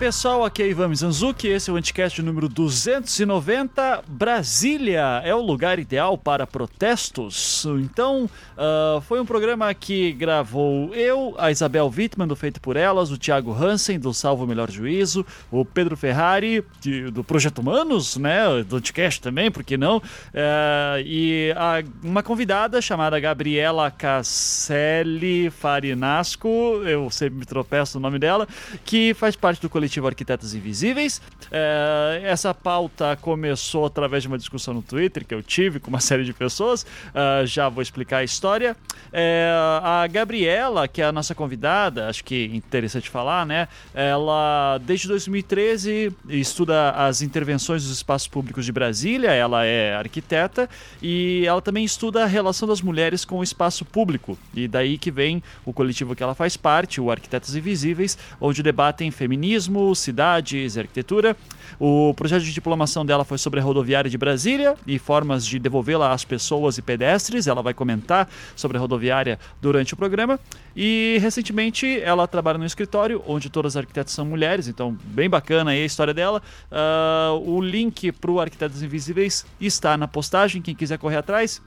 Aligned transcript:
pessoal, 0.00 0.46
aqui 0.46 0.62
é 0.62 0.68
Ivan 0.68 0.88
Mizanzuki, 0.88 1.46
esse 1.46 1.68
é 1.68 1.72
o 1.74 1.76
Anticast 1.76 2.22
número 2.22 2.48
290. 2.48 4.02
Brasília 4.08 5.20
é 5.22 5.34
o 5.34 5.42
lugar 5.42 5.78
ideal 5.78 6.16
para 6.16 6.46
protestos. 6.46 7.66
Então, 7.82 8.24
uh, 8.24 9.02
foi 9.02 9.20
um 9.20 9.26
programa 9.26 9.74
que 9.74 10.10
gravou 10.12 10.94
eu, 10.94 11.34
a 11.36 11.50
Isabel 11.50 11.92
Wittmann, 11.94 12.26
do 12.26 12.34
Feito 12.34 12.62
por 12.62 12.78
Elas, 12.78 13.10
o 13.10 13.18
Thiago 13.18 13.52
Hansen, 13.52 14.00
do 14.00 14.14
Salvo 14.14 14.46
Melhor 14.46 14.70
Juízo, 14.70 15.24
o 15.50 15.66
Pedro 15.66 15.98
Ferrari, 15.98 16.64
de, 16.80 17.10
do 17.10 17.22
Projeto 17.22 17.58
Humanos, 17.58 18.16
né, 18.16 18.64
do 18.66 18.76
Anticast 18.76 19.20
também, 19.20 19.50
por 19.50 19.62
que 19.62 19.76
não? 19.76 19.98
Uh, 19.98 21.04
e 21.04 21.52
a, 21.54 21.84
uma 22.02 22.22
convidada 22.22 22.80
chamada 22.80 23.20
Gabriela 23.20 23.90
Casselli 23.90 25.50
Farinasco, 25.50 26.48
eu 26.86 27.10
sempre 27.10 27.40
me 27.40 27.44
tropeço 27.44 27.98
no 27.98 28.02
nome 28.02 28.18
dela, 28.18 28.48
que 28.82 29.12
faz 29.12 29.36
parte 29.36 29.60
do 29.60 29.68
coletivo 29.68 29.89
Arquitetos 29.98 30.54
Invisíveis. 30.54 31.20
É, 31.50 32.20
essa 32.24 32.54
pauta 32.54 33.16
começou 33.20 33.86
através 33.86 34.22
de 34.22 34.28
uma 34.28 34.38
discussão 34.38 34.74
no 34.74 34.82
Twitter 34.82 35.24
que 35.24 35.34
eu 35.34 35.42
tive 35.42 35.80
com 35.80 35.88
uma 35.88 36.00
série 36.00 36.24
de 36.24 36.32
pessoas. 36.32 36.82
Uh, 36.82 37.46
já 37.46 37.68
vou 37.68 37.82
explicar 37.82 38.18
a 38.18 38.24
história. 38.24 38.76
É, 39.12 39.50
a 39.82 40.06
Gabriela, 40.06 40.86
que 40.86 41.02
é 41.02 41.04
a 41.04 41.12
nossa 41.12 41.34
convidada, 41.34 42.08
acho 42.08 42.22
que 42.22 42.44
interessante 42.54 43.10
falar, 43.10 43.44
né? 43.44 43.66
Ela, 43.94 44.78
desde 44.78 45.08
2013, 45.08 46.12
estuda 46.28 46.90
as 46.90 47.22
intervenções 47.22 47.82
dos 47.82 47.92
espaços 47.92 48.28
públicos 48.28 48.64
de 48.64 48.72
Brasília. 48.72 49.30
Ela 49.30 49.64
é 49.64 49.94
arquiteta 49.94 50.68
e 51.02 51.44
ela 51.46 51.60
também 51.60 51.84
estuda 51.84 52.22
a 52.22 52.26
relação 52.26 52.68
das 52.68 52.80
mulheres 52.80 53.24
com 53.24 53.38
o 53.38 53.42
espaço 53.42 53.84
público. 53.84 54.38
E 54.54 54.68
daí 54.68 54.98
que 54.98 55.10
vem 55.10 55.42
o 55.64 55.72
coletivo 55.72 56.14
que 56.14 56.22
ela 56.22 56.34
faz 56.34 56.56
parte, 56.56 57.00
o 57.00 57.10
Arquitetos 57.10 57.54
Invisíveis, 57.56 58.18
onde 58.40 58.62
debatem 58.62 59.10
feminismo, 59.10 59.79
cidades, 59.94 60.76
arquitetura. 60.76 61.36
O 61.78 62.12
projeto 62.14 62.42
de 62.42 62.52
diplomação 62.52 63.06
dela 63.06 63.24
foi 63.24 63.38
sobre 63.38 63.60
a 63.60 63.62
rodoviária 63.62 64.10
de 64.10 64.18
Brasília 64.18 64.74
e 64.86 64.98
formas 64.98 65.46
de 65.46 65.58
devolvê-la 65.58 66.12
às 66.12 66.24
pessoas 66.24 66.78
e 66.78 66.82
pedestres. 66.82 67.46
Ela 67.46 67.62
vai 67.62 67.72
comentar 67.72 68.28
sobre 68.54 68.76
a 68.76 68.80
rodoviária 68.80 69.38
durante 69.60 69.94
o 69.94 69.96
programa. 69.96 70.38
E 70.76 71.18
recentemente 71.20 72.00
ela 72.00 72.26
trabalha 72.26 72.58
no 72.58 72.66
escritório 72.66 73.22
onde 73.26 73.48
todas 73.48 73.76
as 73.76 73.80
arquitetas 73.80 74.12
são 74.12 74.24
mulheres, 74.24 74.68
então 74.68 74.96
bem 75.04 75.28
bacana 75.28 75.70
aí 75.70 75.82
a 75.82 75.86
história 75.86 76.14
dela. 76.14 76.42
Uh, 76.70 77.50
o 77.50 77.60
link 77.60 78.12
para 78.12 78.30
o 78.30 78.40
Arquitetos 78.40 78.82
Invisíveis 78.82 79.44
está 79.60 79.96
na 79.96 80.06
postagem, 80.06 80.62
quem 80.62 80.74
quiser 80.74 80.98
correr 80.98 81.16
atrás. 81.16 81.60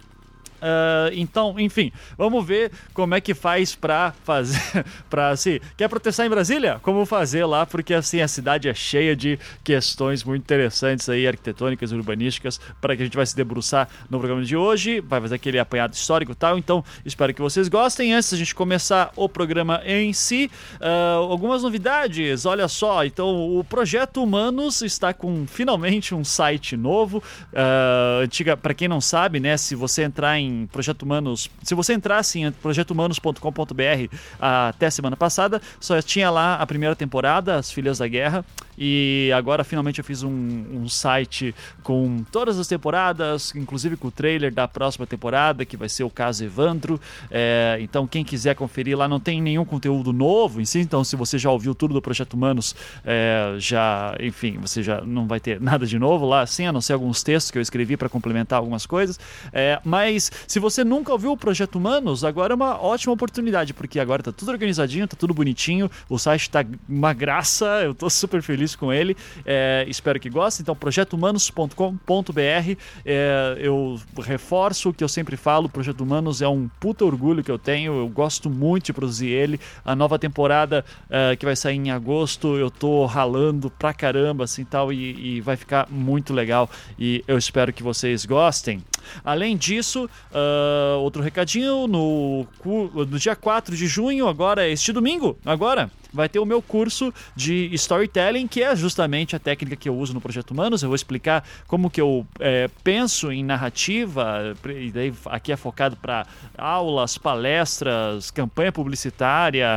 Uh, 0.63 1.11
então, 1.11 1.59
enfim, 1.59 1.91
vamos 2.17 2.45
ver 2.45 2.71
como 2.93 3.13
é 3.13 3.19
que 3.19 3.33
faz 3.33 3.75
pra 3.75 4.13
fazer. 4.23 4.61
para 5.09 5.29
assim, 5.29 5.59
quer 5.75 5.89
protestar 5.89 6.25
em 6.25 6.29
Brasília? 6.29 6.79
Como 6.81 7.05
fazer 7.05 7.45
lá? 7.45 7.65
Porque 7.65 7.93
assim, 7.93 8.21
a 8.21 8.27
cidade 8.29 8.69
é 8.69 8.73
cheia 8.73 9.13
de 9.13 9.37
questões 9.61 10.23
muito 10.23 10.41
interessantes 10.41 11.09
aí, 11.09 11.27
arquitetônicas 11.27 11.91
urbanísticas, 11.91 12.61
para 12.79 12.95
que 12.95 13.01
a 13.01 13.05
gente 13.05 13.17
vai 13.17 13.25
se 13.25 13.35
debruçar 13.35 13.89
no 14.09 14.19
programa 14.19 14.45
de 14.45 14.55
hoje. 14.55 15.01
Vai 15.01 15.19
fazer 15.19 15.35
aquele 15.35 15.59
apanhado 15.59 15.93
histórico 15.93 16.31
e 16.31 16.35
tal. 16.35 16.57
Então, 16.57 16.81
espero 17.05 17.33
que 17.33 17.41
vocês 17.41 17.67
gostem. 17.67 18.13
Antes 18.13 18.31
da 18.31 18.37
gente 18.37 18.55
começar 18.55 19.11
o 19.17 19.27
programa 19.27 19.81
em 19.85 20.13
si, 20.13 20.49
uh, 20.79 21.23
algumas 21.29 21.61
novidades. 21.61 22.45
Olha 22.45 22.69
só, 22.69 23.03
então 23.03 23.57
o 23.57 23.63
Projeto 23.65 24.23
Humanos 24.23 24.81
está 24.81 25.13
com 25.13 25.45
finalmente 25.45 26.15
um 26.15 26.23
site 26.23 26.77
novo. 26.77 27.17
Uh, 27.51 28.23
antiga, 28.23 28.55
para 28.55 28.73
quem 28.73 28.87
não 28.87 29.01
sabe, 29.01 29.41
né? 29.41 29.57
Se 29.57 29.75
você 29.75 30.03
entrar 30.03 30.39
em 30.39 30.52
Projeto 30.71 31.03
Humanos, 31.03 31.49
se 31.61 31.75
você 31.75 31.93
entrasse 31.93 32.39
em 32.39 32.51
projetohumanos.com.br 32.51 34.15
até 34.39 34.89
semana 34.89 35.15
passada, 35.15 35.61
só 35.79 36.01
tinha 36.01 36.29
lá 36.29 36.55
a 36.55 36.65
primeira 36.65 36.95
temporada, 36.95 37.55
As 37.55 37.71
Filhas 37.71 37.97
da 37.97 38.07
Guerra, 38.07 38.45
e 38.77 39.31
agora 39.35 39.63
finalmente 39.63 39.99
eu 39.99 40.03
fiz 40.03 40.23
um, 40.23 40.29
um, 40.29 40.89
site 40.89 41.53
com 41.83 42.23
todas 42.31 42.59
as 42.59 42.67
temporadas, 42.67 43.53
inclusive 43.55 43.97
com 43.97 44.07
o 44.07 44.11
trailer 44.11 44.53
da 44.53 44.67
próxima 44.67 45.05
temporada, 45.05 45.65
que 45.65 45.77
vai 45.77 45.89
ser 45.89 46.03
o 46.03 46.09
caso 46.09 46.43
Evandro. 46.43 46.99
É, 47.29 47.77
então, 47.81 48.07
quem 48.07 48.23
quiser 48.23 48.55
conferir 48.55 48.97
lá, 48.97 49.07
não 49.07 49.19
tem 49.19 49.41
nenhum 49.41 49.65
conteúdo 49.65 50.11
novo 50.11 50.61
em 50.61 50.65
si. 50.65 50.79
Então, 50.79 51.03
se 51.03 51.15
você 51.15 51.37
já 51.37 51.51
ouviu 51.51 51.75
tudo 51.75 51.93
do 51.93 52.01
Projeto 52.01 52.33
Humanos, 52.33 52.75
é, 53.05 53.55
já, 53.57 54.15
enfim, 54.19 54.57
você 54.59 54.81
já 54.81 55.01
não 55.01 55.27
vai 55.27 55.39
ter 55.39 55.59
nada 55.61 55.85
de 55.85 55.99
novo 55.99 56.25
lá, 56.25 56.41
assim, 56.41 56.65
a 56.65 56.71
não 56.71 56.81
ser 56.81 56.93
alguns 56.93 57.23
textos 57.23 57.51
que 57.51 57.57
eu 57.57 57.61
escrevi 57.61 57.97
para 57.97 58.09
complementar 58.09 58.59
algumas 58.59 58.85
coisas. 58.85 59.19
É, 59.51 59.79
mas 59.83 60.31
se 60.47 60.59
você 60.59 60.83
nunca 60.83 61.11
ouviu 61.11 61.31
o 61.31 61.37
Projeto 61.37 61.75
Humanos, 61.75 62.23
agora 62.23 62.53
é 62.53 62.55
uma 62.55 62.81
ótima 62.81 63.13
oportunidade, 63.13 63.73
porque 63.73 63.99
agora 63.99 64.23
tá 64.23 64.31
tudo 64.31 64.51
organizadinho, 64.51 65.07
tá 65.07 65.15
tudo 65.17 65.33
bonitinho, 65.33 65.89
o 66.09 66.17
site 66.17 66.49
tá 66.49 66.65
uma 66.87 67.13
graça, 67.13 67.65
eu 67.83 67.93
tô 67.93 68.09
super 68.09 68.41
feliz 68.41 68.62
feliz 68.63 68.75
com 68.75 68.93
ele. 68.93 69.15
É, 69.45 69.85
espero 69.87 70.19
que 70.19 70.29
gostem. 70.29 70.63
Então, 70.63 70.75
projetohumanos.com.br. 70.75 72.77
É, 73.05 73.57
eu 73.59 73.99
reforço 74.19 74.89
o 74.89 74.93
que 74.93 75.03
eu 75.03 75.09
sempre 75.09 75.35
falo: 75.35 75.67
Projeto 75.67 76.01
Humanos 76.01 76.41
é 76.41 76.47
um 76.47 76.69
puta 76.79 77.05
orgulho 77.05 77.43
que 77.43 77.51
eu 77.51 77.59
tenho. 77.59 77.93
Eu 77.93 78.07
gosto 78.07 78.49
muito 78.49 78.85
de 78.85 78.93
produzir 78.93 79.27
ele. 79.27 79.59
A 79.83 79.95
nova 79.95 80.17
temporada 80.17 80.85
é, 81.09 81.35
que 81.35 81.45
vai 81.45 81.55
sair 81.55 81.75
em 81.75 81.91
agosto, 81.91 82.55
eu 82.55 82.71
tô 82.71 83.05
ralando 83.05 83.69
pra 83.69 83.93
caramba, 83.93 84.45
assim 84.45 84.63
tal, 84.63 84.91
e, 84.91 85.37
e 85.37 85.41
vai 85.41 85.55
ficar 85.55 85.87
muito 85.89 86.33
legal. 86.33 86.69
E 86.97 87.23
eu 87.27 87.37
espero 87.37 87.73
que 87.73 87.83
vocês 87.83 88.25
gostem. 88.25 88.81
Além 89.23 89.57
disso, 89.57 90.09
uh, 90.31 90.99
outro 90.99 91.21
recadinho: 91.21 91.87
no, 91.87 92.47
no 92.63 93.19
dia 93.19 93.35
4 93.35 93.75
de 93.75 93.87
junho, 93.87 94.27
agora, 94.27 94.67
este 94.67 94.93
domingo, 94.93 95.37
agora, 95.45 95.91
vai 96.13 96.29
ter 96.29 96.39
o 96.39 96.45
meu 96.45 96.61
curso 96.61 97.13
de 97.35 97.69
storytelling, 97.73 98.47
que 98.47 98.61
é 98.61 98.75
justamente 98.75 99.35
a 99.35 99.39
técnica 99.39 99.75
que 99.75 99.89
eu 99.89 99.97
uso 99.97 100.13
no 100.13 100.21
Projeto 100.21 100.51
Humanos. 100.51 100.83
Eu 100.83 100.89
vou 100.89 100.95
explicar 100.95 101.43
como 101.67 101.89
que 101.89 101.99
eu 101.99 102.25
é, 102.39 102.69
penso 102.83 103.31
em 103.31 103.43
narrativa, 103.43 104.55
e 104.65 104.91
daí 104.91 105.13
aqui 105.25 105.51
é 105.51 105.57
focado 105.57 105.95
para 105.97 106.25
aulas, 106.57 107.17
palestras, 107.17 108.31
campanha 108.31 108.71
publicitária, 108.71 109.67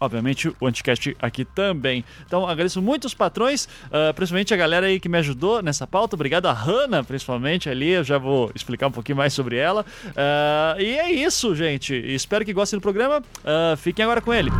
obviamente, 0.00 0.48
o 0.60 0.66
Anticast 0.66 1.16
aqui 1.20 1.44
também. 1.44 2.04
Então, 2.26 2.46
agradeço 2.46 2.80
muito 2.82 3.06
os 3.06 3.14
patrões, 3.14 3.66
uh, 3.86 4.12
principalmente 4.14 4.52
a 4.52 4.56
galera 4.56 4.86
aí 4.86 5.00
que 5.00 5.08
me 5.08 5.18
ajudou 5.18 5.62
nessa 5.62 5.86
pauta. 5.86 6.16
Obrigado 6.16 6.46
a 6.46 6.52
Hanna, 6.52 7.04
principalmente 7.04 7.68
ali. 7.68 7.90
Eu 7.90 8.04
já 8.04 8.18
vou 8.18 8.50
explicar 8.54 8.88
um 8.88 8.92
pouquinho 8.92 9.16
mais 9.16 9.32
sobre 9.32 9.56
ela. 9.56 9.84
Uh, 10.06 10.80
e 10.80 10.98
é 10.98 11.12
isso, 11.12 11.54
gente. 11.54 11.94
Espero 11.94 12.44
que 12.44 12.52
gostem 12.52 12.78
do 12.78 12.82
programa. 12.82 13.20
Uh, 13.20 13.76
fiquem 13.76 14.04
agora 14.04 14.20
com 14.20 14.32
ele. 14.32 14.50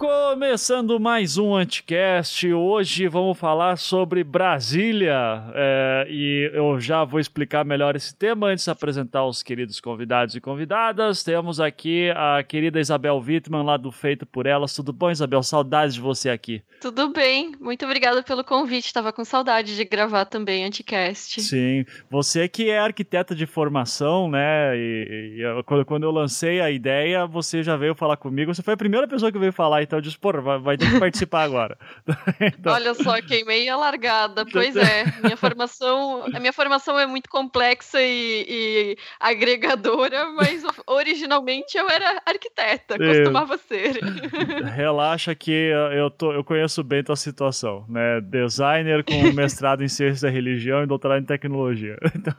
Começando 0.00 0.98
mais 0.98 1.36
um 1.36 1.54
Anticast, 1.54 2.50
hoje 2.50 3.06
vamos 3.06 3.38
falar 3.38 3.76
sobre 3.76 4.24
Brasília 4.24 5.44
é, 5.54 6.06
e 6.08 6.50
eu 6.54 6.80
já 6.80 7.04
vou 7.04 7.20
explicar 7.20 7.66
melhor 7.66 7.94
esse 7.94 8.16
tema 8.16 8.46
antes 8.46 8.64
de 8.64 8.70
apresentar 8.70 9.26
os 9.26 9.42
queridos 9.42 9.78
convidados 9.78 10.34
e 10.34 10.40
convidadas. 10.40 11.22
Temos 11.22 11.60
aqui 11.60 12.10
a 12.16 12.42
querida 12.42 12.80
Isabel 12.80 13.18
Wittmann 13.18 13.62
lá 13.62 13.76
do 13.76 13.92
Feito 13.92 14.24
por 14.24 14.46
Elas. 14.46 14.74
Tudo 14.74 14.90
bom, 14.90 15.10
Isabel? 15.10 15.42
Saudades 15.42 15.96
de 15.96 16.00
você 16.00 16.30
aqui. 16.30 16.62
Tudo 16.80 17.12
bem, 17.12 17.52
muito 17.60 17.84
obrigada 17.84 18.22
pelo 18.22 18.42
convite. 18.42 18.86
Estava 18.86 19.12
com 19.12 19.22
saudade 19.22 19.76
de 19.76 19.84
gravar 19.84 20.24
também 20.24 20.64
Anticast. 20.64 21.42
Sim, 21.42 21.84
você 22.10 22.48
que 22.48 22.70
é 22.70 22.78
arquiteta 22.78 23.34
de 23.34 23.44
formação, 23.44 24.30
né? 24.30 24.74
E, 24.74 25.42
e 25.42 25.84
quando 25.84 26.04
eu 26.04 26.10
lancei 26.10 26.58
a 26.62 26.70
ideia, 26.70 27.26
você 27.26 27.62
já 27.62 27.76
veio 27.76 27.94
falar 27.94 28.16
comigo. 28.16 28.54
Você 28.54 28.62
foi 28.62 28.72
a 28.72 28.78
primeira 28.78 29.06
pessoa 29.06 29.30
que 29.30 29.38
veio 29.38 29.52
falar 29.52 29.89
então 29.90 29.98
Eu 29.98 30.02
disse, 30.02 30.18
porra, 30.18 30.40
vai, 30.40 30.58
vai 30.60 30.76
ter 30.76 30.88
que 30.88 31.00
participar 31.00 31.42
agora. 31.42 31.76
então... 32.40 32.72
Olha 32.72 32.94
só, 32.94 33.20
queimei 33.20 33.68
a 33.68 33.76
largada. 33.76 34.46
Pois 34.46 34.76
é, 34.76 35.04
minha 35.20 35.36
formação, 35.36 36.24
a 36.32 36.38
minha 36.38 36.52
formação 36.52 36.96
é 36.98 37.06
muito 37.06 37.28
complexa 37.28 38.00
e, 38.00 38.46
e 38.48 38.96
agregadora, 39.18 40.30
mas 40.30 40.62
originalmente 40.86 41.76
eu 41.76 41.88
era 41.88 42.22
arquiteta, 42.24 42.96
costumava 42.96 43.58
ser. 43.58 43.98
Relaxa 44.76 45.34
que 45.34 45.50
eu, 45.50 46.08
tô, 46.08 46.32
eu 46.32 46.44
conheço 46.44 46.84
bem 46.84 47.02
tua 47.02 47.16
situação, 47.16 47.84
né? 47.88 48.20
Designer 48.20 49.02
com 49.04 49.32
mestrado 49.32 49.82
em 49.82 49.88
ciência 49.88 50.28
da 50.28 50.32
religião 50.32 50.84
e 50.84 50.86
doutorado 50.86 51.20
em 51.20 51.26
tecnologia. 51.26 51.98
Então, 52.20 52.34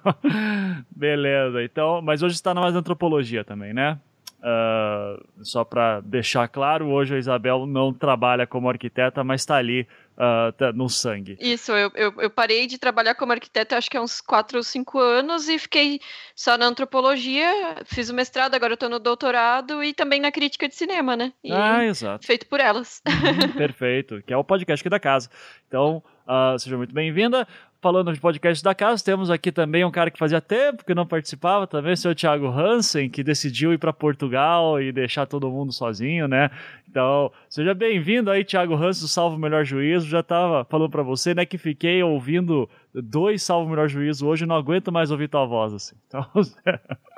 beleza. 0.95 1.63
Então, 1.63 2.01
mas 2.03 2.21
hoje 2.21 2.35
está 2.35 2.53
na 2.53 2.61
mais 2.61 2.75
antropologia 2.75 3.43
também, 3.43 3.73
né? 3.73 3.97
Uh, 4.41 5.45
só 5.45 5.63
para 5.63 6.01
deixar 6.01 6.47
claro, 6.47 6.89
hoje 6.89 7.13
a 7.13 7.19
Isabel 7.19 7.67
não 7.67 7.93
trabalha 7.93 8.47
como 8.47 8.67
arquiteta, 8.67 9.23
mas 9.23 9.41
está 9.41 9.57
ali 9.57 9.87
uh, 10.17 10.73
no 10.73 10.89
sangue. 10.89 11.37
Isso, 11.39 11.71
eu, 11.71 11.91
eu, 11.93 12.13
eu, 12.17 12.29
parei 12.29 12.65
de 12.65 12.79
trabalhar 12.79 13.13
como 13.13 13.31
arquiteta 13.31 13.77
acho 13.77 13.87
que 13.87 13.97
há 13.97 14.01
uns 14.01 14.19
4 14.19 14.57
ou 14.57 14.63
5 14.63 14.97
anos 14.99 15.47
e 15.47 15.59
fiquei 15.59 15.99
só 16.35 16.57
na 16.57 16.65
antropologia, 16.65 17.47
fiz 17.85 18.09
o 18.09 18.15
mestrado, 18.15 18.55
agora 18.55 18.73
estou 18.73 18.89
no 18.89 18.97
doutorado 18.97 19.83
e 19.83 19.93
também 19.93 20.19
na 20.19 20.31
crítica 20.31 20.67
de 20.67 20.73
cinema, 20.73 21.15
né? 21.15 21.33
E 21.43 21.51
ah, 21.53 21.85
exato. 21.85 22.25
Feito 22.25 22.47
por 22.47 22.59
elas. 22.59 22.99
Uhum, 23.07 23.53
perfeito, 23.53 24.23
que 24.25 24.33
é 24.33 24.37
o 24.37 24.43
podcast 24.43 24.81
aqui 24.81 24.89
da 24.89 24.99
casa. 24.99 25.29
Então, 25.67 26.03
uh, 26.25 26.57
seja 26.57 26.77
muito 26.77 26.95
bem-vinda 26.95 27.47
falando 27.81 28.13
de 28.13 28.19
podcast 28.19 28.63
da 28.63 28.75
casa, 28.75 29.03
temos 29.03 29.31
aqui 29.31 29.51
também 29.51 29.83
um 29.83 29.89
cara 29.89 30.11
que 30.11 30.19
fazia 30.19 30.39
tempo 30.39 30.85
que 30.85 30.93
não 30.93 31.05
participava 31.05 31.65
também, 31.65 31.93
o 31.93 31.97
senhor 31.97 32.13
Thiago 32.13 32.47
Hansen, 32.47 33.09
que 33.09 33.23
decidiu 33.23 33.73
ir 33.73 33.79
para 33.79 33.91
Portugal 33.91 34.79
e 34.79 34.91
deixar 34.91 35.25
todo 35.25 35.49
mundo 35.49 35.73
sozinho, 35.73 36.27
né? 36.27 36.51
Então, 36.87 37.31
seja 37.49 37.73
bem-vindo 37.73 38.29
aí, 38.29 38.43
Thiago 38.43 38.75
Hansen, 38.75 39.03
do 39.03 39.07
Salvo 39.07 39.37
Melhor 39.37 39.65
Juízo. 39.65 40.07
Já 40.07 40.19
estava 40.19 40.63
falando 40.65 40.91
para 40.91 41.01
você, 41.01 41.33
né, 41.33 41.45
que 41.45 41.57
fiquei 41.57 42.03
ouvindo 42.03 42.69
dois 42.93 43.41
Salvo 43.41 43.69
Melhor 43.69 43.89
Juízo 43.89 44.27
hoje, 44.27 44.45
não 44.45 44.55
aguento 44.55 44.91
mais 44.91 45.09
ouvir 45.09 45.27
tua 45.27 45.45
voz, 45.45 45.73
assim. 45.73 45.95
Então, 46.07 46.25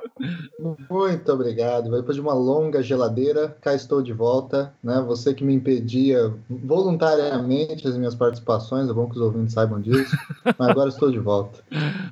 Muito 0.90 1.32
obrigado. 1.32 1.90
Depois 1.90 2.16
de 2.16 2.22
uma 2.22 2.34
longa 2.34 2.82
geladeira, 2.82 3.56
cá 3.62 3.74
estou 3.74 4.02
de 4.02 4.14
volta. 4.14 4.74
Né? 4.84 5.04
Você 5.08 5.34
que 5.34 5.44
me 5.44 5.54
impedia 5.54 6.34
voluntariamente 6.50 7.88
as 7.88 7.98
minhas 7.98 8.16
participações, 8.16 8.90
é 8.90 8.94
bom 8.94 9.08
que 9.08 9.16
os 9.16 9.22
ouvintes 9.22 9.54
saibam 9.54 9.82
disso, 9.82 10.16
mas 10.58 10.70
agora 10.70 10.90
estou 10.90 11.12
de 11.12 11.20
volta. 11.20 11.60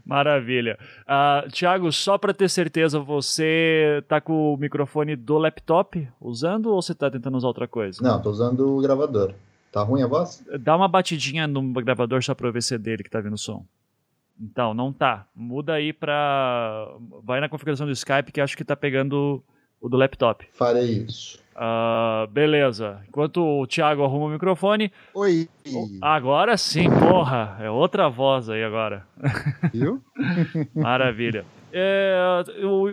Maravilha. 0.05 0.77
Uh, 1.03 1.49
Tiago, 1.49 1.91
só 1.91 2.17
para 2.17 2.33
ter 2.33 2.49
certeza, 2.49 2.99
você 2.99 3.99
está 4.01 4.19
com 4.19 4.53
o 4.53 4.57
microfone 4.57 5.15
do 5.15 5.37
laptop 5.37 6.07
usando 6.19 6.67
ou 6.67 6.81
você 6.81 6.91
está 6.91 7.09
tentando 7.09 7.37
usar 7.37 7.47
outra 7.47 7.67
coisa? 7.67 8.01
Não, 8.01 8.17
estou 8.17 8.31
usando 8.31 8.77
o 8.77 8.81
gravador. 8.81 9.33
Tá 9.71 9.83
ruim 9.83 10.01
a 10.01 10.07
voz? 10.07 10.43
Dá 10.59 10.75
uma 10.75 10.87
batidinha 10.87 11.47
no 11.47 11.61
gravador 11.73 12.21
só 12.21 12.35
para 12.35 12.51
ver 12.51 12.61
se 12.61 12.75
é 12.75 12.77
dele 12.77 13.03
que 13.03 13.09
tá 13.09 13.21
vindo 13.21 13.35
o 13.35 13.37
som. 13.37 13.65
Então, 14.41 14.73
não 14.73 14.91
tá. 14.91 15.27
Muda 15.35 15.73
aí 15.73 15.93
pra. 15.93 16.87
Vai 17.23 17.39
na 17.39 17.47
configuração 17.47 17.85
do 17.85 17.91
Skype 17.91 18.31
que 18.31 18.41
acho 18.41 18.57
que 18.57 18.63
tá 18.65 18.75
pegando 18.75 19.43
o 19.79 19.87
do 19.87 19.97
laptop. 19.97 20.47
Farei 20.53 21.05
isso. 21.07 21.39
Uh, 21.53 22.25
beleza. 22.27 23.01
Enquanto 23.07 23.43
o 23.43 23.67
Thiago 23.67 24.03
arruma 24.03 24.25
o 24.25 24.29
microfone. 24.29 24.91
Oi. 25.13 25.47
Agora 26.01 26.57
sim, 26.57 26.89
porra. 26.89 27.57
É 27.59 27.69
outra 27.69 28.09
voz 28.09 28.49
aí 28.49 28.63
agora. 28.63 29.05
Viu? 29.71 30.01
Maravilha. 30.73 31.45
É, 31.73 32.15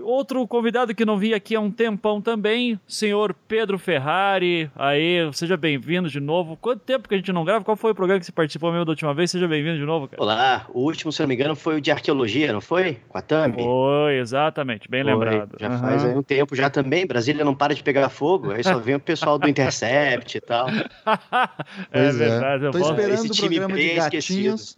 outro 0.03 0.47
convidado 0.47 0.95
que 0.95 1.05
não 1.05 1.17
vi 1.17 1.35
aqui 1.35 1.55
há 1.55 1.61
um 1.61 1.71
tempão 1.71 2.21
também, 2.21 2.79
senhor 2.87 3.35
Pedro 3.47 3.79
Ferrari. 3.79 4.71
Aí, 4.77 5.29
seja 5.33 5.57
bem-vindo 5.57 6.09
de 6.09 6.21
novo. 6.21 6.57
Quanto 6.57 6.81
tempo 6.81 7.09
que 7.09 7.15
a 7.15 7.19
gente 7.19 7.33
não 7.33 7.45
grava? 7.45 7.65
Qual 7.65 7.77
foi 7.77 7.93
o 7.93 7.95
programa 7.95 8.21
que 8.21 8.27
você 8.27 8.33
participou 8.33 8.71
mesmo 8.71 8.85
da 8.85 8.93
última 8.93 9.13
vez? 9.13 9.31
Seja 9.31 9.49
bem-vindo 9.49 9.79
de 9.79 9.85
novo, 9.85 10.09
cara. 10.09 10.23
Olá, 10.23 10.67
o 10.73 10.81
último, 10.81 11.11
se 11.11 11.21
não 11.21 11.29
me 11.29 11.35
engano, 11.35 11.57
foi 11.57 11.77
o 11.77 11.81
de 11.81 11.91
arqueologia, 11.91 12.53
não 12.53 12.61
foi? 12.61 12.99
Com 13.09 13.19
a 13.19 13.23
Thumb? 13.23 13.63
Foi, 13.63 14.19
exatamente, 14.19 14.89
bem 14.89 15.03
foi. 15.03 15.13
lembrado. 15.13 15.57
Já 15.59 15.71
uhum. 15.71 15.79
faz 15.79 16.05
um 16.05 16.23
tempo 16.23 16.55
já 16.55 16.71
também. 16.71 17.07
Brasília 17.07 17.45
não 17.45 17.55
para 17.55 17.75
de 17.75 17.83
pegar 17.83 18.09
fogo, 18.09 18.53
aí 18.53 18.63
só 18.63 18.79
vem 18.79 18.95
o 18.95 19.01
pessoal 19.01 19.39
do 19.39 19.49
Intercept 19.49 20.39
e 20.39 20.41
tal. 20.41 20.69
é, 21.91 22.07
é 22.07 22.13
verdade. 22.13 22.65
Eu 22.65 22.71
tô 22.71 22.79
esperando 22.79 23.15
esse 23.15 23.29
time 23.31 23.57
o 23.57 23.67
programa 23.67 23.81
de 23.81 23.95
gatinhos. 23.95 24.77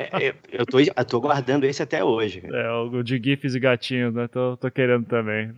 é, 0.00 0.28
eu, 0.28 0.34
eu, 0.52 0.66
tô, 0.66 0.80
eu 0.80 1.04
tô 1.04 1.20
guardando 1.20 1.64
esse 1.64 1.82
até 1.82 2.02
hoje. 2.02 2.42
É, 2.44 2.70
o 2.70 3.03
de 3.04 3.20
GIFs 3.22 3.54
e 3.54 3.60
gatinhos, 3.60 4.14
né? 4.14 4.26
Tô, 4.28 4.56
tô 4.56 4.70
querendo 4.70 5.04
também. 5.04 5.52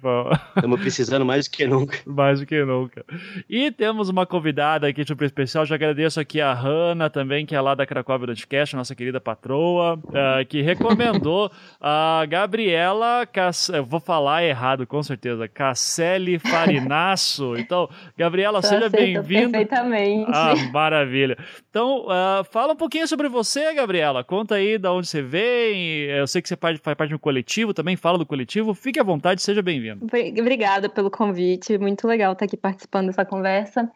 Estamos 0.56 0.80
precisando 0.80 1.24
mais 1.24 1.46
do 1.46 1.52
que 1.52 1.66
nunca. 1.66 1.98
mais 2.04 2.40
do 2.40 2.46
que 2.46 2.64
nunca. 2.64 3.04
E 3.48 3.70
temos 3.70 4.08
uma 4.08 4.26
convidada 4.26 4.88
aqui 4.88 5.06
super 5.06 5.24
especial. 5.24 5.64
Já 5.64 5.76
agradeço 5.76 6.18
aqui 6.18 6.40
a 6.40 6.52
Hanna 6.52 7.08
também, 7.08 7.46
que 7.46 7.54
é 7.54 7.60
lá 7.60 7.74
da 7.74 7.86
Cracóvia 7.86 8.26
Podcast, 8.26 8.74
nossa 8.74 8.94
querida 8.94 9.20
patroa, 9.20 9.94
uh, 9.94 10.46
que 10.48 10.60
recomendou 10.60 11.50
a 11.80 12.24
Gabriela. 12.28 13.24
Cass... 13.26 13.68
Eu 13.68 13.84
vou 13.84 14.00
falar 14.00 14.44
errado, 14.44 14.86
com 14.86 15.02
certeza. 15.02 15.46
Casselli 15.46 16.38
Farinaço. 16.38 17.56
Então, 17.56 17.88
Gabriela, 18.18 18.60
seja 18.60 18.88
bem-vinda. 18.88 19.58
Perfeitamente. 19.58 20.30
Ah, 20.32 20.54
maravilha. 20.72 21.38
Então, 21.70 22.06
uh, 22.06 22.44
fala 22.50 22.72
um 22.72 22.76
pouquinho 22.76 23.06
sobre 23.06 23.28
você, 23.28 23.72
Gabriela. 23.72 24.24
Conta 24.24 24.56
aí 24.56 24.78
de 24.78 24.88
onde 24.88 25.06
você 25.06 25.22
vem. 25.22 26.02
Eu 26.02 26.26
sei 26.26 26.42
que 26.42 26.48
você 26.48 26.56
faz 26.56 26.78
parte 26.80 27.08
de 27.08 27.14
um 27.14 27.18
coletivo 27.18 27.35
também 27.74 27.96
fala 27.96 28.18
do 28.18 28.26
coletivo. 28.26 28.74
Fique 28.74 29.00
à 29.00 29.02
vontade, 29.02 29.42
seja 29.42 29.62
bem-vindo. 29.62 30.06
Obrigada 30.40 30.88
pelo 30.88 31.10
convite, 31.10 31.78
muito 31.78 32.06
legal 32.06 32.32
estar 32.32 32.44
aqui 32.44 32.56
participando 32.56 33.06
dessa 33.06 33.24
conversa. 33.24 33.90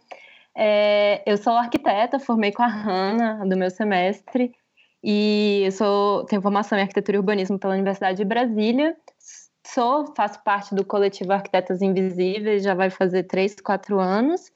É, 0.56 1.22
eu 1.24 1.36
sou 1.36 1.52
arquiteta, 1.54 2.18
formei 2.18 2.52
com 2.52 2.62
a 2.62 2.68
Hanna 2.68 3.44
do 3.46 3.56
meu 3.56 3.70
semestre 3.70 4.52
e 5.02 5.62
eu 5.64 5.72
sou, 5.72 6.24
tenho 6.24 6.42
formação 6.42 6.78
em 6.78 6.82
arquitetura 6.82 7.16
e 7.16 7.20
urbanismo 7.20 7.58
pela 7.58 7.74
Universidade 7.74 8.18
de 8.18 8.24
Brasília. 8.24 8.96
Sou, 9.66 10.12
faço 10.16 10.42
parte 10.42 10.74
do 10.74 10.84
coletivo 10.84 11.32
Arquitetas 11.32 11.80
Invisíveis, 11.80 12.62
já 12.62 12.74
vai 12.74 12.90
fazer 12.90 13.24
três, 13.24 13.54
quatro 13.60 13.98
anos. 13.98 14.50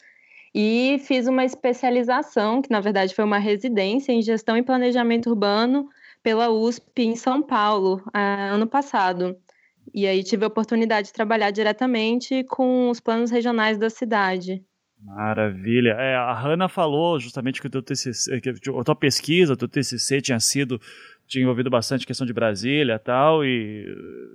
E 0.54 1.00
fiz 1.06 1.26
uma 1.26 1.44
especialização, 1.44 2.62
que 2.62 2.70
na 2.70 2.80
verdade 2.80 3.14
foi 3.14 3.24
uma 3.24 3.38
residência 3.38 4.12
em 4.12 4.22
gestão 4.22 4.56
e 4.56 4.62
planejamento 4.62 5.30
urbano 5.30 5.88
pela 6.24 6.48
USP 6.48 7.02
em 7.02 7.14
São 7.14 7.42
Paulo, 7.42 8.02
ano 8.50 8.66
passado. 8.66 9.36
E 9.94 10.06
aí 10.06 10.24
tive 10.24 10.44
a 10.44 10.48
oportunidade 10.48 11.08
de 11.08 11.12
trabalhar 11.12 11.50
diretamente 11.50 12.42
com 12.44 12.88
os 12.88 12.98
planos 12.98 13.30
regionais 13.30 13.76
da 13.76 13.90
cidade. 13.90 14.64
Maravilha. 14.98 15.90
É, 15.90 16.16
a 16.16 16.32
Hanna 16.32 16.66
falou 16.66 17.20
justamente 17.20 17.60
que 17.60 17.66
o 17.66 17.70
teu 17.70 17.82
TCC, 17.82 18.40
que 18.40 18.48
a 18.48 18.84
tua 18.84 18.96
pesquisa, 18.96 19.52
o 19.52 19.56
teu 19.56 19.68
TCC 19.68 20.22
tinha 20.22 20.40
sido 20.40 20.80
tinha 21.26 21.42
envolvido 21.42 21.70
bastante 21.70 22.06
questão 22.06 22.26
de 22.26 22.32
Brasília 22.32 22.98
tal, 22.98 23.44
e 23.44 23.86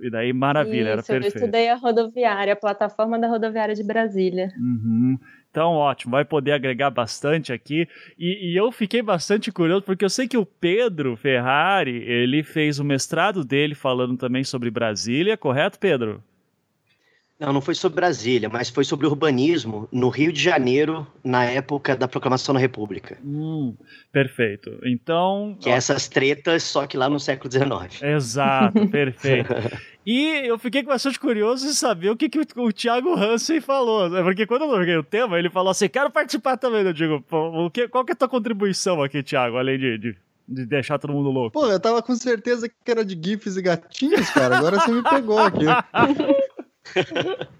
e 0.02 0.10
daí 0.10 0.32
maravilha, 0.32 0.80
Isso, 0.80 0.88
era 0.88 1.02
perfeito. 1.02 1.36
Eu 1.36 1.40
estudei 1.40 1.68
a 1.68 1.74
rodoviária, 1.74 2.52
a 2.52 2.56
plataforma 2.56 3.18
da 3.18 3.28
rodoviária 3.28 3.74
de 3.74 3.82
Brasília. 3.82 4.48
Uhum. 4.58 5.18
Então, 5.50 5.72
ótimo, 5.72 6.12
vai 6.12 6.24
poder 6.24 6.52
agregar 6.52 6.90
bastante 6.90 7.52
aqui. 7.52 7.88
E, 8.16 8.52
e, 8.52 8.56
eu 8.56 8.70
fiquei 8.70 9.02
bastante 9.02 9.50
curioso, 9.50 9.82
porque 9.82 10.04
eu 10.04 10.10
sei 10.10 10.28
que 10.28 10.36
o 10.36 10.46
Pedro 10.46 11.16
Ferrari, 11.16 11.96
ele 12.04 12.44
fez 12.44 12.78
o 12.78 12.84
mestrado 12.84 13.44
dele 13.44 13.74
falando 13.74 14.16
também 14.16 14.44
sobre 14.44 14.70
Brasília, 14.70 15.36
correto, 15.36 15.78
Pedro? 15.78 16.22
Não, 17.40 17.54
não 17.54 17.60
foi 17.62 17.74
sobre 17.74 17.96
Brasília, 17.96 18.50
mas 18.50 18.68
foi 18.68 18.84
sobre 18.84 19.06
urbanismo 19.06 19.88
no 19.90 20.10
Rio 20.10 20.30
de 20.30 20.42
Janeiro, 20.42 21.06
na 21.24 21.42
época 21.46 21.96
da 21.96 22.06
proclamação 22.06 22.54
da 22.54 22.60
República. 22.60 23.16
Hum, 23.24 23.74
perfeito. 24.12 24.78
Então. 24.84 25.56
Que 25.58 25.70
é 25.70 25.72
essas 25.72 26.06
tretas, 26.06 26.62
só 26.62 26.86
que 26.86 26.98
lá 26.98 27.08
no 27.08 27.18
século 27.18 27.50
XIX. 27.50 28.02
Exato, 28.02 28.86
perfeito. 28.88 29.54
E 30.04 30.46
eu 30.46 30.58
fiquei 30.58 30.82
bastante 30.82 31.20
curioso 31.20 31.66
em 31.66 31.72
saber 31.72 32.10
o 32.10 32.16
que, 32.16 32.28
que 32.28 32.38
o, 32.38 32.46
o 32.64 32.72
Thiago 32.72 33.14
Hansen 33.14 33.60
falou. 33.60 34.08
Né? 34.08 34.22
Porque 34.22 34.46
quando 34.46 34.62
eu 34.62 34.78
joguei 34.78 34.96
o 34.96 35.04
tema, 35.04 35.38
ele 35.38 35.50
falou 35.50 35.70
assim: 35.70 35.88
quero 35.88 36.10
participar 36.10 36.56
também. 36.56 36.82
Eu 36.82 36.92
digo, 36.92 37.24
o 37.30 37.70
que, 37.70 37.86
qual 37.88 38.04
que 38.04 38.12
é 38.12 38.14
a 38.14 38.16
tua 38.16 38.28
contribuição 38.28 39.02
aqui, 39.02 39.22
Thiago, 39.22 39.58
além 39.58 39.78
de, 39.78 39.98
de, 39.98 40.16
de 40.48 40.66
deixar 40.66 40.98
todo 40.98 41.12
mundo 41.12 41.30
louco? 41.30 41.52
Pô, 41.52 41.66
eu 41.66 41.78
tava 41.78 42.02
com 42.02 42.14
certeza 42.14 42.68
que 42.68 42.90
era 42.90 43.04
de 43.04 43.14
GIFs 43.22 43.56
e 43.56 43.62
gatinhos, 43.62 44.30
cara. 44.30 44.58
Agora 44.58 44.80
você 44.80 44.90
me 44.90 45.02
pegou 45.02 45.38
aqui. 45.38 45.66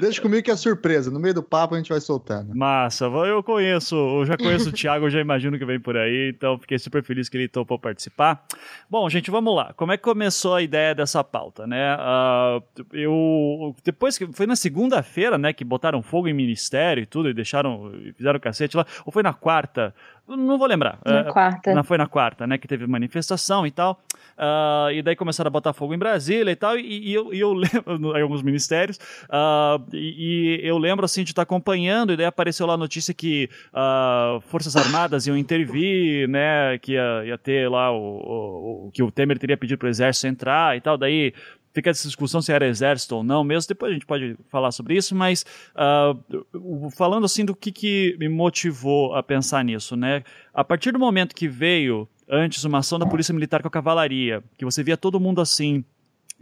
Deixa 0.00 0.20
comigo 0.20 0.42
que 0.42 0.50
é 0.50 0.56
surpresa. 0.56 1.10
No 1.10 1.20
meio 1.20 1.34
do 1.34 1.42
papo 1.42 1.74
a 1.74 1.78
gente 1.78 1.88
vai 1.88 2.00
soltando. 2.00 2.54
Massa. 2.54 3.06
Eu 3.06 3.42
conheço, 3.42 3.94
eu 3.94 4.26
já 4.26 4.36
conheço 4.36 4.70
o 4.70 4.72
Thiago, 4.72 5.06
eu 5.06 5.10
já 5.10 5.20
imagino 5.20 5.58
que 5.58 5.64
vem 5.64 5.78
por 5.78 5.96
aí, 5.96 6.32
então 6.34 6.58
fiquei 6.58 6.78
super 6.78 7.02
feliz 7.02 7.28
que 7.28 7.36
ele 7.36 7.48
topou 7.48 7.78
participar. 7.78 8.44
Bom, 8.90 9.08
gente, 9.08 9.30
vamos 9.30 9.54
lá. 9.54 9.72
Como 9.74 9.92
é 9.92 9.96
que 9.96 10.02
começou 10.02 10.54
a 10.54 10.62
ideia 10.62 10.94
dessa 10.94 11.22
pauta, 11.22 11.66
né? 11.66 11.96
Uh, 11.96 12.86
eu 12.92 13.76
depois 13.84 14.18
que 14.18 14.26
foi 14.32 14.46
na 14.46 14.56
segunda-feira, 14.56 15.38
né, 15.38 15.52
que 15.52 15.64
botaram 15.64 16.02
fogo 16.02 16.28
em 16.28 16.34
ministério 16.34 17.02
e 17.02 17.06
tudo 17.06 17.28
e 17.28 17.34
deixaram, 17.34 17.92
fizeram 18.16 18.40
cacete 18.40 18.76
lá, 18.76 18.84
ou 19.04 19.12
foi 19.12 19.22
na 19.22 19.32
quarta? 19.32 19.94
Não 20.28 20.58
vou 20.58 20.66
lembrar. 20.66 20.98
Na 21.04 21.20
uh, 21.20 21.32
quarta. 21.32 21.72
Não, 21.72 21.84
foi 21.84 21.96
na 21.96 22.06
quarta, 22.06 22.46
né, 22.46 22.58
que 22.58 22.66
teve 22.66 22.86
manifestação 22.86 23.66
e 23.66 23.70
tal. 23.70 24.00
Uh, 24.36 24.90
e 24.92 25.02
daí 25.02 25.14
começaram 25.14 25.48
a 25.48 25.50
botar 25.50 25.72
fogo 25.72 25.94
em 25.94 25.98
Brasília 25.98 26.50
e 26.50 26.56
tal. 26.56 26.76
E, 26.76 27.10
e 27.10 27.14
eu, 27.14 27.32
e 27.32 27.38
eu 27.38 27.52
lembro, 27.54 28.18
em 28.18 28.22
alguns 28.22 28.42
ministérios, 28.42 28.98
uh, 29.24 29.82
e, 29.92 30.60
e, 30.62 30.66
eu 30.66 30.78
lembro 30.78 31.04
assim 31.04 31.22
de 31.22 31.30
estar 31.30 31.42
acompanhando, 31.42 32.12
e 32.12 32.16
daí 32.16 32.26
apareceu 32.26 32.66
lá 32.66 32.74
a 32.74 32.78
notícia 32.78 33.14
que 33.14 33.48
uh, 33.72 34.40
Forças 34.42 34.74
Armadas 34.74 35.26
iam 35.26 35.36
intervir, 35.36 36.28
né? 36.28 36.76
Que 36.78 36.92
ia, 36.92 37.24
ia 37.24 37.38
ter 37.38 37.70
lá 37.70 37.92
o, 37.92 37.96
o, 37.96 38.86
o, 38.86 38.90
que 38.90 39.02
o 39.02 39.10
Temer 39.10 39.38
teria 39.38 39.56
pedido 39.56 39.78
para 39.78 39.86
o 39.86 39.90
exército 39.90 40.26
entrar 40.26 40.76
e 40.76 40.80
tal. 40.80 40.98
Daí 40.98 41.32
fica 41.76 41.90
essa 41.90 42.08
discussão 42.08 42.40
se 42.40 42.50
era 42.50 42.66
exército 42.66 43.16
ou 43.16 43.22
não 43.22 43.44
mesmo, 43.44 43.68
depois 43.68 43.90
a 43.90 43.94
gente 43.94 44.06
pode 44.06 44.34
falar 44.48 44.72
sobre 44.72 44.96
isso, 44.96 45.14
mas 45.14 45.44
uh, 45.74 46.90
falando 46.92 47.26
assim 47.26 47.44
do 47.44 47.54
que, 47.54 47.70
que 47.70 48.16
me 48.18 48.30
motivou 48.30 49.14
a 49.14 49.22
pensar 49.22 49.62
nisso, 49.62 49.94
né? 49.94 50.24
A 50.54 50.64
partir 50.64 50.90
do 50.90 50.98
momento 50.98 51.34
que 51.34 51.46
veio 51.46 52.08
antes 52.26 52.64
uma 52.64 52.78
ação 52.78 52.98
da 52.98 53.04
polícia 53.04 53.34
militar 53.34 53.60
com 53.60 53.68
a 53.68 53.70
cavalaria, 53.70 54.42
que 54.56 54.64
você 54.64 54.82
via 54.82 54.96
todo 54.96 55.20
mundo 55.20 55.38
assim, 55.38 55.84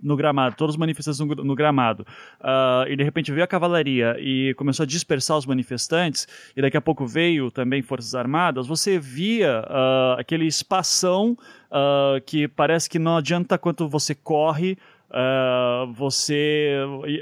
no 0.00 0.16
gramado, 0.16 0.54
todas 0.56 0.74
as 0.74 0.78
manifestações 0.78 1.28
no, 1.28 1.34
no 1.44 1.54
gramado, 1.54 2.06
uh, 2.40 2.88
e 2.88 2.96
de 2.96 3.02
repente 3.02 3.32
veio 3.32 3.44
a 3.44 3.48
cavalaria 3.48 4.16
e 4.18 4.54
começou 4.54 4.84
a 4.84 4.86
dispersar 4.86 5.36
os 5.36 5.46
manifestantes, 5.46 6.28
e 6.56 6.62
daqui 6.62 6.76
a 6.76 6.80
pouco 6.80 7.06
veio 7.06 7.50
também 7.50 7.82
Forças 7.82 8.14
Armadas, 8.14 8.68
você 8.68 9.00
via 9.00 9.62
uh, 9.62 10.20
aquele 10.20 10.46
espação 10.46 11.36
uh, 11.70 12.20
que 12.24 12.46
parece 12.46 12.88
que 12.88 12.98
não 12.98 13.16
adianta 13.16 13.58
quanto 13.58 13.88
você 13.88 14.14
corre, 14.14 14.78
Uh, 15.14 15.92
você 15.92 16.73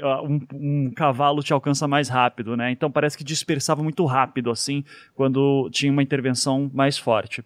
uh, 0.01 0.25
um, 0.25 0.41
um, 0.51 0.91
cavalo 0.95 1.43
te 1.43 1.53
alcança 1.53 1.87
mais 1.87 2.09
rápido, 2.09 2.57
né? 2.57 2.71
Então 2.71 2.89
parece 2.89 3.15
que 3.15 3.23
dispersava 3.23 3.83
muito 3.83 4.03
rápido 4.05 4.49
assim 4.49 4.83
quando 5.13 5.69
tinha 5.71 5.91
uma 5.91 6.01
intervenção 6.01 6.71
mais 6.73 6.97
forte. 6.97 7.43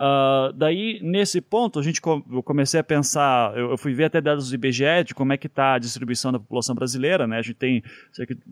Uh, 0.00 0.50
daí, 0.54 0.98
nesse 1.02 1.42
ponto, 1.42 1.78
a 1.78 1.82
gente 1.82 2.00
eu 2.32 2.42
comecei 2.42 2.80
a 2.80 2.82
pensar, 2.82 3.54
eu, 3.54 3.72
eu, 3.72 3.76
fui 3.76 3.92
ver 3.92 4.04
até 4.04 4.18
dados 4.18 4.48
do 4.48 4.54
IBGE 4.54 5.04
de 5.04 5.14
como 5.14 5.34
é 5.34 5.36
que 5.36 5.46
está 5.46 5.74
a 5.74 5.78
distribuição 5.78 6.32
da 6.32 6.38
população 6.38 6.74
brasileira, 6.74 7.26
né? 7.26 7.36
A 7.36 7.42
gente 7.42 7.56
tem, 7.56 7.82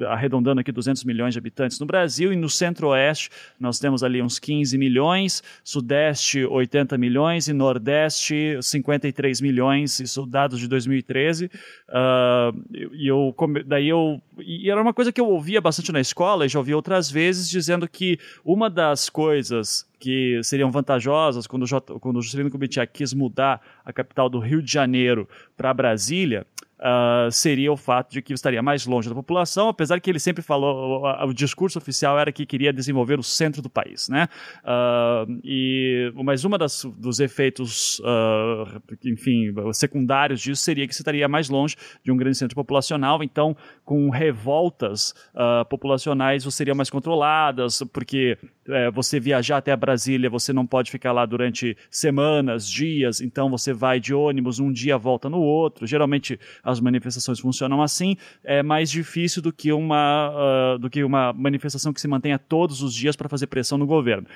arredondando 0.09 0.61
aqui, 0.61 0.71
200 0.71 1.05
milhões 1.05 1.33
de 1.33 1.38
habitantes 1.38 1.81
no 1.81 1.87
Brasil, 1.87 2.35
e 2.35 2.37
no 2.37 2.50
centro-oeste 2.50 3.31
nós 3.59 3.78
temos 3.78 4.05
ali 4.05 4.21
uns 4.21 4.38
15 4.38 4.76
milhões, 4.76 5.43
sudeste 5.64 6.45
80 6.45 6.99
milhões 6.99 7.49
e 7.49 7.55
nordeste 7.55 8.59
53 8.61 9.40
milhões, 9.40 10.00
isso 10.00 10.26
dados 10.26 10.61
de 10.61 10.69
2013. 10.69 11.47
Uh, 11.47 12.93
e 12.93 13.07
eu, 13.09 13.35
daí 13.64 13.88
eu, 13.88 14.21
e 14.38 14.71
era 14.71 14.83
uma 14.83 14.93
coisa 14.93 15.11
que 15.11 15.21
eu 15.21 15.26
ouvia 15.26 15.62
bastante 15.62 15.93
na 15.93 16.00
escola, 16.00 16.45
e 16.45 16.49
já 16.50 16.59
ouvi 16.59 16.75
outras 16.75 17.11
vezes, 17.11 17.49
dizendo 17.49 17.88
que 17.88 18.19
uma 18.45 18.69
das 18.69 19.09
coisas 19.09 19.88
que 19.99 20.40
seriam 20.43 20.71
vantajosas 20.71 21.47
quando 21.47 21.64
o, 21.64 22.00
quando 22.00 22.23
Juscelino 22.23 22.50
Kubitschek 22.50 22.93
quis 22.93 23.12
mudar 23.12 23.61
a 23.85 23.93
capital 23.93 24.28
do 24.28 24.38
Rio 24.38 24.62
de 24.62 24.73
Janeiro 24.73 25.28
para 25.57 25.75
Brasília, 25.75 26.47
uh, 26.78 27.31
seria 27.31 27.73
o 27.73 27.76
fato 27.76 28.12
de 28.12 28.23
que 28.23 28.33
estaria 28.33 28.62
mais 28.62 28.87
longe 28.87 29.09
da 29.09 29.14
população, 29.14 29.69
apesar 29.69 30.00
que 30.00 30.11
ele 30.11 30.19
sempre 30.19 30.43
falou, 30.43 31.02
o, 31.02 31.26
o 31.26 31.33
discurso 31.33 31.78
oficial 31.78 32.19
era 32.19 32.33
que 32.33 32.47
queria 32.47 32.73
desenvolver 32.73 33.19
o 33.19 33.23
centro 33.23 33.61
do 33.61 33.69
país, 33.69 34.09
né? 34.09 34.28
Uh, 34.62 35.40
e, 35.45 36.12
mas 36.14 36.45
uma 36.45 36.57
das, 36.59 36.85
dos 36.97 37.21
efeitos, 37.21 38.00
uh, 38.00 38.81
enfim, 39.05 39.52
secundários 39.73 40.40
disso 40.40 40.62
seria 40.62 40.87
que 40.87 40.95
estaria 40.95 41.28
mais 41.28 41.49
longe 41.49 41.76
de 42.02 42.12
um 42.12 42.17
grande 42.17 42.37
centro 42.37 42.55
populacional, 42.55 43.23
então 43.23 43.57
com 43.85 44.11
revoltas 44.11 45.14
populacionais 45.69 46.45
seriam 46.55 46.76
mais 46.76 46.90
controladas, 46.90 47.83
porque 47.93 48.37
é, 48.68 48.90
você 48.90 49.18
viajar 49.18 49.58
até 49.58 49.75
Brasília, 49.75 50.28
você 50.28 50.52
não 50.52 50.66
pode 50.66 50.90
ficar 50.90 51.12
lá 51.12 51.25
durante 51.25 51.76
semanas, 51.90 52.68
dias, 52.68 53.20
então 53.20 53.50
você 53.50 53.72
vai 53.72 53.98
de 53.98 54.14
ônibus, 54.14 54.58
um 54.58 54.72
dia 54.72 54.98
volta 54.98 55.28
no 55.28 55.38
outro. 55.38 55.87
Geralmente 55.87 56.38
as 56.62 56.80
manifestações 56.80 57.40
funcionam 57.40 57.82
assim, 57.82 58.16
é 58.44 58.62
mais 58.62 58.90
difícil 58.90 59.40
do 59.42 59.52
que 59.52 59.72
uma, 59.72 60.30
uh, 60.75 60.78
do 60.78 60.90
que 60.90 61.02
uma 61.02 61.32
manifestação 61.32 61.92
que 61.92 62.00
se 62.00 62.08
mantenha 62.08 62.38
todos 62.38 62.82
os 62.82 62.94
dias 62.94 63.16
para 63.16 63.28
fazer 63.28 63.46
pressão 63.46 63.78
no 63.78 63.87
governo. 63.87 64.26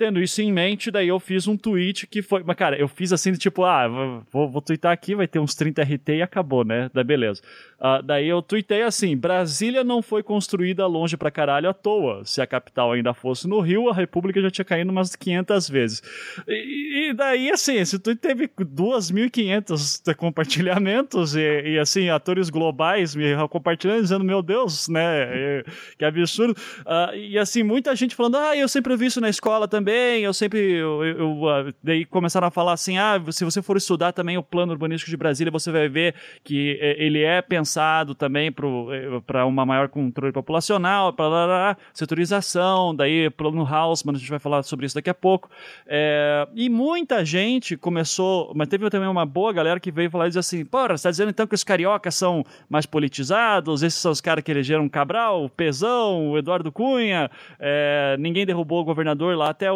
Tendo 0.00 0.22
isso 0.22 0.40
em 0.40 0.50
mente, 0.50 0.90
daí 0.90 1.08
eu 1.08 1.20
fiz 1.20 1.46
um 1.46 1.58
tweet 1.58 2.06
que 2.06 2.22
foi. 2.22 2.42
Mas, 2.42 2.56
cara, 2.56 2.74
eu 2.74 2.88
fiz 2.88 3.12
assim, 3.12 3.34
tipo, 3.34 3.64
ah, 3.64 3.86
vou, 4.32 4.48
vou 4.48 4.64
aqui, 4.84 5.14
vai 5.14 5.28
ter 5.28 5.38
uns 5.38 5.54
30 5.54 5.82
RT 5.82 6.08
e 6.08 6.22
acabou, 6.22 6.64
né? 6.64 6.90
Da 6.94 7.04
beleza. 7.04 7.42
Uh, 7.78 8.02
daí 8.02 8.26
eu 8.26 8.40
tuitei 8.40 8.82
assim: 8.82 9.14
Brasília 9.14 9.84
não 9.84 10.00
foi 10.00 10.22
construída 10.22 10.86
longe 10.86 11.18
pra 11.18 11.30
caralho 11.30 11.68
à 11.68 11.74
toa. 11.74 12.24
Se 12.24 12.40
a 12.40 12.46
capital 12.46 12.92
ainda 12.92 13.12
fosse 13.12 13.46
no 13.46 13.60
Rio, 13.60 13.90
a 13.90 13.94
República 13.94 14.40
já 14.40 14.50
tinha 14.50 14.64
caído 14.64 14.90
umas 14.90 15.14
500 15.14 15.68
vezes. 15.68 16.02
E, 16.48 17.10
e 17.10 17.12
daí, 17.12 17.50
assim, 17.50 17.74
esse 17.74 17.98
tweet 17.98 18.22
teve 18.22 18.48
2.500 18.48 20.14
compartilhamentos 20.14 21.36
e, 21.36 21.40
e, 21.40 21.78
assim, 21.78 22.08
atores 22.08 22.48
globais 22.48 23.14
me 23.14 23.34
compartilhando, 23.50 24.00
dizendo: 24.00 24.24
Meu 24.24 24.40
Deus, 24.40 24.88
né? 24.88 25.62
Que 25.98 26.06
absurdo. 26.06 26.58
Uh, 26.86 27.14
e 27.14 27.38
assim, 27.38 27.62
muita 27.62 27.94
gente 27.94 28.14
falando: 28.14 28.38
Ah, 28.38 28.56
eu 28.56 28.66
sempre 28.66 28.96
vi 28.96 29.04
isso 29.04 29.20
na 29.20 29.28
escola 29.28 29.68
também 29.68 29.89
também, 29.90 30.22
eu 30.22 30.32
sempre. 30.32 30.58
Eu, 30.58 31.04
eu, 31.04 31.18
eu, 31.18 31.48
ah, 31.48 31.72
daí 31.82 32.04
começaram 32.04 32.46
a 32.46 32.50
falar 32.50 32.72
assim: 32.72 32.96
ah, 32.98 33.20
se 33.30 33.44
você 33.44 33.60
for 33.60 33.76
estudar 33.76 34.12
também 34.12 34.38
o 34.38 34.42
plano 34.42 34.72
urbanístico 34.72 35.10
de 35.10 35.16
Brasília, 35.16 35.50
você 35.50 35.70
vai 35.72 35.88
ver 35.88 36.14
que 36.44 36.78
é, 36.80 37.02
ele 37.02 37.22
é 37.22 37.42
pensado 37.42 38.14
também 38.14 38.52
para 38.52 39.40
é, 39.40 39.44
uma 39.44 39.66
maior 39.66 39.88
controle 39.88 40.32
populacional, 40.32 41.12
para 41.12 41.76
setorização, 41.92 42.94
daí 42.94 43.28
plano 43.30 43.66
Haussmann, 43.66 44.14
a 44.14 44.18
gente 44.18 44.30
vai 44.30 44.38
falar 44.38 44.62
sobre 44.62 44.86
isso 44.86 44.94
daqui 44.94 45.10
a 45.10 45.14
pouco. 45.14 45.50
É, 45.86 46.46
e 46.54 46.68
muita 46.68 47.24
gente 47.24 47.76
começou, 47.76 48.52
mas 48.54 48.68
teve 48.68 48.88
também 48.90 49.08
uma 49.08 49.26
boa 49.26 49.52
galera 49.52 49.80
que 49.80 49.90
veio 49.90 50.10
falar 50.10 50.26
e 50.26 50.28
dizer 50.28 50.40
assim: 50.40 50.64
porra, 50.64 50.88
você 50.88 50.94
está 50.94 51.10
dizendo 51.10 51.30
então 51.30 51.46
que 51.46 51.54
os 51.54 51.64
cariocas 51.64 52.14
são 52.14 52.44
mais 52.68 52.86
politizados, 52.86 53.82
esses 53.82 53.98
são 53.98 54.12
os 54.12 54.20
caras 54.20 54.44
que 54.44 54.50
elegeram 54.50 54.88
Cabral, 54.88 55.48
Pezão, 55.48 56.36
Eduardo 56.38 56.70
Cunha, 56.70 57.30
é, 57.58 58.16
ninguém 58.18 58.46
derrubou 58.46 58.80
o 58.80 58.84
governador 58.84 59.36
lá 59.36 59.50
até 59.50 59.70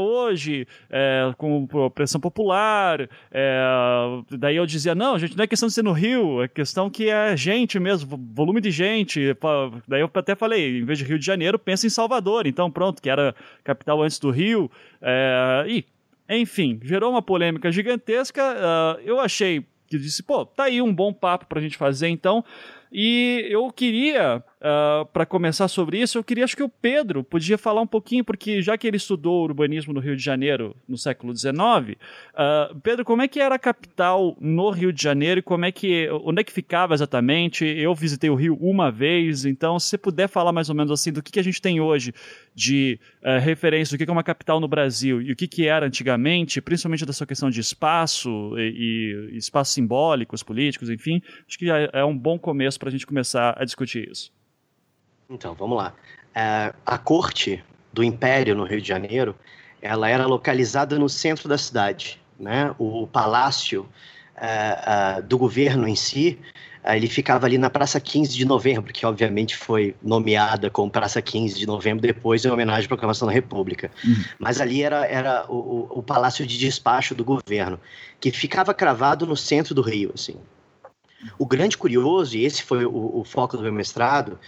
é, 0.90 1.32
com 1.36 1.66
pressão 1.94 2.20
popular. 2.20 3.08
É, 3.30 3.62
daí 4.30 4.56
eu 4.56 4.66
dizia: 4.66 4.94
não, 4.94 5.18
gente, 5.18 5.36
não 5.36 5.44
é 5.44 5.46
questão 5.46 5.68
de 5.68 5.74
ser 5.74 5.82
no 5.82 5.92
Rio, 5.92 6.42
é 6.42 6.48
questão 6.48 6.90
que 6.90 7.08
é 7.08 7.36
gente 7.36 7.78
mesmo, 7.78 8.18
volume 8.34 8.60
de 8.60 8.70
gente. 8.70 9.36
Daí 9.86 10.00
eu 10.00 10.10
até 10.12 10.34
falei: 10.34 10.78
em 10.78 10.84
vez 10.84 10.98
de 10.98 11.04
Rio 11.04 11.18
de 11.18 11.26
Janeiro, 11.26 11.58
pensa 11.58 11.86
em 11.86 11.90
Salvador. 11.90 12.46
Então, 12.46 12.70
pronto, 12.70 13.00
que 13.00 13.10
era 13.10 13.34
capital 13.62 14.02
antes 14.02 14.18
do 14.18 14.30
Rio. 14.30 14.70
É, 15.00 15.64
e, 15.68 15.84
enfim, 16.28 16.80
gerou 16.82 17.10
uma 17.10 17.22
polêmica 17.22 17.70
gigantesca. 17.70 18.42
Uh, 18.42 19.00
eu 19.04 19.20
achei 19.20 19.64
que 19.88 19.98
disse: 19.98 20.22
pô, 20.22 20.44
tá 20.44 20.64
aí 20.64 20.80
um 20.80 20.92
bom 20.92 21.12
papo 21.12 21.46
pra 21.46 21.60
gente 21.60 21.76
fazer 21.76 22.08
então. 22.08 22.44
E 22.92 23.46
eu 23.50 23.70
queria 23.72 24.42
uh, 24.64 25.02
ah, 25.02 25.04
para 25.12 25.26
começar 25.26 25.68
sobre 25.68 26.00
isso, 26.00 26.16
eu 26.16 26.24
queria, 26.24 26.44
acho 26.44 26.56
que 26.56 26.62
o 26.62 26.68
Pedro 26.68 27.22
podia 27.22 27.58
falar 27.58 27.82
um 27.82 27.86
pouquinho, 27.86 28.24
porque 28.24 28.62
já 28.62 28.76
que 28.78 28.86
ele 28.86 28.96
estudou 28.96 29.44
urbanismo 29.44 29.92
no 29.92 30.00
Rio 30.00 30.16
de 30.16 30.22
Janeiro 30.22 30.74
no 30.88 30.96
século 30.96 31.36
XIX, 31.36 31.54
uh, 31.54 31.96
ah, 32.34 32.74
Pedro, 32.82 33.04
como 33.04 33.22
é 33.22 33.28
que 33.28 33.40
era 33.40 33.54
a 33.54 33.58
capital 33.58 34.36
no 34.40 34.70
Rio 34.70 34.92
de 34.92 35.02
Janeiro 35.02 35.40
e 35.40 35.42
como 35.42 35.64
é 35.64 35.72
que, 35.72 36.08
onde 36.24 36.40
é 36.40 36.44
que 36.44 36.52
ficava 36.52 36.94
exatamente? 36.94 37.64
Eu 37.64 37.94
visitei 37.94 38.30
o 38.30 38.34
Rio 38.34 38.56
uma 38.60 38.90
vez, 38.90 39.44
então 39.44 39.78
se 39.78 39.90
você 39.90 39.98
puder 39.98 40.28
falar 40.28 40.52
mais 40.52 40.68
ou 40.68 40.74
menos 40.74 40.90
assim 40.90 41.12
do 41.12 41.22
que, 41.22 41.32
que 41.32 41.40
a 41.40 41.44
gente 41.44 41.60
tem 41.60 41.80
hoje 41.80 42.14
de 42.54 42.98
uh, 43.22 43.38
referência, 43.40 43.94
o 43.94 43.98
que, 43.98 44.04
que 44.04 44.10
é 44.10 44.12
uma 44.12 44.22
capital 44.22 44.60
no 44.60 44.68
Brasil 44.68 45.20
e 45.20 45.32
o 45.32 45.36
que, 45.36 45.46
que 45.46 45.66
era 45.66 45.86
antigamente, 45.86 46.60
principalmente 46.60 47.04
dessa 47.04 47.26
questão 47.26 47.50
de 47.50 47.60
espaço 47.60 48.54
e, 48.58 49.30
e 49.32 49.36
espaços 49.36 49.74
simbólicos, 49.74 50.42
políticos, 50.42 50.88
enfim, 50.88 51.20
acho 51.46 51.58
que 51.58 51.70
é, 51.70 51.90
é 51.92 52.04
um 52.04 52.16
bom 52.16 52.38
começo 52.38 52.78
para 52.78 52.88
a 52.88 52.92
gente 52.92 53.06
começar 53.06 53.54
a 53.58 53.64
discutir 53.64 54.08
isso. 54.10 54.32
Então, 55.34 55.54
vamos 55.54 55.76
lá. 55.76 55.92
É, 56.34 56.72
a 56.86 56.98
corte 56.98 57.62
do 57.92 58.02
Império 58.02 58.54
no 58.54 58.64
Rio 58.64 58.80
de 58.80 58.88
Janeiro, 58.88 59.34
ela 59.82 60.08
era 60.08 60.26
localizada 60.26 60.98
no 60.98 61.08
centro 61.08 61.48
da 61.48 61.58
cidade, 61.58 62.20
né? 62.38 62.74
O 62.78 63.06
palácio 63.06 63.86
é, 64.36 65.16
é, 65.18 65.22
do 65.22 65.36
governo 65.36 65.86
em 65.86 65.94
si, 65.94 66.38
ele 66.84 67.08
ficava 67.08 67.46
ali 67.46 67.56
na 67.56 67.70
Praça 67.70 67.98
15 67.98 68.36
de 68.36 68.44
Novembro, 68.44 68.92
que 68.92 69.06
obviamente 69.06 69.56
foi 69.56 69.96
nomeada 70.02 70.70
como 70.70 70.90
Praça 70.90 71.22
15 71.22 71.58
de 71.58 71.66
Novembro 71.66 72.02
depois 72.02 72.44
em 72.44 72.50
homenagem 72.50 72.84
à 72.84 72.88
proclamação 72.88 73.26
da 73.26 73.32
República. 73.32 73.90
Uhum. 74.04 74.22
Mas 74.38 74.60
ali 74.60 74.82
era, 74.82 75.06
era 75.06 75.46
o, 75.48 75.98
o, 75.98 76.02
palácio 76.02 76.46
de 76.46 76.58
despacho 76.58 77.14
do 77.14 77.24
governo, 77.24 77.80
que 78.20 78.30
ficava 78.30 78.74
cravado 78.74 79.26
no 79.26 79.36
centro 79.36 79.74
do 79.74 79.80
Rio, 79.80 80.12
assim. 80.14 80.36
O 81.38 81.46
grande 81.46 81.78
curioso, 81.78 82.36
e 82.36 82.44
esse 82.44 82.62
foi 82.62 82.84
o, 82.84 83.20
o 83.20 83.24
foco 83.24 83.56
do 83.56 83.62
meu 83.62 83.72
mestrado, 83.72 84.38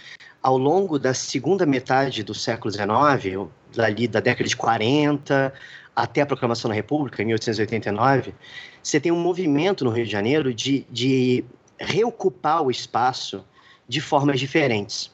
ao 0.47 0.57
longo 0.57 0.97
da 0.97 1.13
segunda 1.13 1.65
metade 1.65 2.23
do 2.23 2.33
século 2.33 2.73
XIX, 2.73 3.49
ali 3.77 4.07
da 4.07 4.21
década 4.21 4.47
de 4.47 4.55
40 4.55 5.53
até 5.93 6.21
a 6.21 6.25
proclamação 6.25 6.69
da 6.69 6.75
República, 6.75 7.21
em 7.21 7.25
1889, 7.25 8.33
você 8.81 8.97
tem 8.97 9.11
um 9.11 9.19
movimento 9.19 9.83
no 9.83 9.91
Rio 9.91 10.05
de 10.05 10.11
Janeiro 10.11 10.53
de, 10.53 10.87
de 10.89 11.43
reocupar 11.77 12.61
o 12.61 12.71
espaço 12.71 13.43
de 13.89 13.99
formas 13.99 14.39
diferentes. 14.39 15.13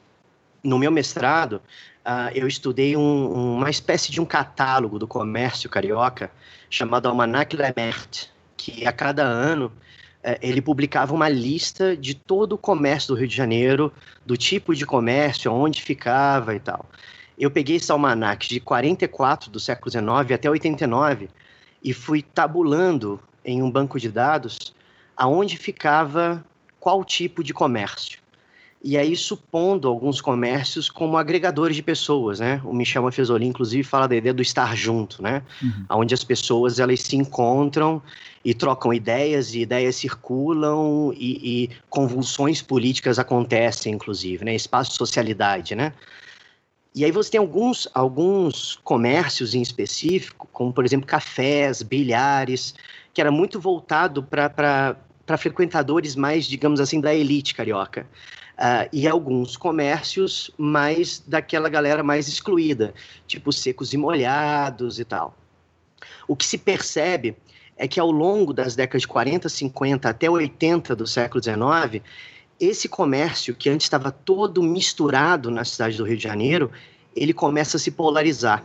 No 0.64 0.78
meu 0.78 0.92
mestrado, 0.92 1.54
uh, 2.06 2.30
eu 2.36 2.48
estudei 2.48 2.96
um, 2.96 3.56
uma 3.56 3.72
espécie 3.72 4.12
de 4.12 4.22
um 4.22 4.26
catálogo 4.26 5.00
do 5.00 5.08
comércio 5.08 5.68
carioca 5.68 6.30
chamado 6.70 7.08
Almanac 7.08 7.58
Lemert, 7.58 8.28
que 8.56 8.86
a 8.86 8.92
cada 8.92 9.24
ano 9.24 9.72
ele 10.42 10.62
publicava 10.62 11.14
uma 11.14 11.28
lista 11.28 11.98
de 11.98 12.14
todo 12.14 12.54
o 12.54 12.58
comércio 12.58 13.10
do 13.14 13.20
Rio 13.20 13.28
de 13.28 13.36
Janeiro, 13.36 13.92
do 14.26 14.38
tipo 14.38 14.74
de 14.74 14.86
comércio, 14.86 15.52
onde 15.52 15.82
ficava 15.82 16.56
e 16.56 16.60
tal. 16.60 16.86
Eu 17.38 17.52
peguei 17.52 17.76
esse 17.76 17.92
almanac 17.92 18.48
de 18.48 18.60
44 18.60 19.50
do 19.50 19.60
século 19.60 19.92
XIX 19.92 20.34
até 20.34 20.50
89 20.50 21.30
e 21.84 21.94
fui 21.94 22.22
tabulando 22.22 23.20
em 23.44 23.62
um 23.62 23.70
banco 23.70 24.00
de 24.00 24.10
dados 24.10 24.74
aonde 25.18 25.58
ficava 25.58 26.44
qual 26.80 27.04
tipo 27.04 27.44
de 27.44 27.54
comércio 27.54 28.24
e 28.84 28.98
aí 28.98 29.16
supondo 29.16 29.88
alguns 29.88 30.20
comércios 30.20 30.90
como 30.90 31.16
agregadores 31.16 31.76
de 31.76 31.82
pessoas, 31.82 32.42
né? 32.42 32.60
O 32.66 32.74
Michel 32.74 33.04
Maffezoli, 33.04 33.46
inclusive, 33.46 33.82
fala 33.82 34.08
da 34.08 34.16
ideia 34.16 34.34
do 34.34 34.42
estar 34.42 34.76
junto, 34.76 35.24
né? 35.24 35.42
Uhum. 35.62 35.86
Onde 35.92 36.14
as 36.14 36.24
pessoas, 36.24 36.80
elas 36.80 37.00
se 37.00 37.16
encontram 37.16 38.02
e 38.44 38.54
trocam 38.54 38.94
ideias, 38.94 39.54
e 39.54 39.62
ideias 39.62 39.96
circulam, 39.96 41.14
e, 41.16 41.64
e 41.64 41.70
convulsões 41.90 42.62
políticas 42.62 43.18
acontecem, 43.18 43.94
inclusive, 43.94 44.44
né? 44.44 44.54
Espaço 44.54 44.92
de 44.92 44.98
socialidade, 44.98 45.76
né? 45.76 45.94
E 46.96 47.04
aí 47.04 47.12
você 47.12 47.32
tem 47.32 47.40
alguns, 47.40 47.88
alguns 47.94 48.80
comércios 48.84 49.56
em 49.56 49.62
específico, 49.62 50.48
como, 50.52 50.72
por 50.72 50.86
exemplo, 50.86 51.08
cafés, 51.08 51.82
bilhares, 51.82 52.76
que 53.14 53.20
era 53.20 53.32
muito 53.32 53.60
voltado 53.60 54.22
para 54.22 54.98
frequentadores 55.38 56.16
mais, 56.16 56.46
digamos 56.46 56.80
assim, 56.80 57.02
da 57.02 57.14
elite 57.16 57.56
carioca 57.56 58.06
uh, 58.54 58.88
e 58.92 59.08
alguns 59.08 59.58
comércios 59.58 60.52
mais 60.58 61.24
daquela 61.26 61.70
galera 61.70 62.04
mais 62.04 62.28
excluída, 62.28 62.94
tipo 63.26 63.52
secos 63.52 63.94
e 63.94 63.98
molhados 63.98 65.00
e 65.00 65.06
tal. 65.06 65.36
O 66.28 66.36
que 66.36 66.46
se 66.46 66.58
percebe 66.58 67.36
é 67.78 67.88
que 67.88 68.00
ao 68.00 68.12
longo 68.12 68.54
das 68.54 68.76
décadas 68.76 69.02
de 69.02 69.08
40, 69.08 69.50
50 69.50 70.10
até 70.10 70.30
80 70.30 70.96
do 70.96 71.08
século 71.08 71.42
19, 71.42 72.02
esse 72.60 72.88
comércio 72.88 73.56
que 73.56 73.70
antes 73.70 73.86
estava 73.86 74.12
todo 74.12 74.62
misturado 74.62 75.50
na 75.50 75.66
cidade 75.66 75.98
do 75.98 76.04
Rio 76.04 76.18
de 76.18 76.24
Janeiro, 76.24 76.72
ele 77.16 77.34
começa 77.34 77.78
a 77.78 77.80
se 77.80 77.92
polarizar. 77.92 78.64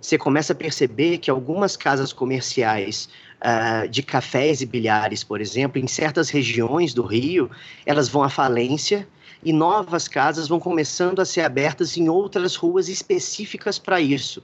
Você 0.00 0.16
começa 0.16 0.52
a 0.52 0.56
perceber 0.56 1.18
que 1.18 1.30
algumas 1.30 1.76
casas 1.76 2.12
comerciais 2.12 3.08
uh, 3.40 3.88
de 3.88 4.02
cafés 4.02 4.62
e 4.62 4.66
bilhares, 4.66 5.22
por 5.22 5.40
exemplo, 5.40 5.80
em 5.80 5.86
certas 5.86 6.30
regiões 6.30 6.94
do 6.94 7.02
Rio, 7.02 7.50
elas 7.84 8.08
vão 8.08 8.22
à 8.22 8.30
falência 8.30 9.06
e 9.44 9.52
novas 9.52 10.08
casas 10.08 10.48
vão 10.48 10.58
começando 10.58 11.20
a 11.20 11.24
ser 11.24 11.42
abertas 11.42 11.96
em 11.96 12.08
outras 12.08 12.56
ruas 12.56 12.88
específicas 12.88 13.78
para 13.78 14.00
isso, 14.00 14.42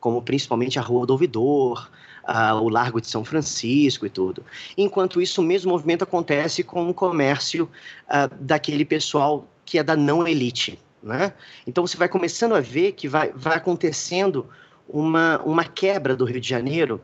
como 0.00 0.22
principalmente 0.22 0.78
a 0.78 0.82
Rua 0.82 1.06
do 1.06 1.12
Ouvidor, 1.12 1.90
uh, 2.28 2.54
o 2.60 2.68
Largo 2.68 3.00
de 3.00 3.08
São 3.08 3.24
Francisco 3.24 4.06
e 4.06 4.10
tudo. 4.10 4.44
Enquanto 4.76 5.20
isso, 5.20 5.40
o 5.40 5.44
mesmo 5.44 5.70
movimento 5.70 6.04
acontece 6.04 6.62
com 6.62 6.88
o 6.88 6.94
comércio 6.94 7.68
uh, 8.08 8.34
daquele 8.40 8.84
pessoal 8.84 9.46
que 9.64 9.78
é 9.78 9.82
da 9.82 9.96
não 9.96 10.26
elite. 10.26 10.78
Né? 11.02 11.32
Então 11.66 11.86
você 11.86 11.96
vai 11.96 12.08
começando 12.08 12.54
a 12.54 12.60
ver 12.60 12.92
que 12.92 13.06
vai, 13.08 13.30
vai 13.34 13.56
acontecendo 13.56 14.46
uma, 14.88 15.40
uma 15.44 15.64
quebra 15.64 16.16
do 16.16 16.24
Rio 16.24 16.40
de 16.40 16.48
Janeiro 16.48 17.00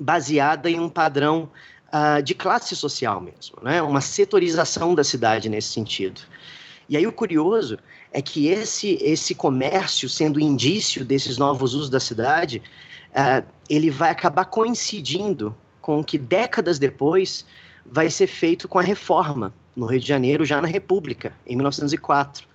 baseada 0.00 0.70
em 0.70 0.78
um 0.78 0.88
padrão 0.88 1.50
uh, 1.88 2.22
de 2.22 2.34
classe 2.34 2.74
social 2.76 3.20
mesmo, 3.20 3.56
né? 3.62 3.82
uma 3.82 4.00
setorização 4.00 4.94
da 4.94 5.04
cidade 5.04 5.48
nesse 5.48 5.68
sentido. 5.68 6.20
E 6.88 6.96
aí 6.96 7.06
o 7.06 7.12
curioso 7.12 7.78
é 8.12 8.20
que 8.20 8.48
esse, 8.48 8.98
esse 9.00 9.34
comércio, 9.34 10.08
sendo 10.08 10.38
indício 10.38 11.04
desses 11.04 11.38
novos 11.38 11.74
usos 11.74 11.90
da 11.90 11.98
cidade, 11.98 12.62
uh, 13.10 13.44
ele 13.68 13.90
vai 13.90 14.10
acabar 14.10 14.44
coincidindo 14.46 15.54
com 15.80 16.00
o 16.00 16.04
que 16.04 16.18
décadas 16.18 16.78
depois 16.78 17.44
vai 17.84 18.08
ser 18.10 18.26
feito 18.26 18.66
com 18.66 18.78
a 18.78 18.82
reforma 18.82 19.52
no 19.76 19.86
Rio 19.86 20.00
de 20.00 20.06
Janeiro, 20.06 20.44
já 20.44 20.60
na 20.60 20.68
República, 20.68 21.32
em 21.46 21.56
1904 21.56 22.54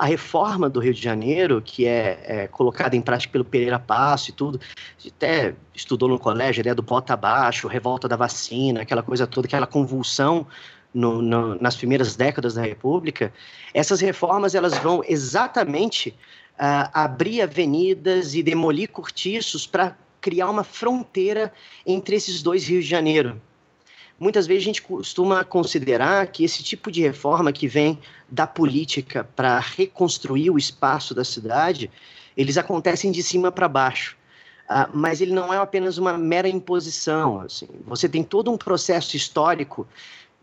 a 0.00 0.06
reforma 0.06 0.70
do 0.70 0.80
Rio 0.80 0.94
de 0.94 1.02
Janeiro, 1.02 1.60
que 1.60 1.86
é, 1.86 2.22
é 2.24 2.48
colocada 2.48 2.96
em 2.96 3.02
prática 3.02 3.30
pelo 3.30 3.44
Pereira 3.44 3.78
Passo 3.78 4.30
e 4.30 4.32
tudo, 4.32 4.58
até 5.06 5.54
estudou 5.74 6.08
no 6.08 6.18
colégio 6.18 6.64
a 6.70 6.72
do 6.72 6.80
bota 6.80 7.12
abaixo, 7.12 7.68
revolta 7.68 8.08
da 8.08 8.16
vacina, 8.16 8.80
aquela 8.80 9.02
coisa 9.02 9.26
toda, 9.26 9.46
aquela 9.46 9.66
convulsão 9.66 10.46
no, 10.94 11.20
no, 11.20 11.54
nas 11.60 11.76
primeiras 11.76 12.16
décadas 12.16 12.54
da 12.54 12.62
República, 12.62 13.30
essas 13.74 14.00
reformas 14.00 14.54
elas 14.54 14.78
vão 14.78 15.04
exatamente 15.06 16.16
uh, 16.54 16.88
abrir 16.94 17.42
avenidas 17.42 18.34
e 18.34 18.42
demolir 18.42 18.88
cortiços 18.88 19.66
para 19.66 19.94
criar 20.20 20.50
uma 20.50 20.64
fronteira 20.64 21.52
entre 21.86 22.16
esses 22.16 22.42
dois 22.42 22.66
Rios 22.66 22.84
de 22.84 22.90
Janeiro, 22.90 23.40
muitas 24.18 24.46
vezes 24.46 24.62
a 24.62 24.66
gente 24.66 24.82
costuma 24.82 25.42
considerar 25.44 26.26
que 26.26 26.44
esse 26.44 26.62
tipo 26.62 26.90
de 26.90 27.00
reforma 27.00 27.52
que 27.52 27.66
vem 27.66 27.98
da 28.28 28.46
política 28.46 29.24
para 29.34 29.58
reconstruir 29.58 30.50
o 30.50 30.58
espaço 30.58 31.14
da 31.14 31.24
cidade, 31.24 31.90
eles 32.36 32.58
acontecem 32.58 33.10
de 33.10 33.22
cima 33.22 33.50
para 33.50 33.66
baixo. 33.66 34.16
Uh, 34.68 34.86
mas 34.94 35.20
ele 35.20 35.32
não 35.32 35.52
é 35.52 35.56
apenas 35.56 35.98
uma 35.98 36.16
mera 36.16 36.48
imposição. 36.48 37.40
Assim. 37.40 37.66
Você 37.86 38.08
tem 38.08 38.22
todo 38.22 38.52
um 38.52 38.56
processo 38.56 39.16
histórico 39.16 39.88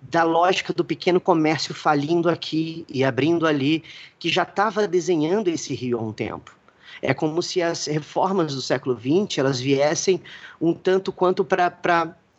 da 0.01 0.23
lógica 0.23 0.73
do 0.73 0.83
pequeno 0.83 1.19
comércio 1.19 1.73
falindo 1.73 2.29
aqui 2.29 2.85
e 2.89 3.03
abrindo 3.03 3.47
ali, 3.47 3.83
que 4.19 4.29
já 4.29 4.43
estava 4.43 4.87
desenhando 4.87 5.47
esse 5.47 5.73
rio 5.73 5.97
há 5.97 6.01
um 6.01 6.11
tempo. 6.11 6.55
É 7.01 7.13
como 7.13 7.41
se 7.41 7.61
as 7.61 7.85
reformas 7.85 8.55
do 8.55 8.61
século 8.61 8.97
XX 8.99 9.37
elas 9.37 9.59
viessem 9.59 10.21
um 10.59 10.73
tanto 10.73 11.11
quanto 11.11 11.43
para 11.43 11.73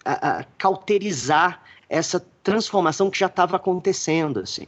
a, 0.05 0.38
a 0.38 0.44
cauterizar 0.57 1.62
essa 1.88 2.25
transformação 2.42 3.11
que 3.11 3.18
já 3.18 3.27
estava 3.27 3.57
acontecendo, 3.57 4.40
assim. 4.40 4.66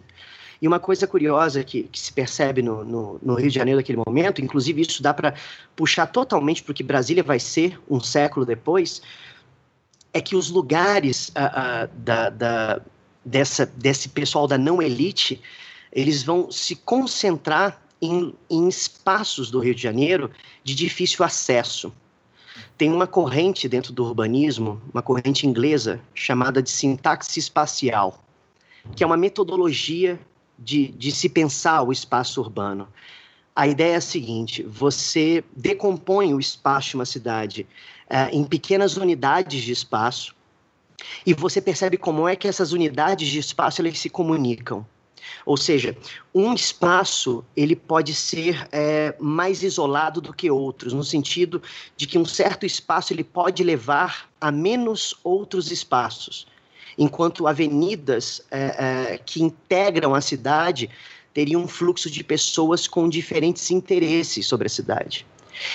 E 0.60 0.68
uma 0.68 0.78
coisa 0.78 1.06
curiosa 1.06 1.64
que, 1.64 1.84
que 1.84 1.98
se 1.98 2.12
percebe 2.12 2.60
no, 2.60 2.84
no, 2.84 3.18
no, 3.22 3.34
Rio 3.34 3.48
de 3.48 3.54
Janeiro 3.54 3.78
naquele 3.78 4.02
momento, 4.06 4.42
inclusive 4.42 4.82
isso 4.82 5.02
dá 5.02 5.14
para 5.14 5.34
puxar 5.74 6.06
totalmente 6.06 6.62
para 6.62 6.72
o 6.72 6.74
que 6.74 6.82
Brasília 6.82 7.22
vai 7.22 7.38
ser 7.38 7.80
um 7.88 7.98
século 7.98 8.44
depois, 8.44 9.00
é 10.12 10.20
que 10.20 10.36
os 10.36 10.50
lugares 10.50 11.28
uh, 11.28 11.86
uh, 11.86 11.90
da, 11.94 12.28
da, 12.28 12.80
dessa, 13.24 13.64
desse 13.64 14.10
pessoal 14.10 14.46
da 14.46 14.58
não 14.58 14.82
elite, 14.82 15.40
eles 15.90 16.22
vão 16.22 16.50
se 16.50 16.76
concentrar 16.76 17.80
em, 18.00 18.34
em 18.48 18.68
espaços 18.68 19.50
do 19.50 19.58
Rio 19.58 19.74
de 19.74 19.82
Janeiro 19.82 20.30
de 20.64 20.74
difícil 20.74 21.24
acesso 21.24 21.92
tem 22.76 22.92
uma 22.92 23.06
corrente 23.06 23.68
dentro 23.68 23.92
do 23.92 24.04
urbanismo, 24.04 24.80
uma 24.92 25.02
corrente 25.02 25.46
inglesa, 25.46 26.00
chamada 26.14 26.62
de 26.62 26.70
sintaxe 26.70 27.38
espacial, 27.38 28.22
que 28.96 29.04
é 29.04 29.06
uma 29.06 29.16
metodologia 29.16 30.18
de, 30.58 30.88
de 30.88 31.12
se 31.12 31.28
pensar 31.28 31.82
o 31.82 31.92
espaço 31.92 32.40
urbano. 32.40 32.88
A 33.54 33.68
ideia 33.68 33.94
é 33.94 33.96
a 33.96 34.00
seguinte: 34.00 34.62
você 34.62 35.44
decompõe 35.54 36.32
o 36.32 36.40
espaço 36.40 36.90
de 36.90 36.94
uma 36.96 37.04
cidade 37.04 37.66
uh, 38.10 38.34
em 38.34 38.44
pequenas 38.44 38.96
unidades 38.96 39.62
de 39.62 39.72
espaço 39.72 40.34
e 41.24 41.34
você 41.34 41.60
percebe 41.60 41.96
como 41.96 42.28
é 42.28 42.36
que 42.36 42.48
essas 42.48 42.72
unidades 42.72 43.28
de 43.28 43.38
espaço 43.38 43.80
elas 43.80 43.98
se 43.98 44.10
comunicam. 44.10 44.86
Ou 45.44 45.56
seja, 45.56 45.96
um 46.34 46.54
espaço 46.54 47.44
ele 47.56 47.74
pode 47.74 48.14
ser 48.14 48.68
é, 48.72 49.14
mais 49.18 49.62
isolado 49.62 50.20
do 50.20 50.32
que 50.32 50.50
outros, 50.50 50.92
no 50.92 51.04
sentido 51.04 51.62
de 51.96 52.06
que 52.06 52.18
um 52.18 52.24
certo 52.24 52.64
espaço 52.66 53.12
ele 53.12 53.24
pode 53.24 53.62
levar 53.62 54.28
a 54.40 54.50
menos 54.50 55.14
outros 55.22 55.70
espaços, 55.70 56.46
enquanto 56.96 57.46
avenidas 57.46 58.42
é, 58.50 58.58
é, 59.12 59.18
que 59.18 59.42
integram 59.42 60.14
a 60.14 60.20
cidade 60.20 60.90
teriam 61.32 61.62
um 61.62 61.68
fluxo 61.68 62.10
de 62.10 62.24
pessoas 62.24 62.88
com 62.88 63.08
diferentes 63.08 63.70
interesses 63.70 64.46
sobre 64.46 64.66
a 64.66 64.70
cidade. 64.70 65.26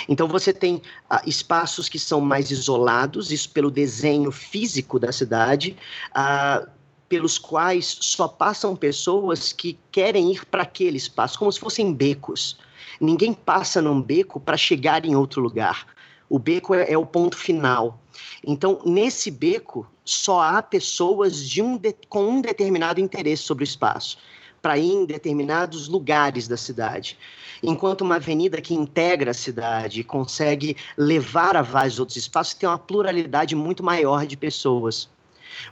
Então 0.08 0.28
você 0.28 0.54
tem 0.54 0.82
ah, 1.10 1.22
espaços 1.26 1.89
que 1.89 2.00
são 2.00 2.20
mais 2.22 2.52
isolados, 2.52 3.32
isso 3.32 3.50
pelo 3.50 3.70
desenho 3.70 4.32
físico 4.32 5.00
da 5.00 5.12
cidade, 5.12 5.76
ah, 6.13 6.68
pelos 7.08 7.38
quais 7.38 7.98
só 8.02 8.28
passam 8.28 8.76
pessoas 8.76 9.54
que 9.54 9.78
querem 9.91 10.32
ir 10.32 10.46
para 10.46 10.63
aquele 10.63 10.98
espaço, 10.98 11.38
como 11.38 11.52
se 11.52 11.60
fossem 11.60 11.94
becos. 11.94 12.58
Ninguém 13.00 13.34
passa 13.34 13.82
num 13.82 14.02
beco 14.02 14.39
para 14.39 14.58
chegar 14.58 15.06
em 15.06 15.15
outro 15.15 15.41
lugar. 15.41 15.86
O 16.30 16.39
beco 16.39 16.74
é, 16.74 16.91
é, 16.91 16.98
o 16.98 17.06
ponto 17.06 17.38
final. 17.38 18.00
Então, 18.46 18.82
nesse 18.86 19.30
beco, 19.30 19.88
só 20.04 20.41
há 20.41 20.62
pessoas 20.62 21.48
de 21.48 21.62
um 21.62 21.78
de, 21.78 21.94
com 22.10 22.28
um 22.28 22.41
determinado 22.41 23.00
interesse 23.00 23.44
sobre 23.44 23.63
o 23.63 23.65
espaço, 23.65 24.18
para 24.62 24.78
ir 24.78 24.91
em 24.91 25.06
determinados 25.06 25.88
lugares 25.88 26.48
da 26.48 26.58
cidade. 26.58 27.18
Enquanto 27.62 28.02
uma 28.02 28.15
avenida 28.15 28.62
que 28.62 28.74
integra 28.74 29.32
a 29.32 29.34
cidade 29.34 30.04
consegue 30.04 30.76
levar 30.98 31.56
a 31.56 31.62
vários 31.62 32.00
outros 32.00 32.18
espaços, 32.18 32.56
tem 32.56 32.68
uma 32.68 32.78
pluralidade 32.78 33.56
muito 33.56 33.84
maior 33.84 34.26
de 34.26 34.36
pessoas. 34.36 35.10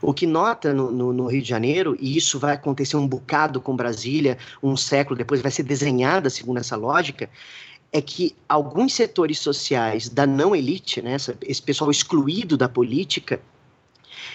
O 0.01 0.13
que 0.13 0.25
nota 0.25 0.73
no, 0.73 0.91
no, 0.91 1.13
no, 1.13 1.27
Rio 1.27 1.41
de 1.41 1.49
Janeiro, 1.49 1.95
e 1.99 2.17
isso 2.17 2.39
vai 2.39 2.53
acontecer 2.53 2.97
um 2.97 3.07
bocado 3.07 3.61
com 3.61 3.75
Brasília, 3.75 4.37
um 4.61 4.75
século 4.75 5.17
depois, 5.17 5.41
vai 5.41 5.51
ser 5.51 5.63
desenhada 5.63 6.29
segundo 6.29 6.59
essa 6.59 6.75
lógica, 6.75 7.29
é 7.91 8.01
que 8.01 8.35
alguns 8.49 8.93
setores 8.93 9.39
sociais 9.39 10.09
da 10.09 10.25
não 10.25 10.55
elite, 10.55 11.01
né, 11.01 11.15
esse 11.43 11.61
pessoal 11.61 11.91
excluído 11.91 12.57
da 12.57 12.67
política, 12.67 13.39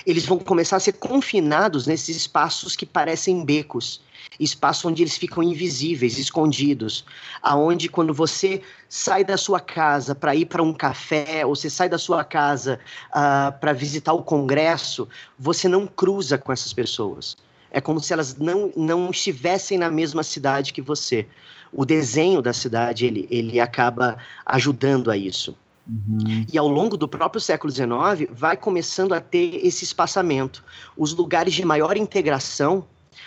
eles 0.06 0.24
vão 0.24 0.38
começar 0.38 0.76
a 0.76 0.80
ser 0.80 0.92
confinados 0.94 1.86
nesses 1.86 2.16
espaços 2.16 2.74
que 2.76 2.86
parecem 2.86 3.44
becos, 3.44 4.00
espaços 4.38 4.84
onde 4.84 5.02
eles 5.02 5.16
ficam 5.16 5.42
invisíveis, 5.42 6.18
escondidos, 6.18 7.04
aonde 7.42 7.88
quando 7.88 8.12
você 8.12 8.62
sai 8.88 9.24
da 9.24 9.36
sua 9.36 9.60
casa 9.60 10.14
para 10.14 10.34
ir 10.34 10.46
para 10.46 10.62
um 10.62 10.72
café, 10.72 11.44
ou 11.44 11.54
você 11.54 11.70
sai 11.70 11.88
da 11.88 11.98
sua 11.98 12.24
casa 12.24 12.78
uh, 13.10 13.58
para 13.60 13.72
visitar 13.72 14.12
o 14.12 14.22
congresso, 14.22 15.08
você 15.38 15.68
não 15.68 15.86
cruza 15.86 16.38
com 16.38 16.52
essas 16.52 16.72
pessoas. 16.72 17.36
É 17.70 17.80
como 17.80 18.00
se 18.00 18.12
elas 18.12 18.36
não, 18.36 18.72
não 18.76 19.10
estivessem 19.10 19.76
na 19.78 19.90
mesma 19.90 20.22
cidade 20.22 20.72
que 20.72 20.80
você. 20.80 21.26
O 21.70 21.84
desenho 21.84 22.40
da 22.40 22.52
cidade 22.52 23.04
ele, 23.04 23.28
ele 23.30 23.60
acaba 23.60 24.16
ajudando 24.46 25.10
a 25.10 25.16
isso. 25.16 25.54
Uhum. 25.88 26.44
E 26.52 26.58
ao 26.58 26.68
longo 26.68 26.96
do 26.96 27.08
próprio 27.08 27.40
século 27.40 27.72
XIX, 27.72 28.30
vai 28.30 28.56
começando 28.56 29.14
a 29.14 29.20
ter 29.20 29.64
esse 29.66 29.84
espaçamento. 29.84 30.62
Os 30.96 31.14
lugares 31.14 31.54
de 31.54 31.64
maior 31.64 31.96
integração, 31.96 32.84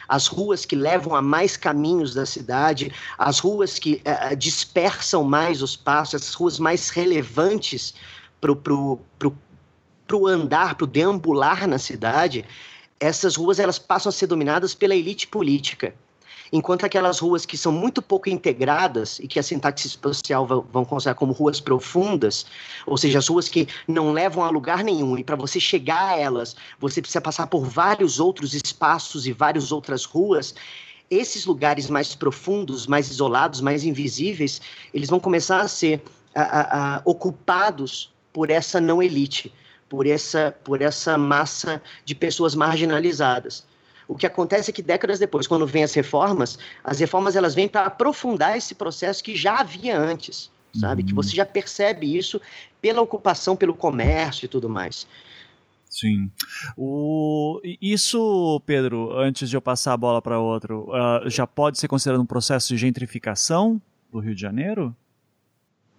as 0.07 0.27
ruas 0.27 0.63
que 0.63 0.75
levam 0.75 1.15
a 1.15 1.21
mais 1.21 1.57
caminhos 1.57 2.13
da 2.13 2.25
cidade, 2.25 2.93
as 3.17 3.39
ruas 3.39 3.79
que 3.79 4.01
uh, 4.05 4.35
dispersam 4.35 5.23
mais 5.23 5.61
os 5.61 5.75
passos, 5.75 6.15
as 6.15 6.33
ruas 6.33 6.59
mais 6.59 6.89
relevantes 6.89 7.95
para 8.39 8.51
o 8.51 10.27
andar, 10.27 10.75
para 10.75 10.83
o 10.83 10.87
deambular 10.87 11.67
na 11.67 11.79
cidade, 11.79 12.45
essas 12.99 13.35
ruas 13.35 13.59
elas 13.59 13.79
passam 13.79 14.09
a 14.09 14.13
ser 14.13 14.27
dominadas 14.27 14.75
pela 14.75 14.95
elite 14.95 15.27
política 15.27 15.95
enquanto 16.51 16.85
aquelas 16.85 17.19
ruas 17.19 17.45
que 17.45 17.57
são 17.57 17.71
muito 17.71 18.01
pouco 18.01 18.29
integradas 18.29 19.19
e 19.19 19.27
que 19.27 19.39
a 19.39 19.43
sintaxe 19.43 19.87
social 19.87 20.45
vão 20.45 20.83
considerar 20.83 21.15
como 21.15 21.31
ruas 21.31 21.61
profundas, 21.61 22.45
ou 22.85 22.97
seja, 22.97 23.19
as 23.19 23.27
ruas 23.27 23.47
que 23.47 23.67
não 23.87 24.11
levam 24.11 24.43
a 24.43 24.49
lugar 24.49 24.83
nenhum 24.83 25.17
e 25.17 25.23
para 25.23 25.35
você 25.35 25.59
chegar 25.59 26.09
a 26.09 26.19
elas, 26.19 26.55
você 26.79 27.01
precisa 27.01 27.21
passar 27.21 27.47
por 27.47 27.65
vários 27.65 28.19
outros 28.19 28.53
espaços 28.53 29.25
e 29.25 29.31
várias 29.31 29.71
outras 29.71 30.03
ruas. 30.03 30.53
Esses 31.09 31.45
lugares 31.45 31.89
mais 31.89 32.15
profundos, 32.15 32.87
mais 32.87 33.09
isolados, 33.09 33.61
mais 33.61 33.83
invisíveis, 33.83 34.61
eles 34.93 35.09
vão 35.09 35.19
começar 35.19 35.61
a 35.61 35.67
ser 35.67 36.01
a, 36.35 36.41
a, 36.41 36.95
a, 36.97 37.01
ocupados 37.05 38.11
por 38.33 38.49
essa 38.49 38.79
não 38.79 39.01
elite, 39.01 39.53
por 39.89 40.07
essa, 40.07 40.55
por 40.63 40.81
essa 40.81 41.17
massa 41.17 41.81
de 42.05 42.15
pessoas 42.15 42.55
marginalizadas. 42.55 43.65
O 44.11 44.15
que 44.15 44.25
acontece 44.25 44.69
é 44.69 44.73
que 44.73 44.81
décadas 44.81 45.19
depois, 45.19 45.47
quando 45.47 45.65
vêm 45.65 45.85
as 45.85 45.93
reformas, 45.93 46.59
as 46.83 46.99
reformas 46.99 47.37
elas 47.37 47.55
vêm 47.55 47.69
para 47.69 47.85
aprofundar 47.85 48.57
esse 48.57 48.75
processo 48.75 49.23
que 49.23 49.37
já 49.37 49.59
havia 49.59 49.97
antes, 49.97 50.51
sabe? 50.75 51.01
Uhum. 51.01 51.07
Que 51.07 51.13
você 51.13 51.33
já 51.33 51.45
percebe 51.45 52.17
isso 52.17 52.41
pela 52.81 52.99
ocupação, 53.01 53.55
pelo 53.55 53.73
comércio 53.73 54.43
e 54.43 54.49
tudo 54.49 54.67
mais. 54.67 55.07
Sim. 55.89 56.29
O, 56.75 57.61
isso, 57.81 58.61
Pedro, 58.65 59.17
antes 59.17 59.49
de 59.49 59.55
eu 59.55 59.61
passar 59.61 59.93
a 59.93 59.97
bola 59.97 60.21
para 60.21 60.37
outro, 60.37 60.89
uh, 60.89 61.29
já 61.29 61.47
pode 61.47 61.79
ser 61.79 61.87
considerado 61.87 62.19
um 62.19 62.25
processo 62.25 62.67
de 62.67 62.77
gentrificação 62.77 63.81
do 64.11 64.19
Rio 64.19 64.35
de 64.35 64.41
Janeiro? 64.41 64.93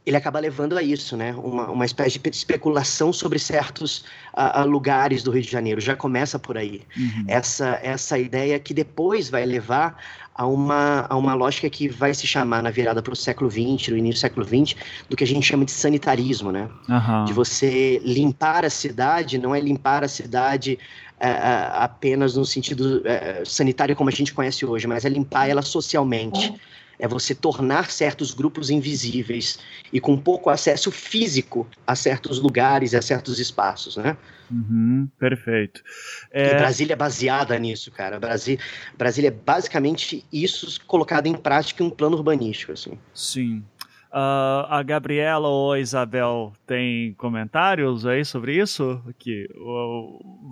Ele 0.05 0.17
acaba 0.17 0.41
levando 0.41 0.77
a 0.77 0.83
isso, 0.83 1.17
né? 1.17 1.33
Uma, 1.35 1.71
uma 1.71 1.85
espécie 1.85 2.19
de 2.19 2.29
especulação 2.31 3.13
sobre 3.13 3.39
certos 3.39 4.05
uh, 4.35 4.61
uh, 4.61 4.67
lugares 4.67 5.23
do 5.23 5.31
Rio 5.31 5.43
de 5.43 5.51
Janeiro. 5.51 5.81
Já 5.81 5.95
começa 5.95 6.39
por 6.39 6.59
aí. 6.59 6.83
Uhum. 6.97 7.25
Essa, 7.29 7.79
essa 7.83 8.19
ideia 8.19 8.59
que 8.59 8.75
depois 8.75 9.31
vai 9.31 9.47
levar 9.47 9.97
a 10.35 10.45
uma, 10.45 11.07
a 11.09 11.17
uma 11.17 11.35
lógica 11.35 11.71
que 11.71 11.89
vai 11.89 12.13
se 12.15 12.27
chamar 12.27 12.63
na 12.63 12.71
virada 12.71 13.01
para 13.01 13.13
o 13.13 13.17
século 13.17 13.49
XX, 13.49 13.89
no 13.89 13.97
início 13.97 14.19
do 14.19 14.19
século 14.19 14.45
XX, 14.47 14.75
do 15.09 15.17
que 15.17 15.23
a 15.23 15.27
gente 15.27 15.47
chama 15.47 15.65
de 15.65 15.71
sanitarismo, 15.71 16.51
né? 16.51 16.69
Uhum. 16.89 17.25
De 17.25 17.33
você 17.33 18.01
limpar 18.05 18.65
a 18.65 18.71
cidade, 18.71 19.39
não 19.39 19.55
é 19.55 19.61
limpar 19.61 20.03
a 20.03 20.09
cidade 20.09 20.81
uh, 21.21 21.77
apenas 21.77 22.35
no 22.35 22.45
sentido 22.45 23.03
eh, 23.05 23.43
sanitário 23.45 23.95
como 23.95 24.11
a 24.11 24.13
gente 24.13 24.35
conhece 24.35 24.67
hoje, 24.67 24.89
mas 24.89 25.05
é 25.05 25.09
limpar 25.09 25.49
ela 25.49 25.63
socialmente. 25.63 26.49
Uhum 26.49 26.73
é 27.03 27.09
você 27.09 27.35
tornar 27.35 27.91
certos 27.91 28.33
grupos 28.33 28.71
invisíveis 28.71 29.59
e 29.93 30.01
com 30.01 30.17
pouco 30.17 30.49
acesso 30.49 30.93
físico 30.93 31.67
a 31.85 31.97
certos 31.97 32.39
lugares, 32.39 32.95
a 32.95 33.03
certos 33.03 33.41
espaços, 33.41 33.97
né? 33.97 34.17
Uhum, 34.49 35.09
perfeito. 35.19 35.83
É... 36.31 36.53
E 36.53 36.55
Brasília 36.55 36.93
é 36.93 36.97
baseada 36.97 37.59
nisso, 37.59 37.91
cara. 37.91 38.21
Brasília, 38.21 38.61
Brasília 38.97 39.29
é 39.29 39.31
basicamente 39.33 40.25
isso 40.33 40.81
colocado 40.87 41.27
em 41.27 41.35
prática 41.35 41.83
em 41.83 41.87
um 41.89 41.91
plano 41.91 42.17
urbanístico, 42.17 42.71
assim. 42.71 42.97
Sim. 43.13 43.65
Uh, 44.13 44.69
a 44.69 44.83
Gabriela 44.85 45.49
ou 45.49 45.73
a 45.73 45.81
Isabel 45.81 46.53
tem 46.67 47.15
comentários 47.15 48.07
aí 48.07 48.25
sobre 48.25 48.61
isso? 48.61 49.03
Aqui, 49.09 49.49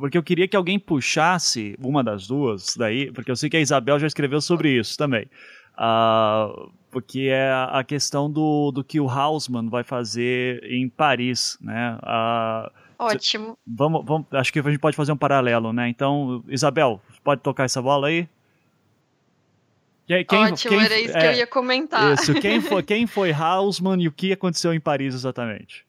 porque 0.00 0.18
eu 0.18 0.22
queria 0.22 0.48
que 0.48 0.56
alguém 0.56 0.78
puxasse 0.80 1.76
uma 1.78 2.02
das 2.02 2.26
duas 2.26 2.74
daí, 2.74 3.12
porque 3.12 3.30
eu 3.30 3.36
sei 3.36 3.50
que 3.50 3.58
a 3.58 3.60
Isabel 3.60 4.00
já 4.00 4.06
escreveu 4.06 4.40
sobre 4.40 4.70
isso 4.70 4.96
também. 4.96 5.28
Uh, 5.80 6.70
porque 6.90 7.28
é 7.30 7.50
a 7.70 7.82
questão 7.82 8.30
do, 8.30 8.70
do 8.70 8.84
que 8.84 9.00
o 9.00 9.08
Hausmann 9.08 9.70
vai 9.70 9.82
fazer 9.82 10.62
em 10.64 10.88
Paris, 10.88 11.56
né? 11.60 11.96
Uh, 12.02 12.70
Ótimo. 12.98 13.56
Vamos, 13.66 14.04
vamos, 14.04 14.26
acho 14.32 14.52
que 14.52 14.58
a 14.58 14.62
gente 14.62 14.78
pode 14.78 14.96
fazer 14.96 15.12
um 15.12 15.16
paralelo, 15.16 15.72
né? 15.72 15.88
Então, 15.88 16.44
Isabel, 16.48 17.00
pode 17.24 17.40
tocar 17.40 17.64
essa 17.64 17.80
bola 17.80 18.08
aí? 18.08 18.28
Quem, 20.06 20.38
Ótimo, 20.38 20.76
quem, 20.76 20.84
era 20.84 21.00
isso 21.00 21.16
é, 21.16 21.20
que 21.20 21.26
eu 21.26 21.32
ia 21.34 21.46
comentar. 21.46 22.14
Isso, 22.14 22.34
quem 22.34 22.60
foi, 22.60 22.82
quem 22.82 23.06
foi 23.06 23.30
Hausmann 23.32 24.02
e 24.02 24.08
o 24.08 24.12
que 24.12 24.32
aconteceu 24.32 24.74
em 24.74 24.80
Paris 24.80 25.14
exatamente? 25.14 25.86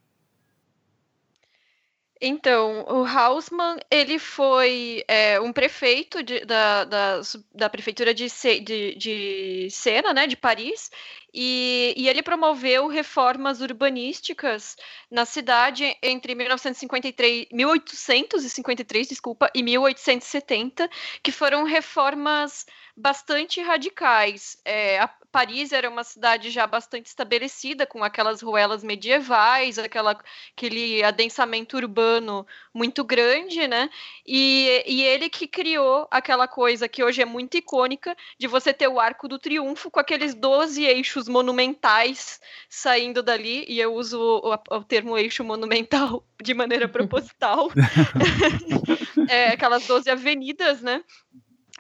Então, 2.24 2.86
o 2.88 3.04
Hausmann, 3.04 3.78
ele 3.90 4.20
foi 4.20 5.04
é, 5.08 5.40
um 5.40 5.52
prefeito 5.52 6.22
de, 6.22 6.46
da, 6.46 6.84
da, 6.84 7.22
da, 7.52 7.68
prefeitura 7.68 8.14
de, 8.14 8.28
de, 8.62 8.96
de 8.96 9.68
Sena, 9.72 10.14
né, 10.14 10.28
de 10.28 10.38
Paris, 10.38 10.92
e, 11.34 11.96
e, 11.98 12.08
ele 12.08 12.22
promoveu 12.22 12.88
reformas 12.88 13.60
urbanísticas 13.60 14.76
na 15.10 15.26
cidade 15.26 15.98
entre 16.04 16.36
1953, 16.36 17.48
1853, 17.52 19.08
desculpa, 19.08 19.50
e 19.56 19.64
1870, 19.64 20.88
que 21.24 21.32
foram 21.32 21.64
reformas 21.64 22.68
bastante 22.96 23.62
radicais. 23.62 24.58
É, 24.64 25.00
a 25.00 25.10
Paris 25.32 25.72
era 25.72 25.90
uma 25.90 26.04
cidade 26.04 26.50
já 26.50 26.68
bastante 26.68 27.06
estabelecida, 27.06 27.86
com 27.86 28.04
aquelas 28.04 28.42
ruelas 28.42 28.84
medievais, 28.84 29.80
aquela, 29.80 30.20
aquele 30.56 31.02
adensamento 31.04 31.78
urbano 31.78 32.46
muito 32.74 33.04
grande, 33.04 33.68
né? 33.68 33.90
E, 34.28 34.84
e 34.86 35.02
ele 35.04 35.30
que 35.30 35.48
criou 35.48 36.08
aquela 36.12 36.48
coisa 36.48 36.88
que 36.90 37.04
hoje 37.04 37.22
é 37.22 37.26
muito 37.26 37.56
icônica, 37.58 38.16
de 38.38 38.48
você 38.48 38.74
ter 38.74 38.88
o 38.88 39.00
Arco 39.00 39.28
do 39.28 39.40
Triunfo 39.40 39.90
com 39.90 40.00
aqueles 40.00 40.36
12 40.36 40.84
eixos 40.84 41.28
monumentais 41.28 42.40
saindo 42.70 43.24
dali, 43.24 43.66
e 43.68 43.80
eu 43.80 43.94
uso 43.94 44.20
o, 44.20 44.76
o 44.76 44.84
termo 44.84 45.18
eixo 45.18 45.44
monumental 45.44 46.26
de 46.44 46.54
maneira 46.54 46.88
proposital. 46.90 47.72
é, 49.30 49.50
aquelas 49.50 49.88
12 49.88 50.10
avenidas, 50.10 50.82
né? 50.82 51.04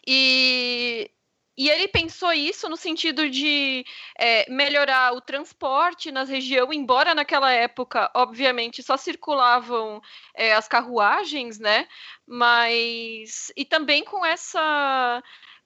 E, 0.07 1.11
e 1.57 1.69
ele 1.69 1.87
pensou 1.87 2.31
isso 2.31 2.69
no 2.69 2.77
sentido 2.77 3.29
de 3.29 3.85
é, 4.17 4.49
melhorar 4.49 5.13
o 5.13 5.21
transporte 5.21 6.11
na 6.11 6.23
região, 6.23 6.71
embora 6.71 7.13
naquela 7.13 7.51
época, 7.51 8.09
obviamente, 8.15 8.81
só 8.81 8.95
circulavam 8.95 10.01
é, 10.33 10.53
as 10.53 10.67
carruagens, 10.67 11.59
né? 11.59 11.87
Mas. 12.25 13.51
E 13.55 13.65
também 13.65 14.03
com 14.03 14.25
essa 14.25 15.21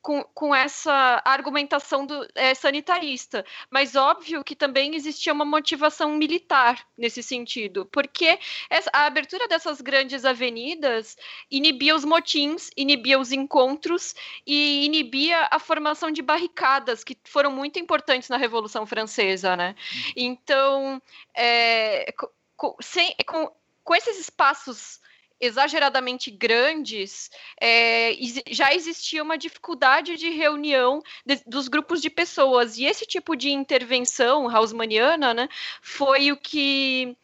com, 0.06 0.24
com 0.36 0.54
essa 0.54 1.20
argumentação 1.26 2.06
do, 2.06 2.28
é, 2.36 2.54
sanitarista. 2.54 3.44
Mas 3.72 3.96
óbvio 3.96 4.44
que 4.44 4.56
também 4.56 4.96
existia 4.96 5.34
uma 5.34 5.44
motivação 5.44 6.12
militar 6.12 6.88
nesse 6.96 7.24
sentido, 7.24 7.88
porque 7.91 8.38
essa, 8.70 8.88
a 8.94 9.08
abertura 9.08 9.48
dessas 9.48 9.82
grandes 9.82 10.24
avenidas 10.24 11.18
inibia 11.50 11.96
os 11.96 12.06
motins, 12.06 12.70
inibia 12.78 13.20
os 13.20 13.32
encontros 13.32 14.13
e 14.46 14.86
inibia 14.86 15.48
a 15.50 15.58
formação 15.58 16.12
de 16.12 16.22
barricadas, 16.22 17.04
que 17.04 17.18
foram 17.24 17.52
muito 17.52 17.80
importantes 17.80 18.30
na 18.30 18.38
Revolução 18.38 18.86
Francesa. 18.86 19.56
Né? 19.58 19.76
Então, 20.15 21.02
é, 21.34 22.13
com, 22.56 22.76
sem, 22.80 23.15
com, 23.26 23.52
com 23.84 23.96
esses 23.96 24.20
espaços 24.20 25.00
exageradamente 25.39 26.32
grandes, 26.32 27.30
é, 27.60 28.13
já 28.50 28.74
existia 28.74 29.21
uma 29.21 29.38
dificuldade 29.38 30.15
de 30.15 30.30
reunião 30.30 31.02
de, 31.26 31.41
dos 31.45 31.67
grupos 31.67 32.02
de 32.02 32.10
pessoas. 32.10 32.78
E 32.78 32.86
esse 32.86 33.06
tipo 33.06 33.36
de 33.36 33.50
intervenção 33.50 34.50
hausmanniana 34.50 35.34
né, 35.34 35.50
foi 35.82 36.32
o 36.32 36.38
que 36.38 37.17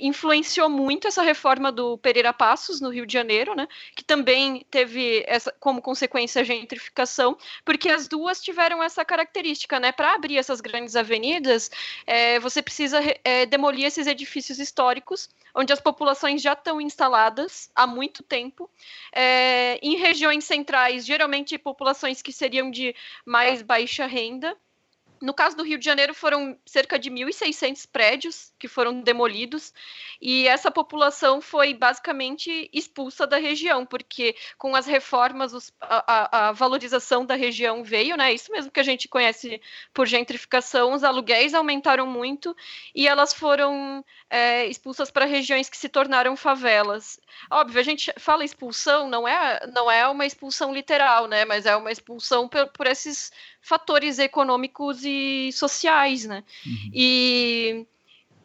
influenciou 0.00 0.68
muito 0.68 1.08
essa 1.08 1.22
reforma 1.22 1.72
do 1.72 1.98
Pereira 1.98 2.32
Passos 2.32 2.80
no 2.80 2.88
Rio 2.88 3.04
de 3.04 3.12
Janeiro, 3.12 3.54
né, 3.54 3.66
que 3.96 4.04
também 4.04 4.64
teve 4.70 5.24
essa, 5.26 5.52
como 5.58 5.82
consequência 5.82 6.40
a 6.40 6.44
gentrificação, 6.44 7.36
porque 7.64 7.88
as 7.88 8.06
duas 8.06 8.40
tiveram 8.40 8.82
essa 8.82 9.04
característica, 9.04 9.80
né, 9.80 9.90
para 9.90 10.14
abrir 10.14 10.38
essas 10.38 10.60
grandes 10.60 10.94
avenidas, 10.94 11.70
é, 12.06 12.38
você 12.38 12.62
precisa 12.62 13.00
é, 13.24 13.44
demolir 13.46 13.86
esses 13.86 14.06
edifícios 14.06 14.58
históricos, 14.58 15.28
onde 15.54 15.72
as 15.72 15.80
populações 15.80 16.40
já 16.40 16.52
estão 16.52 16.80
instaladas 16.80 17.70
há 17.74 17.86
muito 17.86 18.22
tempo, 18.22 18.70
é, 19.12 19.78
em 19.82 19.96
regiões 19.96 20.44
centrais, 20.44 21.04
geralmente 21.04 21.58
populações 21.58 22.22
que 22.22 22.32
seriam 22.32 22.70
de 22.70 22.94
mais 23.26 23.62
baixa 23.62 24.06
renda, 24.06 24.56
no 25.22 25.32
caso 25.32 25.56
do 25.56 25.62
Rio 25.62 25.78
de 25.78 25.84
Janeiro, 25.84 26.12
foram 26.12 26.58
cerca 26.66 26.98
de 26.98 27.08
1.600 27.08 27.88
prédios 27.90 28.52
que 28.58 28.66
foram 28.66 29.00
demolidos, 29.00 29.72
e 30.20 30.48
essa 30.48 30.70
população 30.70 31.40
foi 31.40 31.72
basicamente 31.72 32.68
expulsa 32.72 33.24
da 33.26 33.36
região, 33.36 33.86
porque 33.86 34.34
com 34.58 34.74
as 34.74 34.84
reformas 34.84 35.54
os, 35.54 35.72
a, 35.80 36.48
a, 36.48 36.52
valorização 36.52 37.24
da 37.24 37.36
região 37.36 37.84
veio, 37.84 38.16
né? 38.16 38.32
Isso 38.32 38.50
mesmo 38.50 38.70
que 38.70 38.80
a 38.80 38.84
gente 38.84 39.06
conhece 39.08 39.60
por 39.94 40.06
gentrificação, 40.06 40.92
os 40.92 41.04
aluguéis 41.04 41.54
aumentaram 41.54 42.06
muito 42.06 42.56
e 42.92 43.06
elas 43.06 43.32
foram 43.32 44.04
é, 44.28 44.66
expulsas 44.66 45.10
para 45.10 45.24
regiões 45.24 45.68
que 45.68 45.76
se 45.76 45.88
tornaram 45.88 46.36
favelas. 46.36 47.20
Óbvio, 47.48 47.80
a 47.80 47.84
gente 47.84 48.12
fala 48.18 48.44
expulsão, 48.44 49.08
não 49.08 49.26
é, 49.26 49.66
não 49.72 49.90
é 49.90 50.06
uma 50.08 50.26
expulsão 50.26 50.74
literal, 50.74 51.28
né? 51.28 51.44
Mas 51.44 51.64
é 51.64 51.76
uma 51.76 51.92
expulsão 51.92 52.48
por, 52.48 52.66
por 52.68 52.86
esses 52.86 53.30
fatores 53.62 54.18
econômicos 54.18 55.04
e 55.04 55.50
sociais, 55.52 56.26
né? 56.26 56.44
Uhum. 56.66 56.90
E 56.92 57.86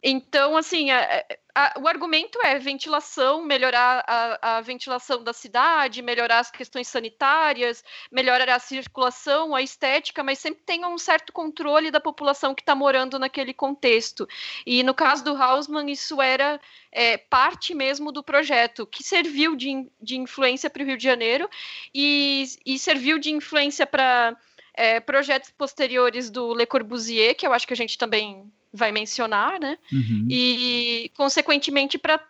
então, 0.02 0.56
assim, 0.56 0.90
a, 0.90 1.24
a, 1.54 1.74
o 1.80 1.88
argumento 1.88 2.38
é 2.44 2.58
ventilação, 2.58 3.44
melhorar 3.44 4.04
a, 4.06 4.58
a, 4.58 4.60
ventilação 4.60 5.24
da 5.24 5.32
cidade, 5.32 6.02
melhorar 6.02 6.38
as 6.38 6.50
questões 6.50 6.86
sanitárias, 6.86 7.82
melhorar 8.10 8.48
a 8.54 8.60
circulação, 8.60 9.54
a 9.54 9.62
estética, 9.62 10.22
mas 10.22 10.38
sempre 10.38 10.62
tenha 10.64 10.86
um 10.86 10.98
certo 10.98 11.32
controle 11.32 11.90
da 11.90 12.00
população 12.00 12.54
que 12.54 12.62
está 12.62 12.74
morando 12.76 13.18
naquele 13.18 13.52
contexto. 13.52 14.28
E 14.64 14.82
no 14.84 14.94
caso 14.94 15.24
do 15.24 15.36
Hausmann, 15.36 15.90
isso 15.90 16.22
era 16.22 16.60
é, 16.92 17.16
parte 17.16 17.74
mesmo 17.74 18.12
do 18.12 18.22
projeto, 18.22 18.86
que 18.86 19.02
serviu 19.02 19.56
de, 19.56 19.84
de 20.00 20.16
influência 20.16 20.70
para 20.70 20.82
o 20.82 20.86
Rio 20.86 20.96
de 20.96 21.04
Janeiro 21.04 21.50
e, 21.92 22.46
e 22.64 22.78
serviu 22.78 23.18
de 23.18 23.32
influência 23.32 23.84
para 23.84 24.36
é, 24.78 25.00
projetos 25.00 25.50
posteriores 25.50 26.30
do 26.30 26.54
Le 26.54 26.64
Corbusier, 26.64 27.34
que 27.34 27.44
eu 27.44 27.52
acho 27.52 27.66
que 27.66 27.72
a 27.72 27.76
gente 27.76 27.98
também 27.98 28.44
vai 28.72 28.92
mencionar, 28.92 29.58
né? 29.58 29.76
Uhum. 29.92 30.28
E, 30.30 31.10
consequentemente, 31.16 31.98
para 31.98 32.22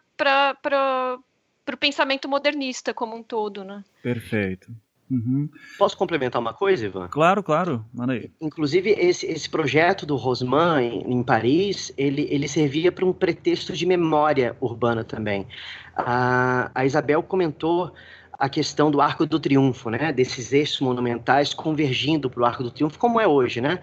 o 1.70 1.76
pensamento 1.76 2.26
modernista 2.26 2.94
como 2.94 3.14
um 3.14 3.22
todo, 3.22 3.62
né? 3.64 3.84
Perfeito. 4.02 4.72
Uhum. 5.10 5.48
Posso 5.78 5.96
complementar 5.96 6.40
uma 6.40 6.54
coisa, 6.54 6.86
Ivan? 6.86 7.08
Claro, 7.08 7.42
claro. 7.42 7.84
Manda 7.92 8.14
aí. 8.14 8.30
Inclusive, 8.40 8.90
esse, 8.90 9.26
esse 9.26 9.48
projeto 9.48 10.06
do 10.06 10.16
Rosman 10.16 10.80
em, 10.80 11.12
em 11.12 11.22
Paris, 11.22 11.92
ele, 11.98 12.26
ele 12.30 12.48
servia 12.48 12.90
para 12.90 13.04
um 13.04 13.12
pretexto 13.12 13.74
de 13.74 13.84
memória 13.84 14.56
urbana 14.60 15.04
também. 15.04 15.46
A, 15.94 16.70
a 16.74 16.86
Isabel 16.86 17.22
comentou 17.22 17.92
a 18.38 18.48
questão 18.48 18.90
do 18.90 19.00
Arco 19.00 19.26
do 19.26 19.40
Triunfo, 19.40 19.90
né? 19.90 20.12
Desses 20.12 20.52
eixos 20.52 20.80
monumentais 20.80 21.52
convergindo 21.52 22.30
para 22.30 22.42
o 22.42 22.44
Arco 22.44 22.62
do 22.62 22.70
Triunfo, 22.70 22.98
como 22.98 23.20
é 23.20 23.26
hoje, 23.26 23.60
né? 23.60 23.80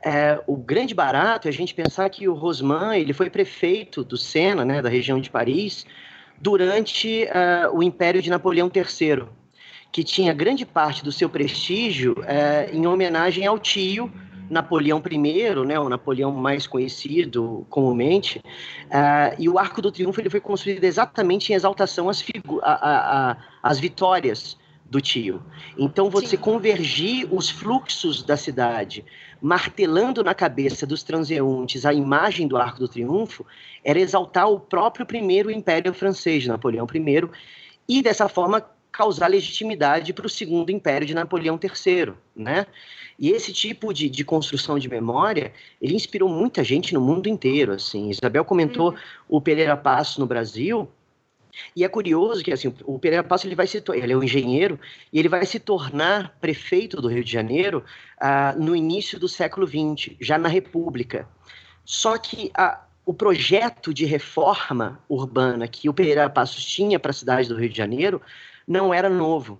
É, 0.00 0.40
o 0.46 0.56
grande 0.56 0.94
barato 0.94 1.48
é 1.48 1.50
a 1.50 1.52
gente 1.52 1.74
pensar 1.74 2.08
que 2.08 2.28
o 2.28 2.34
Rosman 2.34 2.96
ele 2.96 3.12
foi 3.12 3.28
prefeito 3.28 4.04
do 4.04 4.16
Sena, 4.16 4.64
né, 4.64 4.80
da 4.80 4.88
região 4.88 5.20
de 5.20 5.28
Paris, 5.28 5.84
durante 6.38 7.24
uh, 7.24 7.76
o 7.76 7.82
Império 7.82 8.22
de 8.22 8.30
Napoleão 8.30 8.70
III, 8.72 9.24
que 9.90 10.04
tinha 10.04 10.32
grande 10.32 10.64
parte 10.64 11.02
do 11.02 11.10
seu 11.10 11.28
prestígio 11.28 12.12
uh, 12.12 12.72
em 12.72 12.86
homenagem 12.86 13.46
ao 13.46 13.58
tio 13.58 14.12
Napoleão 14.50 15.02
I, 15.10 15.66
né, 15.66 15.78
o 15.78 15.88
Napoleão 15.88 16.32
mais 16.32 16.66
conhecido 16.66 17.66
comumente, 17.68 18.38
uh, 18.38 19.34
e 19.38 19.48
o 19.48 19.58
Arco 19.58 19.82
do 19.82 19.90
Triunfo 19.90 20.20
ele 20.20 20.30
foi 20.30 20.40
construído 20.40 20.84
exatamente 20.84 21.52
em 21.52 21.56
exaltação 21.56 22.08
às, 22.08 22.24
a, 22.62 22.72
a, 22.72 23.36
às 23.62 23.78
vitórias 23.78 24.56
do 24.88 25.00
tio. 25.00 25.42
Então, 25.76 26.08
você 26.08 26.28
Sim. 26.28 26.36
convergir 26.36 27.26
os 27.32 27.50
fluxos 27.50 28.22
da 28.22 28.36
cidade, 28.36 29.04
martelando 29.40 30.22
na 30.22 30.34
cabeça 30.34 30.86
dos 30.86 31.02
transeuntes 31.02 31.84
a 31.84 31.92
imagem 31.92 32.46
do 32.46 32.56
Arco 32.56 32.78
do 32.78 32.88
Triunfo, 32.88 33.44
era 33.84 33.98
exaltar 33.98 34.48
o 34.48 34.60
próprio 34.60 35.04
primeiro 35.04 35.50
Império 35.50 35.92
francês, 35.92 36.46
Napoleão 36.46 36.86
I, 36.94 37.28
e 37.88 38.02
dessa 38.02 38.28
forma 38.28 38.64
causar 38.96 39.26
legitimidade 39.26 40.14
para 40.14 40.26
o 40.26 40.30
segundo 40.30 40.70
Império 40.70 41.06
de 41.06 41.12
Napoleão 41.12 41.60
III, 41.62 42.14
né? 42.34 42.66
E 43.18 43.30
esse 43.30 43.52
tipo 43.52 43.92
de, 43.92 44.08
de 44.08 44.24
construção 44.24 44.78
de 44.78 44.88
memória, 44.88 45.52
ele 45.80 45.94
inspirou 45.94 46.30
muita 46.30 46.64
gente 46.64 46.94
no 46.94 47.00
mundo 47.00 47.28
inteiro, 47.28 47.72
assim. 47.72 48.08
Isabel 48.08 48.44
comentou 48.44 48.92
uhum. 48.92 48.96
o 49.28 49.40
Pereira 49.40 49.76
Passo 49.76 50.18
no 50.18 50.26
Brasil, 50.26 50.88
e 51.74 51.84
é 51.84 51.88
curioso 51.88 52.42
que 52.42 52.52
assim, 52.52 52.72
o 52.84 52.98
Pereira 52.98 53.22
Passo 53.22 53.46
ele 53.46 53.54
vai 53.54 53.66
se 53.66 53.82
ele 53.94 54.12
é 54.12 54.16
um 54.16 54.22
engenheiro 54.22 54.78
e 55.12 55.18
ele 55.18 55.28
vai 55.28 55.44
se 55.44 55.58
tornar 55.58 56.36
prefeito 56.40 57.00
do 57.00 57.08
Rio 57.08 57.24
de 57.24 57.32
Janeiro 57.32 57.84
uh, 58.22 58.58
no 58.62 58.74
início 58.74 59.18
do 59.18 59.28
século 59.28 59.66
XX, 59.66 60.16
já 60.20 60.38
na 60.38 60.48
República. 60.48 61.28
Só 61.84 62.18
que 62.18 62.50
a, 62.54 62.82
o 63.06 63.14
projeto 63.14 63.94
de 63.94 64.04
reforma 64.04 65.00
urbana 65.08 65.68
que 65.68 65.88
o 65.88 65.94
Pereira 65.94 66.28
Passos 66.28 66.64
tinha 66.64 66.98
para 66.98 67.10
a 67.10 67.14
cidade 67.14 67.48
do 67.48 67.56
Rio 67.56 67.70
de 67.70 67.76
Janeiro 67.76 68.20
não 68.66 68.92
era 68.92 69.08
novo 69.08 69.58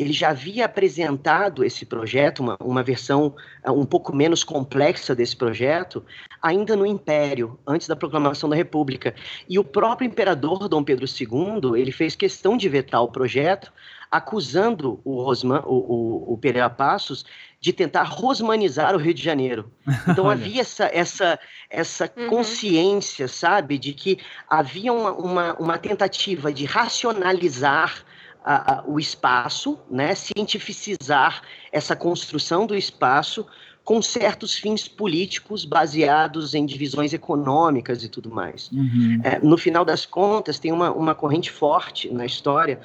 ele 0.00 0.14
já 0.14 0.30
havia 0.30 0.64
apresentado 0.64 1.62
esse 1.62 1.84
projeto, 1.84 2.40
uma, 2.40 2.56
uma 2.58 2.82
versão 2.82 3.34
uh, 3.66 3.70
um 3.70 3.84
pouco 3.84 4.16
menos 4.16 4.42
complexa 4.42 5.14
desse 5.14 5.36
projeto, 5.36 6.02
ainda 6.40 6.74
no 6.74 6.86
Império, 6.86 7.58
antes 7.66 7.86
da 7.86 7.94
proclamação 7.94 8.48
da 8.48 8.56
República. 8.56 9.14
E 9.46 9.58
o 9.58 9.64
próprio 9.64 10.06
imperador 10.06 10.68
Dom 10.70 10.82
Pedro 10.82 11.04
II, 11.04 11.78
ele 11.78 11.92
fez 11.92 12.16
questão 12.16 12.56
de 12.56 12.66
vetar 12.66 13.02
o 13.02 13.12
projeto, 13.12 13.70
acusando 14.10 15.02
o, 15.04 15.22
Rosman, 15.22 15.62
o, 15.66 15.74
o, 15.74 16.32
o 16.32 16.38
Pereira 16.38 16.70
Passos 16.70 17.26
de 17.60 17.70
tentar 17.70 18.04
rosmanizar 18.04 18.94
o 18.94 18.98
Rio 18.98 19.12
de 19.12 19.22
Janeiro. 19.22 19.70
Então 20.08 20.30
havia 20.30 20.62
essa, 20.62 20.90
essa, 20.94 21.38
essa 21.68 22.10
uhum. 22.16 22.28
consciência, 22.28 23.28
sabe, 23.28 23.76
de 23.76 23.92
que 23.92 24.18
havia 24.48 24.94
uma, 24.94 25.12
uma, 25.12 25.54
uma 25.58 25.78
tentativa 25.78 26.50
de 26.50 26.64
racionalizar 26.64 28.02
a, 28.44 28.74
a, 28.74 28.84
o 28.86 28.98
espaço, 28.98 29.78
né, 29.90 30.14
cientificizar 30.14 31.42
essa 31.72 31.94
construção 31.94 32.66
do 32.66 32.74
espaço 32.74 33.46
com 33.84 34.00
certos 34.00 34.54
fins 34.54 34.86
políticos 34.86 35.64
baseados 35.64 36.54
em 36.54 36.64
divisões 36.64 37.12
econômicas 37.12 38.04
e 38.04 38.08
tudo 38.08 38.30
mais. 38.30 38.70
Uhum. 38.70 39.20
É, 39.24 39.38
no 39.40 39.58
final 39.58 39.84
das 39.84 40.06
contas, 40.06 40.58
tem 40.58 40.70
uma, 40.70 40.92
uma 40.92 41.14
corrente 41.14 41.50
forte 41.50 42.12
na 42.12 42.24
história 42.24 42.80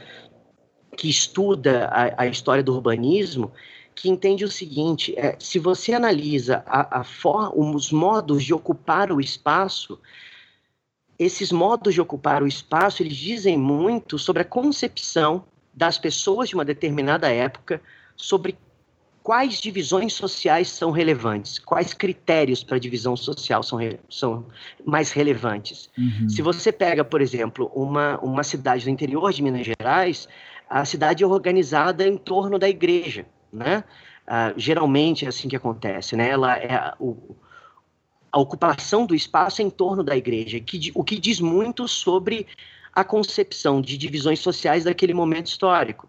que 0.98 1.10
estuda 1.10 1.88
a, 1.88 2.24
a 2.24 2.28
história 2.28 2.64
do 2.64 2.74
urbanismo 2.74 3.52
que 3.94 4.10
entende 4.10 4.44
o 4.44 4.52
seguinte: 4.52 5.14
é, 5.18 5.36
se 5.40 5.58
você 5.58 5.94
analisa 5.94 6.64
a, 6.66 7.00
a 7.00 7.04
for, 7.04 7.54
os 7.58 7.92
modos 7.92 8.44
de 8.44 8.54
ocupar 8.54 9.12
o 9.12 9.22
espaço, 9.22 10.00
esses 11.18 11.52
modos 11.52 11.94
de 11.94 12.02
ocupar 12.02 12.44
o 12.44 12.48
espaço, 12.48 13.02
eles 13.02 13.16
dizem 13.16 13.58
muito 13.58 14.18
sobre 14.20 14.42
a 14.42 14.46
concepção 14.46 15.44
das 15.74 15.98
pessoas 15.98 16.50
de 16.50 16.56
uma 16.56 16.66
determinada 16.66 17.30
época 17.30 17.82
sobre 18.16 18.58
quais 19.26 19.60
divisões 19.60 20.14
sociais 20.14 20.70
são 20.70 20.92
relevantes, 20.92 21.58
quais 21.58 21.94
critérios 21.94 22.64
para 22.64 22.78
divisão 22.78 23.18
social 23.18 23.64
são, 23.64 23.80
são 24.08 24.46
mais 24.86 25.12
relevantes. 25.12 25.90
Uhum. 25.98 26.30
Se 26.30 26.44
você 26.44 26.72
pega, 26.72 27.04
por 27.04 27.22
exemplo, 27.22 27.72
uma, 27.74 28.20
uma 28.20 28.44
cidade 28.44 28.84
do 28.84 28.90
interior 28.92 29.34
de 29.34 29.42
Minas 29.42 29.66
Gerais, 29.66 30.28
a 30.70 30.86
cidade 30.86 31.24
é 31.24 31.28
organizada 31.28 32.08
em 32.08 32.18
torno 32.18 32.60
da 32.60 32.70
igreja, 32.70 33.26
né? 33.52 33.84
Uh, 34.28 34.54
geralmente 34.58 35.26
é 35.26 35.28
assim 35.28 35.48
que 35.48 35.56
acontece, 35.56 36.16
né? 36.16 36.30
Ela 36.30 36.58
é 36.58 36.94
o, 37.00 37.36
a 38.36 38.40
ocupação 38.40 39.06
do 39.06 39.16
espaço 39.16 39.62
em 39.62 39.70
torno 39.70 40.04
da 40.04 40.14
igreja, 40.18 40.60
que, 40.60 40.92
o 40.94 41.06
que 41.06 41.18
diz 41.18 41.40
muito 41.40 41.88
sobre 41.88 42.46
a 42.94 43.02
concepção 43.02 43.80
de 43.80 43.98
divisões 43.98 44.42
sociais 44.42 44.84
daquele 44.84 45.14
momento 45.14 45.48
histórico. 45.48 46.06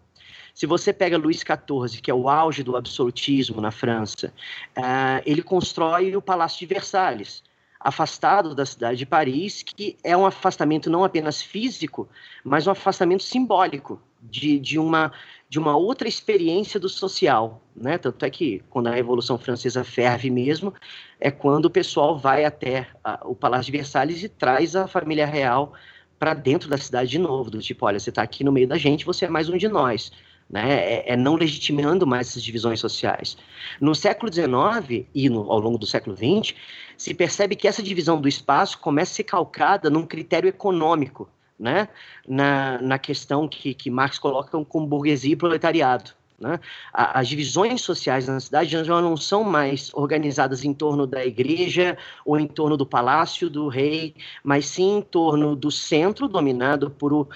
Se 0.53 0.65
você 0.65 0.91
pega 0.91 1.17
Luís 1.17 1.37
XIV, 1.37 2.01
que 2.01 2.11
é 2.11 2.13
o 2.13 2.27
auge 2.27 2.63
do 2.63 2.75
absolutismo 2.75 3.61
na 3.61 3.71
França, 3.71 4.33
uh, 4.77 5.23
ele 5.25 5.41
constrói 5.41 6.17
o 6.17 6.21
Palácio 6.21 6.59
de 6.59 6.65
Versalhes, 6.65 7.41
afastado 7.79 8.53
da 8.53 8.65
cidade 8.65 8.97
de 8.97 9.05
Paris, 9.05 9.63
que 9.63 9.95
é 10.03 10.17
um 10.17 10.25
afastamento 10.25 10.89
não 10.89 11.05
apenas 11.05 11.41
físico, 11.41 12.09
mas 12.43 12.67
um 12.67 12.71
afastamento 12.71 13.23
simbólico, 13.23 14.01
de, 14.21 14.59
de, 14.59 14.79
uma, 14.79 15.11
de 15.49 15.59
uma 15.59 15.75
outra 15.75 16.07
experiência 16.07 16.79
do 16.79 16.89
social. 16.89 17.61
Né? 17.75 17.97
Tanto 17.97 18.25
é 18.25 18.29
que 18.29 18.63
quando 18.69 18.87
a 18.87 18.91
Revolução 18.91 19.37
Francesa 19.37 19.83
ferve 19.83 20.29
mesmo, 20.29 20.73
é 21.19 21.31
quando 21.31 21.65
o 21.65 21.69
pessoal 21.69 22.17
vai 22.17 22.45
até 22.45 22.87
a, 23.03 23.21
o 23.25 23.35
Palácio 23.35 23.71
de 23.71 23.77
Versalhes 23.77 24.23
e 24.23 24.29
traz 24.29 24.75
a 24.75 24.87
família 24.87 25.25
real 25.25 25.73
para 26.19 26.33
dentro 26.33 26.69
da 26.69 26.77
cidade 26.77 27.11
de 27.11 27.19
novo, 27.19 27.51
do 27.51 27.59
tipo, 27.59 27.85
olha, 27.85 27.99
você 27.99 28.09
está 28.09 28.21
aqui 28.21 28.43
no 28.43 28.51
meio 28.51 28.67
da 28.67 28.77
gente, 28.77 29.05
você 29.05 29.25
é 29.25 29.29
mais 29.29 29.49
um 29.49 29.57
de 29.57 29.67
nós. 29.67 30.11
Né? 30.49 30.73
É, 30.73 31.13
é, 31.13 31.17
não 31.17 31.35
legitimando 31.35 32.07
mais 32.07 32.29
essas 32.29 32.41
divisões 32.41 32.79
sociais. 32.79 33.37
No 33.81 33.93
século 33.93 34.31
XIX 34.31 35.05
e 35.13 35.29
no, 35.29 35.51
ao 35.51 35.59
longo 35.59 35.77
do 35.77 35.85
século 35.85 36.15
XX, 36.15 36.55
se 36.97 37.13
percebe 37.13 37.55
que 37.55 37.67
essa 37.67 37.83
divisão 37.83 38.19
do 38.19 38.27
espaço 38.27 38.79
começa 38.79 39.11
a 39.11 39.15
ser 39.15 39.23
calcada 39.25 39.89
num 39.89 40.05
critério 40.05 40.47
econômico, 40.47 41.29
né? 41.59 41.89
na, 42.27 42.81
na 42.81 42.99
questão 42.99 43.47
que, 43.47 43.73
que 43.73 43.89
Marx 43.89 44.19
coloca 44.19 44.63
como 44.65 44.87
burguesia 44.87 45.33
e 45.33 45.35
proletariado. 45.35 46.11
Né? 46.39 46.59
As 46.93 47.27
divisões 47.27 47.81
sociais 47.81 48.27
na 48.27 48.39
cidade 48.39 48.69
já 48.69 49.01
não 49.01 49.17
são 49.17 49.43
mais 49.43 49.91
organizadas 49.93 50.63
em 50.63 50.73
torno 50.73 51.07
da 51.07 51.25
igreja 51.25 51.97
ou 52.23 52.39
em 52.39 52.45
torno 52.45 52.77
do 52.77 52.85
palácio 52.85 53.49
do 53.49 53.67
rei, 53.67 54.15
mas 54.43 54.67
sim 54.67 54.97
em 54.97 55.01
torno 55.01 55.55
do 55.55 55.71
centro, 55.71 56.27
dominado 56.27 56.91
por, 56.91 57.27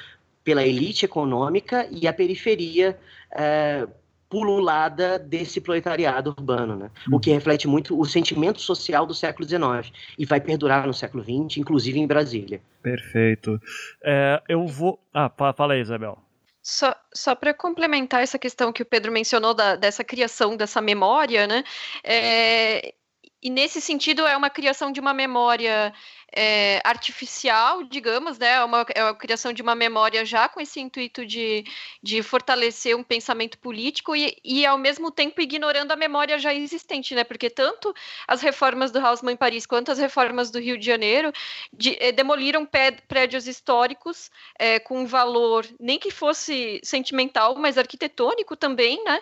pela 0.44 0.66
elite 0.66 1.06
econômica, 1.06 1.88
e 1.90 2.08
a 2.08 2.14
periferia 2.14 3.00
é, 3.32 3.88
pululada 4.32 5.20
desse 5.20 5.60
proletariado 5.60 6.30
urbano, 6.30 6.74
né? 6.78 6.90
o 7.12 7.20
que 7.20 7.30
uhum. 7.30 7.36
reflete 7.36 7.68
muito 7.68 8.00
o 8.00 8.06
sentimento 8.06 8.62
social 8.62 9.06
do 9.06 9.14
século 9.14 9.46
XIX 9.46 9.94
e 10.18 10.26
vai 10.26 10.40
perdurar 10.40 10.88
no 10.88 10.94
século 10.94 11.22
XX, 11.22 11.58
inclusive 11.58 12.00
em 12.00 12.08
Brasília. 12.08 12.62
Perfeito. 12.82 13.60
É, 14.02 14.42
eu 14.48 14.66
vou. 14.66 14.98
Ah, 15.14 15.30
fala 15.54 15.74
aí, 15.74 15.82
Isabel. 15.82 16.18
Só, 16.64 16.96
só 17.14 17.36
para 17.36 17.54
complementar 17.54 18.24
essa 18.24 18.40
questão 18.40 18.72
que 18.72 18.84
o 18.84 18.86
Pedro 18.86 19.12
mencionou 19.12 19.54
da, 19.54 19.76
dessa 19.76 20.04
criação 20.04 20.56
dessa 20.56 20.80
memória, 20.80 21.46
né? 21.46 21.64
É, 22.04 22.94
e 23.42 23.50
nesse 23.50 23.82
sentido 23.82 24.26
é 24.28 24.38
uma 24.38 24.50
criação 24.50 24.92
de 24.92 25.00
uma 25.00 25.14
memória 25.14 25.94
é, 26.32 26.80
artificial, 26.84 27.84
digamos, 27.84 28.38
né? 28.38 28.54
É 28.54 28.64
uma, 28.64 28.86
é 28.96 29.02
a 29.02 29.14
criação 29.14 29.52
de 29.52 29.62
uma 29.62 29.76
memória 29.76 30.24
já 30.24 30.48
com 30.48 30.62
esse 30.62 30.80
intuito 30.80 31.26
de, 31.26 31.66
de 32.02 32.24
fortalecer 32.24 32.96
um 32.96 33.04
pensamento 33.04 33.58
político 33.58 34.16
e, 34.16 34.38
e, 34.44 34.66
ao 34.66 34.78
mesmo 34.78 35.12
tempo, 35.12 35.42
ignorando 35.42 35.92
a 35.92 35.96
memória 35.96 36.40
já 36.40 36.54
existente, 36.54 37.14
né? 37.14 37.24
Porque 37.24 37.50
tanto 37.50 37.94
as 38.28 38.42
reformas 38.42 38.92
do 38.92 39.00
Haussmann 39.00 39.34
em 39.34 39.38
Paris 39.38 39.66
quanto 39.66 39.92
as 39.92 39.98
reformas 39.98 40.52
do 40.52 40.60
Rio 40.60 40.78
de 40.78 40.86
Janeiro 40.86 41.34
de, 41.74 41.98
é, 42.00 42.12
demoliram 42.12 42.66
prédios 43.08 43.48
históricos 43.48 44.32
é, 44.58 44.80
com 44.80 45.06
valor, 45.06 45.66
nem 45.80 46.00
que 46.00 46.12
fosse 46.12 46.80
sentimental, 46.84 47.56
mas 47.56 47.78
arquitetônico 47.78 48.56
também, 48.56 49.04
né? 49.04 49.22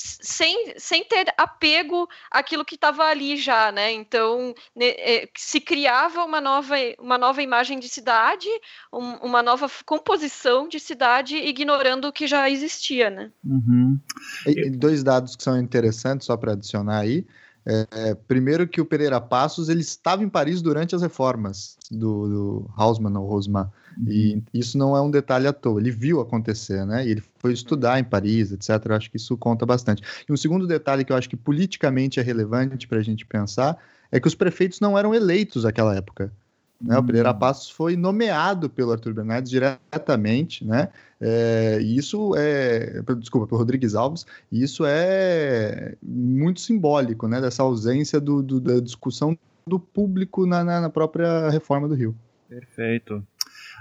Sem, 0.00 0.74
sem 0.76 1.04
ter 1.04 1.26
apego 1.36 2.08
àquilo 2.30 2.64
que 2.64 2.76
estava 2.76 3.04
ali 3.04 3.36
já, 3.36 3.72
né? 3.72 3.90
Então 3.90 4.54
é, 4.80 5.28
se 5.36 5.60
criava 5.60 6.24
uma 6.24 6.40
nova, 6.40 6.76
uma 7.00 7.18
nova 7.18 7.42
imagem 7.42 7.80
de 7.80 7.88
cidade, 7.88 8.48
um, 8.92 9.14
uma 9.16 9.42
nova 9.42 9.68
composição 9.84 10.68
de 10.68 10.78
cidade, 10.78 11.36
ignorando 11.36 12.06
o 12.06 12.12
que 12.12 12.28
já 12.28 12.48
existia, 12.48 13.10
né? 13.10 13.32
Uhum. 13.44 13.98
E, 14.46 14.70
dois 14.70 15.02
dados 15.02 15.34
que 15.34 15.42
são 15.42 15.58
interessantes 15.58 16.26
só 16.26 16.36
para 16.36 16.52
adicionar 16.52 17.00
aí. 17.00 17.26
É, 17.70 18.14
primeiro 18.14 18.66
que 18.66 18.80
o 18.80 18.84
Pereira 18.86 19.20
Passos 19.20 19.68
ele 19.68 19.82
estava 19.82 20.24
em 20.24 20.28
Paris 20.28 20.62
durante 20.62 20.94
as 20.94 21.02
reformas 21.02 21.76
do, 21.90 22.28
do 22.28 22.70
Hausmann 22.74 23.14
ou 23.18 23.26
Rosman. 23.28 23.70
E 24.06 24.34
uhum. 24.34 24.42
isso 24.54 24.78
não 24.78 24.96
é 24.96 25.02
um 25.02 25.10
detalhe 25.10 25.46
à 25.46 25.52
toa, 25.52 25.78
ele 25.78 25.90
viu 25.90 26.18
acontecer, 26.20 26.86
né? 26.86 27.06
E 27.06 27.10
ele 27.10 27.22
foi 27.38 27.52
estudar 27.52 27.98
em 27.98 28.04
Paris, 28.04 28.52
etc. 28.52 28.70
Eu 28.86 28.94
acho 28.94 29.10
que 29.10 29.18
isso 29.18 29.36
conta 29.36 29.66
bastante. 29.66 30.02
E 30.26 30.32
um 30.32 30.36
segundo 30.36 30.66
detalhe 30.66 31.04
que 31.04 31.12
eu 31.12 31.16
acho 31.16 31.28
que 31.28 31.36
politicamente 31.36 32.18
é 32.18 32.22
relevante 32.22 32.88
para 32.88 32.98
a 32.98 33.02
gente 33.02 33.26
pensar 33.26 33.76
é 34.10 34.18
que 34.18 34.28
os 34.28 34.34
prefeitos 34.34 34.80
não 34.80 34.96
eram 34.96 35.14
eleitos 35.14 35.64
naquela 35.64 35.94
época. 35.94 36.32
Né? 36.80 36.96
O 36.96 37.02
Pereira 37.02 37.32
uhum. 37.32 37.38
Passos 37.38 37.70
foi 37.70 37.96
nomeado 37.96 38.70
pelo 38.70 38.92
Arthur 38.92 39.12
Bernardes 39.12 39.50
diretamente, 39.50 40.64
né? 40.64 40.88
É, 41.20 41.78
e 41.80 41.96
isso 41.96 42.34
é, 42.36 43.02
desculpa, 43.18 43.48
pelo 43.48 43.58
Rodrigues 43.58 43.96
Alves, 43.96 44.24
e 44.52 44.62
isso 44.62 44.84
é 44.86 45.96
muito 46.00 46.60
simbólico, 46.60 47.26
né? 47.26 47.40
Dessa 47.40 47.64
ausência 47.64 48.20
do, 48.20 48.42
do 48.42 48.60
da 48.60 48.78
discussão 48.78 49.36
do 49.66 49.80
público 49.80 50.46
na, 50.46 50.62
na, 50.62 50.80
na 50.80 50.90
própria 50.90 51.50
reforma 51.50 51.88
do 51.88 51.94
Rio. 51.94 52.14
Perfeito. 52.48 53.22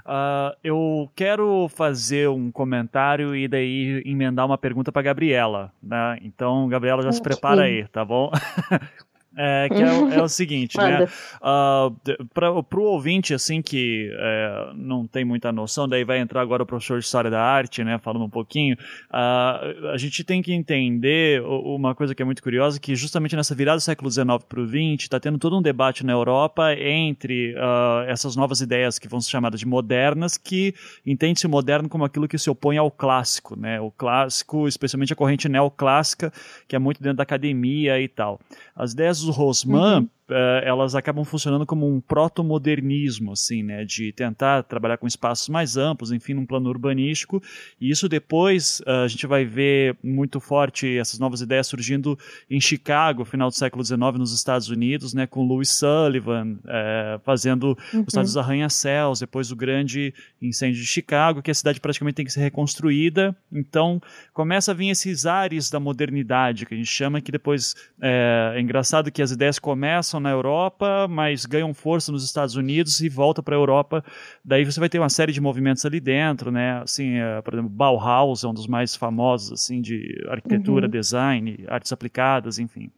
Uh, 0.06 0.56
eu 0.64 1.12
quero 1.16 1.68
fazer 1.68 2.30
um 2.30 2.50
comentário 2.50 3.36
e 3.36 3.48
daí 3.48 4.02
emendar 4.06 4.46
uma 4.46 4.58
pergunta 4.58 4.92
para 4.92 5.02
Gabriela, 5.02 5.72
né? 5.84 6.18
Então, 6.22 6.68
Gabriela, 6.70 7.02
já 7.04 7.12
se 7.12 7.22
prepara 7.22 7.64
aí, 7.64 7.86
tá 7.90 8.06
bom? 8.06 8.32
É, 9.40 9.70
que 9.70 9.76
é, 9.76 10.18
é, 10.18 10.24
o 10.24 10.28
seguinte, 10.28 10.76
né? 10.78 11.04
Uh, 11.40 12.26
para 12.34 12.52
o 12.52 12.84
ouvinte, 12.84 13.36
assim, 13.36 13.62
que 13.62 14.10
é, 14.12 14.72
não 14.74 15.06
tem 15.06 15.24
muita 15.24 15.52
noção, 15.52 15.88
daí 15.88 16.04
vai 16.04 16.18
entrar 16.18 16.42
agora 16.42 16.64
o 16.64 16.66
professor 16.66 16.98
de 16.98 17.06
História 17.06 17.30
da 17.30 17.40
Arte, 17.40 17.84
né, 17.84 18.00
falando 18.00 18.26
um 18.26 18.30
pouquinho, 18.30 18.76
uh, 19.12 19.90
a 19.94 19.98
gente 19.98 20.24
tem 20.24 20.42
que 20.42 20.52
entender 20.52 21.44
uma 21.44 21.94
coisa 21.94 22.16
que 22.16 22.22
é 22.24 22.26
muito 22.26 22.42
curiosa, 22.42 22.80
que 22.80 22.96
justamente 22.96 23.36
nessa 23.36 23.54
virada 23.54 23.78
do 23.78 23.82
século 23.82 24.10
XIX 24.10 24.26
para 24.50 24.60
o 24.60 24.68
XX, 24.68 25.04
está 25.04 25.20
tendo 25.20 25.38
todo 25.38 25.56
um 25.56 25.62
debate 25.62 26.04
na 26.04 26.14
Europa 26.14 26.74
entre 26.74 27.54
uh, 27.54 28.08
essas 28.08 28.36
novas 28.36 28.60
ideias 28.60 28.98
que 28.98 29.08
vão 29.08 29.22
ser 29.22 29.30
chamadas 29.30 29.60
de 29.60 29.68
modernas, 29.68 30.36
que 30.36 30.74
entende-se 31.06 31.48
moderno 31.48 31.88
como 31.88 32.04
aquilo 32.04 32.28
que 32.28 32.40
se 32.40 32.50
opõe 32.50 32.78
ao 32.78 32.90
clássico, 32.90 33.56
né? 33.56 33.80
O 33.80 33.92
clássico, 33.92 34.68
especialmente 34.68 35.14
a 35.14 35.16
corrente 35.16 35.48
neoclássica, 35.48 36.34
que 36.68 36.76
é 36.76 36.80
muito 36.80 37.04
dentro 37.04 37.18
da 37.18 37.24
academia 37.24 38.02
e 38.02 38.08
tal. 38.08 38.40
As 38.76 38.94
ideias 38.94 39.27
Rosman, 39.30 40.04
uhum. 40.04 40.10
Uh, 40.30 40.64
elas 40.64 40.96
acabam 40.96 41.24
funcionando 41.24 41.66
como 41.66 41.88
um 41.88 42.00
proto-modernismo, 42.00 43.32
assim, 43.32 43.64
né, 43.64 43.84
de 43.86 44.12
tentar 44.12 44.64
trabalhar 44.64 44.98
com 44.98 45.08
espaços 45.08 45.50
mais 45.50 45.78
amplos, 45.78 46.12
enfim, 46.12 46.34
num 46.34 46.46
plano 46.46 46.70
urbanístico, 46.70 47.42
e 47.80 47.90
isso 47.90 48.08
depois 48.08 48.82
uh, 48.82 49.04
a 49.04 49.08
gente 49.08 49.26
vai 49.26 49.46
ver 49.46 49.96
muito 50.04 50.40
forte 50.40 50.98
essas 50.98 51.20
novas 51.20 51.42
ideias 51.42 51.68
surgindo 51.68 52.18
em 52.50 52.60
Chicago, 52.60 53.26
final 53.26 53.50
do 53.50 53.56
século 53.56 53.84
XIX, 53.84 54.00
nos 54.18 54.34
Estados 54.34 54.70
Unidos, 54.70 55.14
né, 55.14 55.28
com 55.28 55.44
Louis 55.44 55.70
Sullivan 55.70 56.54
uh, 56.64 57.20
fazendo 57.24 57.78
uhum. 57.94 58.02
os 58.02 58.08
Estados 58.08 58.38
Arranha-Céus, 58.38 59.20
depois 59.20 59.52
o 59.52 59.56
grande 59.56 60.14
incêndio 60.42 60.82
de 60.82 60.88
Chicago, 60.88 61.42
que 61.42 61.52
a 61.52 61.56
cidade 61.56 61.80
praticamente 61.80 62.16
tem 62.16 62.26
que 62.26 62.32
ser 62.32 62.42
reconstruída, 62.42 63.36
então 63.52 64.02
começa 64.34 64.72
a 64.72 64.74
vir 64.74 64.90
esses 64.90 65.26
ares 65.26 65.70
da 65.70 65.80
modernidade, 65.80 66.66
que 66.66 66.74
a 66.74 66.78
gente 66.78 66.90
chama, 66.90 67.22
que 67.22 67.32
depois 67.32 67.76
é, 68.02 68.54
é 68.56 68.62
engraçado 68.62 69.12
que 69.12 69.22
as 69.22 69.32
ideias 69.32 69.60
começam 69.60 70.17
na 70.20 70.30
Europa, 70.30 71.08
mas 71.10 71.46
ganham 71.46 71.74
força 71.74 72.12
nos 72.12 72.24
Estados 72.24 72.56
Unidos 72.56 73.00
e 73.02 73.10
voltam 73.10 73.44
para 73.44 73.56
a 73.56 73.60
Europa. 73.60 74.04
Daí 74.44 74.66
você 74.66 74.80
vai 74.80 74.90
ter 74.90 75.00
uma 75.00 75.10
série 75.10 75.32
de 75.32 75.42
movimentos 75.42 75.86
ali 75.86 76.00
dentro, 76.00 76.52
né? 76.52 76.82
Assim, 76.82 77.16
é, 77.16 77.42
por 77.42 77.54
exemplo, 77.54 77.70
Bauhaus 77.70 78.44
é 78.44 78.48
um 78.48 78.54
dos 78.54 78.68
mais 78.68 78.96
famosos 78.96 79.52
assim 79.52 79.82
de 79.82 80.26
arquitetura, 80.30 80.86
uhum. 80.86 80.92
design, 80.92 81.66
artes 81.68 81.92
aplicadas, 81.92 82.60
enfim. 82.60 82.92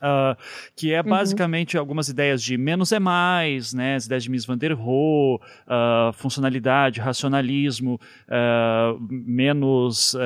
Uh, 0.00 0.34
que 0.74 0.94
é 0.94 1.02
uhum. 1.02 1.10
basicamente 1.10 1.76
uhum. 1.76 1.80
algumas 1.80 2.08
ideias 2.08 2.42
de 2.42 2.56
menos 2.56 2.90
é 2.90 2.98
mais, 2.98 3.74
né, 3.74 3.96
as 3.96 4.06
ideias 4.06 4.22
de 4.22 4.30
Mies 4.30 4.46
van 4.46 4.56
der 4.56 4.72
Rohe, 4.72 5.38
uh, 5.66 6.12
funcionalidade, 6.14 7.00
racionalismo, 7.00 8.00
uh, 8.26 8.98
menos, 9.10 10.16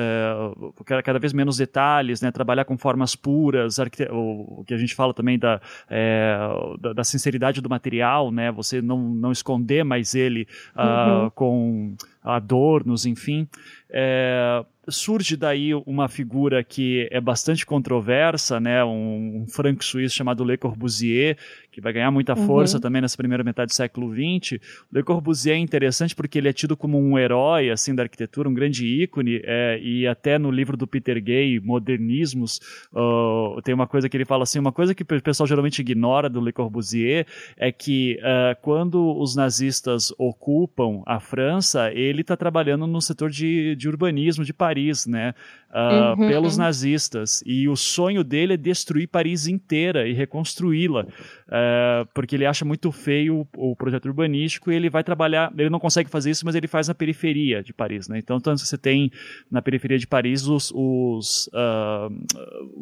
cada 0.85 1.19
vez 1.19 1.33
menos 1.33 1.57
detalhes, 1.57 2.21
né, 2.21 2.31
trabalhar 2.31 2.63
com 2.63 2.77
formas 2.77 3.15
puras, 3.15 3.77
o, 3.77 4.61
o, 4.61 4.63
que 4.65 4.73
a 4.73 4.77
gente 4.77 4.95
fala 4.95 5.13
também 5.13 5.37
da, 5.37 5.59
é, 5.89 6.37
da, 6.79 6.93
da, 6.93 7.03
sinceridade 7.03 7.59
do 7.59 7.69
material, 7.69 8.31
né, 8.31 8.51
você 8.51 8.81
não, 8.81 8.97
não 8.97 9.31
esconder 9.31 9.83
mais 9.83 10.15
ele 10.15 10.47
uhum. 10.75 11.29
com 11.31 11.95
adornos, 12.23 13.05
enfim. 13.05 13.47
É, 13.89 14.65
surge 14.87 15.35
daí 15.35 15.73
uma 15.73 16.07
figura 16.07 16.63
que 16.63 17.07
é 17.11 17.19
bastante 17.19 17.65
controversa, 17.65 18.59
né? 18.59 18.83
Um, 18.83 19.43
um 19.43 19.47
franco 19.47 19.83
suíço 19.83 20.15
chamado 20.15 20.43
Le 20.43 20.57
Corbusier, 20.57 21.37
que 21.75 21.81
vai 21.81 21.91
ganhar 21.91 22.09
muita 22.09 22.33
uhum. 22.39 22.47
força 22.47 22.77
uhum. 22.77 22.81
também 22.81 23.01
nessa 23.01 23.17
primeira 23.17 23.43
metade 23.43 23.67
do 23.67 23.75
século 23.75 24.13
XX. 24.13 24.61
Le 24.89 25.03
Corbusier 25.03 25.57
é 25.57 25.59
interessante 25.59 26.15
porque 26.15 26.37
ele 26.37 26.47
é 26.47 26.53
tido 26.53 26.77
como 26.77 26.97
um 26.97 27.19
herói 27.19 27.69
assim 27.69 27.93
da 27.93 28.03
arquitetura, 28.03 28.47
um 28.47 28.53
grande 28.53 28.87
ícone, 28.87 29.41
é, 29.43 29.77
e 29.83 30.07
até 30.07 30.39
no 30.39 30.49
livro 30.49 30.77
do 30.77 30.87
Peter 30.87 31.21
Gay, 31.21 31.59
Modernismos, 31.59 32.61
uh, 32.93 33.61
tem 33.61 33.75
uma 33.75 33.87
coisa 33.87 34.07
que 34.07 34.15
ele 34.15 34.23
fala 34.23 34.43
assim, 34.43 34.57
uma 34.57 34.71
coisa 34.71 34.95
que 34.95 35.03
o 35.03 35.21
pessoal 35.21 35.45
geralmente 35.45 35.79
ignora 35.79 36.29
do 36.29 36.39
Le 36.39 36.53
Corbusier 36.53 37.27
é 37.57 37.73
que 37.73 38.17
uh, 38.21 38.55
quando 38.61 39.19
os 39.19 39.35
nazistas 39.35 40.13
ocupam 40.17 41.03
a 41.05 41.19
França, 41.19 41.91
ele 41.91 42.21
está 42.21 42.37
trabalhando 42.37 42.87
no 42.87 43.01
setor 43.01 43.29
de, 43.29 43.75
de 43.75 43.89
urbanismo 43.89 44.45
de 44.45 44.53
Paris, 44.53 45.05
né? 45.05 45.33
Uh, 45.69 46.21
uhum. 46.21 46.29
pelos 46.29 46.57
nazistas. 46.57 47.43
E 47.45 47.67
o 47.67 47.75
sonho 47.75 48.23
dele 48.23 48.53
é 48.53 48.57
destruir 48.57 49.07
Paris 49.07 49.45
inteira 49.45 50.07
e 50.07 50.13
reconstruí-la. 50.13 51.01
Uh, 51.01 51.64
é, 51.65 52.05
porque 52.13 52.35
ele 52.35 52.45
acha 52.45 52.63
muito 52.63 52.91
feio 52.91 53.47
o, 53.55 53.71
o, 53.71 53.75
projeto 53.75 54.05
urbanístico 54.05 54.71
e 54.71 54.75
ele 54.75 54.89
vai 54.89 55.03
trabalhar, 55.03 55.51
ele 55.57 55.69
não 55.69 55.79
consegue 55.79 56.09
fazer 56.09 56.29
isso, 56.29 56.45
mas 56.45 56.53
ele 56.53 56.67
faz 56.67 56.87
na 56.87 56.93
periferia 56.93 57.63
de 57.63 57.73
Paris, 57.73 58.07
né? 58.07 58.19
Então, 58.19 58.39
tanto 58.39 58.61
você 58.61 58.77
tem 58.77 59.11
na 59.49 59.61
periferia 59.61 59.97
de 59.97 60.05
Paris 60.05 60.47
os, 60.47 60.71
os 60.75 61.47
uh, 61.47 62.13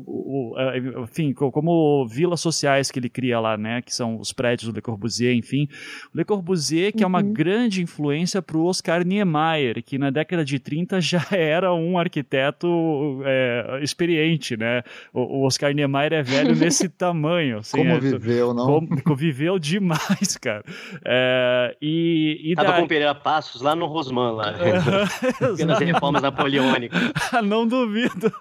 o, 0.06 0.56
uh, 0.56 1.04
enfim, 1.04 1.34
como 1.34 2.06
vilas 2.08 2.42
sociais 2.42 2.92
que 2.92 3.00
ele 3.00 3.10
cria 3.10 3.40
lá, 3.40 3.58
né? 3.58 3.82
Que 3.82 3.94
são 3.94 4.20
os 4.20 4.34
prédios 4.34 4.72
do 4.72 4.76
Le 4.76 4.82
Corbusier, 4.82 5.34
enfim. 5.34 5.68
O 6.14 6.18
Le 6.18 6.26
Corbusier, 6.26 6.92
que 6.92 7.00
uhum. 7.00 7.04
é 7.04 7.08
uma 7.08 7.22
uhum. 7.22 7.34
grande 7.34 7.82
influência 7.82 8.42
para 8.42 8.58
o 8.58 8.66
Oscar 8.66 9.06
Niemeyer, 9.06 9.82
que 9.84 9.98
na 9.98 10.10
década 10.10 10.44
de 10.44 10.60
30 10.60 11.00
já 11.00 11.26
era 11.32 11.74
um 11.74 11.98
arquiteto 11.98 13.22
é, 13.26 13.80
experiente, 13.82 14.58
né? 14.58 14.84
O, 15.14 15.40
o, 15.40 15.46
Oscar 15.46 15.74
Niemeyer 15.74 16.14
é 16.14 16.24
velho 16.24 16.56
nesse 16.58 16.90
tamanho. 16.90 17.60
Assim, 17.60 17.78
como 17.78 17.92
é, 17.92 18.00
viveu, 18.00 18.54
não? 18.54 18.66
Como, 18.80 19.15
viveu 19.15 19.59
demais, 19.59 20.38
cara. 20.41 20.63
É, 21.05 21.76
e, 21.82 22.39
e 22.43 22.55
Tava 22.55 22.74
com 22.74 22.88
Pereira 22.88 23.13
Passos 23.13 23.61
lá 23.61 23.76
no 23.76 23.86
Rosman, 23.86 24.32
lá. 24.32 24.53
Pelas 25.57 25.80
reformas 25.80 26.21
napoleônicas. 26.21 26.99
não 27.43 27.67
duvido. 27.67 28.32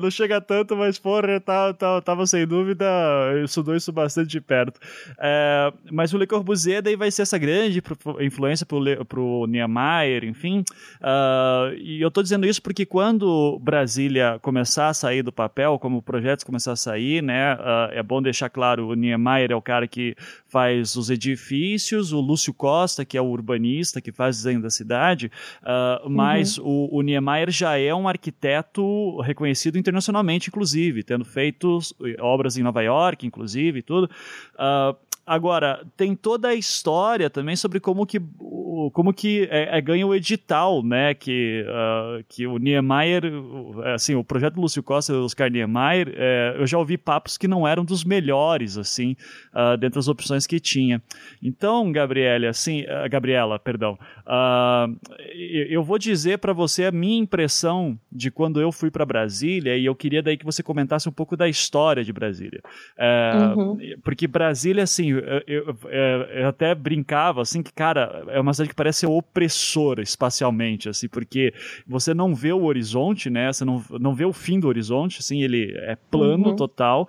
não 0.00 0.10
chega 0.10 0.40
tanto, 0.40 0.76
mas 0.76 0.98
porra, 0.98 1.40
tava, 1.40 1.74
tava, 1.74 2.02
tava 2.02 2.26
sem 2.26 2.46
dúvida, 2.46 2.86
estudou 3.44 3.76
isso 3.76 3.92
bastante 3.92 4.28
de 4.28 4.40
perto. 4.40 4.80
É, 5.18 5.72
mas 5.90 6.12
o 6.12 6.18
Le 6.18 6.26
Corbusier 6.26 6.82
daí 6.82 6.96
vai 6.96 7.10
ser 7.10 7.22
essa 7.22 7.38
grande 7.38 7.82
influência 8.20 8.66
pro, 8.66 8.78
Le, 8.78 9.04
pro 9.04 9.46
Niemeyer, 9.46 10.24
enfim. 10.24 10.64
Uh, 11.00 11.74
e 11.76 12.00
eu 12.00 12.10
tô 12.10 12.22
dizendo 12.22 12.46
isso 12.46 12.62
porque 12.62 12.84
quando 12.84 13.58
Brasília 13.60 14.38
começar 14.42 14.88
a 14.88 14.94
sair 14.94 15.22
do 15.22 15.32
papel, 15.32 15.78
como 15.78 16.02
projetos 16.02 16.44
começar 16.44 16.72
a 16.72 16.76
sair, 16.76 17.22
né, 17.22 17.54
uh, 17.54 17.92
é 17.92 18.02
bom 18.02 18.20
deixar 18.20 18.48
claro, 18.48 18.88
o 18.88 18.94
Niemeyer 18.94 19.19
é 19.50 19.56
o 19.56 19.62
cara 19.62 19.86
que 19.86 20.16
faz 20.46 20.96
os 20.96 21.10
edifícios, 21.10 22.12
o 22.12 22.20
Lúcio 22.20 22.52
Costa, 22.52 23.04
que 23.04 23.16
é 23.16 23.20
o 23.20 23.26
urbanista, 23.26 24.00
que 24.00 24.12
faz 24.12 24.36
desenho 24.36 24.60
da 24.60 24.70
cidade, 24.70 25.30
uh, 25.62 26.08
mas 26.08 26.58
uhum. 26.58 26.88
o, 26.92 26.98
o 26.98 27.02
Niemeyer 27.02 27.50
já 27.50 27.78
é 27.78 27.94
um 27.94 28.08
arquiteto 28.08 29.20
reconhecido 29.20 29.78
internacionalmente, 29.78 30.48
inclusive, 30.48 31.02
tendo 31.02 31.24
feito 31.24 31.78
obras 32.18 32.56
em 32.56 32.62
Nova 32.62 32.82
York, 32.82 33.26
inclusive, 33.26 33.78
e 33.80 33.82
tudo. 33.82 34.10
Uh, 34.54 35.09
Agora, 35.26 35.86
tem 35.96 36.16
toda 36.16 36.48
a 36.48 36.54
história 36.54 37.30
também 37.30 37.54
sobre 37.54 37.78
como 37.78 38.04
que, 38.04 38.20
como 38.92 39.12
que 39.12 39.46
é, 39.50 39.78
é 39.78 39.80
ganha 39.80 40.06
o 40.06 40.14
edital, 40.14 40.82
né? 40.82 41.14
Que, 41.14 41.64
uh, 41.68 42.24
que 42.28 42.46
o 42.46 42.58
Niemeyer, 42.58 43.22
assim, 43.94 44.14
o 44.14 44.24
projeto 44.24 44.54
do 44.54 44.62
Lúcio 44.62 44.82
Costa 44.82 45.12
e 45.12 45.14
do 45.14 45.24
Oscar 45.24 45.50
Niemeyer, 45.50 46.12
é, 46.16 46.56
eu 46.58 46.66
já 46.66 46.78
ouvi 46.78 46.98
papos 46.98 47.36
que 47.38 47.46
não 47.46 47.68
eram 47.68 47.84
dos 47.84 48.02
melhores, 48.02 48.76
assim, 48.76 49.14
uh, 49.54 49.76
dentre 49.76 49.98
as 49.98 50.08
opções 50.08 50.46
que 50.46 50.58
tinha. 50.58 51.00
Então, 51.40 51.92
Gabriela, 51.92 52.48
assim, 52.48 52.82
uh, 52.82 53.08
Gabriela, 53.08 53.58
perdão, 53.58 53.98
eu 55.68 55.82
vou 55.82 55.98
dizer 55.98 56.38
para 56.38 56.52
você 56.52 56.86
a 56.86 56.92
minha 56.92 57.20
impressão 57.20 57.98
de 58.10 58.30
quando 58.30 58.60
eu 58.60 58.72
fui 58.72 58.90
para 58.90 59.04
Brasília 59.04 59.76
e 59.76 59.84
eu 59.84 59.94
queria 59.94 60.22
daí 60.22 60.36
que 60.36 60.44
você 60.44 60.62
comentasse 60.62 61.08
um 61.08 61.12
pouco 61.12 61.36
da 61.36 61.48
história 61.48 62.02
de 62.02 62.12
Brasília. 62.12 62.60
Uhum. 63.56 63.76
Porque 64.02 64.26
Brasília, 64.26 64.84
assim, 64.84 65.09
eu, 65.18 65.42
eu, 65.46 65.76
eu, 66.32 66.48
até 66.48 66.74
brincava, 66.74 67.42
assim, 67.42 67.62
que, 67.62 67.72
cara, 67.72 68.24
é 68.28 68.40
uma 68.40 68.52
cidade 68.52 68.70
que 68.70 68.74
parece 68.74 69.00
ser 69.00 69.06
opressora 69.06 70.02
espacialmente, 70.02 70.88
assim, 70.88 71.08
porque 71.08 71.52
você 71.86 72.14
não 72.14 72.34
vê 72.34 72.52
o 72.52 72.64
horizonte, 72.64 73.30
né? 73.30 73.52
Você 73.52 73.64
não, 73.64 73.82
não 73.98 74.14
vê 74.14 74.24
o 74.24 74.32
fim 74.32 74.58
do 74.60 74.68
horizonte, 74.68 75.18
assim, 75.20 75.42
ele 75.42 75.74
é 75.78 75.96
plano 76.10 76.50
uhum. 76.50 76.56
total, 76.56 77.08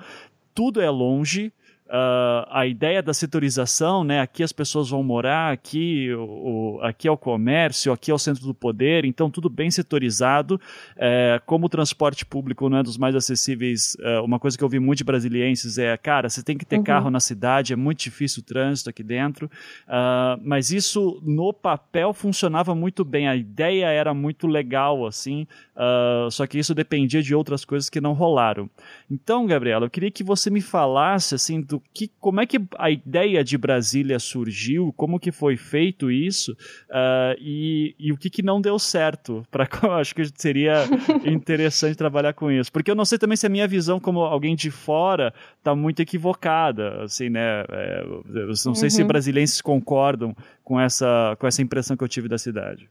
tudo 0.54 0.82
é 0.82 0.90
longe, 0.90 1.52
Uh, 1.92 2.48
a 2.50 2.66
ideia 2.66 3.04
da 3.04 3.14
setorização, 3.14 4.02
né? 4.06 4.22
Aqui 4.22 4.44
as 4.44 4.54
pessoas 4.54 4.90
vão 4.90 5.04
morar, 5.04 5.52
aqui, 5.52 6.10
o, 6.14 6.80
aqui 6.82 7.06
é 7.06 7.12
o 7.12 7.18
comércio, 7.18 7.92
aqui 7.92 8.10
é 8.10 8.14
o 8.14 8.18
centro 8.18 8.46
do 8.46 8.54
poder, 8.54 9.04
então 9.04 9.30
tudo 9.30 9.50
bem 9.50 9.70
setorizado. 9.70 10.58
É, 10.96 11.42
como 11.46 11.66
o 11.66 11.70
transporte 11.70 12.26
público 12.26 12.70
não 12.70 12.78
é 12.78 12.84
dos 12.84 12.98
mais 12.98 13.14
acessíveis, 13.14 13.98
é, 14.00 14.22
uma 14.22 14.40
coisa 14.40 14.58
que 14.58 14.64
eu 14.64 14.70
vi 14.70 14.80
muito 14.80 15.00
de 15.00 15.04
brasilienses 15.04 15.78
é, 15.78 15.98
cara, 15.98 16.30
você 16.30 16.42
tem 16.42 16.58
que 16.58 16.64
ter 16.64 16.78
uhum. 16.78 16.84
carro 16.84 17.10
na 17.10 17.20
cidade, 17.20 17.74
é 17.74 17.76
muito 17.76 18.00
difícil 18.00 18.42
o 18.42 18.46
trânsito 18.46 18.90
aqui 18.90 19.04
dentro. 19.04 19.48
Uh, 19.86 20.40
mas 20.46 20.72
isso 20.72 21.22
no 21.26 21.52
papel 21.52 22.14
funcionava 22.14 22.74
muito 22.74 23.04
bem, 23.04 23.28
a 23.28 23.36
ideia 23.36 23.88
era 23.88 24.14
muito 24.14 24.48
legal, 24.48 25.06
assim, 25.06 25.46
uh, 25.76 26.32
só 26.32 26.48
que 26.48 26.58
isso 26.58 26.74
dependia 26.74 27.22
de 27.22 27.36
outras 27.36 27.66
coisas 27.66 27.90
que 27.90 28.00
não 28.00 28.14
rolaram. 28.14 28.70
Então, 29.10 29.46
Gabriela, 29.46 29.88
eu 29.88 29.90
queria 29.90 30.10
que 30.10 30.24
você 30.24 30.50
me 30.50 30.62
falasse, 30.62 31.36
assim, 31.36 31.60
do 31.60 31.81
que, 31.94 32.12
como 32.20 32.42
é 32.42 32.46
que 32.46 32.60
a 32.78 32.90
ideia 32.90 33.44
de 33.44 33.58
Brasília 33.58 34.20
surgiu, 34.20 34.94
como 34.94 35.20
que 35.20 35.32
foi 35.32 35.58
feito 35.58 36.12
isso 36.12 36.54
uh, 36.54 37.36
e, 37.40 37.96
e, 38.00 38.12
o 38.12 38.18
que, 38.18 38.30
que 38.30 38.42
não 38.42 38.62
deu 38.62 38.78
certo. 38.80 39.44
Para 39.52 39.68
acho 40.00 40.16
que 40.16 40.24
seria 40.36 40.86
interessante 41.26 41.96
trabalhar 41.96 42.34
com 42.34 42.52
isso, 42.52 42.72
porque 42.72 42.92
eu 42.92 42.96
não 42.96 43.06
sei 43.06 43.18
também 43.18 43.36
se 43.36 43.46
a 43.46 43.50
minha 43.50 43.68
visão 43.68 44.00
como 44.00 44.22
alguém 44.22 44.56
de 44.56 44.72
fora 44.72 45.34
está 45.58 45.76
muito 45.76 46.02
equivocada, 46.02 47.04
assim, 47.04 47.30
né? 47.30 47.64
É, 47.70 48.04
eu 48.04 48.48
não 48.48 48.56
sei 48.56 48.88
uhum. 48.88 48.90
se 48.90 49.04
brasileiros 49.04 49.62
concordam 49.62 50.36
com 50.64 50.80
essa 50.80 51.36
com 51.40 51.48
essa 51.48 51.62
impressão 51.62 51.98
que 51.98 52.04
eu 52.04 52.08
tive 52.08 52.28
da 52.28 52.38
cidade. 52.38 52.90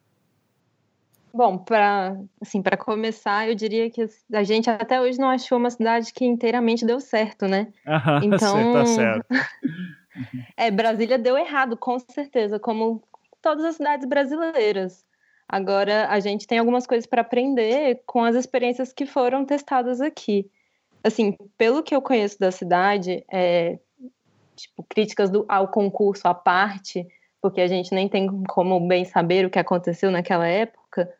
Bom, 1.32 1.58
para 1.58 2.16
assim, 2.40 2.60
para 2.60 2.76
começar, 2.76 3.48
eu 3.48 3.54
diria 3.54 3.88
que 3.88 4.04
a 4.32 4.42
gente 4.42 4.68
até 4.68 5.00
hoje 5.00 5.18
não 5.18 5.28
achou 5.28 5.58
uma 5.58 5.70
cidade 5.70 6.12
que 6.12 6.24
inteiramente 6.24 6.84
deu 6.84 7.00
certo, 7.00 7.46
né? 7.46 7.72
Aham, 7.86 8.20
então, 8.24 8.72
tá 8.72 8.84
certo. 8.84 9.26
é, 10.56 10.70
Brasília 10.70 11.18
deu 11.18 11.38
errado, 11.38 11.76
com 11.76 11.98
certeza, 11.98 12.58
como 12.58 13.02
todas 13.40 13.64
as 13.64 13.76
cidades 13.76 14.08
brasileiras. 14.08 15.04
Agora, 15.48 16.08
a 16.08 16.20
gente 16.20 16.46
tem 16.46 16.58
algumas 16.58 16.86
coisas 16.86 17.06
para 17.06 17.22
aprender 17.22 18.02
com 18.06 18.24
as 18.24 18.36
experiências 18.36 18.92
que 18.92 19.06
foram 19.06 19.44
testadas 19.44 20.00
aqui. 20.00 20.48
Assim, 21.02 21.36
pelo 21.56 21.82
que 21.82 21.94
eu 21.94 22.02
conheço 22.02 22.38
da 22.38 22.52
cidade, 22.52 23.24
é, 23.32 23.78
tipo, 24.54 24.84
críticas 24.88 25.30
do, 25.30 25.44
ao 25.48 25.68
concurso 25.68 26.28
à 26.28 26.34
parte, 26.34 27.06
porque 27.40 27.60
a 27.60 27.66
gente 27.66 27.92
nem 27.94 28.08
tem 28.08 28.44
como 28.44 28.86
bem 28.86 29.04
saber 29.04 29.46
o 29.46 29.50
que 29.50 29.58
aconteceu 29.58 30.10
naquela 30.10 30.46
época, 30.46 31.12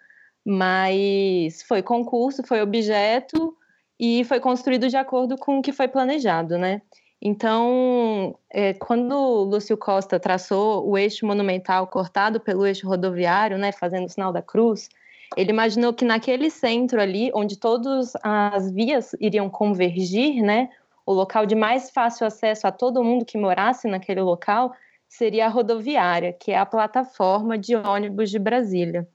mas 0.45 1.63
foi 1.63 1.83
concurso, 1.83 2.43
foi 2.47 2.63
objeto 2.63 3.57
e 3.99 4.25
foi 4.25 4.41
construído 4.41 4.89
de 4.89 4.97
acordo 4.97 5.37
com 5.37 5.59
o 5.59 5.63
que 5.63 5.73
foi 5.73 5.87
planejado, 5.87 6.57
né? 6.57 6.83
Então, 7.23 8.35
é, 8.51 8.73
quando 8.73 9.15
Lúcio 9.45 9.77
Costa 9.77 10.19
traçou 10.19 10.89
o 10.89 10.97
eixo 10.97 11.27
monumental 11.27 11.87
cortado 11.87 12.41
pelo 12.41 12.67
eixo 12.67 12.89
rodoviário, 12.89 13.59
né, 13.59 13.73
fazendo 13.73 14.07
o 14.07 14.09
sinal 14.09 14.33
da 14.33 14.41
cruz, 14.41 14.89
ele 15.37 15.51
imaginou 15.51 15.93
que 15.93 16.05
naquele 16.05 16.51
centro 16.51 16.99
ali, 17.01 17.31
onde 17.35 17.59
todas 17.59 18.15
as 18.23 18.71
vias 18.73 19.15
iriam 19.21 19.51
convergir, 19.51 20.43
né, 20.43 20.71
o 21.05 21.13
local 21.13 21.45
de 21.45 21.55
mais 21.55 21.91
fácil 21.91 22.27
acesso 22.27 22.67
a 22.67 22.73
todo 22.73 23.05
mundo 23.05 23.27
que 23.27 23.37
morasse 23.37 23.87
naquele 23.87 24.23
local 24.23 24.73
seria 25.07 25.45
a 25.47 25.49
rodoviária, 25.49 26.33
que 26.33 26.53
é 26.53 26.59
a 26.59 26.65
plataforma 26.65 27.59
de 27.59 27.77
ônibus 27.77 28.31
de 28.31 28.39
Brasília 28.39 29.07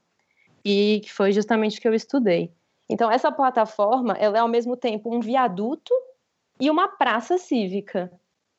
e 0.66 0.98
que 0.98 1.12
foi 1.12 1.30
justamente 1.30 1.78
o 1.78 1.80
que 1.80 1.86
eu 1.86 1.94
estudei. 1.94 2.52
Então, 2.88 3.08
essa 3.08 3.30
plataforma, 3.30 4.14
ela 4.14 4.36
é 4.36 4.40
ao 4.40 4.48
mesmo 4.48 4.76
tempo 4.76 5.14
um 5.14 5.20
viaduto 5.20 5.94
e 6.60 6.68
uma 6.68 6.88
praça 6.88 7.38
cívica, 7.38 8.10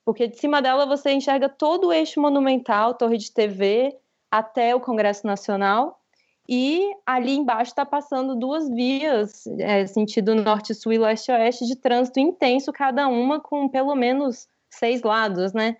porque 0.05 0.25
de 0.25 0.37
cima 0.37 0.61
dela 0.61 0.85
você 0.85 1.11
enxerga 1.11 1.49
todo 1.49 1.87
o 1.87 1.93
eixo 1.93 2.21
monumental, 2.21 2.93
torre 2.93 3.17
de 3.17 3.29
TV, 3.29 3.93
até 4.31 4.73
o 4.73 4.79
Congresso 4.79 5.27
Nacional, 5.27 5.99
e 6.47 6.95
ali 7.05 7.35
embaixo 7.35 7.71
está 7.71 7.85
passando 7.85 8.37
duas 8.37 8.69
vias, 8.69 9.45
é, 9.59 9.85
sentido 9.85 10.33
norte-sul 10.33 10.93
e 10.93 10.97
leste-oeste, 10.97 11.65
de 11.65 11.75
trânsito 11.75 12.21
intenso, 12.21 12.71
cada 12.71 13.09
uma 13.09 13.41
com 13.41 13.67
pelo 13.67 13.93
menos 13.95 14.47
seis 14.69 15.01
lados, 15.01 15.51
né? 15.51 15.75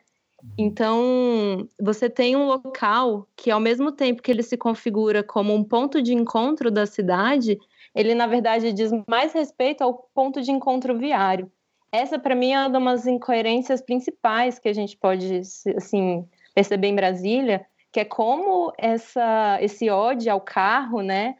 Então, 0.57 1.67
você 1.79 2.09
tem 2.09 2.35
um 2.35 2.45
local 2.45 3.27
que, 3.35 3.49
ao 3.49 3.59
mesmo 3.59 3.91
tempo 3.91 4.21
que 4.21 4.31
ele 4.31 4.43
se 4.43 4.57
configura 4.57 5.23
como 5.23 5.53
um 5.53 5.63
ponto 5.63 6.01
de 6.01 6.13
encontro 6.13 6.69
da 6.69 6.85
cidade, 6.85 7.57
ele, 7.95 8.13
na 8.13 8.27
verdade, 8.27 8.73
diz 8.73 8.91
mais 9.07 9.33
respeito 9.33 9.83
ao 9.83 9.93
ponto 10.13 10.41
de 10.41 10.51
encontro 10.51 10.97
viário. 10.97 11.51
Essa, 11.91 12.19
para 12.19 12.35
mim, 12.35 12.51
é 12.51 12.67
uma 12.67 12.91
das 12.91 13.07
incoerências 13.07 13.81
principais 13.81 14.59
que 14.59 14.67
a 14.67 14.73
gente 14.73 14.97
pode 14.97 15.41
assim, 15.75 16.27
perceber 16.53 16.87
em 16.87 16.95
Brasília, 16.95 17.65
que 17.91 18.01
é 18.01 18.05
como 18.05 18.71
essa, 18.77 19.57
esse 19.61 19.89
ódio 19.89 20.31
ao 20.31 20.41
carro, 20.41 21.01
né, 21.01 21.35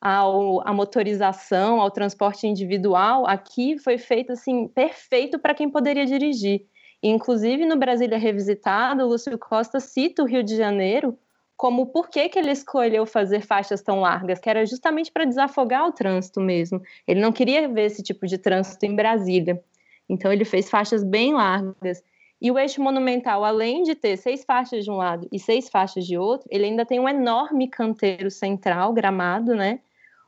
ao, 0.00 0.66
à 0.66 0.72
motorização, 0.72 1.80
ao 1.80 1.90
transporte 1.90 2.46
individual, 2.46 3.26
aqui 3.26 3.78
foi 3.78 3.98
feito 3.98 4.32
assim 4.32 4.68
perfeito 4.68 5.38
para 5.38 5.54
quem 5.54 5.68
poderia 5.68 6.06
dirigir. 6.06 6.66
Inclusive, 7.02 7.64
no 7.64 7.76
Brasília 7.76 8.18
Revisitado, 8.18 9.06
Lúcio 9.06 9.38
Costa 9.38 9.78
cita 9.78 10.22
o 10.22 10.26
Rio 10.26 10.42
de 10.42 10.56
Janeiro 10.56 11.16
como 11.58 11.86
por 11.86 12.08
que, 12.08 12.28
que 12.28 12.38
ele 12.38 12.52
escolheu 12.52 13.04
fazer 13.04 13.40
faixas 13.40 13.82
tão 13.82 14.00
largas, 14.00 14.38
que 14.38 14.48
era 14.48 14.64
justamente 14.64 15.10
para 15.10 15.24
desafogar 15.24 15.88
o 15.88 15.92
trânsito 15.92 16.40
mesmo. 16.40 16.80
Ele 17.04 17.20
não 17.20 17.32
queria 17.32 17.68
ver 17.68 17.86
esse 17.86 18.00
tipo 18.00 18.28
de 18.28 18.38
trânsito 18.38 18.86
em 18.86 18.94
Brasília. 18.94 19.60
Então, 20.08 20.32
ele 20.32 20.44
fez 20.44 20.70
faixas 20.70 21.02
bem 21.02 21.34
largas. 21.34 22.00
E 22.40 22.48
o 22.52 22.56
eixo 22.56 22.80
monumental, 22.80 23.44
além 23.44 23.82
de 23.82 23.96
ter 23.96 24.16
seis 24.16 24.44
faixas 24.44 24.84
de 24.84 24.90
um 24.90 24.96
lado 24.96 25.28
e 25.32 25.40
seis 25.40 25.68
faixas 25.68 26.06
de 26.06 26.16
outro, 26.16 26.48
ele 26.48 26.64
ainda 26.64 26.86
tem 26.86 27.00
um 27.00 27.08
enorme 27.08 27.66
canteiro 27.66 28.30
central, 28.30 28.92
gramado, 28.92 29.56
né? 29.56 29.80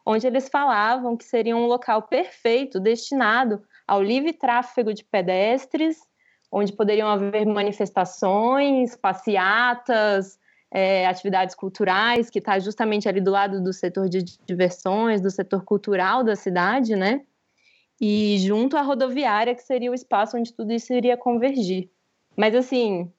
Onde 0.05 0.27
eles 0.27 0.49
falavam 0.49 1.17
que 1.17 1.25
seria 1.25 1.57
um 1.57 1.67
local 1.67 2.03
perfeito 2.03 2.81
destinado 2.81 3.63
ao 3.87 4.03
livre 4.03 4.33
tráfego 4.33 4.93
de 4.93 5.05
pedestres, 5.05 6.10
onde 6.51 6.73
poderiam 6.73 7.09
haver 7.09 7.47
manifestações, 7.47 8.97
passeatas, 8.97 10.39
é, 10.71 11.07
atividades 11.07 11.55
culturais, 11.55 12.31
que 12.31 12.39
está 12.39 12.59
justamente 12.59 13.09
ali 13.09 13.21
do 13.21 13.31
lado 13.31 13.63
do 13.63 13.73
setor 13.73 14.09
de 14.09 14.23
diversões, 14.47 15.21
do 15.21 15.31
setor 15.31 15.65
cultural 15.65 16.23
da 16.23 16.37
cidade, 16.37 16.97
né? 16.97 17.23
E 18.01 18.39
junto 18.39 18.77
à 18.77 18.83
rodoviária, 18.83 19.55
que 19.55 19.63
seria 19.63 19.91
o 19.91 19.95
espaço 19.95 20.37
onde 20.37 20.53
tudo 20.53 20.73
isso 20.73 20.93
iria 20.93 21.17
convergir. 21.17 21.91
Mas, 22.37 22.55
assim, 22.55 23.13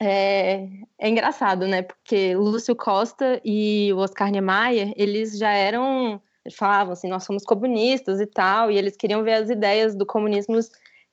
é, 0.00 0.66
é 0.98 1.08
engraçado, 1.08 1.66
né? 1.66 1.82
Porque 1.82 2.34
Lúcio 2.34 2.74
Costa 2.74 3.40
e 3.44 3.92
o 3.92 3.98
Oscar 3.98 4.30
Niemeyer, 4.30 4.92
eles 4.96 5.38
já 5.38 5.52
eram 5.52 6.20
falavam 6.56 6.94
assim, 6.94 7.08
nós 7.08 7.24
somos 7.24 7.44
comunistas 7.44 8.18
e 8.18 8.26
tal, 8.26 8.70
e 8.70 8.76
eles 8.76 8.96
queriam 8.96 9.22
ver 9.22 9.34
as 9.34 9.50
ideias 9.50 9.94
do 9.94 10.06
comunismo 10.06 10.58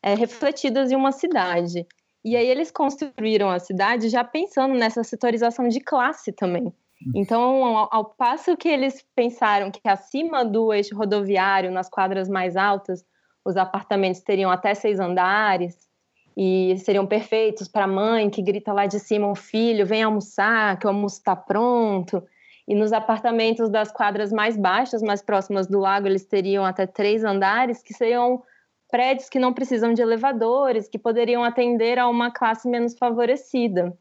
é, 0.01 0.13
refletidas 0.13 0.91
em 0.91 0.95
uma 0.95 1.11
cidade. 1.11 1.85
E 2.23 2.35
aí 2.35 2.47
eles 2.47 2.71
construíram 2.71 3.49
a 3.49 3.59
cidade 3.59 4.09
já 4.09 4.23
pensando 4.23 4.73
nessa 4.73 5.03
setorização 5.03 5.67
de 5.67 5.79
classe 5.79 6.31
também. 6.31 6.73
Então, 7.15 7.63
ao, 7.63 7.89
ao, 7.91 8.05
passo 8.05 8.57
que 8.57 8.67
eles 8.67 9.05
pensaram 9.15 9.69
que 9.71 9.87
acima 9.87 10.43
do 10.43 10.73
eixo 10.73 10.95
rodoviário, 10.95 11.71
nas 11.71 11.89
quadras 11.89 12.27
mais 12.27 12.57
altas, 12.57 13.05
os 13.45 13.55
apartamentos 13.55 14.21
teriam 14.21 14.49
até 14.49 14.73
seis 14.73 14.99
andares 14.99 15.87
e 16.35 16.75
seriam 16.79 17.05
perfeitos 17.05 17.67
para 17.67 17.85
a 17.85 17.87
mãe 17.87 18.29
que 18.29 18.41
grita 18.41 18.73
lá 18.73 18.85
de 18.85 18.99
cima, 18.99 19.29
o 19.29 19.35
filho, 19.35 19.85
vem 19.85 20.03
almoçar, 20.03 20.77
que 20.77 20.85
o 20.85 20.89
almoço 20.89 21.17
está 21.17 21.35
pronto. 21.35 22.23
E 22.67 22.75
nos 22.75 22.91
apartamentos 22.91 23.69
das 23.69 23.91
quadras 23.91 24.31
mais 24.31 24.57
baixas, 24.57 25.01
mais 25.01 25.21
próximas 25.21 25.67
do 25.67 25.79
lago, 25.79 26.07
eles 26.07 26.25
teriam 26.25 26.65
até 26.65 26.85
três 26.85 27.23
andares, 27.23 27.81
que 27.81 27.93
seriam 27.93 28.43
prédios 28.89 29.29
que 29.29 29.39
não 29.39 29.53
precisam 29.53 29.93
de 29.93 30.01
elevadores, 30.01 30.87
que 30.87 30.97
poderiam 30.97 31.43
atender 31.43 31.99
a 31.99 32.07
uma 32.07 32.31
classe 32.31 32.67
menos 32.67 32.97
favorecida. 32.97 33.97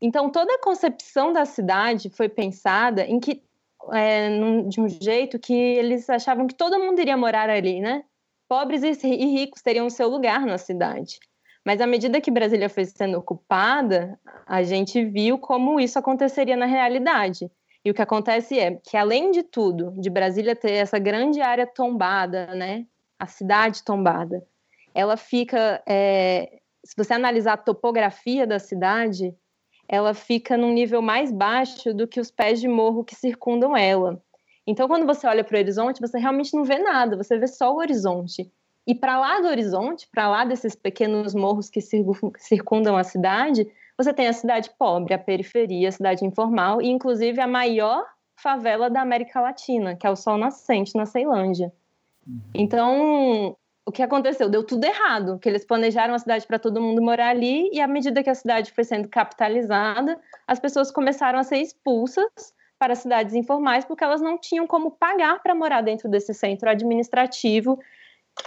Então, 0.00 0.30
toda 0.30 0.54
a 0.54 0.60
concepção 0.60 1.32
da 1.32 1.44
cidade 1.44 2.10
foi 2.10 2.28
pensada 2.28 3.04
em 3.04 3.18
que, 3.18 3.42
é, 3.92 4.28
de 4.68 4.80
um 4.80 4.88
jeito 4.88 5.38
que 5.38 5.54
eles 5.54 6.08
achavam 6.10 6.46
que 6.46 6.54
todo 6.54 6.78
mundo 6.78 7.00
iria 7.00 7.16
morar 7.16 7.48
ali, 7.48 7.80
né? 7.80 8.04
Pobres 8.48 8.82
e 8.82 9.08
ricos 9.08 9.62
teriam 9.62 9.90
seu 9.90 10.08
lugar 10.08 10.46
na 10.46 10.58
cidade. 10.58 11.18
Mas 11.64 11.80
à 11.80 11.86
medida 11.86 12.20
que 12.20 12.30
Brasília 12.30 12.68
foi 12.68 12.84
sendo 12.84 13.18
ocupada, 13.18 14.18
a 14.46 14.62
gente 14.62 15.04
viu 15.04 15.36
como 15.36 15.80
isso 15.80 15.98
aconteceria 15.98 16.56
na 16.56 16.66
realidade. 16.66 17.50
E 17.84 17.90
o 17.90 17.94
que 17.94 18.02
acontece 18.02 18.58
é 18.58 18.76
que, 18.76 18.96
além 18.96 19.32
de 19.32 19.42
tudo, 19.42 19.92
de 19.96 20.08
Brasília 20.08 20.54
ter 20.54 20.72
essa 20.72 20.98
grande 20.98 21.40
área 21.40 21.66
tombada, 21.66 22.46
né, 22.54 22.86
a 23.18 23.26
cidade 23.26 23.82
tombada, 23.82 24.46
ela 24.94 25.16
fica, 25.16 25.82
é, 25.86 26.60
se 26.84 26.94
você 26.96 27.14
analisar 27.14 27.54
a 27.54 27.58
topografia 27.58 28.46
da 28.46 28.58
cidade, 28.58 29.34
ela 29.88 30.14
fica 30.14 30.56
num 30.56 30.72
nível 30.72 31.00
mais 31.00 31.30
baixo 31.30 31.94
do 31.94 32.08
que 32.08 32.20
os 32.20 32.30
pés 32.30 32.60
de 32.60 32.68
morro 32.68 33.04
que 33.04 33.14
circundam 33.14 33.76
ela. 33.76 34.20
Então, 34.66 34.88
quando 34.88 35.06
você 35.06 35.26
olha 35.26 35.44
para 35.44 35.56
o 35.56 35.58
horizonte, 35.60 36.00
você 36.00 36.18
realmente 36.18 36.54
não 36.54 36.64
vê 36.64 36.78
nada, 36.78 37.16
você 37.16 37.38
vê 37.38 37.46
só 37.46 37.72
o 37.72 37.78
horizonte. 37.78 38.50
E 38.86 38.94
para 38.94 39.18
lá 39.18 39.40
do 39.40 39.48
horizonte, 39.48 40.08
para 40.10 40.28
lá 40.28 40.44
desses 40.44 40.74
pequenos 40.74 41.34
morros 41.34 41.70
que 41.70 41.80
circundam 41.80 42.96
a 42.96 43.04
cidade, 43.04 43.66
você 43.96 44.12
tem 44.12 44.28
a 44.28 44.32
cidade 44.32 44.70
pobre, 44.78 45.14
a 45.14 45.18
periferia, 45.18 45.88
a 45.88 45.92
cidade 45.92 46.24
informal 46.24 46.82
e, 46.82 46.88
inclusive, 46.88 47.40
a 47.40 47.46
maior 47.46 48.04
favela 48.36 48.90
da 48.90 49.00
América 49.00 49.40
Latina, 49.40 49.96
que 49.96 50.06
é 50.06 50.10
o 50.10 50.16
Sol 50.16 50.36
Nascente, 50.36 50.94
na 50.94 51.06
Ceilândia. 51.06 51.72
Uhum. 52.26 52.40
Então, 52.54 53.56
o 53.86 53.92
que 53.92 54.02
aconteceu? 54.02 54.48
Deu 54.48 54.64
tudo 54.64 54.84
errado, 54.84 55.38
que 55.38 55.48
eles 55.48 55.64
planejaram 55.64 56.14
a 56.14 56.18
cidade 56.18 56.46
para 56.46 56.58
todo 56.58 56.80
mundo 56.80 57.00
morar 57.00 57.28
ali 57.28 57.70
e, 57.72 57.80
à 57.80 57.86
medida 57.86 58.22
que 58.22 58.30
a 58.30 58.34
cidade 58.34 58.72
foi 58.72 58.84
sendo 58.84 59.08
capitalizada, 59.08 60.18
as 60.46 60.58
pessoas 60.58 60.90
começaram 60.90 61.38
a 61.38 61.44
ser 61.44 61.58
expulsas 61.58 62.54
para 62.78 62.94
cidades 62.94 63.34
informais 63.34 63.84
porque 63.84 64.04
elas 64.04 64.20
não 64.20 64.38
tinham 64.38 64.66
como 64.66 64.90
pagar 64.90 65.42
para 65.42 65.54
morar 65.54 65.80
dentro 65.82 66.10
desse 66.10 66.34
centro 66.34 66.68
administrativo 66.68 67.78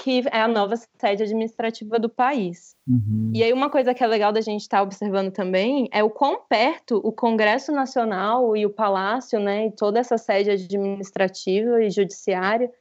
que 0.04 0.24
é 0.32 0.42
a 0.42 0.48
nova 0.48 0.76
sede 0.76 1.24
administrativa 1.24 1.98
do 1.98 2.10
país. 2.10 2.76
Uhum. 2.88 3.32
E 3.34 3.44
aí 3.44 3.52
uma 3.52 3.72
coisa 3.72 3.94
que 3.94 4.04
é 4.04 4.08
legal 4.08 4.32
da 4.32 4.42
gente 4.42 4.62
estar 4.62 4.78
tá 4.78 4.84
observando 4.84 5.32
também 5.32 5.90
é 5.92 6.04
o 6.04 6.12
quão 6.12 6.42
perto 6.48 7.02
o 7.04 7.12
Congresso 7.12 7.72
Nacional 7.72 8.56
e 8.56 8.68
o 8.68 8.70
Palácio, 8.70 9.40
né, 9.40 9.66
e 9.66 9.72
toda 9.72 10.00
essa 10.00 10.18
sede 10.18 10.52
administrativa 10.52 11.84
e 11.84 11.90
judiciária 11.90 12.72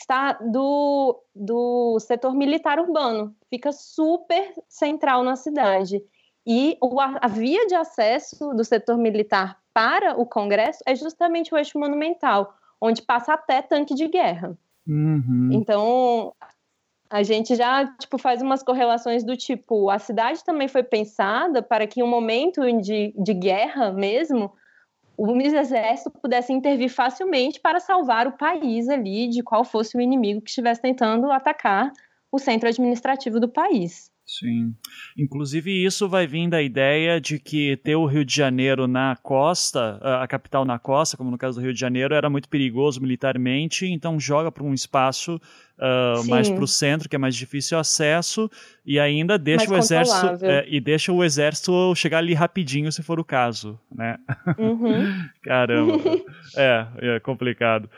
está 0.00 0.32
do, 0.32 1.22
do 1.34 1.98
setor 2.00 2.34
militar 2.34 2.78
urbano. 2.78 3.34
Fica 3.48 3.70
super 3.72 4.52
central 4.68 5.22
na 5.22 5.36
cidade. 5.36 6.02
E 6.46 6.76
o, 6.82 6.98
a 7.00 7.28
via 7.28 7.66
de 7.66 7.74
acesso 7.74 8.54
do 8.54 8.64
setor 8.64 8.96
militar 8.96 9.60
para 9.72 10.18
o 10.18 10.26
Congresso 10.26 10.82
é 10.86 10.94
justamente 10.94 11.54
o 11.54 11.58
eixo 11.58 11.78
monumental, 11.78 12.54
onde 12.80 13.02
passa 13.02 13.34
até 13.34 13.60
tanque 13.60 13.94
de 13.94 14.08
guerra. 14.08 14.58
Uhum. 14.88 15.50
Então, 15.52 16.32
a 17.10 17.22
gente 17.22 17.54
já 17.54 17.86
tipo, 17.98 18.16
faz 18.16 18.40
umas 18.40 18.62
correlações 18.62 19.22
do 19.22 19.36
tipo, 19.36 19.90
a 19.90 19.98
cidade 19.98 20.42
também 20.42 20.66
foi 20.66 20.82
pensada 20.82 21.62
para 21.62 21.86
que 21.86 22.00
em 22.00 22.02
um 22.02 22.08
momento 22.08 22.62
de, 22.80 23.14
de 23.16 23.34
guerra 23.34 23.92
mesmo, 23.92 24.50
o 25.22 25.26
exército 25.58 26.10
pudesse 26.10 26.50
intervir 26.50 26.88
facilmente 26.88 27.60
para 27.60 27.78
salvar 27.78 28.26
o 28.26 28.38
país 28.38 28.88
ali 28.88 29.28
de 29.28 29.42
qual 29.42 29.64
fosse 29.64 29.94
o 29.94 30.00
inimigo 30.00 30.40
que 30.40 30.48
estivesse 30.48 30.80
tentando 30.80 31.30
atacar 31.30 31.92
o 32.32 32.38
centro 32.38 32.66
administrativo 32.66 33.38
do 33.38 33.46
país. 33.46 34.10
Sim. 34.38 34.76
Inclusive, 35.18 35.84
isso 35.84 36.08
vai 36.08 36.24
vir 36.24 36.48
da 36.48 36.62
ideia 36.62 37.20
de 37.20 37.36
que 37.36 37.76
ter 37.78 37.96
o 37.96 38.06
Rio 38.06 38.24
de 38.24 38.32
Janeiro 38.32 38.86
na 38.86 39.16
costa, 39.20 39.98
a 40.22 40.26
capital 40.28 40.64
na 40.64 40.78
costa, 40.78 41.16
como 41.16 41.32
no 41.32 41.36
caso 41.36 41.58
do 41.58 41.64
Rio 41.64 41.74
de 41.74 41.80
Janeiro, 41.80 42.14
era 42.14 42.30
muito 42.30 42.48
perigoso 42.48 43.00
militarmente, 43.00 43.86
então 43.86 44.20
joga 44.20 44.52
para 44.52 44.62
um 44.62 44.72
espaço 44.72 45.34
uh, 45.34 46.28
mais 46.28 46.48
para 46.48 46.62
o 46.62 46.68
centro, 46.68 47.08
que 47.08 47.16
é 47.16 47.18
mais 47.18 47.34
difícil 47.34 47.76
acesso, 47.76 48.48
e 48.86 49.00
ainda 49.00 49.36
deixa 49.36 49.68
mais 49.68 49.70
o 49.70 49.84
exército 49.84 50.44
é, 50.44 50.64
e 50.68 50.80
deixa 50.80 51.12
o 51.12 51.24
exército 51.24 51.92
chegar 51.96 52.18
ali 52.18 52.32
rapidinho, 52.32 52.92
se 52.92 53.02
for 53.02 53.18
o 53.18 53.24
caso, 53.24 53.80
né? 53.92 54.16
Uhum. 54.56 55.12
Caramba, 55.42 55.98
é, 56.56 56.86
é 57.16 57.20
complicado. 57.20 57.90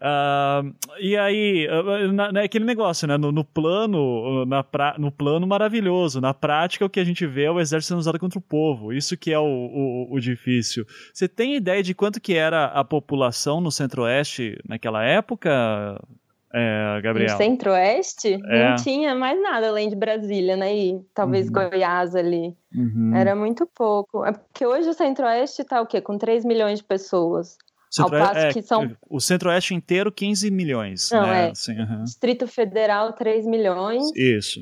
Uh, 0.00 0.74
e 0.98 1.14
aí, 1.16 1.68
uh, 1.68 2.10
na, 2.10 2.32
na, 2.32 2.42
aquele 2.42 2.64
negócio, 2.64 3.06
né? 3.06 3.18
No, 3.18 3.30
no 3.30 3.44
plano, 3.44 4.46
na 4.46 4.64
pra, 4.64 4.96
no 4.98 5.12
plano 5.12 5.46
maravilhoso. 5.46 6.20
Na 6.20 6.32
prática, 6.32 6.86
o 6.86 6.90
que 6.90 7.00
a 7.00 7.04
gente 7.04 7.26
vê 7.26 7.44
é 7.44 7.50
o 7.50 7.60
exército 7.60 7.88
sendo 7.90 7.98
usado 7.98 8.18
contra 8.18 8.38
o 8.38 8.42
povo. 8.42 8.92
Isso 8.92 9.16
que 9.16 9.32
é 9.32 9.38
o, 9.38 9.44
o, 9.44 10.14
o 10.14 10.20
difícil. 10.20 10.86
Você 11.12 11.28
tem 11.28 11.54
ideia 11.54 11.82
de 11.82 11.94
quanto 11.94 12.20
que 12.20 12.34
era 12.34 12.66
a 12.66 12.82
população 12.82 13.60
no 13.60 13.70
Centro-Oeste 13.70 14.58
naquela 14.66 15.04
época, 15.04 16.00
é, 16.52 17.00
Gabriel? 17.02 17.30
No 17.30 17.36
Centro-Oeste? 17.36 18.40
É. 18.48 18.70
Não 18.70 18.76
tinha 18.76 19.14
mais 19.14 19.40
nada 19.40 19.68
além 19.68 19.88
de 19.88 19.94
Brasília, 19.94 20.56
né? 20.56 20.74
E 20.74 21.00
talvez 21.14 21.46
uhum. 21.46 21.52
Goiás 21.52 22.14
ali. 22.14 22.56
Uhum. 22.74 23.14
Era 23.14 23.36
muito 23.36 23.66
pouco. 23.66 24.24
É 24.24 24.32
porque 24.32 24.66
hoje 24.66 24.88
o 24.88 24.94
Centro-Oeste 24.94 25.62
tá 25.64 25.80
o 25.80 25.86
quê? 25.86 26.00
Com 26.00 26.18
3 26.18 26.44
milhões 26.44 26.80
de 26.80 26.84
pessoas. 26.84 27.56
Centro 27.90 28.16
Ao 28.16 28.22
passo 28.22 28.38
é, 28.38 28.52
que 28.52 28.62
são... 28.62 28.96
O 29.08 29.20
centro-oeste 29.20 29.74
inteiro, 29.74 30.12
15 30.12 30.48
milhões. 30.50 31.10
Não, 31.10 31.26
né? 31.26 31.48
é. 31.48 31.50
Assim, 31.50 31.76
uhum. 31.76 32.04
Distrito 32.04 32.46
Federal, 32.46 33.12
3 33.12 33.44
milhões. 33.46 34.04
Isso. 34.14 34.60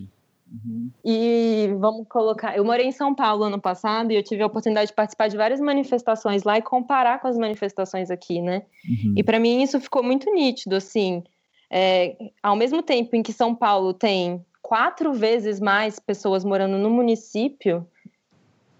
Uhum. 0.50 0.90
E 1.04 1.68
vamos 1.78 2.06
colocar. 2.08 2.56
Eu 2.56 2.64
morei 2.64 2.86
em 2.86 2.92
São 2.92 3.14
Paulo 3.14 3.44
ano 3.44 3.60
passado 3.60 4.10
e 4.10 4.16
eu 4.16 4.22
tive 4.22 4.42
a 4.42 4.46
oportunidade 4.46 4.88
de 4.88 4.94
participar 4.94 5.28
de 5.28 5.36
várias 5.36 5.60
manifestações 5.60 6.42
lá 6.42 6.56
e 6.56 6.62
comparar 6.62 7.20
com 7.20 7.28
as 7.28 7.36
manifestações 7.36 8.10
aqui, 8.10 8.40
né? 8.40 8.62
Uhum. 8.88 9.14
E 9.16 9.22
para 9.22 9.38
mim 9.38 9.62
isso 9.62 9.78
ficou 9.78 10.02
muito 10.02 10.32
nítido, 10.32 10.76
assim. 10.76 11.22
É, 11.70 12.16
ao 12.42 12.56
mesmo 12.56 12.82
tempo 12.82 13.14
em 13.14 13.22
que 13.22 13.32
São 13.32 13.54
Paulo 13.54 13.92
tem 13.92 14.42
quatro 14.62 15.12
vezes 15.12 15.60
mais 15.60 15.98
pessoas 15.98 16.44
morando 16.44 16.78
no 16.78 16.88
município, 16.88 17.86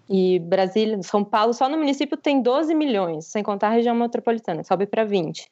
e 0.09 0.39
Brasília, 0.39 1.01
São 1.03 1.23
Paulo, 1.23 1.53
só 1.53 1.69
no 1.69 1.77
município 1.77 2.17
tem 2.17 2.41
12 2.41 2.73
milhões, 2.73 3.27
sem 3.27 3.43
contar 3.43 3.67
a 3.67 3.71
região 3.71 3.93
metropolitana, 3.93 4.63
sobe 4.63 4.87
para 4.87 5.05
20. 5.05 5.47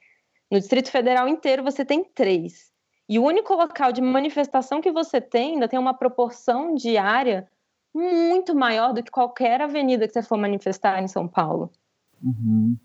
No 0.49 0.60
Distrito 0.60 0.89
Federal 0.89 1.28
inteiro 1.28 1.64
você 1.64 1.86
tem 1.86 2.03
3. 2.03 2.72
E 3.08 3.20
o 3.20 3.24
único 3.24 3.53
local 3.53 3.91
de 3.91 4.01
manifestação 4.01 4.82
que 4.82 4.91
você 4.91 5.22
tem 5.22 5.53
ainda 5.53 5.68
tem 5.68 5.78
uma 5.80 5.93
proporção 5.93 6.74
de 6.74 6.97
área 6.97 7.47
muito 7.93 8.55
maior 8.55 8.93
do 8.93 9.03
que 9.03 9.12
qualquer 9.12 9.62
avenida 9.62 10.08
que 10.08 10.14
você 10.14 10.24
for 10.24 10.38
manifestar 10.38 11.01
em 11.01 11.08
São 11.08 11.28
Paulo. 11.28 11.72
Uhum. 12.22 12.76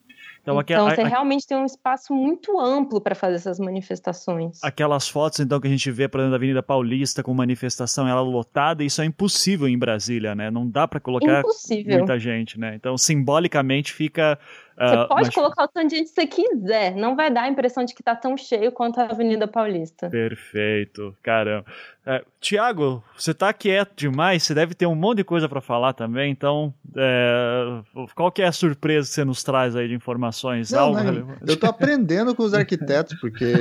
Então, 0.43 0.61
então 0.61 0.91
você 0.91 1.03
a, 1.03 1.07
realmente 1.07 1.47
tem 1.47 1.57
um 1.57 1.65
espaço 1.65 2.13
muito 2.13 2.59
amplo 2.59 3.01
para 3.01 3.15
fazer 3.15 3.37
essas 3.37 3.61
manifestações. 3.61 4.59
Aquelas 4.63 5.09
fotos, 5.09 5.39
então, 5.39 5.61
que 5.61 5.69
a 5.69 5.71
gente 5.71 5.89
vê, 5.91 6.09
por 6.09 6.19
exemplo, 6.19 6.33
da 6.33 6.37
Avenida 6.37 6.63
Paulista 6.63 7.23
com 7.23 7.33
manifestação 7.33 8.09
ela 8.09 8.21
lotada, 8.21 8.83
isso 8.83 9.01
é 9.01 9.05
impossível 9.05 9.69
em 9.69 9.79
Brasília, 9.79 10.35
né? 10.35 10.51
Não 10.51 10.69
dá 10.69 10.89
para 10.89 10.99
colocar 10.99 11.41
impossível. 11.41 11.99
muita 11.99 12.19
gente, 12.19 12.59
né? 12.59 12.75
Então, 12.75 12.99
simbolicamente 12.99 13.93
fica 13.93 14.37
você 14.77 14.97
uh, 14.97 15.09
pode 15.09 15.27
mas... 15.27 15.35
colocar 15.35 15.65
o 15.65 15.69
tanto 15.69 15.89
de 15.89 15.97
gente 15.97 16.09
que 16.09 16.15
você 16.15 16.27
quiser, 16.27 16.95
não 16.95 17.15
vai 17.15 17.31
dar 17.31 17.43
a 17.43 17.49
impressão 17.49 17.85
de 17.85 17.95
que 17.95 18.03
tá 18.03 18.17
tão 18.17 18.37
cheio 18.37 18.73
quanto 18.73 19.01
a 19.01 19.05
Avenida 19.05 19.47
Paulista. 19.47 20.09
Perfeito, 20.09 21.17
caramba. 21.23 21.65
É, 22.05 22.25
Tiago, 22.41 23.03
você 23.17 23.33
tá 23.33 23.53
quieto 23.53 23.95
demais, 23.95 24.43
você 24.43 24.55
deve 24.55 24.75
ter 24.75 24.87
um 24.87 24.95
monte 24.95 25.19
de 25.19 25.25
coisa 25.25 25.49
para 25.49 25.61
falar 25.61 25.93
também, 25.93 26.33
então 26.33 26.75
é, 26.97 27.81
qual 28.15 28.33
que 28.33 28.43
é 28.43 28.47
a 28.47 28.53
surpresa 28.53 29.09
que 29.09 29.15
você 29.15 29.25
nos 29.25 29.45
traz 29.45 29.77
aí 29.77 29.87
de 29.87 29.95
informações? 29.95 30.73
Não, 30.73 30.93
não, 30.93 31.37
eu 31.47 31.57
tô 31.57 31.67
aprendendo 31.67 32.35
com 32.35 32.43
os 32.43 32.55
arquitetos, 32.55 33.19
porque 33.21 33.53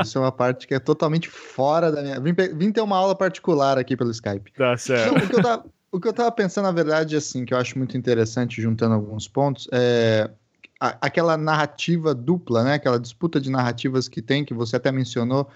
isso 0.00 0.16
é 0.16 0.20
uma 0.20 0.32
parte 0.32 0.66
que 0.66 0.74
é 0.74 0.78
totalmente 0.78 1.28
fora 1.28 1.92
da 1.92 2.02
minha... 2.02 2.18
Vim, 2.18 2.34
vim 2.54 2.72
ter 2.72 2.80
uma 2.80 2.96
aula 2.96 3.14
particular 3.14 3.76
aqui 3.76 3.94
pelo 3.94 4.10
Skype. 4.10 4.52
Tá 4.52 4.76
certo. 4.76 5.12
Não, 5.12 5.22
o, 5.22 5.28
que 5.28 5.36
eu 5.36 5.42
tava, 5.42 5.64
o 5.92 6.00
que 6.00 6.08
eu 6.08 6.12
tava 6.14 6.32
pensando, 6.32 6.64
na 6.64 6.72
verdade, 6.72 7.14
assim, 7.14 7.44
que 7.44 7.52
eu 7.52 7.58
acho 7.58 7.76
muito 7.76 7.96
interessante, 7.96 8.62
juntando 8.62 8.94
alguns 8.94 9.28
pontos, 9.28 9.68
é 9.70 10.30
aquela 11.00 11.36
narrativa 11.36 12.12
dupla, 12.12 12.64
né? 12.64 12.74
Aquela 12.74 12.98
disputa 12.98 13.40
de 13.40 13.50
narrativas 13.50 14.08
que 14.08 14.20
tem, 14.20 14.44
que 14.44 14.52
você 14.52 14.76
até 14.76 14.90
mencionou, 14.90 15.48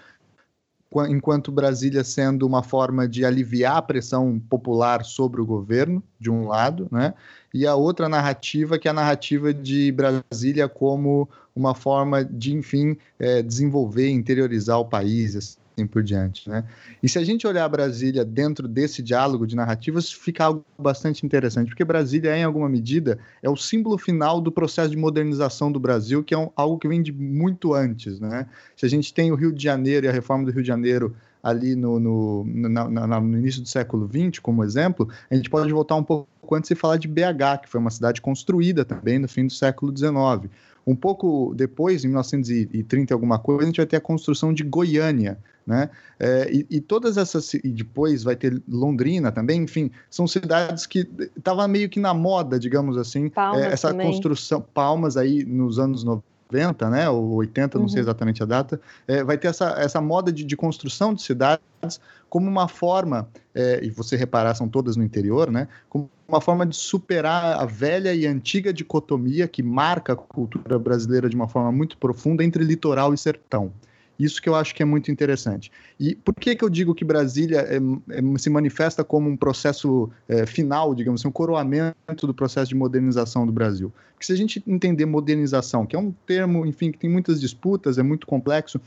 enquanto 1.09 1.51
Brasília 1.51 2.01
sendo 2.03 2.47
uma 2.47 2.63
forma 2.63 3.07
de 3.07 3.25
aliviar 3.25 3.75
a 3.77 3.81
pressão 3.81 4.39
popular 4.49 5.03
sobre 5.03 5.41
o 5.41 5.45
governo, 5.45 6.01
de 6.17 6.31
um 6.31 6.47
lado, 6.47 6.87
né? 6.89 7.13
E 7.53 7.67
a 7.67 7.75
outra 7.75 8.07
narrativa, 8.07 8.79
que 8.79 8.87
é 8.87 8.91
a 8.91 8.93
narrativa 8.93 9.53
de 9.53 9.91
Brasília 9.91 10.69
como 10.69 11.27
uma 11.53 11.75
forma 11.75 12.23
de, 12.23 12.53
enfim, 12.53 12.95
é, 13.19 13.41
desenvolver, 13.41 14.09
interiorizar 14.09 14.79
o 14.79 14.85
país, 14.85 15.57
assim 15.77 15.85
por 15.85 16.01
diante, 16.01 16.49
né? 16.49 16.63
E 17.01 17.07
se 17.07 17.19
a 17.19 17.23
gente 17.23 17.45
olhar 17.45 17.69
Brasília 17.69 18.25
dentro 18.25 18.67
desse 18.67 19.03
diálogo 19.03 19.45
de 19.45 19.55
narrativas, 19.55 20.11
fica 20.11 20.45
algo 20.45 20.65
bastante 20.77 21.25
interessante, 21.25 21.69
porque 21.69 21.85
Brasília, 21.85 22.35
em 22.35 22.43
alguma 22.43 22.67
medida, 22.67 23.19
é 23.43 23.49
o 23.49 23.55
símbolo 23.55 23.97
final 23.97 24.41
do 24.41 24.51
processo 24.51 24.89
de 24.89 24.97
modernização 24.97 25.71
do 25.71 25.79
Brasil, 25.79 26.23
que 26.23 26.33
é 26.33 26.37
um, 26.37 26.49
algo 26.55 26.79
que 26.79 26.87
vem 26.87 27.01
de 27.01 27.11
muito 27.11 27.73
antes, 27.73 28.19
né? 28.19 28.47
Se 28.75 28.85
a 28.85 28.89
gente 28.89 29.13
tem 29.13 29.31
o 29.31 29.35
Rio 29.35 29.53
de 29.53 29.63
Janeiro 29.63 30.07
e 30.07 30.09
a 30.09 30.11
reforma 30.11 30.45
do 30.45 30.51
Rio 30.51 30.63
de 30.63 30.67
Janeiro 30.67 31.15
ali 31.43 31.75
no, 31.75 31.99
no, 31.99 32.43
na, 32.45 32.89
na, 32.89 33.21
no 33.21 33.37
início 33.37 33.61
do 33.61 33.67
século 33.67 34.09
XX, 34.11 34.39
como 34.39 34.63
exemplo, 34.63 35.07
a 35.29 35.35
gente 35.35 35.49
pode 35.49 35.71
voltar 35.71 35.95
um 35.95 36.03
pouco 36.03 36.27
antes 36.53 36.71
e 36.71 36.75
falar 36.75 36.97
de 36.97 37.07
BH, 37.07 37.61
que 37.61 37.69
foi 37.69 37.79
uma 37.79 37.91
cidade 37.91 38.21
construída 38.21 38.83
também 38.83 39.19
no 39.19 39.27
fim 39.27 39.45
do 39.45 39.53
século 39.53 39.95
XIX. 39.95 40.51
Um 40.85 40.95
pouco 40.95 41.53
depois, 41.55 42.03
em 42.03 42.07
1930 42.07 43.13
alguma 43.13 43.37
coisa, 43.37 43.63
a 43.63 43.65
gente 43.65 43.77
vai 43.77 43.85
ter 43.85 43.97
a 43.97 44.01
construção 44.01 44.53
de 44.53 44.63
Goiânia, 44.63 45.37
né? 45.67 45.89
É, 46.17 46.49
e, 46.49 46.65
e, 46.69 46.79
todas 46.79 47.17
essas 47.17 47.53
e 47.53 47.67
depois 47.67 48.23
vai 48.23 48.37
ter 48.37 48.61
Londrina 48.67 49.33
também, 49.33 49.63
enfim, 49.63 49.91
são 50.09 50.25
cidades 50.25 50.85
que 50.85 51.07
estava 51.35 51.67
meio 51.67 51.89
que 51.89 51.99
na 51.99 52.13
moda, 52.13 52.57
digamos 52.57 52.97
assim, 52.97 53.29
é, 53.55 53.65
essa 53.67 53.89
também. 53.89 54.07
construção, 54.07 54.65
Palmas 54.73 55.17
aí 55.17 55.43
nos 55.43 55.77
anos 55.77 56.05
90, 56.05 56.89
né, 56.89 57.09
ou 57.09 57.33
80, 57.35 57.77
não 57.77 57.83
uhum. 57.83 57.89
sei 57.89 57.99
exatamente 57.99 58.41
a 58.41 58.45
data, 58.45 58.79
é, 59.05 59.21
vai 59.23 59.37
ter 59.37 59.49
essa, 59.49 59.75
essa 59.77 59.99
moda 59.99 60.31
de, 60.31 60.45
de 60.45 60.55
construção 60.55 61.13
de 61.13 61.21
cidades 61.21 61.99
como 62.29 62.47
uma 62.47 62.69
forma, 62.69 63.27
é, 63.53 63.81
e 63.83 63.89
você 63.89 64.15
reparar, 64.15 64.55
são 64.55 64.69
todas 64.69 64.95
no 64.95 65.03
interior, 65.03 65.51
né, 65.51 65.67
como 65.89 66.09
uma 66.27 66.39
forma 66.39 66.65
de 66.65 66.77
superar 66.77 67.59
a 67.59 67.65
velha 67.65 68.13
e 68.13 68.25
antiga 68.25 68.71
dicotomia 68.71 69.47
que 69.47 69.61
marca 69.61 70.13
a 70.13 70.15
cultura 70.15 70.79
brasileira 70.79 71.29
de 71.29 71.35
uma 71.35 71.47
forma 71.47 71.71
muito 71.71 71.97
profunda 71.97 72.43
entre 72.43 72.63
litoral 72.63 73.13
e 73.13 73.17
sertão. 73.17 73.71
Isso 74.19 74.41
que 74.41 74.49
eu 74.49 74.55
acho 74.55 74.73
que 74.73 74.81
é 74.81 74.85
muito 74.85 75.11
interessante. 75.11 75.71
E 75.99 76.15
por 76.15 76.33
que, 76.33 76.55
que 76.55 76.63
eu 76.63 76.69
digo 76.69 76.95
que 76.95 77.05
Brasília 77.05 77.59
é, 77.59 77.77
é, 77.77 78.37
se 78.37 78.49
manifesta 78.49 79.03
como 79.03 79.29
um 79.29 79.37
processo 79.37 80.09
é, 80.27 80.45
final, 80.45 80.95
digamos 80.95 81.21
assim, 81.21 81.27
um 81.27 81.31
coroamento 81.31 82.25
do 82.25 82.33
processo 82.33 82.69
de 82.69 82.75
modernização 82.75 83.45
do 83.45 83.51
Brasil? 83.51 83.93
Porque 84.13 84.25
se 84.25 84.33
a 84.33 84.35
gente 84.35 84.63
entender 84.65 85.05
modernização, 85.05 85.85
que 85.85 85.95
é 85.95 85.99
um 85.99 86.11
termo, 86.25 86.65
enfim, 86.65 86.91
que 86.91 86.97
tem 86.97 87.09
muitas 87.09 87.39
disputas, 87.39 87.97
é 87.97 88.03
muito 88.03 88.25
complexo, 88.25 88.81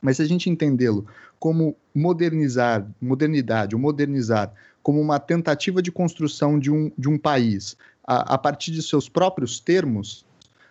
mas 0.00 0.16
se 0.16 0.22
a 0.22 0.26
gente 0.26 0.50
entendê-lo 0.50 1.06
como 1.38 1.76
modernizar, 1.94 2.86
modernidade, 3.00 3.74
ou 3.74 3.80
modernizar, 3.80 4.52
como 4.82 5.00
uma 5.00 5.18
tentativa 5.18 5.82
de 5.82 5.92
construção 5.92 6.58
de 6.58 6.70
um, 6.70 6.90
de 6.96 7.08
um 7.08 7.18
país 7.18 7.76
a, 8.06 8.34
a 8.34 8.38
partir 8.38 8.70
de 8.70 8.82
seus 8.82 9.08
próprios 9.08 9.60
termos, 9.60 10.24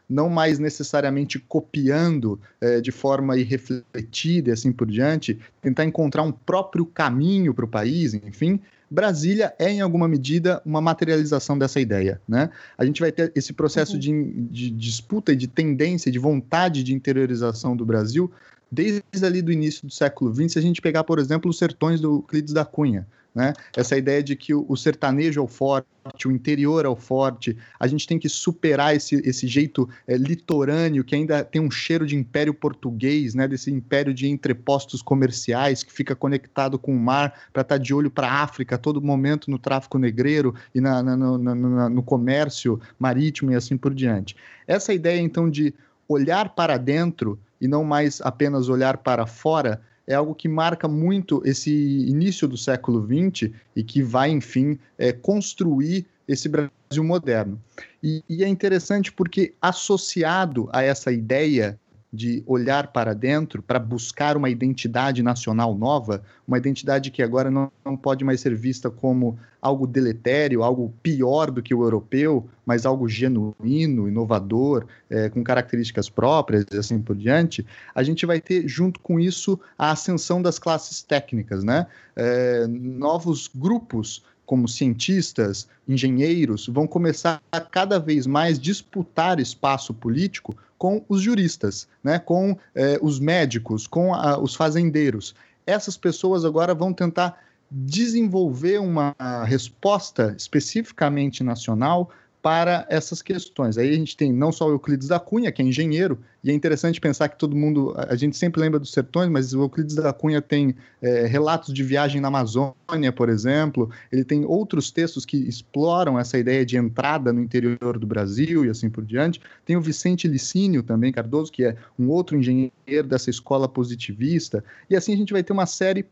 não 0.09 0.29
mais 0.29 0.59
necessariamente 0.59 1.39
copiando 1.39 2.39
é, 2.61 2.79
de 2.79 2.91
forma 2.91 3.37
irrefletida 3.37 4.49
e 4.49 4.53
assim 4.53 4.71
por 4.71 4.87
diante, 4.87 5.39
tentar 5.61 5.85
encontrar 5.85 6.23
um 6.23 6.31
próprio 6.31 6.85
caminho 6.85 7.53
para 7.53 7.65
o 7.65 7.67
país, 7.67 8.13
enfim. 8.13 8.59
Brasília 8.89 9.53
é, 9.57 9.69
em 9.69 9.81
alguma 9.81 10.07
medida, 10.07 10.61
uma 10.65 10.79
materialização 10.79 11.57
dessa 11.57 11.79
ideia. 11.79 12.21
Né? 12.27 12.49
A 12.77 12.85
gente 12.85 13.01
vai 13.01 13.11
ter 13.11 13.31
esse 13.35 13.51
processo 13.51 13.93
uhum. 13.93 13.99
de, 13.99 14.31
de 14.51 14.69
disputa 14.69 15.33
e 15.33 15.35
de 15.35 15.47
tendência, 15.47 16.11
de 16.11 16.19
vontade 16.19 16.83
de 16.83 16.93
interiorização 16.93 17.75
do 17.75 17.85
Brasil, 17.85 18.31
desde 18.71 19.03
ali 19.23 19.41
do 19.41 19.51
início 19.51 19.87
do 19.87 19.93
século 19.93 20.33
XX, 20.33 20.53
se 20.53 20.59
a 20.59 20.61
gente 20.61 20.81
pegar, 20.81 21.03
por 21.03 21.19
exemplo, 21.19 21.49
os 21.49 21.57
sertões 21.57 21.99
do 21.99 22.17
Euclides 22.17 22.53
da 22.53 22.65
Cunha. 22.65 23.07
Né? 23.35 23.51
Essa 23.75 23.97
ideia 23.97 24.23
de 24.23 24.33
que 24.33 24.53
o, 24.53 24.75
sertanejo 24.77 25.41
é 25.41 25.43
o 25.43 25.47
forte, 25.47 25.85
o 26.25 26.31
interior 26.31 26.85
é 26.85 26.87
o 26.87 26.95
forte, 26.95 27.57
a 27.77 27.85
gente 27.85 28.07
tem 28.07 28.17
que 28.17 28.29
superar 28.29 28.95
esse, 28.95 29.15
esse 29.27 29.45
jeito 29.45 29.89
é, 30.07 30.15
litorâneo 30.15 31.03
que 31.03 31.15
ainda 31.15 31.43
tem 31.43 31.61
um 31.61 31.69
cheiro 31.69 32.07
de 32.07 32.15
império 32.15 32.53
português, 32.53 33.35
né? 33.35 33.45
desse 33.45 33.69
império 33.69 34.13
de 34.13 34.29
entrepostos 34.29 35.01
comerciais 35.01 35.83
que 35.83 35.91
fica 35.91 36.15
conectado 36.15 36.79
com 36.79 36.95
o 36.95 36.99
mar 36.99 37.33
para 37.51 37.61
estar 37.61 37.75
tá 37.75 37.77
de 37.77 37.93
olho 37.93 38.09
para 38.09 38.27
a 38.27 38.41
África 38.43 38.75
a 38.75 38.77
todo 38.77 39.01
momento 39.01 39.51
no 39.51 39.59
tráfico 39.59 39.97
negreiro 39.97 40.55
e 40.73 40.79
na, 40.79 41.03
na, 41.03 41.17
na, 41.17 41.89
no 41.89 42.01
comércio 42.01 42.79
marítimo 42.97 43.51
e 43.51 43.55
assim 43.55 43.75
por 43.75 43.93
diante. 43.93 44.33
Essa 44.65 44.93
ideia, 44.93 45.19
então, 45.19 45.49
de 45.49 45.73
olhar 46.07 46.55
para 46.55 46.77
dentro 46.77 47.37
e 47.59 47.67
não 47.67 47.83
mais 47.83 48.21
apenas 48.21 48.69
olhar 48.69 48.97
para 48.97 49.25
fora 49.25 49.81
é 50.07 50.13
algo 50.15 50.35
que 50.35 50.47
marca 50.47 50.87
muito 50.87 51.41
esse 51.45 51.71
início 51.71 52.47
do 52.47 52.57
século 52.57 53.05
XX 53.05 53.51
e 53.75 53.83
que 53.83 54.03
vai, 54.03 54.29
enfim, 54.29 54.77
é, 54.97 55.11
construir 55.11 56.05
esse 56.27 56.49
Brasil 56.49 56.71
moderno. 57.03 57.61
E, 58.01 58.23
e, 58.29 58.43
é 58.43 58.47
interessante 58.47 59.11
porque, 59.11 59.53
associado 59.61 60.69
a 60.71 60.83
essa 60.83 61.11
ideia 61.11 61.79
de 62.15 62.43
olhar 62.47 62.87
para 62.87 63.13
dentro, 63.13 63.61
para 63.61 63.77
buscar 63.77 64.37
uma 64.37 64.49
identidade 64.49 65.21
nacional 65.21 65.75
nova, 65.75 66.23
uma 66.47 66.57
identidade 66.57 67.11
que 67.11 67.21
agora 67.21 67.51
não, 67.51 67.71
não 67.83 67.97
pode 67.97 68.23
mais 68.23 68.39
ser 68.39 68.55
vista 68.55 68.89
como 68.89 69.37
algo 69.61 69.85
deletério, 69.85 70.63
algo 70.63 70.93
pior 71.03 71.51
do 71.51 71.61
que 71.61 71.73
o 71.73 71.83
europeu, 71.83 72.47
mas 72.65 72.85
algo 72.85 73.09
genuíno, 73.09 74.07
inovador, 74.07 74.85
é, 75.09 75.27
com 75.27 75.43
características 75.43 76.09
próprias 76.09 76.65
e 76.71 76.77
assim 76.77 77.01
por 77.01 77.15
diante, 77.15 77.65
a 77.93 78.01
gente 78.03 78.25
vai 78.25 78.39
ter, 78.39 78.67
junto 78.67 78.99
com 78.99 79.19
isso, 79.19 79.59
a 79.77 79.91
ascensão 79.91 80.41
das 80.41 80.57
classes 80.57 81.01
técnicas, 81.01 81.63
né? 81.63 81.87
É, 82.15 82.65
novos 82.67 83.49
grupos 83.53 84.23
como 84.45 84.67
cientistas, 84.67 85.67
engenheiros, 85.87 86.67
vão 86.67 86.87
começar 86.87 87.41
a 87.51 87.59
cada 87.59 87.99
vez 87.99 88.27
mais 88.27 88.59
disputar 88.59 89.39
espaço 89.39 89.93
político 89.93 90.55
com 90.77 91.03
os 91.07 91.21
juristas, 91.21 91.87
né, 92.03 92.19
com 92.19 92.57
eh, 92.75 92.99
os 93.01 93.19
médicos, 93.19 93.87
com 93.87 94.13
a, 94.13 94.37
os 94.37 94.55
fazendeiros. 94.55 95.33
Essas 95.65 95.97
pessoas 95.97 96.45
agora 96.45 96.73
vão 96.73 96.93
tentar 96.93 97.39
desenvolver 97.71 98.79
uma 98.79 99.15
resposta 99.45 100.35
especificamente 100.37 101.43
nacional 101.43 102.11
para 102.45 102.85
essas 102.91 103.23
questões. 103.23 103.75
Aí 103.75 103.89
a 103.89 103.95
gente 103.95 104.15
tem 104.15 104.31
não 104.31 104.51
só 104.51 104.67
o 104.67 104.69
Euclides 104.69 105.07
da 105.07 105.19
Cunha, 105.19 105.51
que 105.51 105.63
é 105.63 105.65
engenheiro, 105.65 106.19
e 106.43 106.51
é 106.51 106.53
interessante 106.53 107.01
pensar 107.01 107.27
que 107.27 107.39
todo 107.39 107.55
mundo, 107.55 107.95
a 107.97 108.15
gente 108.15 108.37
sempre 108.37 108.61
lembra 108.61 108.79
dos 108.79 108.91
sertões, 108.91 109.31
mas 109.31 109.51
o 109.55 109.63
Euclides 109.63 109.95
da 109.95 110.13
Cunha 110.13 110.39
tem 110.39 110.75
é, 111.01 111.25
relatos 111.25 111.73
de 111.73 111.81
viagem 111.81 112.21
na 112.21 112.27
Amazônia, 112.27 113.11
por 113.11 113.29
exemplo, 113.29 113.89
ele 114.11 114.23
tem 114.23 114.45
outros 114.45 114.91
textos 114.91 115.25
que 115.25 115.37
exploram 115.37 116.19
essa 116.19 116.37
ideia 116.37 116.63
de 116.63 116.77
entrada 116.77 117.33
no 117.33 117.41
interior 117.41 117.97
do 117.97 118.05
Brasil 118.05 118.63
e 118.63 118.69
assim 118.69 118.91
por 118.91 119.03
diante. 119.03 119.41
Tem 119.65 119.75
o 119.75 119.81
Vicente 119.81 120.27
Licínio 120.27 120.83
também, 120.83 121.11
Cardoso, 121.11 121.51
que 121.51 121.63
é 121.63 121.75
um 121.97 122.09
outro 122.09 122.37
engenheiro 122.37 123.07
dessa 123.07 123.31
escola 123.31 123.67
positivista, 123.67 124.63
e 124.87 124.95
assim 124.95 125.15
a 125.15 125.17
gente 125.17 125.33
vai 125.33 125.41
ter 125.41 125.51
uma 125.51 125.65
série 125.65 126.05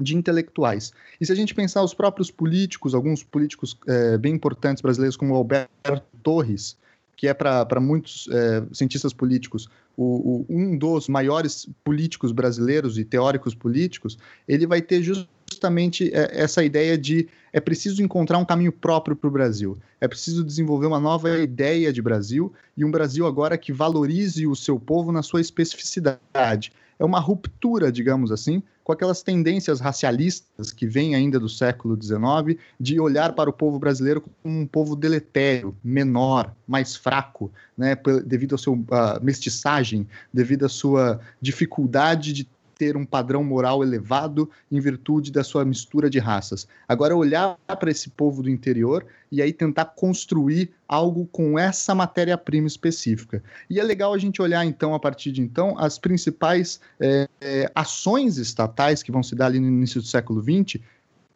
de 0.00 0.16
intelectuais. 0.16 0.92
E 1.20 1.26
se 1.26 1.32
a 1.32 1.34
gente 1.34 1.54
pensar 1.54 1.82
os 1.82 1.94
próprios 1.94 2.30
políticos, 2.30 2.94
alguns 2.94 3.22
políticos 3.22 3.78
é, 3.86 4.18
bem 4.18 4.34
importantes 4.34 4.82
brasileiros, 4.82 5.16
como 5.16 5.34
Alberto 5.34 6.02
Torres, 6.22 6.76
que 7.16 7.26
é 7.26 7.32
para 7.32 7.80
muitos 7.80 8.28
é, 8.30 8.62
cientistas 8.72 9.12
políticos 9.12 9.68
o, 9.96 10.04
o, 10.04 10.46
um 10.48 10.76
dos 10.76 11.08
maiores 11.08 11.68
políticos 11.82 12.30
brasileiros 12.30 12.98
e 12.98 13.04
teóricos 13.04 13.54
políticos, 13.54 14.18
ele 14.46 14.66
vai 14.66 14.82
ter 14.82 15.02
justamente 15.02 16.10
é, 16.12 16.40
essa 16.40 16.62
ideia 16.62 16.98
de 16.98 17.28
é 17.52 17.60
preciso 17.60 18.02
encontrar 18.02 18.36
um 18.36 18.44
caminho 18.44 18.72
próprio 18.72 19.16
para 19.16 19.28
o 19.28 19.30
Brasil. 19.30 19.78
É 19.98 20.06
preciso 20.06 20.44
desenvolver 20.44 20.86
uma 20.86 21.00
nova 21.00 21.38
ideia 21.38 21.90
de 21.90 22.02
Brasil 22.02 22.52
e 22.76 22.84
um 22.84 22.90
Brasil 22.90 23.26
agora 23.26 23.56
que 23.56 23.72
valorize 23.72 24.46
o 24.46 24.54
seu 24.54 24.78
povo 24.78 25.10
na 25.10 25.22
sua 25.22 25.40
especificidade. 25.40 26.70
É 26.98 27.04
uma 27.04 27.20
ruptura, 27.20 27.90
digamos 27.90 28.30
assim, 28.30 28.62
com 28.86 28.92
aquelas 28.92 29.20
tendências 29.20 29.80
racialistas 29.80 30.72
que 30.72 30.86
vêm 30.86 31.16
ainda 31.16 31.40
do 31.40 31.48
século 31.48 32.00
XIX, 32.00 32.56
de 32.78 33.00
olhar 33.00 33.32
para 33.32 33.50
o 33.50 33.52
povo 33.52 33.80
brasileiro 33.80 34.20
como 34.20 34.60
um 34.60 34.64
povo 34.64 34.94
deletério, 34.94 35.76
menor, 35.82 36.54
mais 36.68 36.94
fraco, 36.94 37.50
né, 37.76 37.98
devido 38.24 38.54
à 38.54 38.58
sua 38.58 38.74
uh, 38.76 38.86
mestiçagem, 39.20 40.06
devido 40.32 40.66
à 40.66 40.68
sua 40.68 41.18
dificuldade 41.40 42.32
de 42.32 42.48
ter 42.78 42.96
um 42.96 43.04
padrão 43.04 43.42
moral 43.42 43.82
elevado 43.82 44.50
em 44.70 44.78
virtude 44.78 45.32
da 45.32 45.42
sua 45.42 45.64
mistura 45.64 46.10
de 46.10 46.18
raças. 46.18 46.68
Agora, 46.86 47.16
olhar 47.16 47.56
para 47.66 47.90
esse 47.90 48.10
povo 48.10 48.42
do 48.42 48.50
interior 48.50 49.06
e 49.32 49.40
aí 49.40 49.52
tentar 49.52 49.86
construir 49.86 50.70
algo 50.86 51.26
com 51.32 51.58
essa 51.58 51.94
matéria-prima 51.94 52.66
específica. 52.66 53.42
E 53.68 53.80
é 53.80 53.82
legal 53.82 54.12
a 54.12 54.18
gente 54.18 54.42
olhar, 54.42 54.64
então, 54.64 54.94
a 54.94 55.00
partir 55.00 55.32
de 55.32 55.40
então, 55.40 55.78
as 55.78 55.98
principais 55.98 56.80
é, 57.00 57.28
é, 57.40 57.70
ações 57.74 58.36
estatais 58.36 59.02
que 59.02 59.10
vão 59.10 59.22
se 59.22 59.34
dar 59.34 59.46
ali 59.46 59.58
no 59.58 59.68
início 59.68 60.00
do 60.00 60.06
século 60.06 60.42
XX 60.42 60.80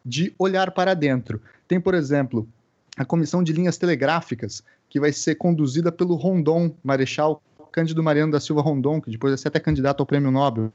de 0.05 0.33
olhar 0.37 0.71
para 0.71 0.93
dentro. 0.93 1.41
Tem, 1.67 1.79
por 1.79 1.95
exemplo, 1.95 2.47
a 2.95 3.03
Comissão 3.03 3.43
de 3.43 3.51
Linhas 3.51 3.77
Telegráficas, 3.77 4.63
que 4.89 4.99
vai 4.99 5.11
ser 5.11 5.35
conduzida 5.35 5.91
pelo 5.91 6.15
Rondon, 6.15 6.75
Marechal 6.83 7.41
Cândido 7.71 8.03
Mariano 8.03 8.31
da 8.31 8.39
Silva 8.39 8.61
Rondon, 8.61 8.99
que 9.01 9.09
depois 9.09 9.31
vai 9.31 9.37
ser 9.37 9.47
até 9.47 9.59
candidato 9.59 10.01
ao 10.01 10.05
Prêmio 10.05 10.29
Nobel 10.29 10.71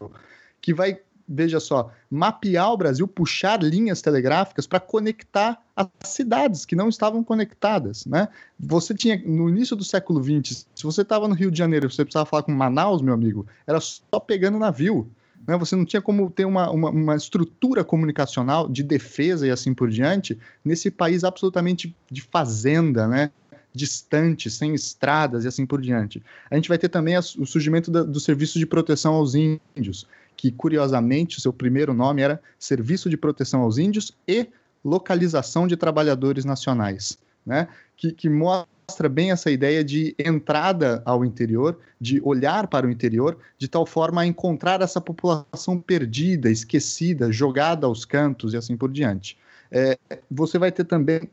que 0.60 0.74
vai, 0.74 0.98
veja 1.28 1.60
só, 1.60 1.90
mapear 2.10 2.72
o 2.72 2.76
Brasil, 2.76 3.06
puxar 3.06 3.62
linhas 3.62 4.00
telegráficas 4.02 4.66
para 4.66 4.80
conectar 4.80 5.60
as 5.74 5.88
cidades 6.04 6.64
que 6.64 6.76
não 6.76 6.88
estavam 6.88 7.22
conectadas, 7.22 8.06
né? 8.06 8.28
Você 8.58 8.94
tinha, 8.94 9.20
no 9.24 9.48
início 9.48 9.76
do 9.76 9.84
século 9.84 10.22
XX, 10.22 10.66
se 10.74 10.84
você 10.84 11.02
estava 11.02 11.28
no 11.28 11.34
Rio 11.34 11.50
de 11.50 11.58
Janeiro, 11.58 11.90
você 11.90 12.04
precisava 12.04 12.26
falar 12.26 12.42
com 12.42 12.52
Manaus, 12.52 13.02
meu 13.02 13.14
amigo, 13.14 13.46
era 13.66 13.80
só 13.80 14.20
pegando 14.20 14.58
navio, 14.58 15.10
né? 15.46 15.56
Você 15.56 15.76
não 15.76 15.84
tinha 15.84 16.02
como 16.02 16.28
ter 16.30 16.44
uma, 16.44 16.70
uma, 16.70 16.90
uma, 16.90 17.16
estrutura 17.16 17.84
comunicacional 17.84 18.68
de 18.68 18.82
defesa 18.82 19.46
e 19.46 19.50
assim 19.50 19.72
por 19.72 19.88
diante 19.88 20.38
nesse 20.64 20.90
país 20.90 21.22
absolutamente 21.22 21.94
de 22.10 22.20
fazenda, 22.20 23.06
né? 23.06 23.30
distante, 23.76 24.50
sem 24.50 24.74
estradas 24.74 25.44
e 25.44 25.48
assim 25.48 25.66
por 25.66 25.82
diante. 25.82 26.22
A 26.50 26.54
gente 26.54 26.68
vai 26.68 26.78
ter 26.78 26.88
também 26.88 27.14
o 27.18 27.44
surgimento 27.44 27.90
da, 27.90 28.02
do 28.02 28.18
serviço 28.18 28.58
de 28.58 28.64
proteção 28.64 29.14
aos 29.14 29.34
índios, 29.34 30.06
que 30.36 30.52
curiosamente 30.52 31.38
o 31.38 31.40
seu 31.40 31.52
primeiro 31.52 31.94
nome 31.94 32.22
era 32.22 32.40
Serviço 32.58 33.08
de 33.08 33.16
Proteção 33.16 33.62
aos 33.62 33.78
Índios 33.78 34.12
e 34.28 34.48
Localização 34.84 35.66
de 35.66 35.76
Trabalhadores 35.76 36.44
Nacionais, 36.44 37.18
né? 37.44 37.68
que, 37.96 38.12
que 38.12 38.28
mostra 38.28 39.08
bem 39.08 39.32
essa 39.32 39.50
ideia 39.50 39.82
de 39.82 40.14
entrada 40.18 41.02
ao 41.04 41.24
interior, 41.24 41.78
de 42.00 42.20
olhar 42.22 42.68
para 42.68 42.86
o 42.86 42.90
interior, 42.90 43.36
de 43.58 43.66
tal 43.66 43.84
forma 43.84 44.20
a 44.20 44.26
encontrar 44.26 44.80
essa 44.82 45.00
população 45.00 45.80
perdida, 45.80 46.50
esquecida, 46.50 47.32
jogada 47.32 47.86
aos 47.86 48.04
cantos 48.04 48.54
e 48.54 48.56
assim 48.56 48.76
por 48.76 48.92
diante. 48.92 49.36
É, 49.72 49.98
você 50.30 50.58
vai 50.58 50.70
ter 50.70 50.84
também 50.84 51.28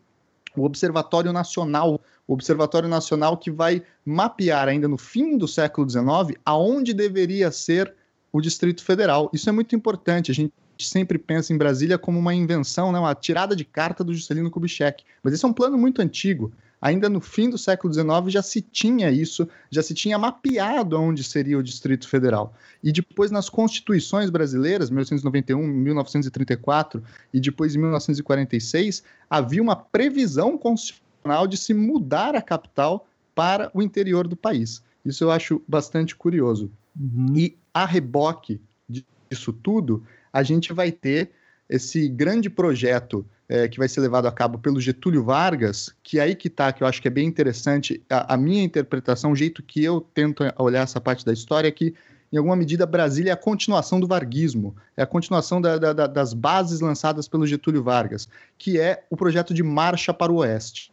o 0.56 0.64
Observatório 0.64 1.32
Nacional, 1.34 1.99
o 2.28 2.34
Observatório 2.34 2.89
Nacional 2.89 3.38
que 3.38 3.51
vai 3.51 3.84
mapear 4.06 4.68
ainda 4.68 4.88
no 4.88 4.97
fim 4.97 5.38
do 5.38 5.47
século 5.47 5.88
XIX 5.89 6.39
aonde 6.45 6.93
deveria 6.93 7.51
ser 7.51 7.93
o 8.34 8.42
Distrito 8.42 8.84
Federal. 8.84 9.30
Isso 9.32 9.48
é 9.48 9.52
muito 9.52 9.76
importante. 9.76 10.32
A 10.32 10.34
gente 10.34 10.52
sempre 10.80 11.20
pensa 11.20 11.54
em 11.54 11.58
Brasília 11.58 12.00
como 12.00 12.18
uma 12.18 12.34
invenção, 12.34 12.92
né, 12.92 12.98
uma 12.98 13.14
tirada 13.14 13.56
de 13.56 13.64
carta 13.64 14.04
do 14.04 14.14
Juscelino 14.14 14.50
Kubitschek. 14.50 15.04
Mas 15.22 15.34
esse 15.34 15.46
é 15.46 15.48
um 15.48 15.54
plano 15.54 15.78
muito 15.78 16.02
antigo. 16.02 16.52
Ainda 16.82 17.08
no 17.08 17.22
fim 17.22 17.50
do 17.50 17.58
século 17.58 17.94
XIX 17.94 18.10
já 18.28 18.42
se 18.42 18.60
tinha 18.60 19.10
isso, 19.10 19.48
já 19.72 19.82
se 19.82 19.94
tinha 19.94 20.18
mapeado 20.18 21.00
onde 21.00 21.24
seria 21.24 21.58
o 21.58 21.64
Distrito 21.64 22.10
Federal. 22.10 22.54
E 22.84 22.92
depois 22.92 23.32
nas 23.32 23.50
constituições 23.50 24.30
brasileiras, 24.30 24.90
1891, 24.90 25.66
1934 25.66 27.02
e 27.34 27.40
depois 27.40 27.74
em 27.74 27.80
1946, 27.80 29.02
havia 29.30 29.62
uma 29.62 29.78
previsão 29.78 30.58
constitucional 30.58 31.48
de 31.48 31.56
se 31.56 31.74
mudar 31.74 32.36
a 32.36 32.42
capital 32.42 33.08
para 33.34 33.72
o 33.74 33.82
interior 33.82 34.28
do 34.28 34.36
país. 34.36 34.84
Isso 35.06 35.24
eu 35.24 35.32
acho 35.32 35.62
bastante 35.66 36.16
curioso. 36.16 36.70
Uhum. 37.00 37.34
E 37.34 37.58
a 37.74 37.86
reboque 37.86 38.61
disso 38.88 39.51
tudo, 39.51 40.03
a 40.32 40.43
gente 40.43 40.71
vai 40.74 40.91
ter 40.91 41.32
esse 41.69 42.07
grande 42.07 42.49
projeto 42.49 43.26
é, 43.49 43.67
que 43.67 43.78
vai 43.78 43.88
ser 43.88 44.01
levado 44.01 44.28
a 44.28 44.32
cabo 44.32 44.57
pelo 44.57 44.80
Getúlio 44.80 45.24
Vargas, 45.24 45.93
que 46.03 46.19
é 46.19 46.24
aí 46.24 46.36
que 46.36 46.47
está, 46.47 46.71
que 46.71 46.84
eu 46.84 46.88
acho 46.88 47.01
que 47.01 47.07
é 47.07 47.11
bem 47.11 47.28
interessante, 47.28 48.01
a, 48.09 48.36
a, 48.36 48.38
minha 48.38 48.63
interpretação, 48.63 49.32
o 49.32 49.36
jeito 49.36 49.63
que 49.63 49.84
eu 49.84 50.01
tento 50.13 50.43
olhar 50.57 50.82
essa 50.82 51.01
parte 51.01 51.26
da 51.26 51.34
história 51.34 51.67
é 51.67 51.71
que, 51.71 51.93
em 52.32 52.38
alguma 52.38 52.55
medida, 52.55 52.86
Brasília 52.86 53.32
é 53.32 53.34
a 53.34 53.38
continuação 53.38 53.99
do 53.99 54.07
varguismo, 54.07 54.76
é 54.95 55.03
a 55.03 55.07
continuação 55.07 55.59
da, 55.59 55.78
da, 55.78 56.07
das 56.07 56.34
bases 56.34 56.80
lançadas 56.80 57.28
pelo 57.28 57.45
Getúlio 57.45 57.84
Vargas, 57.84 58.28
que 58.57 58.80
é 58.80 59.03
o 59.09 59.17
projeto 59.17 59.53
de 59.53 59.63
marcha 59.63 60.13
para 60.13 60.32
o 60.32 60.38
Oeste. 60.38 60.93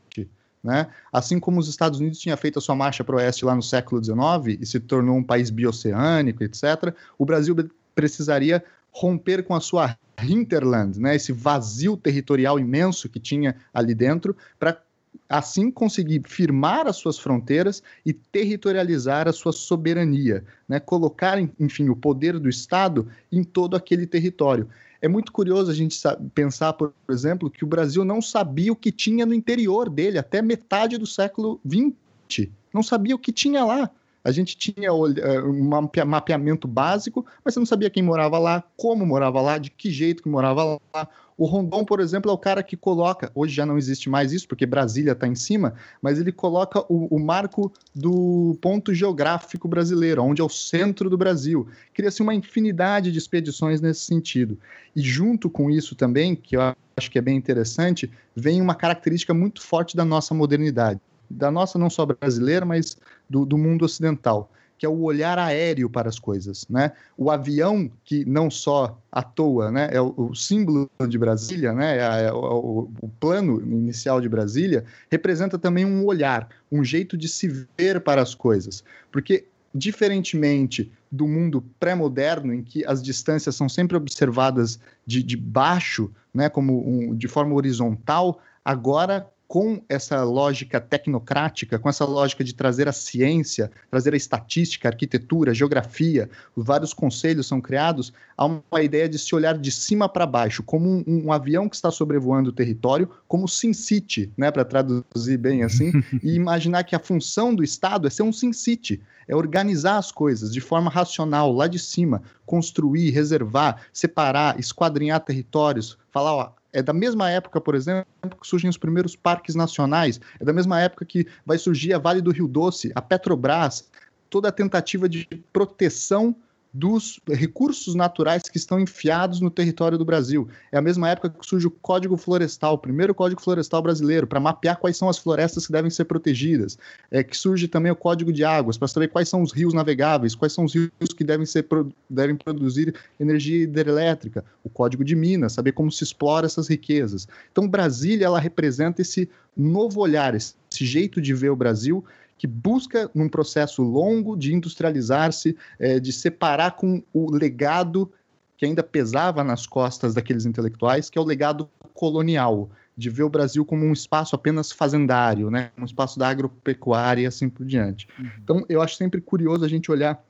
Né? 0.62 0.88
Assim 1.12 1.40
como 1.40 1.58
os 1.58 1.68
Estados 1.68 2.00
Unidos 2.00 2.18
tinha 2.18 2.36
feito 2.36 2.58
a 2.58 2.62
sua 2.62 2.74
marcha 2.74 3.02
para 3.02 3.14
o 3.14 3.18
oeste 3.18 3.44
lá 3.44 3.54
no 3.54 3.62
século 3.62 4.02
XIX 4.02 4.60
e 4.60 4.66
se 4.66 4.78
tornou 4.78 5.16
um 5.16 5.22
país 5.22 5.48
bioceânico, 5.50 6.44
etc., 6.44 6.94
o 7.18 7.24
Brasil 7.24 7.56
precisaria 7.94 8.62
romper 8.92 9.44
com 9.44 9.54
a 9.54 9.60
sua 9.60 9.96
hinterland, 10.22 11.00
né? 11.00 11.16
esse 11.16 11.32
vazio 11.32 11.96
territorial 11.96 12.58
imenso 12.58 13.08
que 13.08 13.18
tinha 13.18 13.56
ali 13.72 13.94
dentro, 13.94 14.36
para 14.58 14.82
assim 15.28 15.70
conseguir 15.70 16.22
firmar 16.26 16.86
as 16.86 16.96
suas 16.96 17.18
fronteiras 17.18 17.82
e 18.04 18.12
territorializar 18.12 19.28
a 19.28 19.32
sua 19.32 19.52
soberania, 19.52 20.44
né? 20.68 20.78
colocar, 20.78 21.38
enfim, 21.58 21.88
o 21.88 21.96
poder 21.96 22.38
do 22.38 22.48
Estado 22.48 23.08
em 23.30 23.42
todo 23.42 23.76
aquele 23.76 24.06
território. 24.06 24.68
É 25.02 25.08
muito 25.08 25.32
curioso 25.32 25.70
a 25.70 25.74
gente 25.74 25.98
pensar, 26.34 26.74
por 26.74 26.92
exemplo, 27.08 27.50
que 27.50 27.64
o 27.64 27.66
Brasil 27.66 28.04
não 28.04 28.20
sabia 28.20 28.72
o 28.72 28.76
que 28.76 28.92
tinha 28.92 29.24
no 29.24 29.32
interior 29.32 29.88
dele 29.88 30.18
até 30.18 30.42
metade 30.42 30.98
do 30.98 31.06
século 31.06 31.60
XX. 31.66 32.48
Não 32.72 32.82
sabia 32.82 33.14
o 33.14 33.18
que 33.18 33.32
tinha 33.32 33.64
lá. 33.64 33.90
A 34.22 34.30
gente 34.30 34.56
tinha 34.56 34.88
eh, 34.88 35.42
um 35.42 35.64
mapeamento 36.06 36.68
básico, 36.68 37.24
mas 37.44 37.54
você 37.54 37.60
não 37.60 37.66
sabia 37.66 37.88
quem 37.88 38.02
morava 38.02 38.38
lá, 38.38 38.62
como 38.76 39.06
morava 39.06 39.40
lá, 39.40 39.58
de 39.58 39.70
que 39.70 39.90
jeito 39.90 40.22
que 40.22 40.28
morava 40.28 40.78
lá. 40.94 41.08
O 41.38 41.46
Rondon, 41.46 41.86
por 41.86 42.00
exemplo, 42.00 42.30
é 42.30 42.34
o 42.34 42.36
cara 42.36 42.62
que 42.62 42.76
coloca, 42.76 43.32
hoje 43.34 43.54
já 43.54 43.64
não 43.64 43.78
existe 43.78 44.10
mais 44.10 44.30
isso, 44.30 44.46
porque 44.46 44.66
Brasília 44.66 45.12
está 45.12 45.26
em 45.26 45.34
cima, 45.34 45.72
mas 46.02 46.20
ele 46.20 46.30
coloca 46.30 46.80
o, 46.80 47.16
o, 47.16 47.18
marco 47.18 47.72
do 47.94 48.58
ponto 48.60 48.92
geográfico 48.92 49.66
brasileiro, 49.66 50.22
onde 50.22 50.42
é 50.42 50.44
o 50.44 50.50
centro 50.50 51.08
do 51.08 51.16
Brasil. 51.16 51.66
Cria-se 51.94 52.20
uma 52.20 52.34
infinidade 52.34 53.10
de 53.10 53.16
expedições 53.16 53.80
nesse 53.80 54.02
sentido. 54.02 54.58
E 54.94 55.00
junto 55.00 55.48
com 55.48 55.70
isso 55.70 55.94
também, 55.94 56.36
que 56.36 56.58
eu 56.58 56.74
acho 56.94 57.10
que 57.10 57.18
é 57.18 57.22
bem 57.22 57.38
interessante, 57.38 58.10
vem 58.36 58.60
uma 58.60 58.74
característica 58.74 59.32
muito 59.32 59.62
forte 59.62 59.96
da 59.96 60.04
nossa 60.04 60.34
modernidade. 60.34 61.00
Da 61.30 61.50
nossa, 61.50 61.78
não 61.78 61.88
só 61.88 62.04
brasileira, 62.04 62.66
mas 62.66 62.96
do, 63.28 63.46
do 63.46 63.56
mundo 63.56 63.84
ocidental 63.84 64.50
que 64.80 64.86
é 64.86 64.88
o 64.88 65.02
olhar 65.02 65.38
aéreo 65.38 65.90
para 65.90 66.08
as 66.08 66.18
coisas, 66.18 66.66
né? 66.66 66.92
O 67.14 67.30
avião 67.30 67.90
que 68.02 68.24
não 68.24 68.50
só 68.50 68.98
à 69.12 69.22
toa, 69.22 69.70
né, 69.70 69.90
é 69.92 70.00
o, 70.00 70.14
o 70.16 70.34
símbolo 70.34 70.90
de 71.06 71.18
Brasília, 71.18 71.74
né, 71.74 71.98
é, 71.98 72.28
é 72.28 72.32
o, 72.32 72.88
o, 72.98 73.08
plano 73.20 73.60
inicial 73.60 74.22
de 74.22 74.28
Brasília, 74.30 74.86
representa 75.10 75.58
também 75.58 75.84
um 75.84 76.06
olhar, 76.06 76.48
um 76.72 76.82
jeito 76.82 77.14
de 77.14 77.28
se 77.28 77.66
ver 77.76 78.00
para 78.00 78.22
as 78.22 78.34
coisas, 78.34 78.82
porque 79.12 79.44
diferentemente 79.74 80.90
do 81.12 81.28
mundo 81.28 81.62
pré-moderno 81.78 82.54
em 82.54 82.62
que 82.62 82.82
as 82.86 83.02
distâncias 83.02 83.54
são 83.54 83.68
sempre 83.68 83.98
observadas 83.98 84.80
de, 85.04 85.22
de 85.22 85.36
baixo, 85.36 86.10
né, 86.32 86.48
como 86.48 86.88
um, 86.88 87.14
de 87.14 87.28
forma 87.28 87.54
horizontal, 87.54 88.40
agora 88.64 89.28
com 89.50 89.82
essa 89.88 90.22
lógica 90.22 90.80
tecnocrática, 90.80 91.76
com 91.76 91.88
essa 91.88 92.04
lógica 92.04 92.44
de 92.44 92.54
trazer 92.54 92.86
a 92.86 92.92
ciência, 92.92 93.68
trazer 93.90 94.14
a 94.14 94.16
estatística, 94.16 94.86
a 94.86 94.92
arquitetura, 94.92 95.50
a 95.50 95.54
geografia, 95.54 96.30
vários 96.56 96.94
conselhos 96.94 97.48
são 97.48 97.60
criados, 97.60 98.12
há 98.36 98.46
uma 98.46 98.80
ideia 98.80 99.08
de 99.08 99.18
se 99.18 99.34
olhar 99.34 99.58
de 99.58 99.72
cima 99.72 100.08
para 100.08 100.24
baixo, 100.24 100.62
como 100.62 100.88
um, 100.88 101.04
um, 101.04 101.32
avião 101.32 101.68
que 101.68 101.74
está 101.74 101.90
sobrevoando 101.90 102.50
o 102.50 102.52
território, 102.52 103.10
como 103.26 103.48
Sin 103.48 103.72
City, 103.72 104.32
né, 104.36 104.52
para 104.52 104.64
traduzir 104.64 105.36
bem 105.36 105.64
assim, 105.64 105.90
e 106.22 106.36
imaginar 106.36 106.84
que 106.84 106.94
a 106.94 107.00
função 107.00 107.52
do 107.52 107.64
Estado 107.64 108.06
é 108.06 108.10
ser 108.10 108.22
um 108.22 108.32
Sin 108.32 108.52
City, 108.52 109.02
é 109.26 109.34
organizar 109.34 109.98
as 109.98 110.12
coisas 110.12 110.52
de 110.52 110.60
forma 110.60 110.88
racional, 110.88 111.52
lá 111.52 111.66
de 111.66 111.80
cima, 111.80 112.22
construir, 112.46 113.10
reservar, 113.10 113.82
separar, 113.92 114.60
esquadrinhar 114.60 115.18
territórios, 115.18 115.98
falar, 116.08 116.34
ó, 116.34 116.59
é 116.72 116.82
da 116.82 116.92
mesma 116.92 117.30
época, 117.30 117.60
por 117.60 117.74
exemplo, 117.74 118.06
que 118.40 118.46
surgem 118.46 118.70
os 118.70 118.78
primeiros 118.78 119.16
parques 119.16 119.54
nacionais, 119.54 120.20
é 120.38 120.44
da 120.44 120.52
mesma 120.52 120.80
época 120.80 121.04
que 121.04 121.26
vai 121.44 121.58
surgir 121.58 121.92
a 121.92 121.98
Vale 121.98 122.20
do 122.20 122.30
Rio 122.30 122.46
Doce, 122.48 122.92
a 122.94 123.02
Petrobras, 123.02 123.88
toda 124.28 124.48
a 124.48 124.52
tentativa 124.52 125.08
de 125.08 125.26
proteção 125.52 126.34
dos 126.72 127.20
recursos 127.28 127.94
naturais 127.94 128.42
que 128.42 128.56
estão 128.56 128.78
enfiados 128.78 129.40
no 129.40 129.50
território 129.50 129.98
do 129.98 130.04
Brasil. 130.04 130.48
É 130.70 130.78
a 130.78 130.82
mesma 130.82 131.08
época 131.08 131.30
que 131.30 131.44
surge 131.44 131.66
o 131.66 131.70
Código 131.70 132.16
Florestal, 132.16 132.74
o 132.74 132.78
primeiro 132.78 133.14
Código 133.14 133.40
Florestal 133.40 133.82
brasileiro, 133.82 134.26
para 134.26 134.38
mapear 134.38 134.78
quais 134.78 134.96
são 134.96 135.08
as 135.08 135.18
florestas 135.18 135.66
que 135.66 135.72
devem 135.72 135.90
ser 135.90 136.04
protegidas. 136.04 136.78
É 137.10 137.24
que 137.24 137.36
surge 137.36 137.66
também 137.66 137.90
o 137.90 137.96
Código 137.96 138.32
de 138.32 138.44
Águas, 138.44 138.78
para 138.78 138.86
saber 138.86 139.08
quais 139.08 139.28
são 139.28 139.42
os 139.42 139.52
rios 139.52 139.74
navegáveis, 139.74 140.34
quais 140.34 140.52
são 140.52 140.64
os 140.64 140.74
rios 140.74 140.90
que 141.16 141.24
devem, 141.24 141.44
ser, 141.44 141.66
devem 142.08 142.36
produzir 142.36 142.94
energia 143.18 143.64
hidrelétrica. 143.64 144.44
O 144.62 144.70
Código 144.70 145.04
de 145.04 145.16
Minas, 145.16 145.54
saber 145.54 145.72
como 145.72 145.90
se 145.90 146.04
explora 146.04 146.46
essas 146.46 146.68
riquezas. 146.68 147.26
Então, 147.50 147.68
Brasília, 147.68 148.26
ela 148.26 148.38
representa 148.38 149.02
esse 149.02 149.28
novo 149.56 150.00
olhar, 150.00 150.34
esse 150.34 150.54
jeito 150.72 151.20
de 151.20 151.34
ver 151.34 151.50
o 151.50 151.56
Brasil 151.56 152.04
que 152.40 152.46
busca, 152.46 153.10
num 153.14 153.28
processo 153.28 153.82
longo 153.82 154.34
de 154.34 154.54
industrializar-se, 154.54 155.54
é, 155.78 156.00
de 156.00 156.10
separar 156.10 156.70
com 156.70 157.02
o 157.12 157.30
legado 157.30 158.10
que 158.56 158.64
ainda 158.64 158.82
pesava 158.82 159.44
nas 159.44 159.66
costas 159.66 160.14
daqueles 160.14 160.46
intelectuais, 160.46 161.10
que 161.10 161.18
é 161.18 161.20
o 161.20 161.24
legado 161.24 161.68
colonial, 161.92 162.70
de 162.96 163.10
ver 163.10 163.24
o 163.24 163.28
Brasil 163.28 163.62
como 163.62 163.84
um 163.84 163.92
espaço 163.92 164.34
apenas 164.34 164.72
fazendário, 164.72 165.50
né, 165.50 165.70
um 165.76 165.84
espaço 165.84 166.18
da 166.18 166.30
agropecuária 166.30 167.24
e 167.24 167.26
assim 167.26 167.46
por 167.46 167.66
diante. 167.66 168.08
Uhum. 168.18 168.30
Então, 168.42 168.64
eu 168.70 168.80
acho 168.80 168.96
sempre 168.96 169.20
curioso 169.20 169.62
a 169.62 169.68
gente 169.68 169.90
olhar 169.90 170.24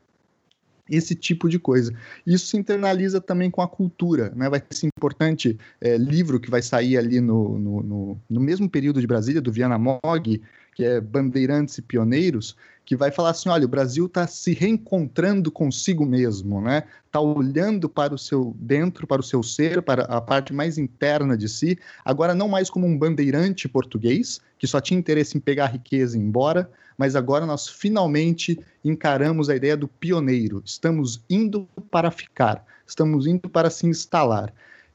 esse 0.91 1.15
tipo 1.15 1.49
de 1.49 1.61
coisa. 1.61 1.95
Isso 2.27 2.47
se 2.47 2.57
internaliza 2.57 3.21
também 3.21 3.49
com 3.53 3.63
a 3.63 3.69
cultura, 3.69 4.33
né? 4.35 4.51
Vai 4.51 4.61
ser 4.71 4.89
importante 4.89 5.57
é, 5.81 5.97
livro 5.97 6.41
que 6.41 6.51
vai 6.51 6.61
sair 6.61 6.99
ali 6.99 7.21
no, 7.21 7.57
no, 7.57 7.83
no, 7.83 8.21
no, 8.29 8.41
mesmo 8.41 8.69
período 8.69 9.01
de 9.01 9.07
Brasília, 9.07 9.41
do 9.41 9.53
Viana 9.53 9.79
Mogg, 9.79 10.43
que 10.75 10.85
é 10.85 11.01
Bandeirantes 11.01 11.79
e 11.79 11.83
Pioneiros, 11.83 12.57
que 12.85 12.97
vai 12.97 13.11
falar 13.13 13.31
assim: 13.31 13.49
olha, 13.49 13.65
o 13.65 13.69
Brasil 13.69 14.07
está 14.07 14.27
se 14.27 14.53
reencontrando 14.53 15.51
consigo 15.51 16.05
mesmo, 16.05 16.61
né? 16.61 16.83
Está 17.07 17.21
olhando 17.21 17.89
para 17.89 18.13
o 18.13 18.19
seu 18.19 18.55
dentro, 18.59 19.07
para 19.07 19.21
o 19.21 19.25
seu 19.25 19.43
ser, 19.43 19.81
para 19.83 20.03
a 20.05 20.21
parte 20.21 20.53
mais 20.53 20.77
interna 20.77 21.37
de 21.37 21.49
si, 21.49 21.79
agora 22.05 22.35
não 22.35 22.49
mais 22.49 22.69
como 22.69 22.87
um 22.87 22.99
bandeirante 22.99 23.69
português, 23.69 24.41
que 24.59 24.67
só 24.67 24.81
tinha 24.81 24.99
interesse 24.99 25.37
em 25.37 25.41
pegar 25.41 25.67
a 25.67 25.69
riqueza 25.69 26.17
e 26.17 26.21
ir 26.21 26.25
embora, 26.25 26.71
mas 26.99 27.15
agora 27.15 27.47
nós 27.47 27.69
finalmente 27.69 28.59
encaramos 28.85 29.49
a 29.49 29.57
ideia 29.57 29.77
do 29.77 29.89
pioneiro. 29.89 30.61
Estamos 30.65 31.23
indo 31.31 31.69
para 31.91 32.11
ficar, 32.11 32.65
estamos 32.87 33.27
indo 33.27 33.49
para 33.49 33.71
se 33.71 33.87
instalar. 33.87 34.53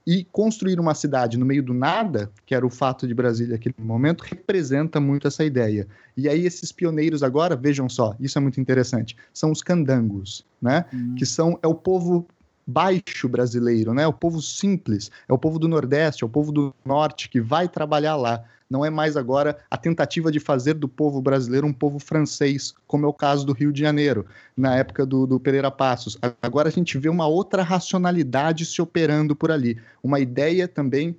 E 0.08 0.24
construir 0.32 0.80
uma 0.80 0.94
cidade 0.94 1.38
no 1.38 1.46
meio 1.46 1.64
do 1.64 1.74
nada, 1.74 2.32
que 2.46 2.54
era 2.54 2.66
o 2.66 2.70
fato 2.70 3.08
de 3.08 3.14
Brasília 3.14 3.54
naquele 3.54 3.74
momento, 3.80 4.22
representa 4.22 5.00
muito 5.00 5.28
essa 5.28 5.44
ideia. 5.44 5.88
E 6.16 6.30
aí 6.30 6.46
esses 6.46 6.72
pioneiros 6.72 7.24
agora, 7.24 7.56
vejam 7.56 7.90
só, 7.90 8.16
isso 8.20 8.38
é 8.38 8.42
muito 8.42 8.62
interessante, 8.62 9.18
são 9.34 9.52
os 9.52 9.64
candangos, 9.64 10.46
né? 10.62 10.86
Hum. 10.94 11.16
Que 11.16 11.26
são 11.26 11.58
é 11.64 11.68
o 11.68 11.74
povo 11.74 12.28
baixo 12.66 13.30
brasileiro, 13.30 13.94
né? 13.94 14.08
O 14.08 14.14
povo 14.14 14.42
simples, 14.42 15.12
é 15.28 15.34
o 15.34 15.38
povo 15.38 15.60
do 15.60 15.68
Nordeste, 15.68 16.24
é 16.24 16.28
o 16.28 16.30
povo 16.30 16.52
do 16.52 16.74
Norte 16.86 17.30
que 17.30 17.40
vai 17.40 17.68
trabalhar 17.68 18.16
lá 18.16 18.44
não 18.70 18.84
é 18.84 18.90
mais 18.90 19.16
agora 19.16 19.58
a 19.70 19.78
tentativa 19.78 20.32
de 20.32 20.40
fazer 20.40 20.74
do 20.74 20.88
povo 20.88 21.22
brasileiro 21.22 21.68
um 21.68 21.74
povo 21.74 22.00
francês, 22.00 22.74
como 22.88 23.06
é 23.06 23.10
o 23.10 23.14
caso 23.14 23.46
do 23.46 23.54
Rio 23.54 23.72
de 23.72 23.82
Janeiro, 23.82 24.26
na 24.58 24.76
época 24.76 25.06
do, 25.06 25.28
do 25.28 25.40
Pereira 25.40 25.70
Passos. 25.70 26.18
Agora 26.42 26.70
a 26.70 26.72
gente 26.72 26.98
vê 26.98 27.08
uma 27.08 27.28
outra 27.28 27.62
racionalidade 27.62 28.66
se 28.66 28.82
operando 28.82 29.36
por 29.36 29.52
ali, 29.52 29.78
uma 30.04 30.20
ideia 30.20 30.68
também 30.68 31.16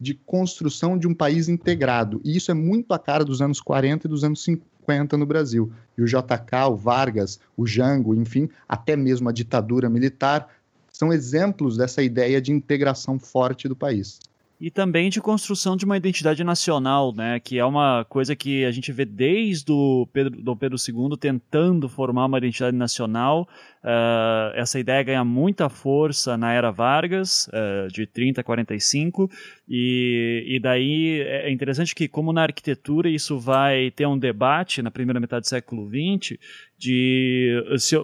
de 0.00 0.14
construção 0.14 0.98
de 0.98 1.06
um 1.06 1.14
país 1.14 1.48
integrado. 1.48 2.20
E 2.24 2.36
isso 2.36 2.50
é 2.50 2.54
muito 2.54 2.92
a 2.92 2.98
cara 2.98 3.24
dos 3.24 3.40
anos 3.40 3.60
40 3.60 4.06
e 4.06 4.10
dos 4.10 4.24
anos 4.24 4.42
50 4.42 5.16
no 5.16 5.26
Brasil. 5.26 5.72
E 5.96 6.02
o 6.02 6.06
JK, 6.06 6.70
o 6.70 6.76
Vargas, 6.76 7.40
o 7.56 7.66
Jango, 7.66 8.14
enfim, 8.14 8.48
até 8.68 8.94
mesmo 8.94 9.28
a 9.28 9.32
ditadura 9.32 9.88
militar, 9.88 10.48
são 10.96 11.12
exemplos 11.12 11.76
dessa 11.76 12.02
ideia 12.02 12.40
de 12.40 12.52
integração 12.52 13.18
forte 13.18 13.68
do 13.68 13.76
país 13.76 14.18
e 14.60 14.70
também 14.70 15.10
de 15.10 15.20
construção 15.20 15.76
de 15.76 15.84
uma 15.84 15.96
identidade 15.96 16.42
nacional, 16.42 17.14
né, 17.14 17.38
que 17.38 17.58
é 17.58 17.64
uma 17.64 18.06
coisa 18.08 18.34
que 18.34 18.64
a 18.64 18.70
gente 18.70 18.90
vê 18.90 19.04
desde 19.04 19.70
o 19.70 20.08
Pedro, 20.12 20.42
Dom 20.42 20.56
Pedro 20.56 20.78
II 20.78 21.16
tentando 21.18 21.88
formar 21.88 22.26
uma 22.26 22.38
identidade 22.38 22.76
nacional. 22.76 23.46
Uh, 23.86 24.50
essa 24.56 24.80
ideia 24.80 25.00
ganha 25.04 25.24
muita 25.24 25.68
força 25.68 26.36
na 26.36 26.52
era 26.52 26.72
Vargas, 26.72 27.48
uh, 27.48 27.86
de 27.86 28.04
30 28.04 28.40
a 28.40 28.44
45, 28.44 29.30
e, 29.68 30.44
e 30.44 30.58
daí 30.58 31.20
é 31.20 31.52
interessante 31.52 31.94
que, 31.94 32.08
como 32.08 32.32
na 32.32 32.42
arquitetura 32.42 33.08
isso 33.08 33.38
vai 33.38 33.92
ter 33.92 34.04
um 34.04 34.18
debate 34.18 34.82
na 34.82 34.90
primeira 34.90 35.20
metade 35.20 35.42
do 35.42 35.48
século 35.48 35.88
XX, 35.88 36.36
de 36.76 37.62
se, 37.78 37.94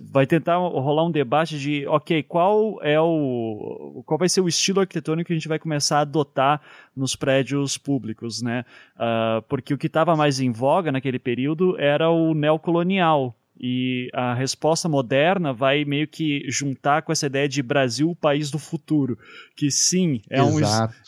vai 0.00 0.28
tentar 0.28 0.58
rolar 0.58 1.04
um 1.04 1.10
debate 1.10 1.58
de 1.58 1.86
ok 1.88 2.22
qual 2.22 2.80
é 2.80 3.00
o 3.00 4.02
qual 4.06 4.18
vai 4.18 4.28
ser 4.28 4.40
o 4.40 4.48
estilo 4.48 4.80
arquitetônico 4.80 5.26
que 5.26 5.32
a 5.32 5.36
gente 5.36 5.48
vai 5.48 5.58
começar 5.58 5.98
a 5.98 6.02
adotar 6.02 6.62
nos 6.96 7.14
prédios 7.14 7.76
públicos 7.76 8.40
né? 8.40 8.64
Uh, 8.96 9.42
porque 9.48 9.74
o 9.74 9.78
que 9.78 9.88
estava 9.88 10.16
mais 10.16 10.40
em 10.40 10.52
voga 10.52 10.92
naquele 10.92 11.18
período 11.18 11.76
era 11.78 12.08
o 12.08 12.32
neocolonial 12.32 13.36
e 13.60 14.08
a 14.12 14.34
resposta 14.34 14.88
moderna 14.88 15.52
vai 15.52 15.84
meio 15.84 16.08
que 16.08 16.44
juntar 16.48 17.02
com 17.02 17.12
essa 17.12 17.26
ideia 17.26 17.48
de 17.48 17.62
Brasil, 17.62 18.10
o 18.10 18.16
país 18.16 18.50
do 18.50 18.58
futuro. 18.58 19.18
Que 19.54 19.70
sim, 19.70 20.20
é, 20.30 20.42
um, 20.42 20.58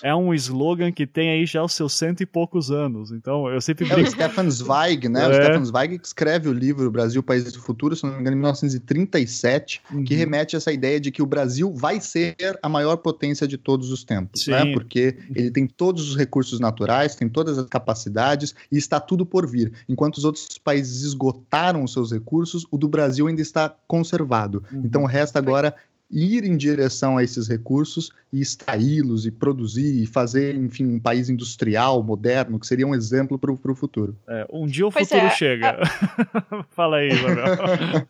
é 0.03 0.15
um 0.15 0.33
slogan 0.35 0.93
que 0.93 1.07
tem 1.07 1.31
aí 1.31 1.47
já 1.47 1.63
os 1.63 1.73
seus 1.73 1.95
cento 1.95 2.23
e 2.23 2.27
poucos 2.27 2.71
anos. 2.71 3.11
Então 3.11 3.49
eu 3.49 3.61
sempre 3.61 3.85
brinco. 3.85 4.01
É 4.01 4.05
o 4.05 4.11
Stefan 4.11 4.51
Zweig, 4.51 5.09
né? 5.09 5.25
É. 5.25 5.29
O 5.29 5.35
Stefan 5.35 5.65
Zweig 5.65 5.99
que 5.99 6.07
escreve 6.07 6.49
o 6.49 6.53
livro 6.53 6.91
Brasil, 6.91 7.21
o 7.21 7.25
País 7.25 7.53
do 7.53 7.61
Futuro, 7.61 7.97
se 7.97 8.05
não 8.05 8.13
me 8.13 8.21
engano, 8.21 8.37
em 8.37 8.41
1937, 8.41 9.81
uhum. 9.93 10.05
que 10.05 10.15
remete 10.15 10.55
a 10.55 10.59
essa 10.59 10.73
ideia 10.73 11.01
de 11.01 11.11
que 11.11 11.23
o 11.23 11.27
Brasil 11.27 11.73
vai 11.73 12.01
ser 12.01 12.37
a 12.63 12.69
maior 12.69 12.97
potência 12.99 13.49
de 13.49 13.57
todos 13.57 13.91
os 13.91 14.05
tempos. 14.05 14.47
Né? 14.47 14.73
Porque 14.73 15.17
ele 15.35 15.51
tem 15.51 15.67
todos 15.67 16.11
os 16.11 16.17
recursos 16.17 16.61
naturais, 16.61 17.17
tem 17.17 17.29
todas 17.29 17.59
as 17.59 17.67
capacidades 17.67 18.55
e 18.71 18.77
está 18.77 19.01
tudo 19.01 19.25
por 19.25 19.47
vir. 19.47 19.73
Enquanto 19.89 20.19
os 20.19 20.25
outros 20.25 20.59
países 20.59 21.03
esgotaram 21.03 21.83
os 21.83 21.93
seus 21.93 22.13
recursos, 22.13 22.34
recursos, 22.35 22.66
o 22.70 22.76
do 22.76 22.89
Brasil 22.89 23.26
ainda 23.28 23.41
está 23.41 23.72
conservado. 23.87 24.64
Uhum. 24.72 24.82
Então 24.85 25.05
resta 25.05 25.39
agora 25.39 25.74
ir 26.11 26.45
em 26.45 26.57
direção 26.57 27.16
a 27.16 27.24
esses 27.24 27.49
recursos 27.49 28.11
e 28.32 28.41
extraí-los 28.41 29.26
e 29.26 29.30
produzir 29.30 30.03
e 30.03 30.07
fazer, 30.07 30.55
enfim, 30.55 30.85
um 30.85 31.01
país 31.01 31.28
industrial, 31.30 32.03
moderno, 32.03 32.59
que 32.59 32.66
seria 32.66 32.87
um 32.87 32.95
exemplo 32.95 33.39
para 33.39 33.51
o 33.51 33.74
futuro. 33.74 34.16
É, 34.28 34.47
um 34.53 34.66
dia 34.66 34.87
o 34.87 34.93
pois 34.93 35.09
futuro 35.09 35.26
é, 35.26 35.30
chega. 35.30 35.78
Fala 36.70 36.99
aí, 36.99 37.09
Isabel. 37.09 37.45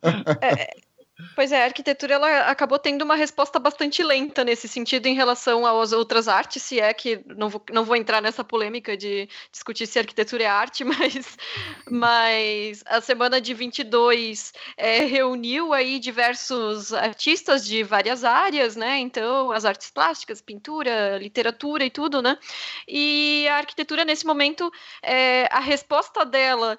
Pois 1.36 1.52
é, 1.52 1.62
a 1.62 1.66
arquitetura 1.66 2.14
ela 2.14 2.40
acabou 2.50 2.76
tendo 2.76 3.02
uma 3.02 3.14
resposta 3.14 3.60
bastante 3.60 4.02
lenta 4.02 4.42
nesse 4.42 4.66
sentido 4.66 5.06
em 5.06 5.14
relação 5.14 5.64
às 5.64 5.92
outras 5.92 6.26
artes, 6.26 6.60
se 6.60 6.80
é 6.80 6.92
que 6.92 7.20
não 7.26 7.48
vou, 7.48 7.62
não 7.70 7.84
vou 7.84 7.94
entrar 7.94 8.20
nessa 8.20 8.42
polêmica 8.42 8.96
de 8.96 9.28
discutir 9.52 9.86
se 9.86 9.96
arquitetura 9.96 10.42
é 10.42 10.46
arte, 10.48 10.82
mas, 10.82 11.38
mas 11.88 12.82
a 12.86 13.00
semana 13.00 13.40
de 13.40 13.54
22 13.54 14.52
é, 14.76 15.04
reuniu 15.04 15.72
aí 15.72 16.00
diversos 16.00 16.92
artistas 16.92 17.64
de 17.64 17.84
várias 17.84 18.24
áreas, 18.24 18.74
né? 18.74 18.98
Então, 18.98 19.52
as 19.52 19.64
artes 19.64 19.90
plásticas, 19.92 20.40
pintura, 20.40 21.16
literatura 21.18 21.84
e 21.84 21.90
tudo, 21.90 22.20
né? 22.20 22.36
E 22.88 23.46
a 23.48 23.58
arquitetura 23.58 24.04
nesse 24.04 24.26
momento, 24.26 24.68
é, 25.00 25.46
a 25.52 25.60
resposta 25.60 26.24
dela 26.24 26.76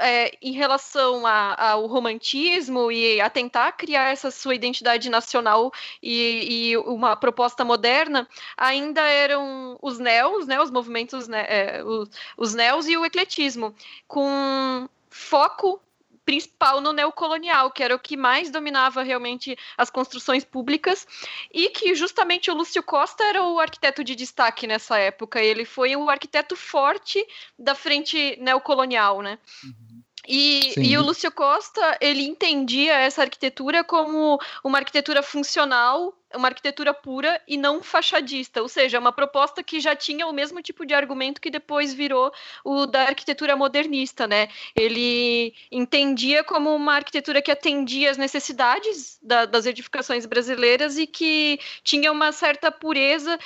é, 0.00 0.32
em 0.42 0.52
relação 0.52 1.22
ao 1.26 1.86
romantismo 1.86 2.90
e 2.90 3.20
a 3.20 3.30
tentar 3.30 3.72
criar 3.72 4.10
essa 4.10 4.30
sua 4.30 4.54
identidade 4.54 5.08
nacional 5.08 5.72
e, 6.02 6.70
e 6.70 6.76
uma 6.78 7.16
proposta 7.16 7.64
moderna, 7.64 8.28
ainda 8.56 9.02
eram 9.02 9.78
os 9.82 9.98
neos, 9.98 10.46
né, 10.46 10.60
os 10.60 10.70
movimentos, 10.70 11.28
né, 11.28 11.44
é, 11.48 11.84
os, 11.84 12.10
os 12.36 12.54
neos 12.54 12.88
e 12.88 12.96
o 12.96 13.04
ecletismo, 13.04 13.74
com 14.06 14.88
foco 15.10 15.80
principal 16.28 16.82
no 16.82 16.92
neocolonial, 16.92 17.70
que 17.70 17.82
era 17.82 17.94
o 17.94 17.98
que 17.98 18.14
mais 18.14 18.50
dominava 18.50 19.02
realmente 19.02 19.56
as 19.78 19.88
construções 19.88 20.44
públicas, 20.44 21.06
e 21.50 21.70
que 21.70 21.94
justamente 21.94 22.50
o 22.50 22.54
Lúcio 22.54 22.82
Costa 22.82 23.24
era 23.24 23.42
o 23.42 23.58
arquiteto 23.58 24.04
de 24.04 24.14
destaque 24.14 24.66
nessa 24.66 24.98
época. 24.98 25.40
Ele 25.42 25.64
foi 25.64 25.96
o 25.96 26.10
arquiteto 26.10 26.54
forte 26.54 27.26
da 27.58 27.74
frente 27.74 28.36
neocolonial, 28.42 29.22
né? 29.22 29.38
Uhum. 29.64 29.87
E, 30.28 30.74
e, 30.76 30.98
o 30.98 31.02
Lúcio 31.02 31.32
Costa, 31.32 31.96
ele 32.02 32.22
entendia 32.22 32.92
essa 32.94 33.22
arquitetura 33.22 33.82
como 33.82 34.38
uma 34.62 34.76
arquitetura 34.76 35.22
funcional 35.22 36.14
uma 36.34 36.48
arquitetura 36.48 36.92
pura 36.92 37.40
e 37.48 37.56
não 37.56 37.82
fachadista, 37.82 38.60
ou 38.60 38.68
seja, 38.68 38.98
uma 38.98 39.12
proposta 39.12 39.62
que 39.62 39.80
já 39.80 39.96
tinha 39.96 40.26
o 40.26 40.32
mesmo 40.32 40.60
tipo 40.60 40.84
de 40.84 40.92
argumento 40.92 41.40
que 41.40 41.50
depois 41.50 41.94
virou 41.94 42.32
o 42.64 42.86
da 42.86 43.04
arquitetura 43.04 43.56
modernista, 43.56 44.26
né? 44.26 44.48
Ele 44.76 45.54
entendia 45.70 46.44
como 46.44 46.74
uma 46.74 46.94
arquitetura 46.94 47.40
que 47.40 47.50
atendia 47.50 48.10
as 48.10 48.18
necessidades 48.18 49.18
da, 49.22 49.46
das 49.46 49.64
edificações 49.64 50.26
brasileiras 50.26 50.98
e 50.98 51.06
que 51.06 51.58
tinha 51.82 52.12
uma 52.12 52.32
certa 52.32 52.70
pureza, 52.70 53.38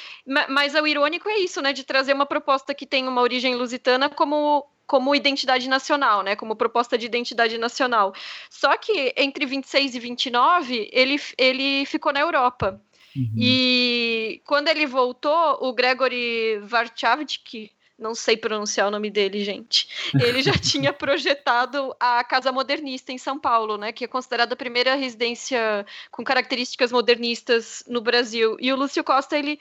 mas 0.48 0.74
o 0.74 0.86
irônico 0.86 1.28
é 1.28 1.38
isso, 1.38 1.62
né? 1.62 1.72
De 1.72 1.84
trazer 1.84 2.12
uma 2.12 2.26
proposta 2.26 2.74
que 2.74 2.86
tem 2.86 3.06
uma 3.06 3.22
origem 3.22 3.54
lusitana 3.54 4.08
como 4.08 4.66
como 4.86 5.14
identidade 5.14 5.68
nacional, 5.68 6.22
né, 6.22 6.36
como 6.36 6.56
proposta 6.56 6.98
de 6.98 7.06
identidade 7.06 7.56
nacional. 7.58 8.14
Só 8.50 8.76
que 8.76 9.14
entre 9.16 9.46
26 9.46 9.94
e 9.94 10.00
29, 10.00 10.90
ele, 10.92 11.20
ele 11.38 11.86
ficou 11.86 12.12
na 12.12 12.20
Europa. 12.20 12.80
Uhum. 13.16 13.32
E 13.36 14.42
quando 14.44 14.68
ele 14.68 14.86
voltou, 14.86 15.58
o 15.60 15.72
Gregory 15.72 16.58
Varchavsky, 16.62 17.70
não 17.98 18.14
sei 18.14 18.36
pronunciar 18.36 18.88
o 18.88 18.90
nome 18.90 19.10
dele, 19.10 19.44
gente. 19.44 19.88
Ele 20.20 20.42
já 20.42 20.52
tinha 20.58 20.92
projetado 20.92 21.94
a 22.00 22.24
Casa 22.24 22.50
Modernista 22.50 23.12
em 23.12 23.18
São 23.18 23.38
Paulo, 23.38 23.78
né, 23.78 23.92
que 23.92 24.04
é 24.04 24.08
considerada 24.08 24.54
a 24.54 24.56
primeira 24.56 24.94
residência 24.94 25.86
com 26.10 26.24
características 26.24 26.90
modernistas 26.90 27.84
no 27.86 28.00
Brasil. 28.00 28.56
E 28.60 28.72
o 28.72 28.76
Lúcio 28.76 29.04
Costa, 29.04 29.38
ele 29.38 29.58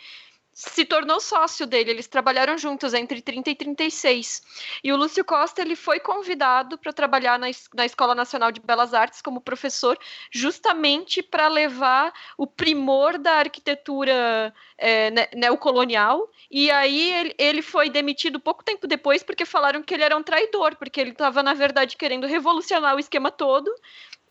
se 0.70 0.86
tornou 0.86 1.20
sócio 1.20 1.66
dele. 1.66 1.89
Eles 1.89 2.07
trabalharam 2.07 2.55
juntos 2.55 2.93
entre 2.93 3.20
30 3.20 3.49
e 3.49 3.55
36. 3.55 4.43
E 4.84 4.93
o 4.93 4.95
Lúcio 4.95 5.26
Costa 5.26 5.62
ele 5.62 5.76
foi 5.76 5.99
convidado 5.99 6.78
para 6.78 6.93
trabalhar 6.93 7.39
na, 7.39 7.47
na 7.74 7.86
Escola 7.86 8.14
Nacional 8.14 8.51
de 8.51 8.62
Belas 8.62 8.93
Artes 8.93 9.22
como 9.22 9.41
professor, 9.41 9.97
justamente 10.32 11.24
para 11.24 11.47
levar 11.47 12.14
o 12.38 12.45
primor 12.45 13.18
da 13.18 13.38
arquitetura 13.38 14.53
é, 14.78 15.36
neocolonial. 15.36 16.30
E 16.49 16.70
aí 16.70 17.12
ele, 17.12 17.36
ele 17.39 17.62
foi 17.64 17.89
demitido 17.89 18.39
pouco 18.39 18.64
tempo 18.64 18.86
depois 18.86 19.24
porque 19.24 19.45
falaram 19.45 19.82
que 19.82 19.93
ele 19.95 20.03
era 20.03 20.16
um 20.16 20.24
traidor, 20.24 20.76
porque 20.76 21.01
ele 21.01 21.12
estava, 21.12 21.41
na 21.41 21.55
verdade, 21.55 21.97
querendo 21.97 22.28
revolucionar 22.28 22.95
o 22.95 22.99
esquema 22.99 23.32
todo 23.32 23.74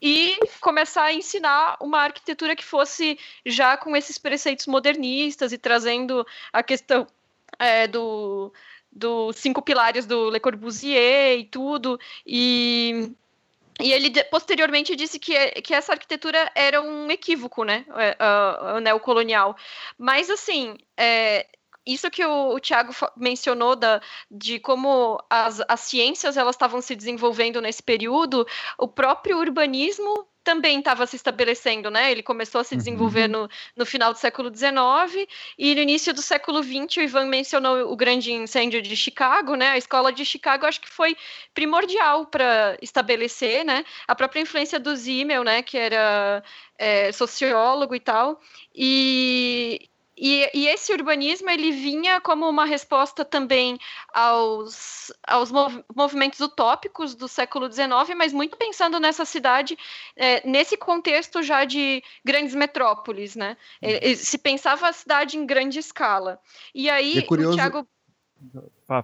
e 0.00 0.38
começar 0.60 1.04
a 1.04 1.12
ensinar 1.12 1.76
uma 1.80 2.00
arquitetura 2.00 2.56
que 2.56 2.64
fosse 2.64 3.18
já 3.44 3.76
com 3.76 3.96
esses 3.96 4.18
preceitos 4.18 4.66
modernistas 4.66 5.52
e 5.52 5.58
trazendo 5.58 6.26
a 6.52 6.62
questão 6.62 7.06
é, 7.58 7.86
do 7.86 8.52
dos 8.92 9.36
cinco 9.36 9.62
pilares 9.62 10.04
do 10.04 10.30
Le 10.30 10.40
Corbusier 10.40 11.38
e 11.38 11.44
tudo 11.44 11.98
e 12.26 13.12
e 13.80 13.92
ele 13.92 14.12
posteriormente 14.24 14.94
disse 14.94 15.18
que, 15.18 15.34
que 15.62 15.72
essa 15.72 15.92
arquitetura 15.92 16.50
era 16.54 16.82
um 16.82 17.10
equívoco, 17.10 17.64
né, 17.64 17.86
o 18.76 18.80
neocolonial. 18.80 19.56
Mas 19.96 20.28
assim, 20.28 20.76
é, 20.96 21.46
isso 21.92 22.10
que 22.10 22.24
o, 22.24 22.54
o 22.54 22.60
Tiago 22.60 22.92
mencionou 23.16 23.76
da, 23.76 24.00
de 24.30 24.58
como 24.58 25.22
as, 25.28 25.60
as 25.68 25.80
ciências 25.80 26.36
elas 26.36 26.54
estavam 26.54 26.80
se 26.80 26.94
desenvolvendo 26.94 27.60
nesse 27.60 27.82
período, 27.82 28.46
o 28.78 28.88
próprio 28.88 29.38
urbanismo 29.38 30.26
também 30.42 30.78
estava 30.78 31.06
se 31.06 31.16
estabelecendo, 31.16 31.90
né? 31.90 32.10
Ele 32.10 32.22
começou 32.22 32.60
a 32.60 32.64
se 32.64 32.74
desenvolver 32.74 33.24
uhum. 33.30 33.42
no, 33.42 33.50
no 33.76 33.86
final 33.86 34.12
do 34.12 34.18
século 34.18 34.50
XIX 34.54 35.28
e 35.58 35.74
no 35.74 35.80
início 35.80 36.14
do 36.14 36.22
século 36.22 36.62
XX, 36.62 36.96
o 36.96 37.00
Ivan 37.02 37.26
mencionou 37.26 37.92
o 37.92 37.96
grande 37.96 38.32
incêndio 38.32 38.80
de 38.80 38.96
Chicago, 38.96 39.54
né? 39.54 39.70
A 39.70 39.78
escola 39.78 40.12
de 40.12 40.24
Chicago 40.24 40.66
acho 40.66 40.80
que 40.80 40.88
foi 40.88 41.16
primordial 41.54 42.26
para 42.26 42.76
estabelecer, 42.80 43.64
né? 43.64 43.84
A 44.08 44.14
própria 44.14 44.40
influência 44.40 44.80
do 44.80 44.96
Zimmel, 44.96 45.44
né? 45.44 45.62
Que 45.62 45.76
era 45.76 46.42
é, 46.78 47.12
sociólogo 47.12 47.94
e 47.94 48.00
tal. 48.00 48.40
E, 48.74 49.89
e, 50.20 50.50
e, 50.52 50.68
esse 50.68 50.92
urbanismo 50.92 51.48
ele 51.48 51.72
vinha 51.72 52.20
como 52.20 52.46
uma 52.46 52.66
resposta 52.66 53.24
também 53.24 53.78
aos, 54.12 55.10
aos 55.26 55.50
mov 55.50 55.82
movimentos 55.96 56.38
utópicos 56.40 57.14
do 57.14 57.26
século 57.26 57.72
XIX, 57.72 58.14
mas 58.14 58.30
muito 58.30 58.56
pensando 58.58 59.00
nessa 59.00 59.24
cidade, 59.24 59.78
é, 60.14 60.46
nesse 60.46 60.76
contexto 60.76 61.42
já 61.42 61.64
de 61.64 62.02
grandes 62.22 62.54
metrópoles, 62.54 63.34
né? 63.34 63.56
É, 63.80 64.14
se 64.14 64.36
pensava 64.36 64.88
a 64.88 64.92
cidade 64.92 65.38
em 65.38 65.46
grande 65.46 65.78
escala. 65.78 66.38
E 66.74 66.90
aí 66.90 67.18
é 67.18 67.22
curioso... 67.22 67.54
o 67.54 67.56
Thiago 67.56 67.88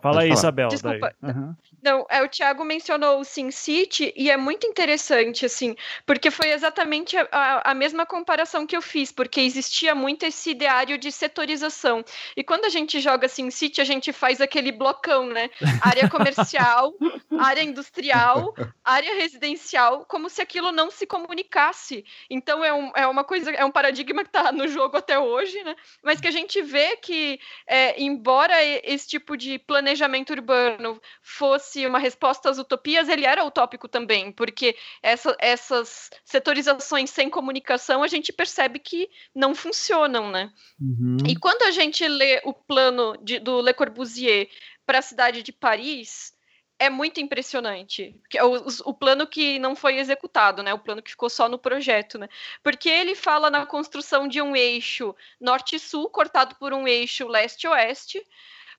Fala 0.01 0.22
aí, 0.22 0.32
Isabel. 0.32 0.68
Desculpa. 0.68 1.14
Uhum. 1.22 1.55
Não, 1.87 2.05
é, 2.11 2.20
o 2.20 2.28
Thiago 2.28 2.64
mencionou 2.64 3.20
o 3.20 3.24
Sin 3.24 3.53
City 3.53 4.12
e 4.16 4.28
é 4.28 4.37
muito 4.37 4.66
interessante, 4.66 5.47
assim, 5.47 5.76
porque 6.05 6.32
foi 6.32 6.51
exatamente 6.51 7.16
a, 7.16 7.62
a, 7.64 7.74
mesma 7.74 8.05
comparação 8.05 8.66
que 8.66 8.76
eu 8.76 8.82
fiz, 8.82 9.12
porque 9.12 9.41
existia 9.41 9.95
muito 9.95 10.24
esse 10.24 10.51
ideário 10.51 10.99
de 10.99 11.12
setorização. 11.12 12.05
E 12.37 12.43
quando 12.43 12.64
a 12.64 12.68
gente 12.68 12.99
joga 12.99 13.28
Sin 13.28 13.53
City, 13.53 13.80
a 13.80 13.84
gente 13.84 14.12
faz 14.12 14.41
aquele 14.41 14.72
blocão, 14.72 15.28
né? 15.28 15.49
Área 15.80 16.09
comercial, 16.11 16.93
área 17.39 17.62
industrial, 17.62 18.53
área 18.84 19.14
residencial, 19.14 20.05
como 20.07 20.28
se 20.28 20.43
aquilo 20.43 20.72
não 20.72 20.91
se 20.91 21.07
comunicasse. 21.07 22.05
Então 22.28 22.64
é, 22.64 22.72
um, 22.72 22.91
é 22.97 23.07
uma 23.07 23.22
coisa, 23.22 23.53
é 23.53 23.64
um 23.64 23.70
paradigma 23.70 24.24
que 24.24 24.30
está 24.30 24.51
no 24.51 24.66
jogo 24.66 24.97
até 24.97 25.20
hoje, 25.20 25.62
né? 25.62 25.76
Mas 26.03 26.20
que 26.20 26.26
a 26.26 26.32
gente 26.32 26.61
vê 26.62 26.97
que, 26.97 27.39
é, 27.64 28.03
embora 28.03 28.57
esse 28.64 29.07
tipo 29.07 29.37
de 29.37 29.57
planejamento 29.77 30.31
urbano 30.31 31.01
fosse 31.20 31.87
uma 31.87 31.99
resposta 31.99 32.49
às 32.49 32.59
utopias, 32.59 33.11
ele 33.11 33.27
era 33.27 33.45
utópico 33.45 33.87
também, 33.87 34.33
porque 34.33 34.74
essa, 35.03 35.37
essas 35.39 36.11
setorizações 36.24 37.11
sem 37.11 37.29
comunicação 37.29 38.03
a 38.03 38.09
gente 38.09 38.33
percebe 38.33 38.79
que 38.79 39.11
não 39.35 39.55
funcionam, 39.55 40.31
né? 40.31 40.51
Uhum. 40.81 41.18
E 41.29 41.37
quando 41.37 41.62
a 41.62 41.70
gente 41.70 42.09
lê 42.09 42.41
o 42.45 42.55
plano 42.55 43.18
de, 43.22 43.39
do 43.39 43.61
Le 43.61 43.74
Corbusier 43.74 44.49
para 44.87 45.01
a 45.01 45.03
cidade 45.03 45.43
de 45.43 45.53
Paris, 45.53 46.33
é 46.79 46.89
muito 46.89 47.20
impressionante. 47.20 48.18
É 48.35 48.45
o, 48.45 48.55
o, 48.85 48.95
plano 48.95 49.27
que 49.27 49.59
não 49.59 49.77
foi 49.77 49.97
executado, 49.97 50.62
né? 50.62 50.72
O 50.72 50.79
plano 50.79 51.03
que 51.03 51.11
ficou 51.11 51.29
só 51.29 51.49
no 51.49 51.59
projeto, 51.59 52.18
né? 52.18 52.29
Porque 52.62 52.89
ele 52.89 53.14
fala 53.14 53.51
na 53.51 53.66
construção 53.66 54.27
de 54.27 54.41
um 54.41 54.57
eixo 54.57 55.14
norte-sul 55.39 56.09
cortado 56.09 56.55
por 56.57 56.72
um 56.72 56.89
eixo 56.89 57.27
leste-oeste, 57.29 58.22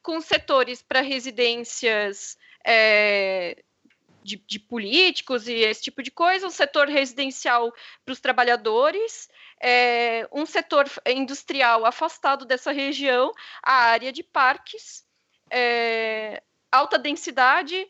com 0.07 0.21
setores 0.21 0.81
para 0.81 1.01
residências 1.01 2.37
é, 2.65 3.61
de, 4.23 4.37
de, 4.37 4.57
políticos 4.57 5.49
e 5.49 5.55
esse 5.55 5.81
tipo 5.81 6.01
de 6.01 6.09
coisa, 6.09 6.47
um 6.47 6.49
setor 6.49 6.87
residencial 6.87 7.73
para 8.05 8.13
os 8.13 8.21
trabalhadores, 8.21 9.27
é, 9.61 10.25
um 10.31 10.45
setor 10.45 10.89
industrial 11.05 11.85
afastado 11.85 12.45
dessa 12.45 12.71
região, 12.71 13.33
a 13.61 13.73
área 13.73 14.13
de 14.13 14.23
parques, 14.23 15.05
é, 15.51 16.41
alta 16.71 16.97
densidade, 16.97 17.85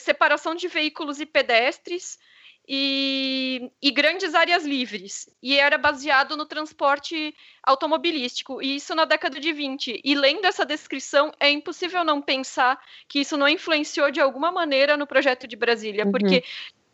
separação 0.00 0.54
de 0.54 0.68
veículos 0.68 1.18
e 1.18 1.24
pedestres, 1.24 2.18
e, 2.66 3.70
e, 3.80 3.90
grandes 3.90 4.34
áreas 4.34 4.64
livres. 4.64 5.28
E 5.42 5.58
era 5.58 5.76
baseado 5.76 6.36
no 6.36 6.46
transporte 6.46 7.34
automobilístico, 7.62 8.62
e 8.62 8.76
isso 8.76 8.94
na 8.94 9.04
década 9.04 9.38
de 9.38 9.52
20. 9.52 10.00
E 10.02 10.14
lendo 10.14 10.46
essa 10.46 10.64
descrição, 10.64 11.32
é 11.38 11.50
impossível 11.50 12.04
não 12.04 12.22
pensar 12.22 12.80
que 13.08 13.20
isso 13.20 13.36
não 13.36 13.48
influenciou 13.48 14.10
de 14.10 14.20
alguma 14.20 14.50
maneira 14.50 14.96
no 14.96 15.06
projeto 15.06 15.46
de 15.46 15.56
Brasília, 15.56 16.04
uhum. 16.04 16.12
porque 16.12 16.44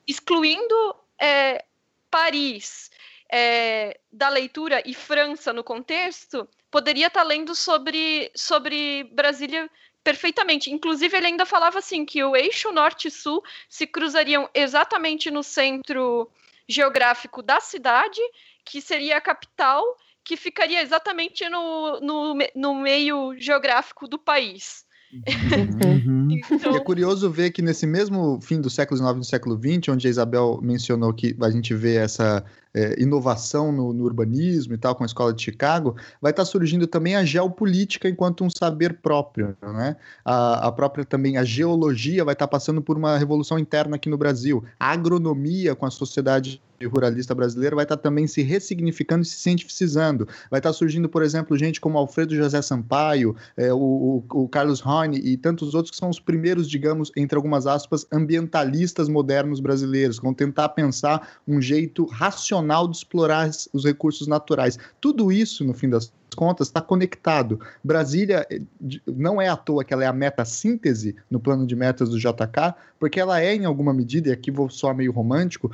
excluindo 0.07 0.97
é, 1.21 1.65
Paris 2.11 2.91
é, 3.31 3.99
da 4.11 4.29
leitura 4.29 4.83
e 4.85 4.93
França 4.93 5.53
no 5.53 5.63
contexto, 5.63 6.49
poderia 6.71 7.07
estar 7.07 7.23
lendo 7.23 7.55
sobre, 7.55 8.31
sobre 8.35 9.05
Brasília 9.13 9.71
perfeitamente. 10.03 10.71
Inclusive, 10.71 11.17
ele 11.17 11.27
ainda 11.27 11.47
falava 11.47 11.79
assim 11.79 12.05
que 12.05 12.23
o 12.23 12.37
eixo 12.37 12.73
norte-sul 12.73 13.43
se 13.69 13.87
cruzariam 13.87 14.49
exatamente 14.55 15.31
no 15.31 15.43
centro 15.43 16.31
geográfico 16.69 17.43
da 17.43 17.61
cidade, 17.61 18.21
que 18.65 18.81
seria 18.81 19.17
a 19.17 19.21
capital, 19.21 19.83
que 20.25 20.37
ficaria 20.37 20.83
exatamente 20.83 21.49
no, 21.49 22.01
no, 22.01 22.39
no 22.55 22.75
meio 22.75 23.35
geográfico 23.37 24.07
do 24.07 24.19
país. 24.19 24.85
Uhum. 25.13 26.29
então... 26.51 26.77
É 26.77 26.81
curioso 26.81 27.29
ver 27.31 27.51
que 27.51 27.63
nesse 27.63 27.87
mesmo 27.87 28.41
fim 28.41 28.61
do 28.61 28.71
século 28.71 28.99
XIX 28.99 29.17
e 29.17 29.19
do 29.19 29.25
século 29.25 29.61
XX, 29.61 29.89
onde 29.89 30.07
a 30.07 30.11
Isabel 30.11 30.61
mencionou 30.63 31.13
que 31.13 31.37
a 31.41 31.51
gente 31.51 31.75
vê 31.75 31.97
essa 31.97 32.45
é, 32.75 33.01
inovação 33.01 33.73
no, 33.73 33.93
no, 33.93 34.05
urbanismo 34.05 34.75
e 34.75 34.79
tal, 34.79 34.95
com 34.95 35.03
a 35.03 35.07
escola 35.07 35.33
de 35.33 35.43
Chicago, 35.43 35.97
vai 36.21 36.31
estar 36.31 36.43
tá 36.43 36.47
surgindo 36.47 36.87
também 36.87 37.17
a 37.17 37.25
geopolítica 37.25 38.09
enquanto 38.09 38.45
um 38.45 38.51
saber 38.51 38.95
próprio, 38.95 39.57
né? 39.63 39.97
A, 40.25 40.69
a 40.69 40.73
própria 40.73 41.05
também, 41.05 41.37
a 41.37 41.45
geologia 41.45 42.25
vai 42.25 42.35
estar 42.35 42.47
tá 42.47 42.51
passando 42.51 42.81
por 42.81 42.97
uma 42.97 43.19
revolução 43.19 43.59
interna 43.59 43.97
aqui 43.97 44.09
no 44.09 44.17
Brasil, 44.17 44.65
a 44.79 44.93
agronomia 44.93 45.75
com 45.75 45.87
a 45.87 45.91
sociedade 45.91 46.63
ruralista 46.87 47.35
brasileira 47.35 47.77
vai 47.77 47.85
estar 47.85 47.97
tá 47.97 48.03
também 48.03 48.27
se 48.27 48.41
ressignificando 48.41 49.23
e 49.23 49.27
se 49.27 49.37
cientificizando. 49.37 50.27
Vai 50.51 50.61
estar 50.61 50.73
surgindo, 50.73 51.11
por 51.11 51.23
exemplo, 51.23 51.59
gente 51.59 51.79
como 51.79 51.99
Alfredo 51.99 52.35
José 52.35 52.63
Sampaio, 52.63 53.37
é, 53.55 53.71
o, 53.71 53.77
o, 53.77 54.25
o, 54.45 54.49
Carlos 54.49 54.81
Rony 54.81 55.19
e 55.19 55.37
tantos 55.37 55.75
outros 55.75 55.91
que 55.91 55.97
são 55.99 56.09
os 56.09 56.19
primeiros, 56.19 56.71
digamos, 56.71 57.13
entre 57.15 57.37
algumas 57.37 57.67
aspas, 57.67 58.07
ambientalistas 58.11 59.11
modernos 59.11 59.61
brasileiros, 59.61 60.19
que 60.19 60.25
vão 60.25 60.33
tentar 60.33 60.71
pensar 60.71 61.29
um 61.47 61.61
jeito 61.61 62.07
racional 62.07 62.60
racional 62.61 62.87
de 62.87 62.97
explorar 62.97 63.51
os 63.73 63.85
recursos 63.85 64.27
naturais. 64.27 64.79
Tudo 65.01 65.33
isso, 65.33 65.65
no 65.65 65.75
fim 65.75 65.89
das 65.89 66.13
contas, 66.37 66.69
está 66.69 66.81
conectado. 66.81 67.59
Brasília 67.83 68.47
eh, 68.51 68.61
não 69.07 69.41
é 69.41 69.49
à 69.49 69.57
toa 69.57 69.85
que 69.85 69.93
ela 69.93 70.05
é 70.05 70.07
a 70.07 70.13
meta 70.13 70.45
síntese 70.45 71.17
no 71.31 71.41
plano 71.41 71.67
de 71.67 71.75
metas 71.75 72.11
do 72.11 72.19
JK, 72.19 72.75
porque 72.99 73.19
ela 73.19 73.41
é, 73.41 73.55
em 73.55 73.65
alguma 73.65 73.93
medida, 73.93 74.29
e 74.29 74.33
aqui 74.33 74.51
vou 74.51 74.69
soar 74.71 74.95
meio 74.95 75.13
romântico, 75.13 75.71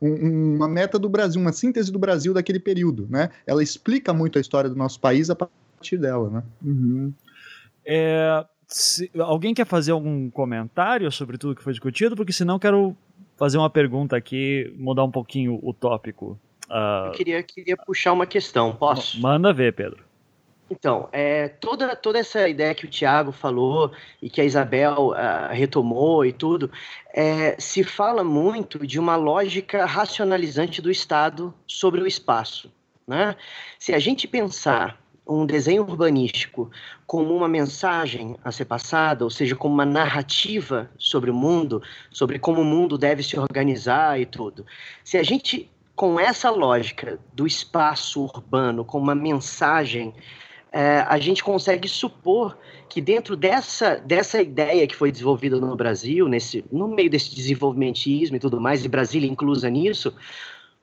um, 0.00 0.54
uma 0.56 0.68
meta 0.68 0.98
do 0.98 1.08
Brasil, 1.08 1.40
uma 1.40 1.52
síntese 1.52 1.90
do 1.90 1.98
Brasil 1.98 2.32
daquele 2.32 2.60
período, 2.60 3.06
né? 3.10 3.30
Ela 3.46 3.62
explica 3.62 4.12
muito 4.12 4.38
a 4.38 4.40
história 4.40 4.70
do 4.70 4.76
nosso 4.76 5.00
país 5.00 5.28
a 5.28 5.34
partir 5.34 5.98
dela, 5.98 6.30
né? 6.30 6.42
Uhum. 6.62 7.12
É, 7.84 8.44
se, 8.66 9.10
alguém 9.18 9.54
quer 9.54 9.66
fazer 9.66 9.92
algum 9.92 10.30
comentário 10.30 11.10
sobre 11.10 11.36
tudo 11.36 11.56
que 11.56 11.62
foi 11.62 11.72
discutido? 11.72 12.14
Porque 12.14 12.32
senão 12.32 12.58
quero 12.58 12.96
fazer 13.38 13.56
uma 13.56 13.70
pergunta 13.70 14.16
aqui, 14.16 14.74
mudar 14.76 15.04
um 15.04 15.10
pouquinho 15.10 15.58
o 15.62 15.72
tópico. 15.72 16.38
Uh, 16.68 17.06
Eu 17.06 17.12
queria, 17.12 17.42
queria 17.42 17.76
puxar 17.76 18.12
uma 18.12 18.26
questão, 18.26 18.74
posso? 18.74 19.18
Manda 19.20 19.52
ver, 19.52 19.72
Pedro. 19.72 20.04
Então, 20.70 21.08
é, 21.12 21.48
toda, 21.48 21.96
toda 21.96 22.18
essa 22.18 22.46
ideia 22.46 22.74
que 22.74 22.84
o 22.84 22.90
Tiago 22.90 23.32
falou 23.32 23.90
e 24.20 24.28
que 24.28 24.40
a 24.40 24.44
Isabel 24.44 25.12
uh, 25.12 25.52
retomou 25.52 26.26
e 26.26 26.32
tudo, 26.32 26.70
é, 27.14 27.58
se 27.58 27.82
fala 27.82 28.22
muito 28.22 28.86
de 28.86 28.98
uma 28.98 29.16
lógica 29.16 29.86
racionalizante 29.86 30.82
do 30.82 30.90
Estado 30.90 31.54
sobre 31.66 32.02
o 32.02 32.06
espaço. 32.06 32.70
Né? 33.06 33.34
Se 33.78 33.94
a 33.94 33.98
gente 33.98 34.28
pensar 34.28 35.00
um 35.28 35.44
desenho 35.44 35.82
urbanístico 35.82 36.70
como 37.06 37.36
uma 37.36 37.48
mensagem 37.48 38.36
a 38.42 38.50
ser 38.50 38.64
passada, 38.64 39.24
ou 39.24 39.30
seja, 39.30 39.54
como 39.54 39.74
uma 39.74 39.84
narrativa 39.84 40.90
sobre 40.96 41.30
o 41.30 41.34
mundo, 41.34 41.82
sobre 42.10 42.38
como 42.38 42.62
o 42.62 42.64
mundo 42.64 42.96
deve 42.96 43.22
se 43.22 43.38
organizar 43.38 44.18
e 44.18 44.24
tudo. 44.24 44.64
Se 45.04 45.18
a 45.18 45.22
gente, 45.22 45.70
com 45.94 46.18
essa 46.18 46.50
lógica 46.50 47.18
do 47.34 47.46
espaço 47.46 48.22
urbano, 48.22 48.84
com 48.84 48.98
uma 48.98 49.14
mensagem, 49.14 50.14
é, 50.72 51.00
a 51.00 51.18
gente 51.18 51.44
consegue 51.44 51.88
supor 51.88 52.56
que 52.88 53.00
dentro 53.00 53.36
dessa, 53.36 53.96
dessa 53.96 54.40
ideia 54.40 54.86
que 54.86 54.96
foi 54.96 55.12
desenvolvida 55.12 55.58
no 55.58 55.76
Brasil, 55.76 56.26
nesse, 56.26 56.64
no 56.72 56.88
meio 56.88 57.10
desse 57.10 57.34
desenvolvimentismo 57.34 58.36
e 58.36 58.40
tudo 58.40 58.60
mais, 58.60 58.84
e 58.84 58.88
Brasília 58.88 59.30
inclusa 59.30 59.68
nisso, 59.68 60.14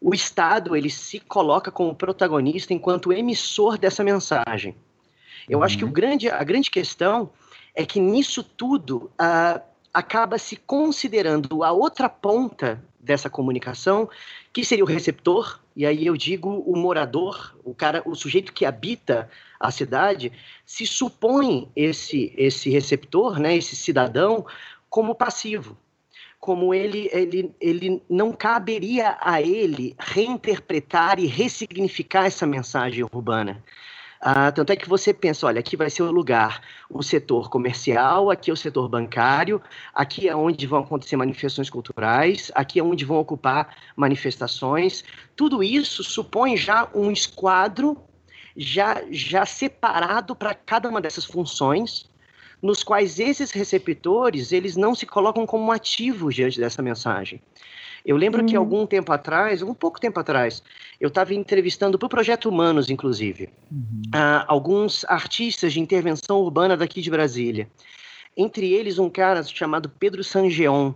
o 0.05 0.13
Estado 0.13 0.75
ele 0.75 0.91
se 0.91 1.19
coloca 1.19 1.71
como 1.71 1.95
protagonista 1.95 2.71
enquanto 2.71 3.11
emissor 3.11 3.75
dessa 3.75 4.03
mensagem. 4.03 4.75
Eu 5.49 5.57
uhum. 5.57 5.63
acho 5.63 5.79
que 5.79 5.83
o 5.83 5.87
uhum. 5.87 5.93
grande, 5.93 6.29
a 6.29 6.43
grande 6.43 6.69
questão 6.69 7.31
é 7.73 7.83
que 7.87 7.99
nisso 7.99 8.43
tudo 8.43 9.09
uh, 9.19 9.59
acaba 9.91 10.37
se 10.37 10.57
considerando 10.57 11.63
a 11.63 11.71
outra 11.71 12.07
ponta 12.07 12.83
dessa 12.99 13.31
comunicação, 13.31 14.07
que 14.53 14.63
seria 14.63 14.83
o 14.83 14.87
receptor, 14.87 15.59
e 15.75 15.87
aí 15.87 16.05
eu 16.05 16.15
digo 16.15 16.49
o 16.51 16.77
morador, 16.77 17.55
o 17.63 17.73
cara, 17.73 18.03
o 18.05 18.13
sujeito 18.13 18.53
que 18.53 18.63
habita 18.63 19.27
a 19.59 19.71
cidade, 19.71 20.31
se 20.63 20.85
supõe 20.85 21.67
esse 21.75 22.31
esse 22.37 22.69
receptor, 22.69 23.39
né, 23.39 23.57
esse 23.57 23.75
cidadão 23.75 24.45
como 24.87 25.15
passivo 25.15 25.75
como 26.39 26.73
ele, 26.73 27.09
ele, 27.11 27.51
ele 27.59 28.03
não 28.09 28.31
caberia 28.31 29.17
a 29.21 29.41
ele 29.41 29.95
reinterpretar 29.99 31.19
e 31.19 31.25
ressignificar 31.25 32.25
essa 32.25 32.45
mensagem 32.45 33.03
urbana. 33.03 33.63
Ah, 34.27 34.51
tanto 34.51 34.71
é 34.71 34.75
que 34.75 34.89
você 34.89 35.13
pensa, 35.13 35.45
olha, 35.45 35.59
aqui 35.59 35.77
vai 35.77 35.89
ser 35.89 36.01
o 36.01 36.11
lugar, 36.11 36.61
o 36.89 37.03
setor 37.03 37.49
comercial, 37.49 38.31
aqui 38.31 38.49
é 38.49 38.53
o 38.53 38.57
setor 38.57 38.89
bancário, 38.89 39.61
aqui 39.93 40.27
é 40.27 40.35
onde 40.35 40.65
vão 40.65 40.79
acontecer 40.79 41.15
manifestações 41.15 41.69
culturais, 41.69 42.51
aqui 42.55 42.79
é 42.79 42.83
onde 42.83 43.05
vão 43.05 43.17
ocupar 43.17 43.75
manifestações. 43.95 45.03
Tudo 45.35 45.61
isso 45.61 46.03
supõe 46.03 46.57
já 46.57 46.89
um 46.95 47.11
esquadro 47.11 47.97
já, 48.57 49.03
já 49.11 49.45
separado 49.45 50.35
para 50.35 50.55
cada 50.55 50.89
uma 50.89 51.01
dessas 51.01 51.25
funções, 51.25 52.09
nos 52.65 52.83
quais 52.83 53.19
esses 53.19 53.51
receptores 53.51 54.51
eles 54.51 54.75
não 54.75 54.95
se 54.95 55.05
colocam 55.05 55.45
como 55.45 55.71
ativos 55.71 56.33
diante 56.33 56.59
dessa 56.59 56.81
mensagem. 56.81 57.39
Eu 58.03 58.17
lembro 58.17 58.41
uhum. 58.41 58.47
que 58.47 58.55
algum 58.55 58.87
tempo 58.87 59.11
atrás, 59.11 59.61
um 59.61 59.73
pouco 59.73 59.99
tempo 59.99 60.19
atrás, 60.19 60.63
eu 60.99 61.09
estava 61.09 61.33
entrevistando 61.33 61.97
para 61.97 62.07
o 62.07 62.09
Projeto 62.09 62.49
Humanos, 62.49 62.89
inclusive, 62.89 63.49
uhum. 63.71 64.01
uh, 64.07 64.45
alguns 64.47 65.05
artistas 65.05 65.73
de 65.73 65.79
intervenção 65.79 66.39
urbana 66.39 66.75
daqui 66.75 67.01
de 67.01 67.09
Brasília. 67.11 67.67
Entre 68.35 68.73
eles, 68.73 68.97
um 68.97 69.11
cara 69.11 69.43
chamado 69.43 69.87
Pedro 69.87 70.23
Sangeon, 70.23 70.93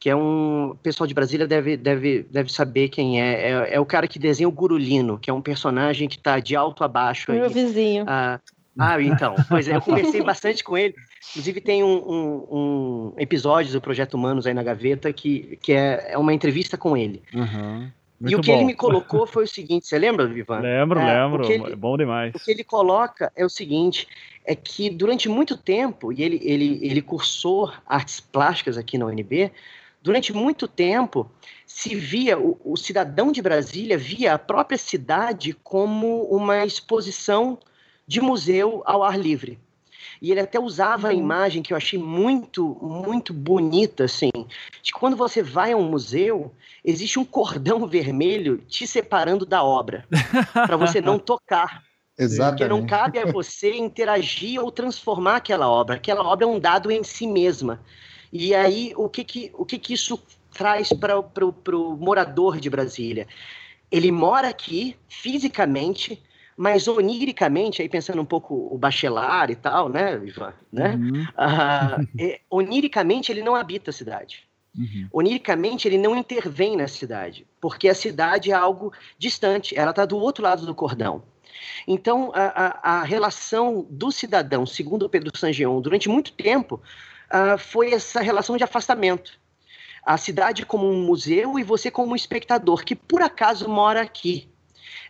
que 0.00 0.08
é 0.08 0.16
um 0.16 0.76
pessoal 0.82 1.06
de 1.06 1.14
Brasília 1.14 1.46
deve, 1.46 1.76
deve, 1.76 2.22
deve 2.30 2.50
saber 2.50 2.88
quem 2.88 3.20
é. 3.20 3.50
é. 3.50 3.74
é. 3.74 3.80
o 3.80 3.86
cara 3.86 4.08
que 4.08 4.18
desenha 4.18 4.48
o 4.48 4.52
Gurulino, 4.52 5.18
que 5.18 5.30
é 5.30 5.32
um 5.32 5.42
personagem 5.42 6.08
que 6.08 6.16
está 6.16 6.40
de 6.40 6.56
alto 6.56 6.82
a 6.82 6.88
baixo. 6.88 7.30
Meu 7.30 7.44
aí, 7.44 7.52
vizinho. 7.52 8.04
Uh, 8.04 8.40
ah, 8.78 9.00
então. 9.00 9.34
Pois 9.48 9.68
é, 9.68 9.76
eu 9.76 9.80
conversei 9.80 10.22
bastante 10.24 10.64
com 10.64 10.76
ele. 10.76 10.94
Inclusive, 11.30 11.60
tem 11.60 11.82
um, 11.82 11.96
um, 11.96 12.46
um, 12.50 13.14
episódio 13.18 13.72
do 13.72 13.80
Projeto 13.80 14.14
Humanos 14.14 14.46
aí 14.46 14.54
na 14.54 14.62
gaveta 14.62 15.12
que, 15.12 15.58
que 15.62 15.72
é, 15.72 16.12
é 16.12 16.18
uma 16.18 16.32
entrevista 16.32 16.76
com 16.78 16.96
ele. 16.96 17.22
Uhum. 17.34 17.90
e 18.20 18.34
o 18.34 18.40
que 18.40 18.50
bom. 18.50 18.56
ele 18.56 18.64
me 18.64 18.74
colocou 18.74 19.26
foi 19.26 19.44
o 19.44 19.48
seguinte: 19.48 19.86
você 19.86 19.98
lembra, 19.98 20.26
Vivan? 20.26 20.60
Lembro, 20.60 21.00
é, 21.00 21.22
lembro. 21.22 21.50
Ele, 21.50 21.72
é 21.72 21.76
bom 21.76 21.96
demais. 21.96 22.34
O 22.34 22.38
que 22.38 22.50
ele 22.50 22.64
coloca 22.64 23.30
é 23.36 23.44
o 23.44 23.50
seguinte: 23.50 24.08
é 24.44 24.54
que 24.54 24.88
durante 24.88 25.28
muito 25.28 25.56
tempo, 25.56 26.12
e 26.12 26.22
ele, 26.22 26.40
ele, 26.42 26.78
ele 26.82 27.02
cursou 27.02 27.70
artes 27.86 28.20
plásticas 28.20 28.78
aqui 28.78 28.96
na 28.96 29.06
UNB, 29.06 29.52
durante 30.02 30.32
muito 30.32 30.66
tempo 30.66 31.30
se 31.66 31.94
via, 31.94 32.38
o, 32.38 32.58
o 32.64 32.76
cidadão 32.76 33.30
de 33.30 33.42
Brasília 33.42 33.98
via 33.98 34.34
a 34.34 34.38
própria 34.38 34.78
cidade 34.78 35.54
como 35.62 36.24
uma 36.24 36.64
exposição 36.64 37.58
de 38.12 38.20
museu 38.20 38.82
ao 38.84 39.02
ar 39.02 39.18
livre. 39.18 39.58
E 40.20 40.30
ele 40.30 40.40
até 40.40 40.60
usava 40.60 41.08
a 41.08 41.12
uhum. 41.12 41.18
imagem 41.18 41.62
que 41.62 41.72
eu 41.72 41.76
achei 41.78 41.98
muito, 41.98 42.76
muito 42.82 43.32
bonita, 43.32 44.04
assim, 44.04 44.30
de 44.82 44.92
quando 44.92 45.16
você 45.16 45.42
vai 45.42 45.72
a 45.72 45.76
um 45.78 45.88
museu, 45.88 46.52
existe 46.84 47.18
um 47.18 47.24
cordão 47.24 47.86
vermelho 47.88 48.58
te 48.68 48.86
separando 48.86 49.46
da 49.46 49.64
obra, 49.64 50.06
para 50.52 50.76
você 50.76 51.00
não 51.00 51.18
tocar. 51.18 51.82
Exatamente. 52.18 52.58
Porque 52.58 52.68
não 52.68 52.86
cabe 52.86 53.18
a 53.18 53.24
você 53.24 53.74
interagir 53.74 54.60
ou 54.62 54.70
transformar 54.70 55.36
aquela 55.36 55.68
obra. 55.70 55.96
Aquela 55.96 56.22
obra 56.22 56.44
é 56.44 56.48
um 56.48 56.60
dado 56.60 56.90
em 56.90 57.02
si 57.02 57.26
mesma. 57.26 57.80
E 58.30 58.54
aí, 58.54 58.92
o 58.94 59.08
que 59.08 59.24
que, 59.24 59.50
o 59.54 59.64
que, 59.64 59.78
que 59.78 59.94
isso 59.94 60.20
traz 60.52 60.92
para 60.92 61.18
o 61.18 61.96
morador 61.96 62.60
de 62.60 62.68
Brasília? 62.68 63.26
Ele 63.90 64.12
mora 64.12 64.48
aqui, 64.48 64.94
fisicamente, 65.08 66.22
mas 66.56 66.86
oniricamente, 66.86 67.82
aí 67.82 67.88
pensando 67.88 68.20
um 68.20 68.26
pouco 68.26 68.68
o 68.70 68.78
Bachelar 68.78 69.50
e 69.50 69.56
tal, 69.56 69.88
né, 69.88 70.20
Ivan? 70.24 70.52
Né? 70.72 70.94
Uhum. 70.94 71.22
Uh, 71.22 72.08
é, 72.18 72.40
oniricamente, 72.50 73.32
ele 73.32 73.42
não 73.42 73.54
habita 73.54 73.90
a 73.90 73.92
cidade. 73.92 74.44
Uhum. 74.76 75.08
Oniricamente, 75.12 75.86
ele 75.86 75.98
não 75.98 76.16
intervém 76.16 76.76
na 76.76 76.88
cidade, 76.88 77.46
porque 77.60 77.88
a 77.88 77.94
cidade 77.94 78.50
é 78.50 78.54
algo 78.54 78.92
distante, 79.18 79.76
ela 79.78 79.90
está 79.90 80.04
do 80.04 80.16
outro 80.16 80.42
lado 80.42 80.64
do 80.64 80.74
cordão. 80.74 81.22
Então, 81.86 82.32
a, 82.34 82.44
a, 82.44 83.00
a, 83.00 83.02
relação 83.04 83.86
do 83.90 84.10
cidadão, 84.10 84.64
segundo 84.64 85.08
Pedro 85.08 85.36
Sangeon, 85.36 85.80
durante 85.80 86.08
muito 86.08 86.32
tempo, 86.32 86.80
uh, 87.30 87.58
foi 87.58 87.92
essa 87.92 88.20
relação 88.20 88.56
de 88.56 88.64
afastamento. 88.64 89.38
A 90.04 90.16
cidade 90.16 90.66
como 90.66 90.88
um 90.88 91.02
museu 91.04 91.58
e 91.58 91.62
você 91.62 91.90
como 91.90 92.12
um 92.12 92.16
espectador, 92.16 92.84
que 92.84 92.96
por 92.96 93.22
acaso 93.22 93.68
mora 93.68 94.00
aqui, 94.00 94.48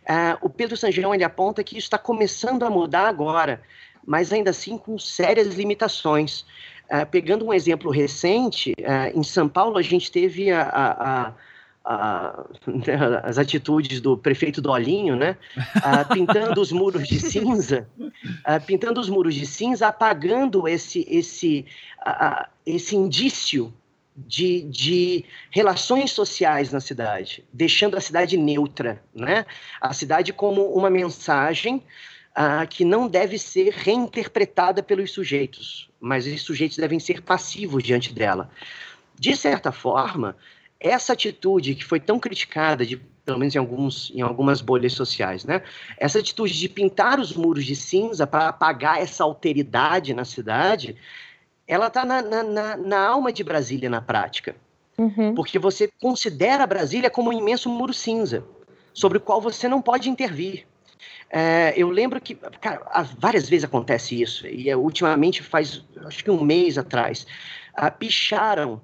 Uh, 0.03 0.37
o 0.41 0.51
Pedro 0.51 0.77
Sangeão 0.77 1.15
ele 1.15 1.25
aponta 1.25 1.63
que 1.63 1.79
isso 1.79 1.87
está 1.87 1.99
começando 1.99 2.65
a 2.65 2.71
mudar 2.71 3.07
agora, 3.07 3.63
mas 4.05 4.33
ainda 4.33 4.51
assim 4.51 4.77
com 4.77 4.99
sérias 4.99 5.55
limitações. 5.55 6.45
Uh, 6.91 7.07
pegando 7.11 7.47
um 7.47 7.55
exemplo 7.55 7.91
recente, 7.91 8.73
uh, 8.81 9.19
em 9.19 9.23
São 9.23 9.49
Paulo 9.49 9.79
a 9.79 9.83
gente 9.83 10.11
teve 10.11 10.51
a, 10.51 10.63
a, 10.63 11.33
a 11.85 12.45
as 13.25 13.39
atitudes 13.39 14.01
do 14.01 14.17
prefeito 14.17 14.63
Dolinho, 14.63 15.17
né? 15.17 15.37
pintando 16.13 16.61
os 16.61 16.71
muros 16.71 17.09
de 17.09 17.19
cinza, 17.19 17.89
pintando 18.69 19.01
os 19.01 19.09
muros 19.09 19.35
de 19.35 19.45
cinza, 19.45 19.89
apagando 19.89 20.69
esse, 20.69 21.05
esse, 21.11 21.67
esse 22.65 22.95
indício 22.95 23.75
de, 24.17 24.63
de 24.63 25.25
relações 25.51 26.11
sociais 26.11 26.73
na 26.73 26.81
cidade, 26.81 27.45
deixando 27.53 27.97
a 27.97 28.01
cidade 28.01 28.37
neutra, 28.37 29.03
né? 29.15 29.47
A 29.81 29.93
cidade 29.93 30.33
como 30.33 30.65
uma 30.75 30.91
mensagem 30.91 31.83
uh, 32.37 32.67
que 32.69 32.85
não 32.85 33.09
deve 33.09 33.39
ser 33.39 33.73
reinterpretada 33.73 34.83
pelos 34.83 35.13
sujeitos, 35.13 35.91
mas 36.01 36.27
os 36.27 36.43
sujeitos 36.43 36.77
devem 36.77 37.01
ser 37.01 37.23
passivos 37.23 37.83
diante 37.83 38.13
dela. 38.13 38.51
De 39.19 39.37
certa 39.37 39.73
forma, 39.73 40.37
essa 40.79 41.13
atitude 41.13 41.75
que 41.75 41.85
foi 41.85 42.01
tão 42.01 42.19
criticada, 42.19 42.85
de, 42.85 42.97
pelo 43.25 43.39
menos 43.39 43.55
em, 43.55 43.59
alguns, 43.59 44.11
em 44.15 44.21
algumas 44.21 44.61
bolhas 44.61 44.93
sociais, 44.93 45.45
né? 45.45 45.63
essa 45.97 46.19
atitude 46.19 46.59
de 46.59 46.69
pintar 46.69 47.21
os 47.21 47.35
muros 47.35 47.65
de 47.65 47.77
cinza 47.77 48.27
para 48.27 48.49
apagar 48.49 49.01
essa 49.01 49.23
alteridade 49.25 50.13
na 50.13 50.25
cidade, 50.25 50.97
ela 51.73 51.87
está 51.87 52.05
na, 52.05 52.23
na, 52.23 52.77
na, 52.77 53.07
alma 53.07 53.33
de 53.33 53.43
Brasília 53.43 53.89
na 53.89 54.01
prática. 54.01 54.55
Uhum. 54.99 55.35
Porque 55.35 55.59
você 55.59 55.91
considera 56.01 56.67
Brasília 56.67 57.09
como 57.09 57.31
um 57.31 57.33
imenso 57.33 57.69
muro 57.69 57.95
cinza, 57.95 58.45
sobre 58.93 59.19
o 59.19 59.21
qual 59.21 59.41
você 59.41 59.69
não 59.69 59.81
pode 59.81 60.11
intervir. 60.11 60.67
É, 61.31 61.73
eu 61.75 61.89
lembro 61.89 62.21
que, 62.21 62.35
cara, 62.35 62.83
várias 63.19 63.49
vezes 63.49 63.65
acontece 63.65 64.21
isso, 64.21 64.47
e 64.47 64.69
é, 64.69 64.77
ultimamente 64.77 65.43
faz, 65.43 65.83
acho 66.05 66.23
que 66.23 66.31
um 66.31 66.45
mês 66.45 66.77
atrás, 66.77 67.27
ah, 67.75 67.91
picharam 67.91 68.83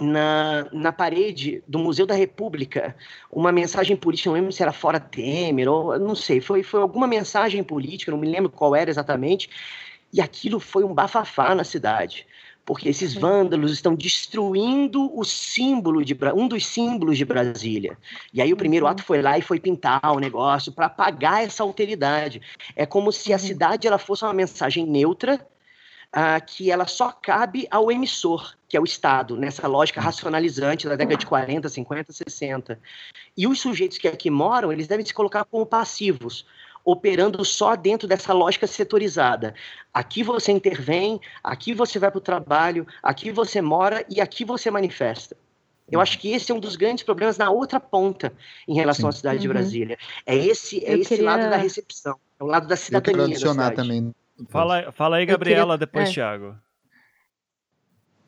na, 0.00 0.66
na 0.72 0.90
parede 0.90 1.62
do 1.68 1.78
Museu 1.78 2.06
da 2.06 2.14
República 2.14 2.96
uma 3.30 3.52
mensagem 3.52 3.94
política, 3.94 4.30
não 4.30 4.36
lembro 4.36 4.52
se 4.52 4.62
era 4.62 4.72
fora 4.72 4.98
Temer, 4.98 5.68
ou 5.68 5.98
não 5.98 6.14
sei, 6.14 6.40
foi, 6.40 6.62
foi 6.62 6.80
alguma 6.80 7.06
mensagem 7.06 7.62
política, 7.62 8.10
não 8.10 8.18
me 8.18 8.26
lembro 8.26 8.50
qual 8.50 8.74
era 8.74 8.90
exatamente, 8.90 9.50
E 10.12 10.20
aquilo 10.20 10.60
foi 10.60 10.84
um 10.84 10.92
bafafá 10.92 11.54
na 11.54 11.64
cidade 11.64 12.26
porque 12.64 12.88
esses 12.88 13.14
vândalos 13.14 13.72
estão 13.72 13.94
destruindo 13.94 15.10
o 15.18 15.24
símbolo 15.24 16.04
de 16.04 16.16
um 16.34 16.46
dos 16.46 16.64
símbolos 16.66 17.18
de 17.18 17.24
Brasília. 17.24 17.98
E 18.32 18.40
aí 18.40 18.52
o 18.52 18.56
primeiro 18.56 18.86
uhum. 18.86 18.92
ato 18.92 19.02
foi 19.02 19.20
lá 19.20 19.36
e 19.36 19.42
foi 19.42 19.58
pintar 19.58 20.00
o 20.12 20.20
negócio 20.20 20.70
para 20.72 20.86
apagar 20.86 21.42
essa 21.42 21.62
alteridade. 21.62 22.40
É 22.76 22.86
como 22.86 23.10
se 23.10 23.32
a 23.32 23.36
uhum. 23.36 23.42
cidade 23.42 23.86
ela 23.86 23.98
fosse 23.98 24.24
uma 24.24 24.32
mensagem 24.32 24.86
neutra 24.86 25.44
uh, 26.14 26.44
que 26.46 26.70
ela 26.70 26.86
só 26.86 27.10
cabe 27.10 27.66
ao 27.70 27.90
emissor, 27.90 28.54
que 28.68 28.76
é 28.76 28.80
o 28.80 28.84
Estado, 28.84 29.36
nessa 29.36 29.66
lógica 29.66 30.00
uhum. 30.00 30.06
racionalizante 30.06 30.86
da 30.86 30.94
década 30.94 31.16
de 31.16 31.26
40, 31.26 31.68
50, 31.68 32.12
60. 32.12 32.80
E 33.36 33.46
os 33.46 33.60
sujeitos 33.60 33.98
que 33.98 34.06
aqui 34.06 34.30
moram, 34.30 34.72
eles 34.72 34.86
devem 34.86 35.04
se 35.04 35.12
colocar 35.12 35.44
como 35.44 35.66
passivos 35.66 36.46
operando 36.84 37.44
só 37.44 37.76
dentro 37.76 38.08
dessa 38.08 38.32
lógica 38.32 38.66
setorizada. 38.66 39.54
Aqui 39.92 40.22
você 40.22 40.52
intervém, 40.52 41.20
aqui 41.42 41.74
você 41.74 41.98
vai 41.98 42.10
para 42.10 42.18
o 42.18 42.20
trabalho, 42.20 42.86
aqui 43.02 43.30
você 43.30 43.60
mora 43.60 44.04
e 44.08 44.20
aqui 44.20 44.44
você 44.44 44.70
manifesta. 44.70 45.36
Eu 45.90 46.00
acho 46.00 46.18
que 46.18 46.32
esse 46.32 46.50
é 46.50 46.54
um 46.54 46.60
dos 46.60 46.76
grandes 46.76 47.04
problemas 47.04 47.36
na 47.36 47.50
outra 47.50 47.78
ponta 47.78 48.32
em 48.66 48.74
relação 48.74 49.10
Sim. 49.10 49.16
à 49.16 49.18
cidade 49.18 49.36
uhum. 49.36 49.42
de 49.42 49.48
Brasília. 49.48 49.98
É 50.24 50.34
esse, 50.34 50.84
é 50.84 50.94
esse 50.94 51.10
queria... 51.10 51.24
lado 51.24 51.50
da 51.50 51.56
recepção, 51.56 52.16
é 52.40 52.44
o 52.44 52.46
lado 52.46 52.66
da 52.66 52.76
cidadania. 52.76 53.20
Eu 53.20 53.24
adicionar 53.26 53.72
também. 53.72 54.14
Fala, 54.48 54.90
fala 54.92 55.16
aí, 55.16 55.26
Gabriela, 55.26 55.74
queria... 55.74 55.78
depois, 55.78 56.08
é. 56.08 56.12
Thiago. 56.12 56.56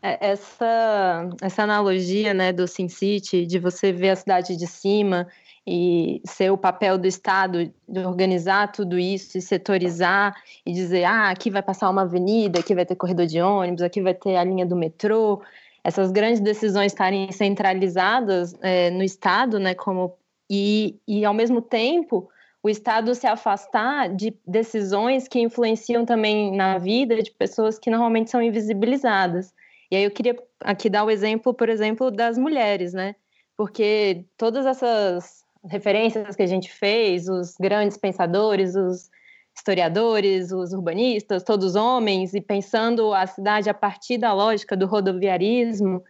É, 0.04 0.18
essa, 0.32 1.30
essa 1.40 1.62
analogia 1.62 2.34
né, 2.34 2.52
do 2.52 2.68
Sin 2.68 2.88
City, 2.90 3.46
de 3.46 3.58
você 3.58 3.90
ver 3.90 4.10
a 4.10 4.16
cidade 4.16 4.54
de 4.54 4.66
cima 4.66 5.26
e 5.66 6.20
ser 6.26 6.52
o 6.52 6.58
papel 6.58 6.98
do 6.98 7.06
Estado 7.06 7.72
de 7.88 8.00
organizar 8.00 8.70
tudo 8.70 8.98
isso 8.98 9.38
e 9.38 9.40
setorizar 9.40 10.34
e 10.66 10.74
dizer, 10.74 11.04
ah, 11.04 11.30
aqui 11.30 11.48
vai 11.50 11.62
passar 11.62 11.88
uma 11.88 12.02
avenida, 12.02 12.60
aqui 12.60 12.74
vai 12.74 12.84
ter 12.84 12.96
corredor 12.96 13.24
de 13.24 13.40
ônibus, 13.40 13.80
aqui 13.80 14.02
vai 14.02 14.12
ter 14.12 14.36
a 14.36 14.44
linha 14.44 14.66
do 14.66 14.76
metrô, 14.76 15.40
essas 15.82 16.12
grandes 16.12 16.40
decisões 16.40 16.92
estarem 16.92 17.32
centralizadas 17.32 18.54
é, 18.60 18.90
no 18.90 19.02
Estado, 19.02 19.58
né, 19.58 19.74
como 19.74 20.18
e, 20.50 21.00
e 21.08 21.24
ao 21.24 21.32
mesmo 21.32 21.62
tempo 21.62 22.28
o 22.62 22.68
Estado 22.68 23.14
se 23.14 23.26
afastar 23.26 24.14
de 24.14 24.36
decisões 24.46 25.26
que 25.28 25.40
influenciam 25.40 26.04
também 26.04 26.54
na 26.54 26.76
vida 26.76 27.22
de 27.22 27.30
pessoas 27.30 27.78
que 27.78 27.88
normalmente 27.88 28.30
são 28.30 28.42
invisibilizadas. 28.42 29.54
E 29.90 29.96
aí 29.96 30.04
eu 30.04 30.10
queria 30.10 30.36
aqui 30.60 30.88
dar 30.88 31.04
o 31.04 31.10
exemplo, 31.10 31.54
por 31.54 31.68
exemplo, 31.68 32.10
das 32.10 32.38
mulheres, 32.38 32.92
né? 32.92 33.14
Porque 33.56 34.24
todas 34.36 34.66
essas 34.66 35.44
referências 35.64 36.36
que 36.36 36.42
a 36.42 36.46
gente 36.46 36.70
fez, 36.70 37.28
os 37.28 37.54
grandes 37.58 37.96
pensadores, 37.96 38.74
os 38.74 39.10
historiadores, 39.56 40.50
os 40.50 40.72
urbanistas, 40.72 41.44
todos 41.44 41.76
homens, 41.76 42.34
e 42.34 42.40
pensando 42.40 43.14
a 43.14 43.26
cidade 43.26 43.70
a 43.70 43.74
partir 43.74 44.18
da 44.18 44.32
lógica 44.32 44.76
do 44.76 44.86
rodoviarismo, 44.86 46.02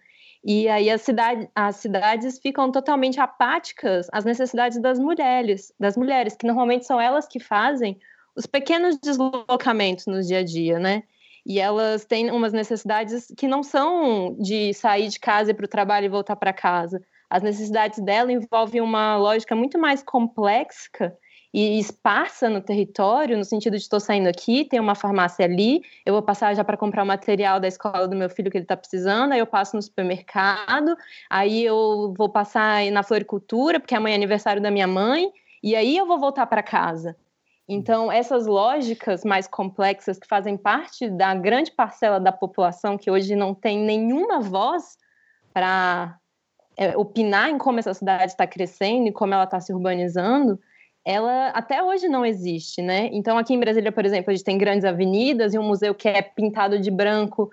e 0.44 0.68
aí 0.68 0.96
cidade, 0.98 1.48
as 1.55 1.76
cidades 1.76 2.38
ficam 2.38 2.70
totalmente 2.70 3.18
apáticas 3.18 4.09
às 4.12 4.24
necessidades 4.24 4.80
das 4.80 4.98
mulheres, 4.98 5.72
das 5.80 5.96
mulheres, 5.96 6.36
que 6.36 6.46
normalmente 6.46 6.86
são 6.86 7.01
elas 7.01 7.26
que 7.26 7.40
fazem 7.40 7.98
os 8.36 8.46
pequenos 8.46 8.98
deslocamentos 8.98 10.06
no 10.06 10.20
dia 10.20 10.40
a 10.40 10.44
dia, 10.44 10.78
né? 10.78 11.05
E 11.46 11.60
elas 11.60 12.04
têm 12.04 12.30
umas 12.30 12.52
necessidades 12.52 13.26
que 13.36 13.46
não 13.46 13.62
são 13.62 14.34
de 14.38 14.72
sair 14.72 15.08
de 15.08 15.20
casa 15.20 15.50
e 15.50 15.54
para 15.54 15.64
o 15.64 15.68
trabalho 15.68 16.06
e 16.06 16.08
voltar 16.08 16.36
para 16.36 16.52
casa, 16.52 17.02
as 17.28 17.42
necessidades 17.42 17.98
dela 17.98 18.32
envolvem 18.32 18.80
uma 18.80 19.16
lógica 19.16 19.56
muito 19.56 19.78
mais 19.78 20.02
complexa 20.02 21.12
e 21.52 21.78
esparsa 21.78 22.48
no 22.48 22.60
território, 22.60 23.36
no 23.36 23.44
sentido 23.44 23.76
de 23.76 23.82
estou 23.82 24.00
saindo 24.00 24.28
aqui, 24.28 24.64
tem 24.64 24.80
uma 24.80 24.94
farmácia 24.94 25.44
ali, 25.44 25.82
eu 26.04 26.12
vou 26.12 26.22
passar 26.22 26.54
já 26.54 26.64
para 26.64 26.76
comprar 26.76 27.04
o 27.04 27.06
material 27.06 27.60
da 27.60 27.68
escola 27.68 28.08
do 28.08 28.16
meu 28.16 28.28
filho 28.28 28.50
que 28.50 28.56
ele 28.56 28.64
está 28.64 28.76
precisando, 28.76 29.32
aí 29.32 29.38
eu 29.38 29.46
passo 29.46 29.76
no 29.76 29.82
supermercado, 29.82 30.96
aí 31.30 31.64
eu 31.64 32.12
vou 32.16 32.28
passar 32.28 32.84
na 32.90 33.04
floricultura, 33.04 33.78
porque 33.78 33.94
amanhã 33.94 34.14
é 34.14 34.16
aniversário 34.16 34.60
da 34.60 34.70
minha 34.70 34.86
mãe, 34.86 35.30
e 35.62 35.76
aí 35.76 35.96
eu 35.96 36.06
vou 36.06 36.18
voltar 36.18 36.46
para 36.46 36.62
casa. 36.62 37.16
Então, 37.69 38.12
essas 38.12 38.47
lógicas 38.47 39.24
mais 39.24 39.47
complexas 39.47 40.19
que 40.19 40.28
fazem 40.28 40.57
parte 40.57 41.09
da 41.09 41.35
grande 41.35 41.70
parcela 41.70 42.20
da 42.20 42.31
população 42.31 42.99
que 42.99 43.11
hoje 43.11 43.35
não 43.35 43.55
tem 43.55 43.78
nenhuma 43.78 44.41
voz 44.41 44.99
para 45.53 46.19
é, 46.77 46.97
opinar 46.97 47.49
em 47.49 47.57
como 47.57 47.78
essa 47.78 47.95
cidade 47.95 48.32
está 48.32 48.47
crescendo 48.47 49.09
e 49.09 49.12
como 49.12 49.32
ela 49.32 49.45
está 49.45 49.61
se 49.61 49.73
urbanizando, 49.73 50.61
ela 51.05 51.49
até 51.51 51.82
hoje 51.82 52.09
não 52.09 52.24
existe, 52.24 52.82
né? 52.82 53.09
Então, 53.12 53.39
aqui 53.39 53.55
em 53.55 53.61
Brasília, 53.61 53.93
por 53.93 54.05
exemplo, 54.05 54.31
a 54.31 54.35
gente 54.35 54.45
tem 54.45 54.59
grandes 54.59 54.85
avenidas 54.85 55.55
e 55.55 55.59
um 55.59 55.62
museu 55.62 55.95
que 55.95 56.09
é 56.09 56.20
pintado 56.20 56.78
de 56.78 56.91
branco 56.91 57.51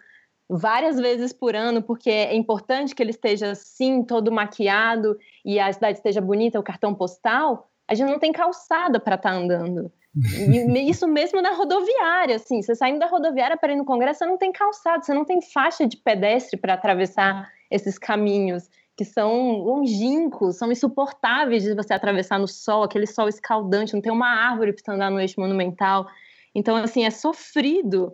várias 0.49 0.99
vezes 0.99 1.31
por 1.31 1.55
ano, 1.55 1.81
porque 1.81 2.09
é 2.09 2.35
importante 2.35 2.93
que 2.93 3.01
ele 3.01 3.11
esteja 3.11 3.51
assim, 3.51 4.03
todo 4.03 4.31
maquiado 4.31 5.17
e 5.45 5.59
a 5.59 5.71
cidade 5.71 5.97
esteja 5.97 6.19
bonita, 6.19 6.59
o 6.59 6.63
cartão 6.63 6.93
postal. 6.93 7.69
A 7.87 7.93
gente 7.93 8.09
não 8.09 8.19
tem 8.19 8.31
calçada 8.31 8.99
para 8.99 9.15
estar 9.15 9.31
tá 9.31 9.35
andando. 9.35 9.91
E 10.13 10.89
isso 10.89 11.07
mesmo 11.07 11.41
na 11.41 11.53
rodoviária, 11.53 12.35
assim, 12.35 12.61
você 12.61 12.75
saindo 12.75 12.99
da 12.99 13.07
rodoviária 13.07 13.55
para 13.55 13.71
ir 13.71 13.77
no 13.77 13.85
congresso, 13.85 14.19
você 14.19 14.25
não 14.25 14.37
tem 14.37 14.51
calçada, 14.51 15.01
você 15.01 15.13
não 15.13 15.23
tem 15.23 15.41
faixa 15.41 15.87
de 15.87 15.95
pedestre 15.97 16.59
para 16.59 16.73
atravessar 16.73 17.49
esses 17.69 17.97
caminhos 17.97 18.69
que 18.97 19.05
são 19.05 19.51
longínquos, 19.59 20.57
são 20.57 20.71
insuportáveis 20.71 21.63
de 21.63 21.73
você 21.73 21.93
atravessar 21.93 22.37
no 22.37 22.47
sol, 22.47 22.83
aquele 22.83 23.07
sol 23.07 23.29
escaldante, 23.29 23.93
não 23.93 24.01
tem 24.01 24.11
uma 24.11 24.27
árvore 24.27 24.73
para 24.73 24.93
andar 24.93 25.09
no 25.09 25.19
eixo 25.19 25.39
monumental. 25.39 26.05
Então, 26.53 26.75
assim, 26.75 27.05
é 27.05 27.09
sofrido. 27.09 28.13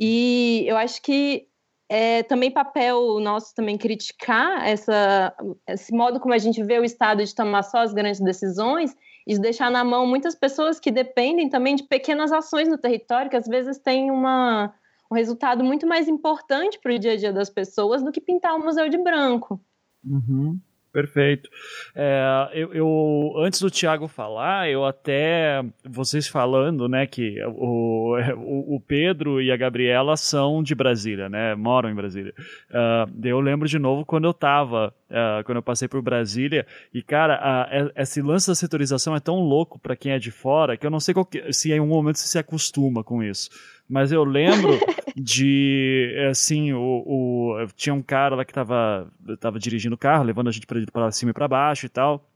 E 0.00 0.64
eu 0.66 0.76
acho 0.76 1.02
que 1.02 1.46
é 1.88 2.22
também 2.22 2.50
papel 2.50 3.20
nosso 3.20 3.54
também 3.54 3.78
criticar 3.78 4.66
essa, 4.66 5.32
esse 5.68 5.92
modo 5.92 6.18
como 6.18 6.34
a 6.34 6.38
gente 6.38 6.62
vê 6.64 6.78
o 6.78 6.84
Estado 6.84 7.24
de 7.24 7.34
tomar 7.34 7.62
só 7.62 7.78
as 7.78 7.92
grandes 7.92 8.20
decisões 8.20 8.96
e 9.26 9.34
de 9.34 9.40
deixar 9.40 9.70
na 9.70 9.82
mão 9.82 10.06
muitas 10.06 10.34
pessoas 10.34 10.78
que 10.78 10.90
dependem 10.90 11.48
também 11.48 11.74
de 11.74 11.82
pequenas 11.82 12.30
ações 12.30 12.68
no 12.68 12.78
território, 12.78 13.28
que 13.28 13.36
às 13.36 13.46
vezes 13.46 13.78
têm 13.78 14.10
uma, 14.10 14.72
um 15.10 15.14
resultado 15.14 15.64
muito 15.64 15.86
mais 15.86 16.06
importante 16.06 16.78
para 16.78 16.94
o 16.94 16.98
dia 16.98 17.12
a 17.12 17.16
dia 17.16 17.32
das 17.32 17.50
pessoas 17.50 18.02
do 18.02 18.12
que 18.12 18.20
pintar 18.20 18.54
um 18.54 18.64
museu 18.64 18.88
de 18.88 18.98
branco. 18.98 19.60
Uhum. 20.04 20.60
Perfeito. 20.96 21.50
É, 21.94 22.48
eu, 22.54 22.72
eu, 22.72 23.34
antes 23.36 23.60
do 23.60 23.70
Thiago 23.70 24.08
falar, 24.08 24.70
eu 24.70 24.82
até 24.82 25.62
vocês 25.86 26.26
falando, 26.26 26.88
né, 26.88 27.06
que 27.06 27.38
o, 27.44 28.16
o, 28.16 28.76
o 28.76 28.80
Pedro 28.80 29.42
e 29.42 29.52
a 29.52 29.56
Gabriela 29.58 30.16
são 30.16 30.62
de 30.62 30.74
Brasília, 30.74 31.28
né, 31.28 31.54
moram 31.54 31.90
em 31.90 31.94
Brasília. 31.94 32.32
Uh, 32.70 33.26
eu 33.26 33.40
lembro 33.40 33.68
de 33.68 33.78
novo 33.78 34.06
quando 34.06 34.24
eu 34.24 34.32
tava, 34.32 34.94
uh, 35.10 35.44
quando 35.44 35.56
eu 35.56 35.62
passei 35.62 35.86
por 35.86 36.00
Brasília 36.00 36.66
e 36.94 37.02
cara, 37.02 37.68
uh, 37.68 37.92
esse 37.94 38.22
lance 38.22 38.48
da 38.48 38.54
setorização 38.54 39.14
é 39.14 39.20
tão 39.20 39.40
louco 39.40 39.78
para 39.78 39.94
quem 39.94 40.12
é 40.12 40.18
de 40.18 40.30
fora 40.30 40.78
que 40.78 40.86
eu 40.86 40.90
não 40.90 40.98
sei 40.98 41.14
que, 41.30 41.52
se 41.52 41.74
em 41.74 41.80
um 41.80 41.88
momento 41.88 42.16
você 42.16 42.26
se 42.26 42.38
acostuma 42.38 43.04
com 43.04 43.22
isso 43.22 43.50
mas 43.88 44.12
eu 44.12 44.24
lembro 44.24 44.78
de, 45.16 46.14
assim, 46.30 46.72
o, 46.72 47.02
o, 47.06 47.66
tinha 47.74 47.94
um 47.94 48.02
cara 48.02 48.36
lá 48.36 48.44
que 48.44 48.52
tava, 48.52 49.10
tava 49.40 49.58
dirigindo 49.58 49.94
o 49.94 49.98
carro, 49.98 50.24
levando 50.24 50.48
a 50.48 50.52
gente 50.52 50.66
para 50.66 51.10
cima 51.10 51.30
e 51.30 51.34
para 51.34 51.48
baixo 51.48 51.86
e 51.86 51.88
tal. 51.88 52.28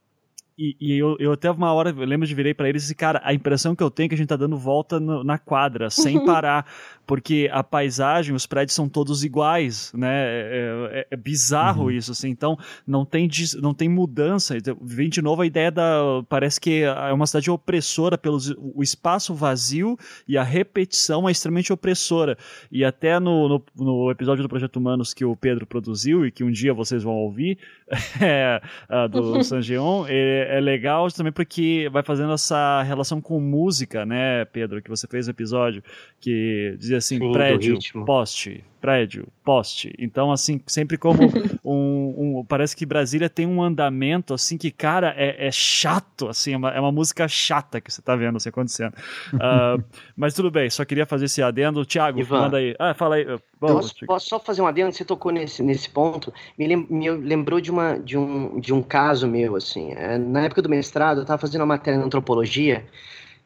E, 0.63 0.77
e, 0.79 0.99
eu, 0.99 1.17
eu 1.19 1.33
até 1.33 1.51
uma 1.51 1.73
hora, 1.73 1.89
eu 1.89 2.05
lembro 2.05 2.27
de 2.27 2.35
virei 2.35 2.53
para 2.53 2.69
ele 2.69 2.77
e 2.77 2.81
disse, 2.81 2.95
cara, 2.95 3.19
a 3.25 3.33
impressão 3.33 3.75
que 3.75 3.83
eu 3.83 3.91
tenho 3.91 4.05
é 4.05 4.09
que 4.11 4.15
a 4.15 4.19
gente 4.19 4.29
tá 4.29 4.37
dando 4.37 4.59
volta 4.59 5.01
no, 5.01 5.25
na 5.25 5.39
quadra, 5.39 5.89
sem 5.89 6.23
parar, 6.27 6.67
porque 7.07 7.49
a 7.51 7.65
paisagem, 7.65 8.35
os 8.35 8.45
prédios 8.45 8.75
são 8.75 8.87
todos 8.87 9.25
iguais, 9.25 9.91
né? 9.97 10.13
É, 10.13 10.89
é, 10.93 11.07
é 11.13 11.17
bizarro 11.17 11.85
uhum. 11.85 11.91
isso, 11.91 12.13
assim. 12.13 12.29
Então, 12.29 12.59
não 12.87 13.07
tem, 13.07 13.27
não 13.63 13.73
tem 13.73 13.89
mudança. 13.89 14.55
Então, 14.55 14.77
vem 14.83 15.09
de 15.09 15.23
novo 15.23 15.41
a 15.41 15.47
ideia 15.47 15.71
da. 15.71 16.23
Parece 16.29 16.61
que 16.61 16.83
é 16.83 17.13
uma 17.13 17.27
cidade 17.27 17.51
opressora 17.51 18.19
pelo 18.19 18.39
o 18.75 18.83
espaço 18.83 19.35
vazio 19.35 19.99
e 20.29 20.37
a 20.37 20.43
repetição 20.43 21.29
é 21.29 21.33
extremamente 21.33 21.73
opressora. 21.73 22.37
E 22.71 22.85
até 22.85 23.19
no, 23.19 23.49
no, 23.49 23.65
no 23.75 24.11
episódio 24.11 24.43
do 24.43 24.49
Projeto 24.49 24.77
Humanos 24.77 25.15
que 25.15 25.25
o 25.25 25.35
Pedro 25.35 25.67
produziu 25.67 26.27
e 26.27 26.31
que 26.31 26.45
um 26.45 26.51
dia 26.51 26.73
vocês 26.73 27.03
vão 27.03 27.15
ouvir, 27.15 27.59
é, 28.21 28.61
do 29.09 29.43
Sanjeon, 29.43 30.05
é, 30.07 30.50
é 30.57 30.61
legal 30.61 31.11
também 31.11 31.33
porque 31.33 31.89
vai 31.93 32.03
fazendo 32.03 32.33
essa 32.33 32.83
relação 32.83 33.21
com 33.21 33.41
música, 33.41 34.05
né, 34.05 34.45
Pedro, 34.47 34.83
que 34.83 34.91
você 34.91 35.07
fez 35.07 35.27
no 35.27 35.31
episódio, 35.31 35.83
que 36.21 36.75
dizia 36.79 36.99
assim, 36.99 37.19
Sim, 37.19 37.33
prédio, 37.33 37.79
poste, 38.05 38.65
prédio, 38.81 39.29
poste. 39.45 39.95
Então, 39.99 40.33
assim, 40.33 40.61
sempre 40.67 40.97
como 40.97 41.21
um, 41.65 42.39
um, 42.41 42.45
Parece 42.45 42.75
que 42.75 42.85
Brasília 42.85 43.29
tem 43.29 43.47
um 43.47 43.63
andamento, 43.63 44.35
assim, 44.35 44.59
que, 44.59 44.71
cara, 44.71 45.15
é, 45.17 45.47
é 45.47 45.53
chato, 45.53 46.29
assim, 46.29 46.55
é 46.55 46.57
uma, 46.57 46.71
é 46.71 46.81
uma, 46.81 46.91
música 46.91 47.29
chata 47.29 47.81
que 47.81 47.93
você 47.93 48.03
tá 48.03 48.17
vendo 48.17 48.37
assim, 48.37 48.49
acontecendo. 48.49 48.95
Uh, 49.35 49.83
mas 50.17 50.35
tudo 50.35 50.51
bem, 50.51 50.69
só 50.71 50.85
queria 50.85 51.07
fazer 51.07 51.27
esse 51.27 51.43
adendo. 51.43 51.85
Tiago, 51.85 52.21
manda 52.29 52.57
aí. 52.57 52.75
Ah, 52.79 52.95
fala 52.95 53.17
aí. 53.17 53.27
Vamos, 53.61 53.93
posso, 53.93 54.07
posso, 54.07 54.29
só 54.29 54.41
fazer 54.41 54.63
um 54.63 54.67
adendo? 54.67 54.93
Você 54.93 55.05
tocou 55.05 55.31
nesse, 55.31 55.63
nesse 55.63 55.89
ponto. 55.91 56.33
Me, 56.57 56.67
lem, 56.67 56.87
me 56.89 57.11
lembrou 57.11 57.61
de, 57.61 57.71
uma, 57.71 57.99
de, 57.99 58.17
um, 58.17 58.59
de 58.59 58.73
um 58.73 58.83
caso 58.83 59.29
meu, 59.29 59.55
assim. 59.55 59.93
É, 59.93 60.17
na 60.17 60.45
época 60.45 60.63
do 60.63 60.69
mestrado, 60.69 61.19
eu 61.19 61.23
estava 61.23 61.39
fazendo 61.39 61.61
uma 61.61 61.67
matéria 61.67 61.99
na 61.99 62.07
antropologia, 62.07 62.87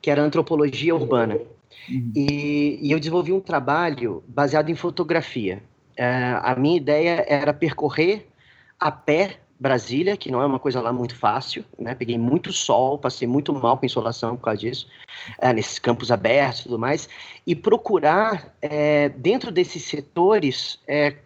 que 0.01 0.09
era 0.11 0.23
antropologia 0.23 0.95
urbana. 0.95 1.36
Uhum. 1.89 2.12
E, 2.15 2.78
e, 2.81 2.93
eu 2.93 2.99
desenvolvi 3.01 3.32
um 3.32 3.41
trabalho 3.41 4.23
baseado 4.28 4.70
em 4.70 4.77
fotografia. 4.77 5.61
Uh, 5.99 6.39
a 6.43 6.55
minha 6.55 6.77
ideia 6.77 7.24
era 7.28 7.53
percorrer 7.53 8.28
a 8.78 8.91
pé 8.93 9.41
Brasília, 9.59 10.17
que 10.17 10.31
não 10.31 10.43
é 10.43 10.47
uma 10.47 10.59
coisa 10.59 10.81
lá 10.81 10.93
muito 10.93 11.17
fácil, 11.17 11.65
né? 11.79 11.95
Peguei 11.95 12.19
muito 12.19 12.53
sol, 12.53 12.99
passei 12.99 13.27
muito 13.27 13.53
mal 13.53 13.79
com 13.79 13.87
insolação 13.87 14.37
por 14.37 14.45
causa 14.45 14.61
disso, 14.61 14.89
é, 15.39 15.53
nesses 15.53 15.79
campos 15.79 16.11
abertos 16.11 16.61
e 16.61 16.63
tudo 16.65 16.79
mais, 16.79 17.09
e 17.47 17.55
procurar, 17.55 18.55
é, 18.61 19.09
dentro 19.11 19.53
desses 19.53 19.85
setores, 19.85 20.81
é, 20.87 21.17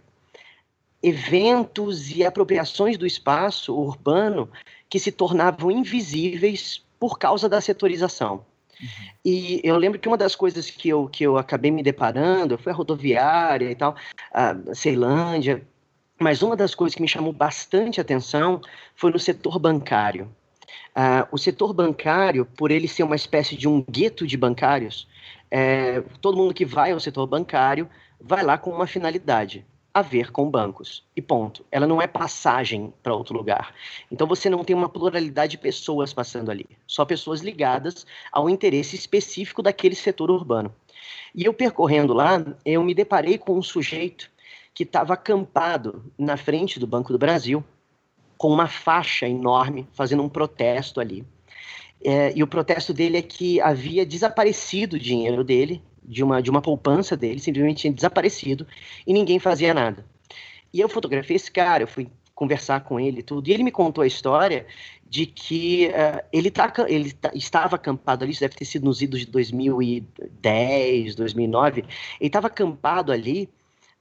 eventos 1.02 2.10
e 2.14 2.24
apropriações 2.24 2.98
do 2.98 3.06
espaço 3.06 3.74
urbano 3.74 4.48
que 4.88 4.98
se 4.98 5.12
tornavam 5.12 5.70
invisíveis 5.70 6.82
por 6.98 7.18
causa 7.18 7.48
da 7.48 7.60
setorização. 7.60 8.44
Uhum. 8.80 8.88
E 9.24 9.60
eu 9.64 9.76
lembro 9.76 9.98
que 9.98 10.08
uma 10.08 10.16
das 10.16 10.34
coisas 10.34 10.70
que 10.70 10.88
eu, 10.88 11.08
que 11.08 11.24
eu 11.24 11.36
acabei 11.36 11.70
me 11.70 11.82
deparando 11.82 12.58
foi 12.58 12.72
a 12.72 12.74
rodoviária 12.74 13.70
e 13.70 13.74
tal, 13.74 13.96
a 14.32 14.74
Ceilândia, 14.74 15.66
mas 16.18 16.42
uma 16.42 16.56
das 16.56 16.74
coisas 16.74 16.94
que 16.94 17.02
me 17.02 17.08
chamou 17.08 17.32
bastante 17.32 18.00
atenção 18.00 18.60
foi 18.94 19.12
no 19.12 19.18
setor 19.18 19.58
bancário. 19.58 20.28
Uh, 20.96 21.28
o 21.30 21.38
setor 21.38 21.72
bancário, 21.72 22.44
por 22.44 22.70
ele 22.70 22.88
ser 22.88 23.04
uma 23.04 23.14
espécie 23.14 23.56
de 23.56 23.68
um 23.68 23.84
gueto 23.88 24.26
de 24.26 24.36
bancários, 24.36 25.06
é, 25.50 26.02
todo 26.20 26.36
mundo 26.36 26.52
que 26.52 26.64
vai 26.64 26.92
ao 26.92 27.00
setor 27.00 27.26
bancário 27.26 27.88
vai 28.20 28.42
lá 28.42 28.58
com 28.58 28.70
uma 28.70 28.86
finalidade, 28.86 29.64
a 29.94 30.02
ver 30.02 30.32
com 30.32 30.50
bancos. 30.50 31.04
E 31.14 31.22
ponto. 31.22 31.64
Ela 31.70 31.86
não 31.86 32.02
é 32.02 32.06
passagem 32.06 32.92
para 33.02 33.14
outro 33.14 33.36
lugar. 33.36 33.72
Então 34.10 34.26
você 34.26 34.50
não 34.50 34.64
tem 34.64 34.74
uma 34.74 34.88
pluralidade 34.88 35.52
de 35.52 35.58
pessoas 35.58 36.12
passando 36.12 36.50
ali, 36.50 36.66
só 36.86 37.04
pessoas 37.04 37.40
ligadas 37.40 38.04
ao 38.32 38.50
interesse 38.50 38.96
específico 38.96 39.62
daquele 39.62 39.94
setor 39.94 40.30
urbano. 40.30 40.74
E 41.34 41.44
eu 41.44 41.54
percorrendo 41.54 42.12
lá, 42.12 42.44
eu 42.64 42.82
me 42.82 42.94
deparei 42.94 43.38
com 43.38 43.56
um 43.56 43.62
sujeito 43.62 44.30
que 44.78 44.84
estava 44.84 45.14
acampado 45.14 46.04
na 46.16 46.36
frente 46.36 46.78
do 46.78 46.86
Banco 46.86 47.12
do 47.12 47.18
Brasil, 47.18 47.64
com 48.36 48.48
uma 48.48 48.68
faixa 48.68 49.26
enorme, 49.26 49.88
fazendo 49.92 50.22
um 50.22 50.28
protesto 50.28 51.00
ali. 51.00 51.26
É, 52.00 52.32
e 52.32 52.44
o 52.44 52.46
protesto 52.46 52.94
dele 52.94 53.16
é 53.16 53.22
que 53.22 53.60
havia 53.60 54.06
desaparecido 54.06 54.94
o 54.94 54.98
dinheiro 55.00 55.42
dele, 55.42 55.82
de 56.00 56.22
uma, 56.22 56.40
de 56.40 56.48
uma 56.48 56.62
poupança 56.62 57.16
dele, 57.16 57.40
simplesmente 57.40 57.80
tinha 57.80 57.92
desaparecido, 57.92 58.68
e 59.04 59.12
ninguém 59.12 59.40
fazia 59.40 59.74
nada. 59.74 60.06
E 60.72 60.78
eu 60.78 60.88
fotografei 60.88 61.34
esse 61.34 61.50
cara, 61.50 61.82
eu 61.82 61.88
fui 61.88 62.08
conversar 62.32 62.84
com 62.84 63.00
ele 63.00 63.18
e 63.18 63.22
tudo, 63.24 63.48
e 63.48 63.52
ele 63.52 63.64
me 63.64 63.72
contou 63.72 64.04
a 64.04 64.06
história 64.06 64.64
de 65.04 65.26
que 65.26 65.88
uh, 65.88 66.24
ele, 66.32 66.52
tá, 66.52 66.72
ele 66.86 67.10
tá, 67.10 67.32
estava 67.34 67.74
acampado 67.74 68.22
ali, 68.22 68.30
isso 68.30 68.42
deve 68.42 68.54
ter 68.54 68.64
sido 68.64 68.84
nos 68.84 69.02
idos 69.02 69.18
de 69.18 69.26
2010, 69.26 71.16
2009, 71.16 71.80
ele 71.80 71.88
estava 72.20 72.46
acampado 72.46 73.10
ali 73.10 73.50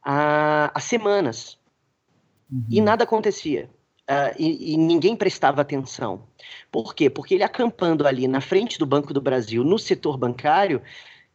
há, 0.07 0.71
há 0.73 0.79
semanas. 0.79 1.57
Uhum. 2.49 2.65
E 2.69 2.81
nada 2.81 3.03
acontecia. 3.03 3.69
Uh, 4.09 4.31
e, 4.39 4.73
e, 4.73 4.77
ninguém 4.77 5.17
prestava 5.17 5.61
atenção. 5.61 6.23
Por 6.71 6.95
quê? 6.95 7.09
Porque 7.09 7.33
ele 7.33 7.43
acampando 7.43 8.07
ali 8.07 8.25
na 8.25 8.39
frente 8.39 8.79
do 8.79 8.85
Banco 8.85 9.13
do 9.13 9.19
Brasil, 9.19 9.65
no 9.65 9.77
setor 9.77 10.17
bancário, 10.17 10.81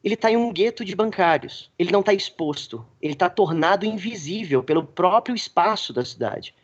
ele 0.02 0.14
está 0.14 0.30
em 0.30 0.38
um 0.38 0.50
gueto 0.50 0.82
de 0.82 0.96
bancários. 0.96 1.70
Ele 1.78 1.92
não 1.92 2.00
está 2.00 2.14
exposto. 2.14 2.82
Ele 3.00 3.12
está 3.12 3.28
tornado 3.28 3.84
invisível 3.84 4.62
pelo 4.62 4.84
próprio 4.84 5.34
espaço 5.34 5.92
da 5.92 6.02
cidade. 6.02 6.54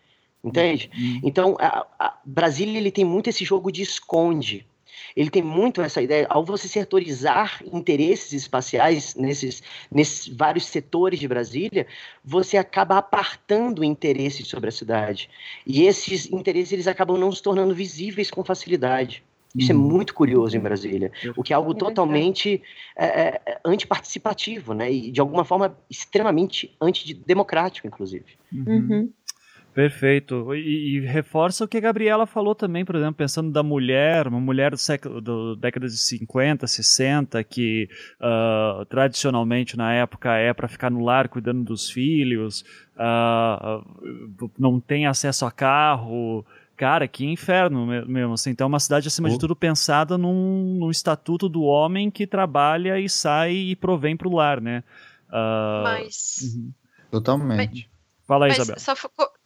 Entende? 0.42 0.90
Uhum. 0.96 1.20
Então, 1.22 1.56
a, 1.60 1.86
a 1.98 2.18
Brasília 2.24 2.78
ele 2.78 2.90
tem 2.90 3.04
muito 3.04 3.28
esse 3.28 3.44
jogo 3.44 3.70
de 3.70 3.82
esconde 3.82 4.66
ele 5.16 5.30
tem 5.30 5.42
muito 5.42 5.80
essa 5.80 6.00
ideia, 6.00 6.26
ao 6.28 6.44
você 6.44 6.68
setorizar 6.68 7.62
interesses 7.72 8.32
espaciais 8.32 9.14
nesses, 9.14 9.62
nesses 9.90 10.28
vários 10.28 10.66
setores 10.66 11.18
de 11.18 11.28
Brasília, 11.28 11.86
você 12.24 12.56
acaba 12.56 12.98
apartando 12.98 13.84
interesses 13.84 14.46
sobre 14.46 14.68
a 14.68 14.72
cidade. 14.72 15.28
E 15.66 15.82
esses 15.82 16.30
interesses 16.30 16.72
eles 16.72 16.86
acabam 16.86 17.18
não 17.18 17.32
se 17.32 17.42
tornando 17.42 17.74
visíveis 17.74 18.30
com 18.30 18.44
facilidade. 18.44 19.22
Isso 19.56 19.72
é 19.72 19.74
uhum. 19.74 19.80
muito 19.80 20.14
curioso 20.14 20.56
em 20.56 20.60
Brasília, 20.60 21.10
o 21.34 21.42
que 21.42 21.52
é 21.52 21.56
algo 21.56 21.72
é 21.72 21.74
totalmente 21.74 22.62
é, 22.94 23.06
é, 23.06 23.60
antiparticipativo, 23.64 24.74
né? 24.74 24.92
E 24.92 25.10
de 25.10 25.20
alguma 25.20 25.44
forma 25.44 25.76
extremamente 25.88 26.76
antidemocrático, 26.80 27.86
inclusive. 27.86 28.26
Uhum. 28.52 29.10
Perfeito. 29.78 30.52
E, 30.56 30.96
e, 30.96 31.00
reforça 31.02 31.62
o 31.62 31.68
que 31.68 31.76
a 31.76 31.80
Gabriela 31.80 32.26
falou 32.26 32.52
também, 32.52 32.84
por 32.84 32.96
exemplo, 32.96 33.14
pensando 33.14 33.52
da 33.52 33.62
mulher, 33.62 34.26
uma 34.26 34.40
mulher 34.40 34.72
do 34.72 34.76
século, 34.76 35.20
do 35.20 35.54
década 35.54 35.86
de 35.86 35.96
50, 35.96 36.66
60, 36.66 37.44
que 37.44 37.88
uh, 38.20 38.84
tradicionalmente 38.86 39.76
na 39.76 39.94
época 39.94 40.34
é 40.34 40.52
para 40.52 40.66
ficar 40.66 40.90
no 40.90 41.04
lar 41.04 41.28
cuidando 41.28 41.62
dos 41.62 41.88
filhos, 41.88 42.64
uh, 42.96 44.50
não 44.58 44.80
tem 44.80 45.06
acesso 45.06 45.46
a 45.46 45.52
carro. 45.52 46.44
Cara, 46.76 47.06
que 47.06 47.24
inferno 47.24 47.86
mesmo. 47.86 48.32
Assim. 48.32 48.50
Então, 48.50 48.64
é 48.64 48.68
uma 48.68 48.80
cidade, 48.80 49.06
acima 49.06 49.30
de 49.30 49.38
tudo, 49.38 49.54
pensada 49.54 50.18
num, 50.18 50.76
num 50.80 50.90
estatuto 50.90 51.48
do 51.48 51.62
homem 51.62 52.10
que 52.10 52.26
trabalha 52.26 52.98
e 52.98 53.08
sai 53.08 53.52
e 53.52 53.76
provém 53.76 54.16
para 54.16 54.26
o 54.26 54.34
lar, 54.34 54.60
né? 54.60 54.82
Uh, 55.28 55.84
Mas. 55.84 56.40
Uhum. 56.42 56.72
Totalmente. 57.12 57.88
Fala 58.26 58.46
aí, 58.46 58.52
Isabel. 58.52 58.76
Só, 58.80 58.96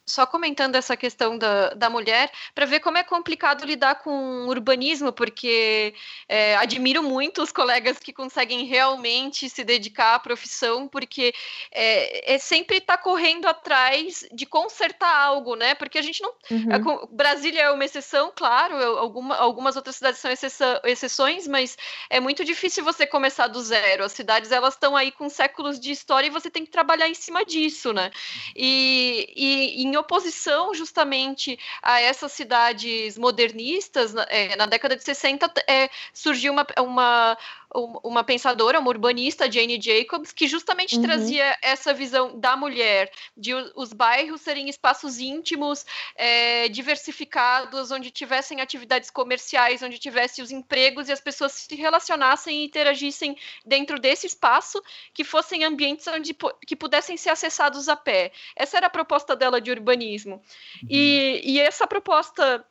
só 0.04 0.26
comentando 0.26 0.74
essa 0.74 0.96
questão 0.96 1.38
da, 1.38 1.70
da 1.70 1.88
mulher, 1.88 2.30
para 2.54 2.66
ver 2.66 2.80
como 2.80 2.98
é 2.98 3.04
complicado 3.04 3.64
lidar 3.64 3.96
com 3.96 4.46
urbanismo, 4.46 5.12
porque 5.12 5.94
é, 6.28 6.56
admiro 6.56 7.02
muito 7.02 7.42
os 7.42 7.52
colegas 7.52 7.98
que 7.98 8.12
conseguem 8.12 8.64
realmente 8.64 9.48
se 9.48 9.62
dedicar 9.62 10.14
à 10.14 10.18
profissão, 10.18 10.88
porque 10.88 11.32
é, 11.70 12.34
é 12.34 12.38
sempre 12.38 12.78
estar 12.78 12.96
tá 12.96 13.02
correndo 13.02 13.46
atrás 13.46 14.26
de 14.32 14.44
consertar 14.44 15.14
algo, 15.14 15.54
né? 15.54 15.74
Porque 15.74 15.98
a 15.98 16.02
gente 16.02 16.20
não. 16.20 16.32
Uhum. 16.50 17.08
Brasília 17.12 17.62
é 17.62 17.70
uma 17.70 17.84
exceção, 17.84 18.32
claro, 18.34 18.76
alguma, 18.98 19.36
algumas 19.36 19.76
outras 19.76 19.96
cidades 19.96 20.20
são 20.20 20.30
exceção, 20.30 20.80
exceções, 20.84 21.46
mas 21.46 21.76
é 22.10 22.18
muito 22.18 22.44
difícil 22.44 22.84
você 22.84 23.06
começar 23.06 23.46
do 23.46 23.60
zero. 23.60 24.04
As 24.04 24.12
cidades 24.12 24.50
elas 24.50 24.74
estão 24.74 24.96
aí 24.96 25.12
com 25.12 25.28
séculos 25.28 25.78
de 25.78 25.92
história 25.92 26.26
e 26.26 26.30
você 26.30 26.50
tem 26.50 26.64
que 26.64 26.72
trabalhar 26.72 27.08
em 27.08 27.14
cima 27.14 27.44
disso, 27.44 27.92
né? 27.92 28.10
E, 28.56 29.32
e 29.36 29.91
em 29.92 29.96
oposição 29.96 30.74
justamente 30.74 31.58
a 31.82 32.00
essas 32.00 32.32
cidades 32.32 33.18
modernistas, 33.18 34.14
é, 34.28 34.56
na 34.56 34.66
década 34.66 34.96
de 34.96 35.04
60 35.04 35.52
é, 35.68 35.90
surgiu 36.14 36.52
uma, 36.52 36.66
uma 36.78 37.38
uma 37.74 38.22
pensadora, 38.22 38.78
uma 38.78 38.88
urbanista, 38.88 39.50
Jane 39.50 39.80
Jacobs, 39.80 40.32
que 40.32 40.46
justamente 40.46 40.96
uhum. 40.96 41.02
trazia 41.02 41.56
essa 41.62 41.94
visão 41.94 42.38
da 42.38 42.56
mulher, 42.56 43.10
de 43.36 43.54
os 43.74 43.92
bairros 43.92 44.40
serem 44.40 44.68
espaços 44.68 45.18
íntimos, 45.18 45.86
é, 46.14 46.68
diversificados, 46.68 47.90
onde 47.90 48.10
tivessem 48.10 48.60
atividades 48.60 49.10
comerciais, 49.10 49.82
onde 49.82 49.98
tivesse 49.98 50.42
os 50.42 50.50
empregos 50.50 51.08
e 51.08 51.12
as 51.12 51.20
pessoas 51.20 51.52
se 51.52 51.74
relacionassem 51.74 52.60
e 52.60 52.64
interagissem 52.66 53.36
dentro 53.64 53.98
desse 53.98 54.26
espaço, 54.26 54.82
que 55.14 55.24
fossem 55.24 55.64
ambientes 55.64 56.06
onde 56.06 56.36
que 56.66 56.76
pudessem 56.76 57.16
ser 57.16 57.30
acessados 57.30 57.88
a 57.88 57.96
pé. 57.96 58.32
Essa 58.54 58.76
era 58.76 58.86
a 58.86 58.90
proposta 58.90 59.34
dela 59.34 59.60
de 59.60 59.70
urbanismo. 59.70 60.34
Uhum. 60.82 60.88
E, 60.90 61.40
e 61.44 61.60
essa 61.60 61.86
proposta 61.86 62.64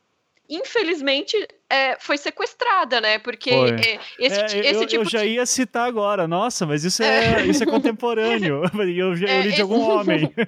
infelizmente, 0.48 1.36
é, 1.68 1.96
foi 1.98 2.18
sequestrada, 2.18 3.00
né? 3.00 3.18
Porque 3.18 3.50
é, 3.50 3.98
esse, 4.18 4.40
é, 4.40 4.44
esse 4.44 4.82
eu, 4.82 4.86
tipo 4.86 5.02
eu 5.04 5.08
já 5.08 5.24
ia 5.24 5.46
citar 5.46 5.88
agora, 5.88 6.28
nossa, 6.28 6.66
mas 6.66 6.84
isso 6.84 7.02
é, 7.02 7.40
é. 7.40 7.46
isso 7.48 7.62
é 7.62 7.66
contemporâneo. 7.66 8.62
eu, 8.94 9.16
já, 9.16 9.26
eu 9.26 9.42
li 9.42 9.52
de 9.52 9.62
algum 9.62 9.80
homem. 9.80 10.32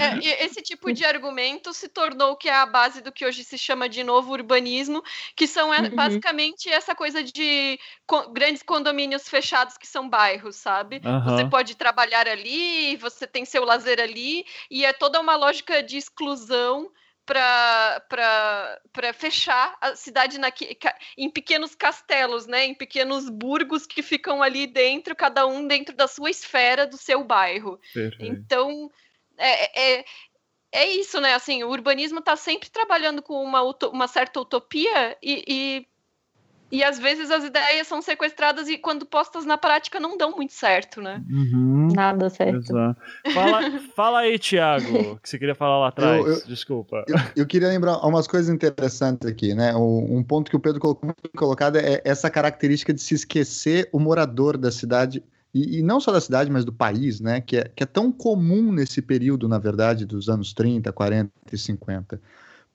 É, 0.00 0.44
esse 0.44 0.62
tipo 0.62 0.92
de 0.92 1.04
argumento 1.04 1.72
se 1.72 1.88
tornou 1.88 2.36
que 2.36 2.48
é 2.48 2.54
a 2.54 2.66
base 2.66 3.00
do 3.00 3.10
que 3.10 3.24
hoje 3.24 3.42
se 3.42 3.58
chama 3.58 3.88
de 3.88 4.04
novo 4.04 4.32
urbanismo, 4.32 5.02
que 5.34 5.46
são 5.46 5.72
é, 5.72 5.80
uhum. 5.80 5.94
basicamente 5.94 6.68
essa 6.68 6.94
coisa 6.94 7.22
de 7.22 7.78
co 8.06 8.30
grandes 8.30 8.62
condomínios 8.62 9.28
fechados 9.28 9.76
que 9.76 9.86
são 9.86 10.08
bairros, 10.08 10.56
sabe? 10.56 11.00
Uhum. 11.04 11.24
Você 11.24 11.44
pode 11.46 11.76
trabalhar 11.76 12.28
ali, 12.28 12.96
você 12.96 13.26
tem 13.26 13.44
seu 13.44 13.64
lazer 13.64 14.00
ali, 14.00 14.44
e 14.70 14.84
é 14.84 14.92
toda 14.92 15.20
uma 15.20 15.36
lógica 15.36 15.82
de 15.82 15.96
exclusão 15.96 16.90
para 17.28 19.12
fechar 19.12 19.76
a 19.80 19.94
cidade 19.94 20.38
na, 20.38 20.50
em 21.16 21.30
pequenos 21.30 21.74
castelos, 21.74 22.46
né, 22.46 22.64
em 22.64 22.74
pequenos 22.74 23.28
burgos 23.28 23.86
que 23.86 24.02
ficam 24.02 24.42
ali 24.42 24.66
dentro, 24.66 25.14
cada 25.14 25.46
um 25.46 25.66
dentro 25.66 25.94
da 25.94 26.08
sua 26.08 26.30
esfera 26.30 26.86
do 26.86 26.96
seu 26.96 27.22
bairro. 27.22 27.78
Perfeito. 27.92 28.24
Então, 28.24 28.90
é, 29.36 29.98
é, 29.98 30.04
é 30.72 30.86
isso, 30.86 31.20
né? 31.20 31.34
Assim, 31.34 31.62
o 31.62 31.68
urbanismo 31.68 32.20
está 32.20 32.34
sempre 32.34 32.70
trabalhando 32.70 33.20
com 33.20 33.42
uma, 33.42 33.62
uma 33.62 34.08
certa 34.08 34.40
utopia 34.40 35.16
e, 35.22 35.44
e 35.46 35.86
E 36.70 36.84
às 36.84 36.98
vezes 36.98 37.30
as 37.30 37.44
ideias 37.44 37.86
são 37.86 38.02
sequestradas 38.02 38.68
e 38.68 38.76
quando 38.76 39.06
postas 39.06 39.46
na 39.46 39.56
prática 39.56 39.98
não 39.98 40.18
dão 40.18 40.36
muito 40.36 40.52
certo, 40.52 41.00
né? 41.00 41.22
Uhum. 41.30 41.88
Nada 41.94 42.28
certo. 42.28 42.74
Fala, 43.32 43.60
fala 43.96 44.18
aí, 44.20 44.38
Thiago, 44.38 45.18
que 45.22 45.28
você 45.28 45.38
queria 45.38 45.54
falar 45.54 45.78
lá 45.80 45.88
atrás. 45.88 46.26
Eu, 46.26 46.32
eu, 46.32 46.46
Desculpa. 46.46 47.04
Eu, 47.08 47.16
eu, 47.36 47.46
queria 47.46 47.68
lembrar 47.68 47.96
umas 48.06 48.26
coisas 48.26 48.54
interessantes 48.54 49.26
aqui, 49.26 49.54
né? 49.54 49.74
Um 49.74 50.22
ponto 50.22 50.50
que 50.50 50.56
o 50.56 50.60
Pedro 50.60 50.78
colocou 50.78 51.06
muito 51.06 51.36
colocado 51.36 51.76
é 51.76 52.02
essa 52.04 52.28
característica 52.28 52.92
de 52.92 53.00
se 53.00 53.14
esquecer 53.14 53.88
o 53.90 53.98
morador 53.98 54.58
da 54.58 54.70
cidade. 54.70 55.22
E, 55.54 55.78
e, 55.78 55.82
não 55.82 55.98
só 55.98 56.12
da 56.12 56.20
cidade, 56.20 56.50
mas 56.50 56.66
do 56.66 56.72
país, 56.72 57.18
né? 57.18 57.40
Que 57.40 57.56
é, 57.56 57.70
que 57.74 57.82
é 57.82 57.86
tão 57.86 58.12
comum 58.12 58.70
nesse 58.70 59.00
período, 59.00 59.48
na 59.48 59.58
verdade, 59.58 60.04
dos 60.04 60.28
anos 60.28 60.52
30, 60.52 60.92
40 60.92 61.32
e 61.50 61.56
50 61.56 62.20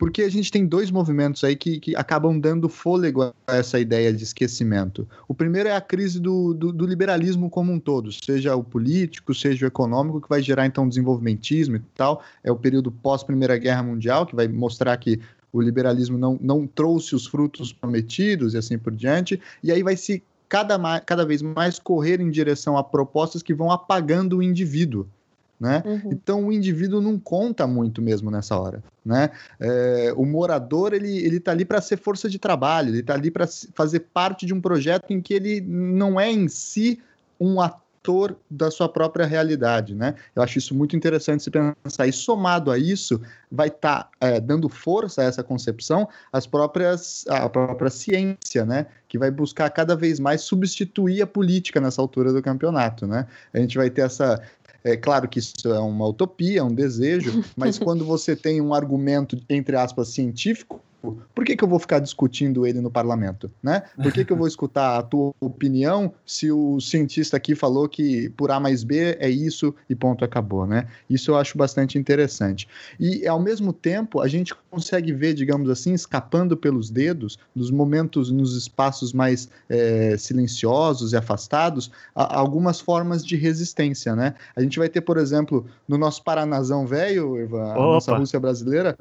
porque 0.03 0.21
a 0.21 0.30
gente 0.30 0.51
tem 0.51 0.65
dois 0.65 0.91
movimentos 0.91 1.45
aí 1.45 1.55
que, 1.55 1.80
que 1.80 1.95
acabam 1.95 2.38
dando 2.38 2.67
fôlego 2.67 3.34
a 3.47 3.55
essa 3.55 3.80
ideia 3.80 4.11
de 4.11 4.21
esquecimento. 4.21 5.07
O 5.30 5.34
primeiro 5.34 5.69
é 5.69 5.75
a 5.77 5.80
crise 5.80 6.19
do, 6.19 6.53
do, 6.53 6.73
do, 6.73 6.85
liberalismo 6.85 7.49
como 7.49 7.71
um 7.71 7.80
todo, 7.80 8.11
seja 8.11 8.53
o 8.53 8.61
político, 8.61 9.34
seja 9.34 9.65
o 9.65 9.67
econômico, 9.67 10.19
que 10.19 10.27
vai 10.27 10.41
gerar 10.41 10.65
então 10.65 10.89
desenvolvimentismo 10.89 11.77
e 11.77 11.81
tal. 11.95 12.21
É 12.43 12.51
o 12.51 12.55
período 12.57 12.91
pós-Primeira 12.91 13.57
Guerra 13.57 13.81
Mundial, 13.81 14.25
que 14.25 14.35
vai 14.35 14.45
mostrar 14.45 14.97
que 14.97 15.21
o 15.53 15.61
liberalismo 15.61 16.17
não, 16.17 16.38
não 16.41 16.67
trouxe 16.67 17.15
os 17.15 17.25
frutos 17.25 17.71
prometidos 17.71 18.55
e 18.55 18.57
assim 18.57 18.77
por 18.77 18.93
diante. 18.93 19.39
E 19.63 19.71
aí 19.71 19.81
vai 19.81 19.95
se 19.95 20.21
cada, 20.49 20.77
cada 20.99 21.25
vez 21.25 21.41
mais 21.41 21.80
correr 21.80 22.19
em 22.19 22.30
direção 22.30 22.77
a 22.77 22.84
propostas 22.84 23.41
que 23.41 23.53
vão 23.53 23.71
apagando 23.71 24.39
o 24.39 24.43
indivíduo. 24.43 25.07
Né? 25.64 25.81
Uhum. 25.85 26.10
Então 26.11 26.48
o 26.48 26.52
indivíduo 26.52 26.99
não 26.99 27.18
conta 27.18 27.65
muito 27.65 28.02
mesmo 28.02 28.30
nessa 28.30 28.60
hora, 28.60 28.84
né? 29.06 29.30
É, 29.57 30.14
o 30.18 30.26
morador 30.26 30.94
ele 30.94 31.19
ele 31.19 31.38
está 31.38 31.52
ali 31.52 31.64
para 31.64 31.80
ser 31.80 31.95
força 31.95 32.30
de 32.30 32.38
trabalho, 32.38 32.90
ele 32.90 32.99
está 32.99 33.14
ali 33.14 33.31
para 33.31 33.48
fazer 33.73 34.02
parte 34.02 34.45
de 34.45 34.53
um 34.53 34.60
projeto 34.60 35.11
em 35.11 35.22
que 35.22 35.34
ele 35.34 35.61
não 35.61 36.19
é 36.19 36.30
em 36.30 36.49
si 36.49 36.99
um 37.40 37.61
ator 37.61 38.35
da 38.52 38.69
sua 38.69 38.90
própria 38.90 39.26
realidade, 39.26 39.95
né? 39.95 40.15
Eu 40.35 40.44
acho 40.44 40.57
isso 40.57 40.76
muito 40.76 40.98
interessante 40.98 41.44
se 41.44 41.49
pensar. 41.49 42.06
E 42.06 42.11
somado 42.11 42.69
a 42.69 42.77
isso, 42.77 43.22
vai 43.49 43.69
estar 43.69 44.03
tá, 44.03 44.10
é, 44.19 44.41
dando 44.41 44.68
força 44.68 45.22
a 45.22 45.23
essa 45.23 45.41
concepção 45.41 46.10
as 46.31 46.45
próprias, 46.45 47.26
a 47.30 47.48
própria 47.48 47.90
ciência, 47.90 48.65
né? 48.65 48.88
Que 49.07 49.18
vai 49.18 49.31
buscar 49.31 49.69
cada 49.69 49.95
vez 49.95 50.19
mais 50.19 50.41
substituir 50.41 51.22
a 51.22 51.27
política 51.27 51.80
nessa 51.80 52.02
altura 52.02 52.34
do 52.34 52.41
campeonato, 52.41 53.07
né? 53.07 53.26
A 53.53 53.60
gente 53.60 53.77
vai 53.77 53.90
ter 53.90 54.02
essa 54.02 54.41
é 54.84 54.97
claro 54.97 55.27
que 55.27 55.39
isso 55.39 55.53
é 55.65 55.80
uma 55.80 56.07
utopia, 56.07 56.60
é 56.60 56.64
um 56.64 56.73
desejo, 56.73 57.43
mas 57.55 57.77
quando 57.80 58.03
você 58.05 58.35
tem 58.35 58.61
um 58.61 58.73
argumento, 58.73 59.41
entre 59.49 59.76
aspas, 59.76 60.10
científico, 60.10 60.81
por 61.35 61.43
que, 61.43 61.57
que 61.57 61.63
eu 61.63 61.67
vou 61.67 61.80
ficar 61.80 61.99
discutindo 61.99 62.65
ele 62.65 62.80
no 62.80 62.89
parlamento? 62.89 63.51
Né? 63.61 63.84
Por 64.01 64.11
que, 64.13 64.23
que 64.23 64.31
eu 64.31 64.38
vou 64.38 64.47
escutar 64.47 64.97
a 64.97 65.03
tua 65.03 65.34
opinião 65.41 66.13
se 66.25 66.49
o 66.49 66.80
cientista 66.80 67.35
aqui 67.35 67.55
falou 67.55 67.89
que 67.89 68.30
por 68.30 68.51
A 68.51 68.59
mais 68.59 68.84
B 68.84 69.17
é 69.19 69.30
isso 69.30 69.75
e 69.89 69.95
ponto 69.95 70.23
acabou? 70.23 70.65
Né? 70.65 70.88
Isso 71.09 71.31
eu 71.31 71.35
acho 71.35 71.57
bastante 71.57 71.97
interessante. 71.97 72.69
E 72.97 73.27
ao 73.27 73.39
mesmo 73.39 73.73
tempo, 73.73 74.21
a 74.21 74.27
gente 74.30 74.55
consegue 74.71 75.11
ver, 75.11 75.34
digamos 75.34 75.69
assim, 75.69 75.93
escapando 75.93 76.55
pelos 76.55 76.89
dedos, 76.89 77.38
nos 77.53 77.69
momentos, 77.69 78.31
nos 78.31 78.55
espaços 78.55 79.11
mais 79.11 79.49
é, 79.67 80.15
silenciosos 80.17 81.11
e 81.11 81.17
afastados, 81.17 81.91
a, 82.15 82.38
algumas 82.38 82.80
formas 82.80 83.25
de 83.25 83.35
resistência. 83.35 84.15
Né? 84.15 84.35
A 84.55 84.61
gente 84.61 84.80
vai 84.80 84.88
ter, 84.88 85.01
por 85.01 85.17
exemplo, 85.17 85.65
no 85.85 85.97
nosso 85.97 86.23
Paranazão 86.23 86.88
velho, 86.88 87.35
a 87.57 87.73
nossa 87.73 88.15
Rússia 88.15 88.39
brasileira, 88.39 88.95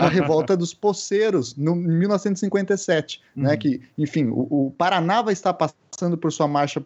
a 0.00 0.08
revolta 0.08 0.56
dos 0.56 0.74
poceiros 0.74 1.43
no 1.56 1.74
1957, 1.74 3.20
né, 3.36 3.42
uhum. 3.42 3.48
né? 3.50 3.56
Que, 3.56 3.80
enfim, 3.98 4.26
o, 4.26 4.66
o, 4.66 4.74
Paraná 4.76 5.20
vai 5.22 5.32
estar 5.32 5.52
passando 5.52 6.16
por 6.16 6.32
sua 6.32 6.48
marcha 6.48 6.84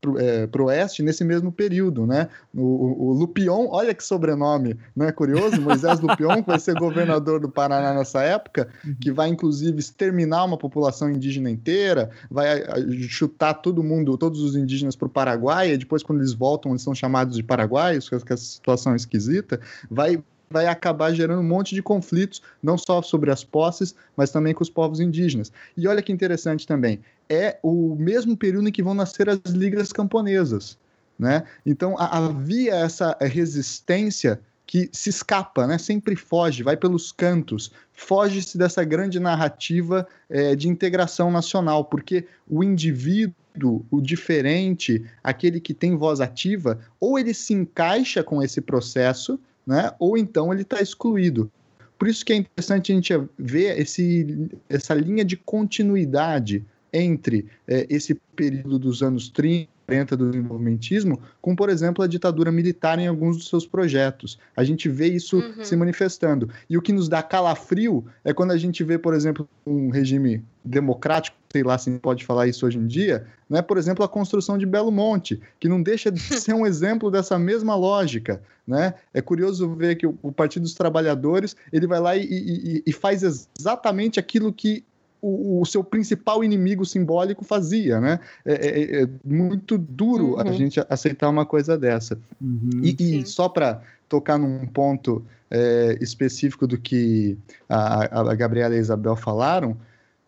para 0.00 0.22
é, 0.22 0.48
o 0.62 0.64
oeste 0.66 1.02
nesse 1.02 1.24
mesmo 1.24 1.50
período, 1.50 2.06
né? 2.06 2.28
O, 2.54 3.08
o, 3.08 3.12
Lupion, 3.12 3.66
olha 3.70 3.92
que 3.92 4.02
sobrenome, 4.02 4.76
não 4.94 5.06
é 5.06 5.12
curioso? 5.12 5.60
Moisés 5.60 6.00
Lupion, 6.00 6.42
que 6.42 6.48
vai 6.48 6.58
ser 6.58 6.74
governador 6.74 7.40
do 7.40 7.48
Paraná 7.48 7.92
nessa 7.94 8.22
época, 8.22 8.68
uhum. 8.84 8.94
que 9.00 9.10
vai 9.10 9.28
inclusive 9.28 9.78
exterminar 9.78 10.44
uma 10.44 10.56
população 10.56 11.10
indígena 11.10 11.50
inteira, 11.50 12.10
vai 12.30 12.64
chutar 13.08 13.54
todo 13.54 13.82
mundo, 13.82 14.16
todos 14.16 14.40
os 14.40 14.54
indígenas 14.54 14.94
para 14.94 15.06
o 15.06 15.10
Paraguai, 15.10 15.72
e 15.72 15.78
depois 15.78 16.02
quando 16.02 16.20
eles 16.20 16.32
voltam, 16.32 16.72
eles 16.72 16.82
são 16.82 16.94
chamados 16.94 17.36
de 17.36 17.42
paraguaios, 17.42 18.08
que 18.08 18.14
essa 18.14 18.36
situação 18.36 18.92
é 18.92 18.96
esquisita, 18.96 19.60
vai 19.90 20.22
vai 20.50 20.66
acabar 20.66 21.12
gerando 21.12 21.40
um 21.40 21.46
monte 21.46 21.74
de 21.74 21.82
conflitos, 21.82 22.42
não 22.62 22.78
só 22.78 23.02
sobre 23.02 23.30
as 23.30 23.44
posses, 23.44 23.94
mas 24.16 24.30
também 24.30 24.54
com 24.54 24.62
os 24.62 24.70
povos 24.70 25.00
indígenas. 25.00 25.52
E 25.76 25.86
olha 25.86 26.02
que 26.02 26.12
interessante 26.12 26.66
também, 26.66 27.00
é 27.28 27.58
o 27.62 27.94
mesmo 27.96 28.36
período 28.36 28.68
em 28.68 28.72
que 28.72 28.82
vão 28.82 28.94
nascer 28.94 29.28
as 29.28 29.38
ligas 29.46 29.92
camponesas. 29.92 30.78
Né? 31.18 31.44
Então 31.66 31.96
havia 31.98 32.74
essa 32.74 33.16
resistência 33.20 34.40
que 34.68 34.88
se 34.92 35.08
escapa, 35.08 35.66
né? 35.66 35.78
sempre 35.78 36.14
foge, 36.14 36.62
vai 36.62 36.76
pelos 36.76 37.10
cantos, 37.10 37.72
foge-se 37.92 38.58
dessa 38.58 38.84
grande 38.84 39.18
narrativa 39.18 40.06
é, 40.28 40.54
de 40.54 40.68
integração 40.68 41.30
nacional, 41.30 41.86
porque 41.86 42.26
o 42.46 42.62
indivíduo, 42.62 43.84
o 43.90 44.00
diferente, 44.00 45.04
aquele 45.24 45.58
que 45.58 45.72
tem 45.72 45.96
voz 45.96 46.20
ativa, 46.20 46.78
ou 47.00 47.18
ele 47.18 47.32
se 47.32 47.54
encaixa 47.54 48.22
com 48.22 48.42
esse 48.42 48.60
processo, 48.60 49.40
né? 49.68 49.92
ou 49.98 50.16
então 50.16 50.50
ele 50.50 50.62
está 50.62 50.80
excluído. 50.80 51.52
Por 51.98 52.08
isso 52.08 52.24
que 52.24 52.32
é 52.32 52.36
interessante 52.36 52.90
a 52.90 52.94
gente 52.94 53.12
ver 53.38 53.78
esse, 53.78 54.48
essa 54.68 54.94
linha 54.94 55.24
de 55.24 55.36
continuidade 55.36 56.64
entre 56.90 57.46
é, 57.66 57.86
esse 57.90 58.14
período 58.34 58.78
dos 58.78 59.02
anos 59.02 59.28
30 59.28 60.16
do 60.16 60.30
desenvolvimentismo, 60.30 61.20
com, 61.40 61.54
por 61.54 61.68
exemplo, 61.68 62.02
a 62.02 62.06
ditadura 62.06 62.50
militar 62.50 62.98
em 62.98 63.08
alguns 63.08 63.36
dos 63.36 63.48
seus 63.48 63.66
projetos. 63.66 64.38
A 64.56 64.64
gente 64.64 64.88
vê 64.88 65.08
isso 65.08 65.38
uhum. 65.38 65.64
se 65.64 65.76
manifestando. 65.76 66.48
E 66.70 66.78
o 66.78 66.82
que 66.82 66.92
nos 66.92 67.08
dá 67.08 67.22
calafrio 67.22 68.06
é 68.24 68.32
quando 68.32 68.52
a 68.52 68.56
gente 68.56 68.82
vê, 68.82 68.96
por 68.96 69.12
exemplo, 69.12 69.46
um 69.66 69.90
regime 69.90 70.42
democrático, 70.64 71.36
sei 71.50 71.62
lá 71.62 71.78
se 71.78 71.90
pode 71.98 72.24
falar 72.24 72.46
isso 72.46 72.66
hoje 72.66 72.78
em 72.78 72.86
dia, 72.86 73.26
né? 73.48 73.62
por 73.62 73.78
exemplo, 73.78 74.04
a 74.04 74.08
construção 74.08 74.58
de 74.58 74.66
Belo 74.66 74.92
Monte, 74.92 75.40
que 75.58 75.68
não 75.68 75.82
deixa 75.82 76.10
de 76.10 76.20
ser 76.20 76.54
um 76.54 76.66
exemplo 76.66 77.10
dessa 77.10 77.38
mesma 77.38 77.74
lógica. 77.74 78.42
Né? 78.66 78.94
É 79.14 79.22
curioso 79.22 79.74
ver 79.74 79.96
que 79.96 80.06
o, 80.06 80.18
o 80.22 80.30
Partido 80.30 80.62
dos 80.62 80.74
Trabalhadores 80.74 81.56
ele 81.72 81.86
vai 81.86 82.00
lá 82.00 82.16
e, 82.16 82.22
e, 82.22 82.82
e 82.86 82.92
faz 82.92 83.22
exatamente 83.22 84.20
aquilo 84.20 84.52
que 84.52 84.84
o, 85.20 85.60
o, 85.62 85.66
seu 85.66 85.82
principal 85.82 86.44
inimigo 86.44 86.84
simbólico 86.84 87.44
fazia, 87.44 88.00
né? 88.00 88.20
É, 88.44 88.52
é, 88.52 89.02
é 89.02 89.08
muito 89.24 89.76
duro 89.76 90.34
uhum. 90.34 90.40
a 90.40 90.52
gente 90.52 90.80
aceitar 90.88 91.28
uma 91.28 91.44
coisa 91.44 91.76
dessa. 91.76 92.16
Uhum, 92.40 92.82
e, 92.84 93.20
e, 93.20 93.26
só 93.26 93.48
para 93.48 93.82
tocar 94.08 94.38
num 94.38 94.64
ponto 94.66 95.24
é, 95.50 95.98
específico 96.00 96.68
do 96.68 96.78
que 96.78 97.36
a, 97.68 98.30
a 98.30 98.34
Gabriela 98.34 98.74
e 98.74 98.78
a 98.78 98.80
Isabel 98.80 99.16
falaram, 99.16 99.76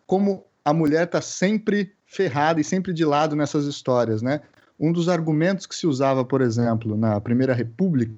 como 0.05 0.43
a 0.63 0.73
mulher 0.73 1.05
está 1.05 1.21
sempre 1.21 1.93
ferrada 2.05 2.59
e 2.59 2.63
sempre 2.63 2.93
de 2.93 3.05
lado 3.05 3.35
nessas 3.35 3.65
histórias, 3.65 4.21
né? 4.21 4.41
Um 4.79 4.91
dos 4.91 5.07
argumentos 5.07 5.65
que 5.65 5.75
se 5.75 5.85
usava, 5.85 6.25
por 6.25 6.41
exemplo, 6.41 6.97
na 6.97 7.19
Primeira 7.21 7.53
República, 7.53 8.13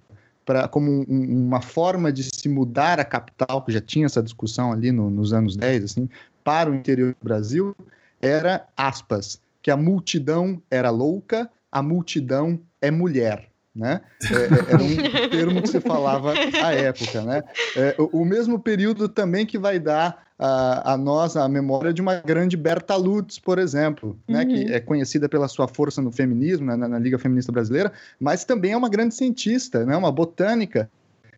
pra, 0.45 0.68
como 0.68 1.06
um, 1.07 1.45
uma 1.48 1.61
forma 1.61 2.11
de 2.11 2.24
se 2.24 2.48
mudar 2.48 2.99
a 2.99 3.06
capital, 3.06 3.61
que 3.64 3.72
já 3.72 3.82
tinha 3.82 4.06
essa 4.06 4.24
discussão 4.24 4.72
ali 4.72 4.91
no, 4.91 5.10
nos 5.10 5.34
anos 5.34 5.56
10, 5.56 5.84
assim, 5.84 6.10
para 6.44 6.70
o 6.70 6.76
interior 6.76 7.14
do 7.14 7.24
Brasil 7.24 7.76
era, 8.22 8.65
aspas, 8.78 9.41
que 9.61 9.70
a 9.70 9.76
multidão 9.76 10.61
era 10.72 10.90
louca, 10.90 11.49
a 11.72 11.82
multidão 11.82 12.60
é 12.82 12.90
mulher. 12.90 13.49
Né? 13.76 14.02
É, 14.22 14.36
é 14.36 14.74
era 14.74 14.84
um 14.84 15.30
termo 15.30 15.61
que 15.61 15.68
se 15.68 15.82
falava 15.82 16.34
à 16.64 16.74
época. 16.74 17.24
Né? 17.24 17.44
É, 17.76 17.95
o, 17.98 18.22
o, 18.22 18.26
mesmo 18.26 18.60
período 18.60 19.10
também 19.10 19.45
que 19.45 19.57
vai 19.57 19.80
dar 19.80 20.28
a, 20.38 20.94
a 20.94 20.98
nós 20.98 21.36
a 21.36 21.48
memória 21.48 21.94
de 21.94 22.02
uma 22.02 22.16
grande 22.16 22.58
Berta 22.58 22.96
Lutz, 22.96 23.40
por 23.40 23.60
exemplo, 23.60 24.18
né? 24.28 24.42
uhum. 24.42 24.48
que 24.48 24.74
é 24.74 24.80
conhecida 24.80 25.30
pela 25.30 25.48
sua 25.48 25.68
força 25.68 26.02
no 26.02 26.12
feminismo, 26.12 26.66
né? 26.66 26.76
na, 26.76 26.88
na, 26.88 27.00
Liga 27.00 27.20
Feminista 27.20 27.52
Brasileira, 27.52 27.92
mas 28.20 28.44
também 28.44 28.72
é 28.72 28.78
uma 28.78 28.90
grande 28.90 29.16
cientista, 29.16 29.86
né? 29.86 29.96
uma 29.96 30.12
botânica, 30.12 30.90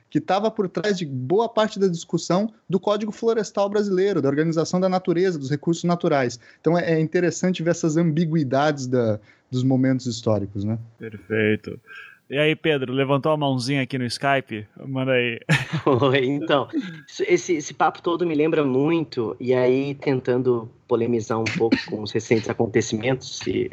que 0.10 0.20
estava 0.20 0.50
por 0.50 0.70
trás 0.70 0.98
de 0.98 1.06
boa 1.06 1.50
parte 1.50 1.78
da 1.78 1.88
discussão 1.88 2.54
do 2.70 2.80
Código 2.80 3.12
Florestal 3.12 3.70
Brasileiro, 3.70 4.22
da 4.22 4.30
organização 4.30 4.80
da 4.80 4.88
natureza, 4.88 5.38
dos 5.38 5.50
recursos 5.50 5.84
naturais. 5.84 6.40
Então 6.62 6.78
é, 6.78 6.94
é 6.94 7.00
interessante 7.00 7.62
ver 7.62 7.72
essas 7.72 7.98
ambiguidades 7.98 8.88
da, 8.88 9.20
dos 9.52 9.64
momentos 9.64 10.06
históricos, 10.06 10.64
né? 10.64 10.80
Perfeito. 10.98 11.78
E 12.28 12.40
aí, 12.40 12.56
Pedro, 12.56 12.92
levantou 12.92 13.32
a 13.32 13.38
mãozinha 13.38 13.84
aqui 13.84 14.00
no 14.00 14.06
Skype? 14.06 14.68
Manda 14.88 15.12
aí. 15.12 15.40
Oi, 15.86 16.26
então, 16.26 16.68
esse, 17.28 17.54
esse 17.54 17.74
papo 17.74 18.02
todo 18.02 18.26
me 18.26 18.34
lembra 18.34 18.66
muito, 18.66 19.36
e 19.40 19.54
aí 19.54 19.94
tentando 19.94 20.68
polemizar 20.88 21.40
um 21.40 21.44
pouco 21.44 21.78
com 21.88 22.02
os 22.02 22.12
recentes 22.12 22.50
acontecimentos, 22.50 23.38
se, 23.38 23.72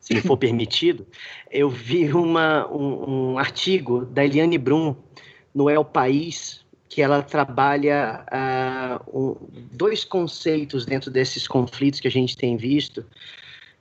se 0.00 0.14
me 0.14 0.22
for 0.22 0.38
permitido, 0.38 1.06
eu 1.50 1.68
vi 1.68 2.10
uma, 2.10 2.66
um, 2.72 3.32
um 3.32 3.38
artigo 3.38 4.06
da 4.06 4.24
Eliane 4.24 4.56
Brum, 4.56 4.96
no 5.54 5.68
El 5.68 5.84
País, 5.84 6.64
que 6.88 7.02
ela 7.02 7.22
trabalha 7.22 8.24
uh, 8.32 9.18
um, 9.18 9.36
dois 9.72 10.04
conceitos 10.04 10.86
dentro 10.86 11.10
desses 11.10 11.46
conflitos 11.46 12.00
que 12.00 12.08
a 12.08 12.10
gente 12.10 12.34
tem 12.34 12.56
visto, 12.56 13.04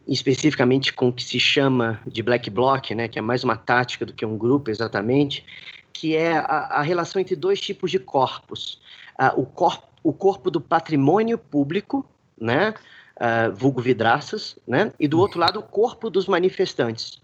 especificamente 0.07 0.91
com 0.91 1.09
o 1.09 1.13
que 1.13 1.23
se 1.23 1.39
chama 1.39 1.99
de 2.05 2.21
black 2.21 2.49
bloc, 2.49 2.91
né, 2.91 3.07
que 3.07 3.17
é 3.17 3.21
mais 3.21 3.43
uma 3.43 3.55
tática 3.55 4.05
do 4.05 4.13
que 4.13 4.25
um 4.25 4.37
grupo 4.37 4.69
exatamente, 4.69 5.45
que 5.91 6.15
é 6.15 6.37
a, 6.37 6.79
a 6.79 6.81
relação 6.81 7.21
entre 7.21 7.35
dois 7.35 7.59
tipos 7.61 7.91
de 7.91 7.99
corpos. 7.99 8.81
Uh, 9.19 9.41
o, 9.41 9.45
corpo, 9.45 9.87
o 10.03 10.11
corpo 10.11 10.51
do 10.51 10.59
patrimônio 10.59 11.37
público, 11.37 12.05
né, 12.39 12.73
uh, 13.17 13.55
vulgo 13.55 13.81
vidraças, 13.81 14.57
né, 14.67 14.91
e 14.99 15.07
do 15.07 15.19
outro 15.19 15.39
lado 15.39 15.59
o 15.59 15.63
corpo 15.63 16.09
dos 16.09 16.27
manifestantes. 16.27 17.21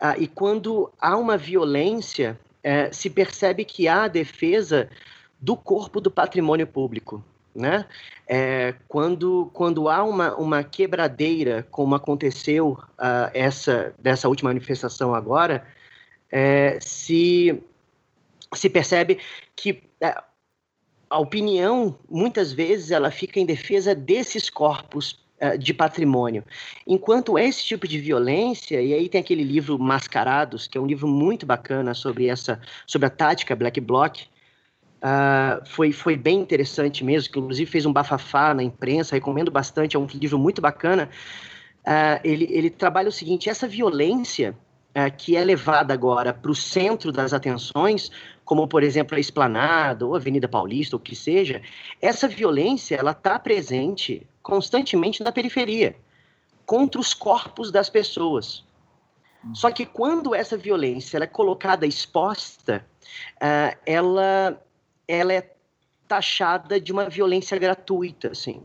Uh, 0.00 0.14
e 0.18 0.26
quando 0.26 0.90
há 1.00 1.16
uma 1.16 1.36
violência, 1.36 2.38
uh, 2.64 2.94
se 2.94 3.10
percebe 3.10 3.64
que 3.64 3.86
há 3.86 4.04
a 4.04 4.08
defesa 4.08 4.88
do 5.40 5.56
corpo 5.56 6.00
do 6.00 6.10
patrimônio 6.10 6.66
público. 6.66 7.22
Né? 7.54 7.86
É, 8.26 8.74
quando, 8.86 9.50
quando 9.52 9.88
há 9.88 10.04
uma, 10.04 10.36
uma 10.36 10.62
quebradeira, 10.62 11.66
como 11.70 11.94
aconteceu 11.94 12.78
uh, 12.98 13.30
essa 13.34 13.92
dessa 13.98 14.28
última 14.28 14.50
manifestação 14.50 15.14
agora, 15.14 15.66
é, 16.30 16.78
se, 16.80 17.60
se 18.54 18.70
percebe 18.70 19.18
que 19.56 19.82
é, 20.00 20.14
a 21.10 21.18
opinião, 21.18 21.98
muitas 22.08 22.52
vezes, 22.52 22.90
ela 22.90 23.10
fica 23.10 23.40
em 23.40 23.46
defesa 23.46 23.94
desses 23.94 24.50
corpos 24.50 25.18
uh, 25.40 25.56
de 25.56 25.72
patrimônio. 25.72 26.44
Enquanto 26.86 27.38
esse 27.38 27.64
tipo 27.64 27.88
de 27.88 27.98
violência, 27.98 28.80
e 28.80 28.92
aí 28.92 29.08
tem 29.08 29.20
aquele 29.20 29.42
livro 29.42 29.78
Mascarados, 29.78 30.66
que 30.66 30.76
é 30.76 30.80
um 30.80 30.86
livro 30.86 31.08
muito 31.08 31.46
bacana 31.46 31.94
sobre 31.94 32.26
essa, 32.26 32.60
sobre 32.86 33.06
a 33.06 33.10
tática 33.10 33.56
Black 33.56 33.80
Bloc, 33.80 34.18
Uh, 34.98 35.64
foi, 35.64 35.92
foi 35.92 36.16
bem 36.16 36.40
interessante 36.40 37.04
mesmo, 37.04 37.32
que 37.32 37.38
inclusive 37.38 37.70
fez 37.70 37.86
um 37.86 37.92
bafafá 37.92 38.52
na 38.52 38.64
imprensa, 38.64 39.14
recomendo 39.14 39.50
bastante, 39.50 39.96
é 39.96 39.98
um 39.98 40.06
livro 40.06 40.38
muito 40.38 40.60
bacana. 40.60 41.08
Uh, 41.86 42.18
ele, 42.24 42.48
ele 42.50 42.68
trabalha 42.68 43.08
o 43.08 43.12
seguinte: 43.12 43.48
essa 43.48 43.68
violência 43.68 44.56
uh, 44.90 45.16
que 45.16 45.36
é 45.36 45.44
levada 45.44 45.94
agora 45.94 46.34
para 46.34 46.50
o 46.50 46.54
centro 46.54 47.12
das 47.12 47.32
atenções, 47.32 48.10
como 48.44 48.66
por 48.66 48.82
exemplo 48.82 49.16
a 49.16 49.20
Esplanada 49.20 50.04
ou 50.04 50.14
a 50.14 50.18
Avenida 50.18 50.48
Paulista, 50.48 50.96
ou 50.96 51.00
o 51.00 51.02
que 51.02 51.14
seja, 51.14 51.62
essa 52.02 52.26
violência 52.26 52.96
ela 52.96 53.12
está 53.12 53.38
presente 53.38 54.26
constantemente 54.42 55.22
na 55.22 55.30
periferia, 55.30 55.94
contra 56.66 57.00
os 57.00 57.14
corpos 57.14 57.70
das 57.70 57.88
pessoas. 57.88 58.66
Só 59.54 59.70
que 59.70 59.86
quando 59.86 60.34
essa 60.34 60.56
violência 60.56 61.16
é 61.18 61.26
colocada 61.26 61.86
exposta, 61.86 62.84
ela 63.86 64.60
ela 65.08 65.32
é 65.32 65.50
taxada 66.06 66.80
de 66.80 66.92
uma 66.92 67.08
violência 67.08 67.58
gratuita, 67.58 68.30
assim. 68.32 68.62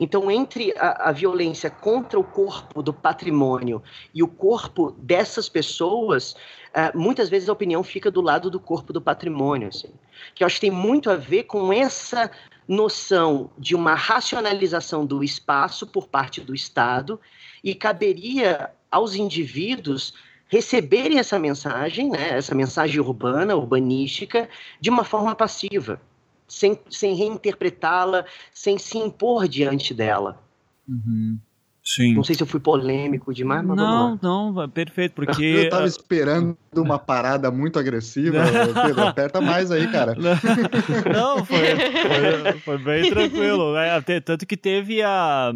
Então, 0.00 0.30
entre 0.30 0.72
a, 0.78 1.10
a, 1.10 1.12
violência 1.12 1.70
contra 1.70 2.18
o 2.18 2.24
corpo 2.24 2.82
do 2.82 2.92
patrimônio 2.92 3.82
e 4.12 4.22
o 4.22 4.28
corpo 4.28 4.92
dessas 4.92 5.48
pessoas, 5.48 6.32
uh, 6.32 6.98
muitas 6.98 7.28
vezes 7.28 7.48
a 7.48 7.52
opinião 7.52 7.82
fica 7.84 8.10
do 8.10 8.20
lado 8.20 8.50
do 8.50 8.58
corpo 8.58 8.92
do 8.92 9.00
patrimônio, 9.00 9.68
assim. 9.68 9.90
Que 10.34 10.42
eu 10.42 10.46
acho 10.46 10.56
que 10.56 10.62
tem 10.62 10.70
muito 10.70 11.10
a 11.10 11.16
ver 11.16 11.44
com 11.44 11.72
essa 11.72 12.30
noção 12.66 13.50
de 13.56 13.74
uma 13.74 13.94
racionalização 13.94 15.06
do 15.06 15.22
espaço 15.22 15.86
por 15.86 16.08
parte 16.08 16.40
do 16.40 16.54
Estado 16.54 17.20
e 17.62 17.74
caberia 17.74 18.70
aos 18.90 19.14
indivíduos 19.14 20.14
receberem 20.48 21.18
essa 21.18 21.38
mensagem, 21.38 22.10
né, 22.10 22.30
essa 22.30 22.54
mensagem 22.54 23.00
urbana, 23.00 23.56
urbanística, 23.56 24.48
de 24.80 24.90
uma 24.90 25.04
forma 25.04 25.34
passiva, 25.34 26.00
sem, 26.46 26.78
sem 26.88 27.14
reinterpretá-la, 27.14 28.24
sem 28.52 28.78
se 28.78 28.98
impor 28.98 29.48
diante 29.48 29.92
dela. 29.92 30.42
Uhum. 30.88 31.38
Sim. 31.86 32.14
Não 32.14 32.24
sei 32.24 32.34
se 32.34 32.42
eu 32.42 32.48
fui 32.48 32.58
polêmico 32.58 33.32
demais, 33.32 33.64
mas 33.64 33.76
Não, 33.76 34.18
não, 34.20 34.68
perfeito, 34.68 35.12
porque... 35.12 35.44
Eu 35.66 35.70
tava 35.70 35.86
esperando 35.86 36.58
uma 36.74 36.98
parada 36.98 37.48
muito 37.48 37.78
agressiva. 37.78 38.38
Pedro, 38.84 39.02
aperta 39.02 39.40
mais 39.40 39.70
aí, 39.70 39.86
cara. 39.86 40.16
Não, 41.14 41.44
foi, 41.44 41.58
foi, 41.58 42.52
foi 42.60 42.78
bem 42.78 43.08
tranquilo. 43.08 43.72
Né? 43.72 44.00
Tanto 44.20 44.44
que 44.44 44.56
teve 44.56 45.00
a... 45.00 45.52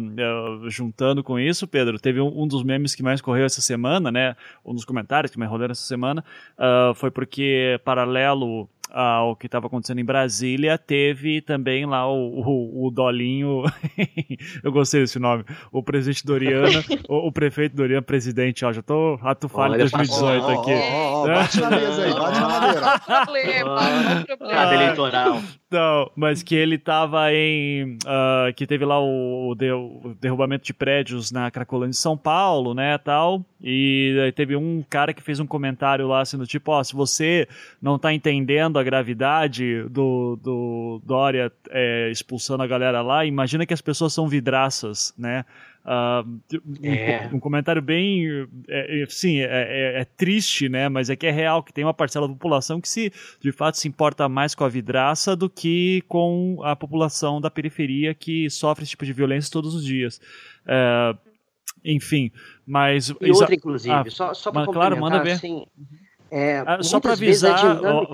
Juntando 0.69 1.21
com 1.21 1.37
isso, 1.37 1.67
Pedro, 1.67 1.99
teve 1.99 2.21
um, 2.21 2.47
dos 2.47 2.63
memes 2.63 2.95
que 2.95 3.03
mais 3.03 3.19
correu 3.19 3.45
essa 3.45 3.59
semana, 3.59 4.09
né? 4.09 4.35
Um 4.65 4.73
dos 4.73 4.85
comentários 4.85 5.33
que 5.33 5.37
mais 5.37 5.51
rolaram 5.51 5.73
essa 5.73 5.85
semana, 5.85 6.23
uh, 6.57 6.95
foi 6.95 7.11
porque, 7.11 7.77
paralelo 7.83 8.69
ao 8.91 9.35
que 9.35 9.45
estava 9.45 9.67
acontecendo 9.67 9.99
em 9.99 10.05
Brasília, 10.05 10.77
teve 10.77 11.41
também 11.41 11.85
lá 11.85 12.07
o, 12.11 12.41
o, 12.41 12.87
o 12.87 12.91
Dolinho, 12.91 13.63
eu 14.63 14.71
gostei 14.71 15.01
desse 15.01 15.19
nome, 15.19 15.45
o 15.71 15.81
presidente 15.81 16.25
Doriana, 16.25 16.83
o, 17.07 17.27
o, 17.27 17.31
prefeito 17.31 17.75
Doriana, 17.75 18.01
presidente, 18.01 18.65
ó, 18.65 18.73
já 18.73 18.81
tô 18.81 19.17
atufado 19.21 19.75
em 19.75 19.79
2018 19.79 20.47
aqui. 20.47 20.73
Ó, 20.73 21.23
ó, 21.23 21.27
bate 21.27 21.61
na 21.61 21.69
mesa 21.69 22.03
aí, 22.03 22.13
bate 22.13 22.39
na 22.39 22.47
madeira. 22.47 22.99
problema, 22.99 24.25
problema. 24.25 24.73
eleitoral. 24.73 25.41
Não, 25.71 26.11
mas 26.17 26.43
que 26.43 26.53
ele 26.53 26.75
estava 26.75 27.33
em. 27.33 27.93
Uh, 28.03 28.53
que 28.57 28.67
teve 28.67 28.83
lá 28.83 28.99
o, 28.99 29.51
o, 29.51 29.55
derrubamento 30.19 30.65
de 30.65 30.73
prédios 30.73 31.31
na 31.31 31.49
Cracolândia 31.49 31.91
de 31.91 31.97
São 31.97 32.17
Paulo, 32.17 32.73
né, 32.73 32.97
tal. 32.97 33.45
E 33.63 34.33
teve 34.35 34.53
um 34.57 34.83
cara 34.89 35.13
que 35.13 35.23
fez 35.23 35.39
um 35.39 35.47
comentário 35.47 36.09
lá, 36.09 36.25
sendo 36.25 36.45
tipo: 36.45 36.71
ó, 36.71 36.83
se 36.83 36.93
você 36.93 37.47
não 37.81 37.97
tá 37.97 38.13
entendendo 38.13 38.77
a 38.77 38.83
gravidade 38.83 39.83
do, 39.83 40.37
do 40.43 41.01
Dória 41.05 41.49
é, 41.69 42.09
expulsando 42.11 42.63
a 42.63 42.67
galera 42.67 43.01
lá, 43.01 43.25
imagina 43.25 43.65
que 43.65 43.73
as 43.73 43.81
pessoas 43.81 44.11
são 44.11 44.27
vidraças, 44.27 45.13
né? 45.17 45.45
Uh, 45.83 46.39
é. 46.83 47.27
um, 47.31 47.37
um, 47.37 47.39
comentário 47.39 47.81
bem. 47.81 48.47
É, 48.67 49.01
é 49.01 49.05
sim, 49.07 49.39
é, 49.39 49.45
é, 49.45 50.01
é, 50.01 50.05
triste, 50.05 50.69
né? 50.69 50.87
Mas 50.89 51.09
é 51.09 51.15
que 51.15 51.25
é 51.25 51.31
real 51.31 51.63
que 51.63 51.73
tem 51.73 51.83
uma 51.83 51.93
parcela 51.93 52.27
da 52.27 52.33
população 52.33 52.79
que 52.79 52.87
se 52.87 53.11
de 53.39 53.51
fato 53.51 53.77
se 53.77 53.87
importa 53.87 54.29
mais 54.29 54.53
com 54.53 54.63
a 54.63 54.69
vidraça 54.69 55.35
do 55.35 55.49
que 55.49 56.03
com 56.07 56.59
a 56.63 56.75
população 56.75 57.41
da 57.41 57.49
periferia 57.49 58.13
que 58.13 58.49
sofre 58.49 58.83
esse 58.83 58.91
tipo 58.91 59.05
de 59.05 59.13
violência 59.13 59.51
todos 59.51 59.73
os 59.73 59.83
dias. 59.83 60.21
Enfim, 61.83 62.31
mas. 62.65 63.09
E 63.19 63.31
outra, 63.31 63.55
inclusive, 63.55 63.93
ah, 63.93 64.05
só, 64.07 64.33
só 64.33 64.51
para 64.51 64.71
Claro, 64.71 64.99
manda 64.99 65.23
ver. 65.23 65.31
Assim, 65.31 65.65
é, 66.33 66.63
ah, 66.65 66.81
só 66.81 66.97
para 67.01 67.11
avisar, 67.11 67.59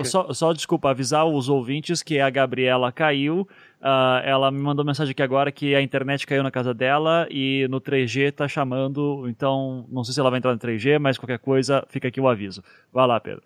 só, 0.04 0.32
só, 0.32 0.52
desculpa, 0.52 0.90
avisar 0.90 1.24
os 1.24 1.48
ouvintes 1.48 2.02
que 2.02 2.18
a 2.18 2.28
Gabriela 2.28 2.90
caiu. 2.90 3.48
Uh, 3.80 4.18
ela 4.24 4.50
me 4.50 4.58
mandou 4.58 4.84
mensagem 4.84 5.12
aqui 5.12 5.22
agora 5.22 5.52
que 5.52 5.72
a 5.72 5.80
internet 5.80 6.26
caiu 6.26 6.42
na 6.42 6.50
casa 6.50 6.74
dela 6.74 7.28
e 7.30 7.68
no 7.70 7.80
3G 7.80 8.32
tá 8.32 8.48
chamando. 8.48 9.28
Então, 9.28 9.86
não 9.88 10.02
sei 10.02 10.14
se 10.14 10.18
ela 10.18 10.30
vai 10.30 10.38
entrar 10.38 10.52
no 10.52 10.58
3G, 10.58 10.98
mas 10.98 11.16
qualquer 11.16 11.38
coisa, 11.38 11.86
fica 11.88 12.08
aqui 12.08 12.20
o 12.20 12.26
aviso. 12.26 12.60
Vai 12.92 13.06
lá, 13.06 13.20
Pedro. 13.20 13.44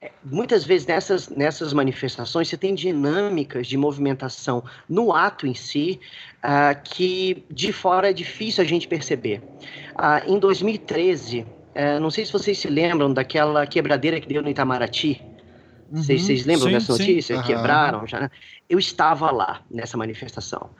É, 0.00 0.10
muitas 0.24 0.64
vezes 0.64 0.86
nessas, 0.86 1.28
nessas 1.28 1.74
manifestações 1.74 2.48
você 2.48 2.56
tem 2.56 2.74
dinâmicas 2.74 3.66
de 3.66 3.76
movimentação 3.76 4.64
no 4.88 5.12
ato 5.12 5.46
em 5.46 5.54
si 5.54 6.00
uh, 6.38 6.82
que 6.82 7.44
de 7.50 7.70
fora 7.70 8.08
é 8.08 8.12
difícil 8.14 8.64
a 8.64 8.66
gente 8.66 8.88
perceber. 8.88 9.42
Uh, 9.92 10.32
em 10.32 10.38
2013, 10.38 11.46
é, 11.74 11.98
não 11.98 12.10
sei 12.10 12.24
se 12.24 12.32
vocês 12.32 12.58
se 12.58 12.68
lembram 12.68 13.12
daquela 13.12 13.66
quebradeira 13.66 14.20
que 14.20 14.28
deu 14.28 14.42
no 14.42 14.48
Itamaraty. 14.48 15.22
Uhum, 15.90 16.02
vocês, 16.02 16.22
vocês, 16.22 16.46
lembram 16.46 16.68
sim, 16.68 16.72
dessa 16.72 16.92
notícia? 16.92 17.42
Quebraram 17.42 18.06
já, 18.06 18.20
né? 18.20 18.30
Eu 18.68 18.78
estava 18.78 19.30
lá 19.30 19.60
nessa 19.70 19.96
manifestação. 19.96 20.70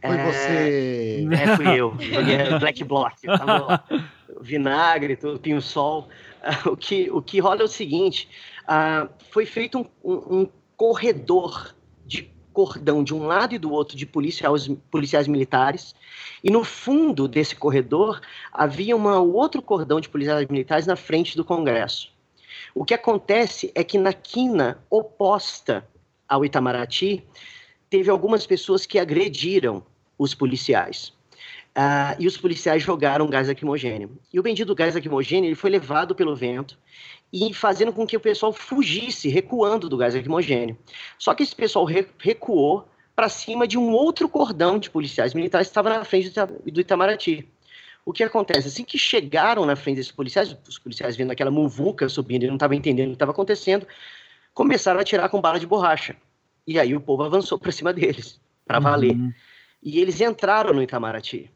Foi 0.00 0.16
é, 0.16 0.32
você? 0.32 1.28
É, 1.30 1.56
fui 1.56 1.68
eu. 1.74 1.94
Black 2.58 2.82
Bloc. 2.84 3.12
Tava 3.24 3.58
lá. 3.58 3.84
Vinagre, 4.40 5.16
tudo, 5.16 5.38
pinho-sol. 5.38 6.08
Uh, 6.42 6.70
o, 6.72 6.76
que, 6.76 7.10
o 7.10 7.22
que 7.22 7.38
rola 7.38 7.60
é 7.60 7.64
o 7.64 7.68
seguinte: 7.68 8.28
uh, 8.64 9.08
foi 9.30 9.46
feito 9.46 9.78
um, 9.78 9.86
um, 10.02 10.40
um 10.40 10.48
corredor 10.76 11.74
cordão 12.52 13.02
de 13.02 13.14
um 13.14 13.26
lado 13.26 13.54
e 13.54 13.58
do 13.58 13.72
outro 13.72 13.96
de 13.96 14.06
policiais, 14.06 14.68
policiais 14.90 15.26
militares, 15.26 15.94
e 16.42 16.50
no 16.50 16.62
fundo 16.64 17.26
desse 17.26 17.56
corredor 17.56 18.20
havia 18.52 18.96
um 18.96 19.06
outro 19.34 19.62
cordão 19.62 20.00
de 20.00 20.08
policiais 20.08 20.46
militares 20.48 20.86
na 20.86 20.96
frente 20.96 21.36
do 21.36 21.44
Congresso. 21.44 22.12
O 22.74 22.84
que 22.84 22.94
acontece 22.94 23.70
é 23.74 23.82
que 23.82 23.98
na 23.98 24.12
quina 24.12 24.82
oposta 24.88 25.86
ao 26.32 26.46
Itamaraty, 26.46 27.22
teve 27.90 28.08
algumas 28.08 28.46
pessoas 28.46 28.86
que 28.86 28.98
agrediram 28.98 29.84
os 30.18 30.34
policiais. 30.34 31.12
Uh, 31.76 32.16
e 32.18 32.26
os 32.26 32.38
policiais 32.38 32.82
jogaram 32.82 33.26
gás 33.26 33.48
lacrimogêneo. 33.48 34.18
E 34.32 34.40
o 34.40 34.42
bendito 34.42 34.74
gás 34.74 34.94
lacrimogêneo 34.94 35.48
ele 35.48 35.54
foi 35.54 35.68
levado 35.68 36.14
pelo 36.14 36.34
vento 36.34 36.78
e 37.32 37.54
fazendo 37.54 37.92
com 37.92 38.06
que 38.06 38.16
o 38.16 38.20
pessoal 38.20 38.52
fugisse, 38.52 39.28
recuando 39.28 39.88
do 39.88 39.96
gás 39.96 40.14
lacrimogênio. 40.14 40.76
Só 41.18 41.34
que 41.34 41.42
esse 41.42 41.54
pessoal 41.54 41.84
re 41.84 42.06
recuou 42.18 42.86
para 43.16 43.28
cima 43.28 43.66
de 43.66 43.78
um 43.78 43.92
outro 43.92 44.28
cordão 44.28 44.78
de 44.78 44.90
policiais 44.90 45.34
militares 45.34 45.68
que 45.68 45.70
estava 45.70 45.90
na 45.90 46.04
frente 46.04 46.30
do 46.30 46.80
Itamaraty. 46.80 47.48
O 48.04 48.12
que 48.12 48.24
acontece? 48.24 48.68
Assim 48.68 48.84
que 48.84 48.98
chegaram 48.98 49.64
na 49.64 49.76
frente 49.76 49.96
desses 49.96 50.12
policiais, 50.12 50.56
os 50.68 50.78
policiais 50.78 51.16
vendo 51.16 51.30
aquela 51.30 51.50
muvuca 51.50 52.08
subindo 52.08 52.44
e 52.44 52.46
não 52.48 52.54
estavam 52.54 52.76
entendendo 52.76 53.08
o 53.08 53.10
que 53.10 53.16
estava 53.16 53.32
acontecendo, 53.32 53.86
começaram 54.52 54.98
a 54.98 55.02
atirar 55.02 55.28
com 55.28 55.40
bala 55.40 55.60
de 55.60 55.66
borracha. 55.66 56.16
E 56.66 56.78
aí 56.78 56.94
o 56.94 57.00
povo 57.00 57.22
avançou 57.22 57.58
para 57.58 57.72
cima 57.72 57.92
deles, 57.92 58.40
para 58.66 58.78
valer. 58.78 59.14
Uhum. 59.14 59.32
E 59.82 60.00
eles 60.00 60.20
entraram 60.20 60.72
no 60.72 60.82
Itamaraty. 60.82 61.50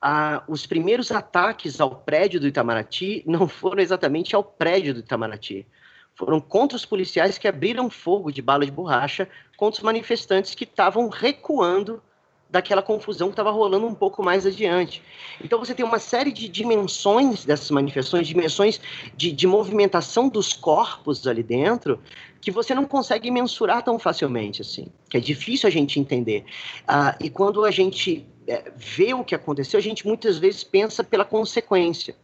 Ah, 0.00 0.44
os 0.48 0.66
primeiros 0.66 1.10
ataques 1.10 1.80
ao 1.80 1.90
prédio 1.90 2.38
do 2.38 2.46
Itamaraty 2.46 3.24
não 3.26 3.48
foram 3.48 3.82
exatamente 3.82 4.34
ao 4.34 4.44
prédio 4.44 4.94
do 4.94 5.00
Itamaraty. 5.00 5.66
Foram 6.14 6.40
contra 6.40 6.76
os 6.76 6.84
policiais 6.84 7.38
que 7.38 7.48
abriram 7.48 7.90
fogo 7.90 8.30
de 8.32 8.42
bala 8.42 8.64
de 8.64 8.70
borracha 8.72 9.28
contra 9.56 9.78
os 9.78 9.84
manifestantes 9.84 10.54
que 10.54 10.64
estavam 10.64 11.08
recuando 11.08 12.02
daquela 12.50 12.80
confusão 12.80 13.28
que 13.28 13.32
estava 13.32 13.50
rolando 13.50 13.86
um 13.86 13.94
pouco 13.94 14.22
mais 14.22 14.46
adiante. 14.46 15.02
Então 15.42 15.58
você 15.58 15.74
tem 15.74 15.84
uma 15.84 15.98
série 15.98 16.32
de 16.32 16.48
dimensões 16.48 17.44
dessas 17.44 17.70
manifestações, 17.70 18.26
dimensões 18.26 18.80
de, 19.16 19.30
de 19.32 19.46
movimentação 19.46 20.28
dos 20.28 20.52
corpos 20.52 21.26
ali 21.26 21.42
dentro, 21.42 22.00
que 22.40 22.50
você 22.50 22.74
não 22.74 22.86
consegue 22.86 23.30
mensurar 23.30 23.82
tão 23.82 23.98
facilmente 23.98 24.62
assim, 24.62 24.86
que 25.10 25.16
é 25.16 25.20
difícil 25.20 25.66
a 25.66 25.70
gente 25.70 26.00
entender. 26.00 26.44
Ah, 26.86 27.16
e 27.20 27.28
quando 27.28 27.64
a 27.64 27.70
gente 27.70 28.26
é, 28.46 28.72
vê 28.74 29.12
o 29.12 29.24
que 29.24 29.34
aconteceu, 29.34 29.78
a 29.78 29.82
gente 29.82 30.06
muitas 30.06 30.38
vezes 30.38 30.64
pensa 30.64 31.04
pela 31.04 31.24
consequência. 31.24 32.14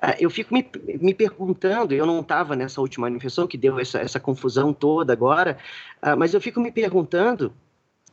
Ah, 0.00 0.14
eu 0.20 0.30
fico 0.30 0.54
me, 0.54 0.64
me 1.00 1.12
perguntando, 1.12 1.92
eu 1.92 2.06
não 2.06 2.20
estava 2.20 2.54
nessa 2.54 2.80
última 2.80 3.08
manifestação 3.08 3.48
que 3.48 3.58
deu 3.58 3.80
essa, 3.80 3.98
essa 3.98 4.20
confusão 4.20 4.72
toda 4.72 5.12
agora, 5.12 5.58
ah, 6.00 6.14
mas 6.14 6.32
eu 6.32 6.40
fico 6.40 6.60
me 6.60 6.70
perguntando 6.70 7.52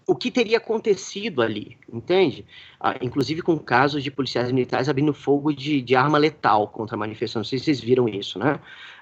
o 0.08 0.16
que 0.16 0.30
teria 0.30 0.58
acontecido 0.58 1.42
ali, 1.42 1.78
entende? 1.92 2.46
Ah, 2.80 2.96
inclusive 3.02 3.42
com 3.42 3.58
casos 3.58 4.04
de 4.04 4.12
policiais 4.12 4.52
militares 4.52 4.88
abrindo 4.88 5.14
fogo 5.14 5.52
de, 5.52 5.82
de 5.82 5.96
arma 5.96 6.18
letal 6.18 6.68
contra 6.68 6.96
a 6.96 7.00
manifestação. 7.00 7.40
Não 7.40 7.46
sei 7.46 7.58
se 7.58 7.66
vocês 7.66 7.82
viram 7.82 8.08
isso, 8.08 8.38
né? 8.38 8.60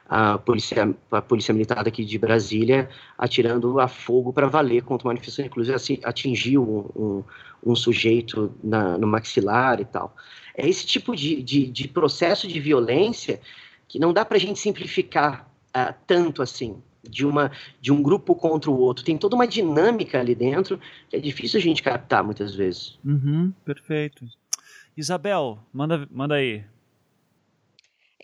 A 0.07 0.37
polícia, 0.37 0.95
a 1.11 1.21
polícia 1.21 1.53
militar 1.53 1.85
aqui 1.87 2.05
de 2.05 2.17
Brasília 2.17 2.89
atirando 3.17 3.79
a 3.79 3.87
fogo 3.87 4.31
para 4.31 4.47
valer 4.47 4.83
contra 4.83 5.07
a 5.07 5.09
manifestação, 5.09 5.45
inclusive 5.45 5.75
assim, 5.75 5.99
atingiu 6.03 6.63
um, 6.95 7.01
um, 7.01 7.23
um 7.71 7.75
sujeito 7.75 8.53
na, 8.63 8.97
no 8.97 9.07
maxilar 9.07 9.81
e 9.81 9.85
tal. 9.85 10.15
É 10.55 10.67
esse 10.67 10.85
tipo 10.85 11.15
de, 11.15 11.41
de, 11.41 11.65
de 11.65 11.87
processo 11.87 12.47
de 12.47 12.59
violência 12.59 13.41
que 13.87 13.99
não 13.99 14.13
dá 14.13 14.23
para 14.23 14.37
a 14.37 14.39
gente 14.39 14.59
simplificar 14.59 15.49
uh, 15.75 15.93
tanto 16.05 16.41
assim, 16.41 16.81
de, 17.03 17.25
uma, 17.25 17.51
de 17.81 17.91
um 17.91 18.01
grupo 18.01 18.35
contra 18.35 18.71
o 18.71 18.77
outro. 18.77 19.03
Tem 19.03 19.17
toda 19.17 19.35
uma 19.35 19.47
dinâmica 19.47 20.19
ali 20.19 20.33
dentro 20.33 20.79
que 21.09 21.15
é 21.15 21.19
difícil 21.19 21.59
a 21.59 21.63
gente 21.63 21.83
captar 21.83 22.23
muitas 22.23 22.55
vezes. 22.55 22.97
Uhum, 23.03 23.53
perfeito. 23.65 24.25
Isabel, 24.95 25.59
manda, 25.73 26.07
manda 26.11 26.35
aí. 26.35 26.63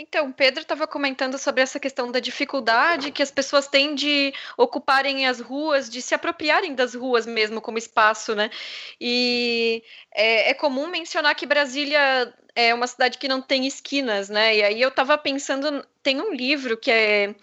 Então, 0.01 0.31
Pedro 0.31 0.61
estava 0.61 0.87
comentando 0.87 1.37
sobre 1.37 1.61
essa 1.61 1.77
questão 1.77 2.09
da 2.09 2.21
dificuldade 2.21 3.11
que 3.11 3.21
as 3.21 3.29
pessoas 3.29 3.67
têm 3.67 3.93
de 3.93 4.33
ocuparem 4.55 5.27
as 5.27 5.41
ruas, 5.41 5.89
de 5.89 6.01
se 6.01 6.15
apropriarem 6.15 6.73
das 6.73 6.95
ruas 6.95 7.25
mesmo 7.25 7.59
como 7.59 7.77
espaço, 7.77 8.33
né? 8.33 8.49
E 8.99 9.83
é, 10.13 10.51
é 10.51 10.53
comum 10.53 10.87
mencionar 10.87 11.35
que 11.35 11.45
Brasília 11.45 12.33
é 12.55 12.73
uma 12.73 12.87
cidade 12.87 13.17
que 13.17 13.27
não 13.27 13.41
tem 13.41 13.67
esquinas, 13.67 14.29
né? 14.29 14.55
E 14.55 14.63
aí 14.63 14.81
eu 14.81 14.87
estava 14.87 15.17
pensando, 15.17 15.85
tem 16.01 16.21
um 16.21 16.33
livro 16.33 16.77
que 16.77 16.89
é 16.89 17.35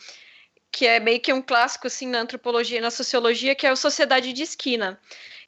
que 0.77 0.87
é 0.87 1.01
meio 1.01 1.19
que 1.19 1.33
um 1.33 1.41
clássico 1.41 1.87
assim 1.87 2.07
na 2.07 2.21
antropologia 2.21 2.77
e 2.77 2.83
na 2.83 2.91
sociologia, 2.91 3.55
que 3.55 3.67
é 3.67 3.71
a 3.71 3.77
Sociedade 3.77 4.35
de 4.35 4.43
Esquina, 4.43 5.01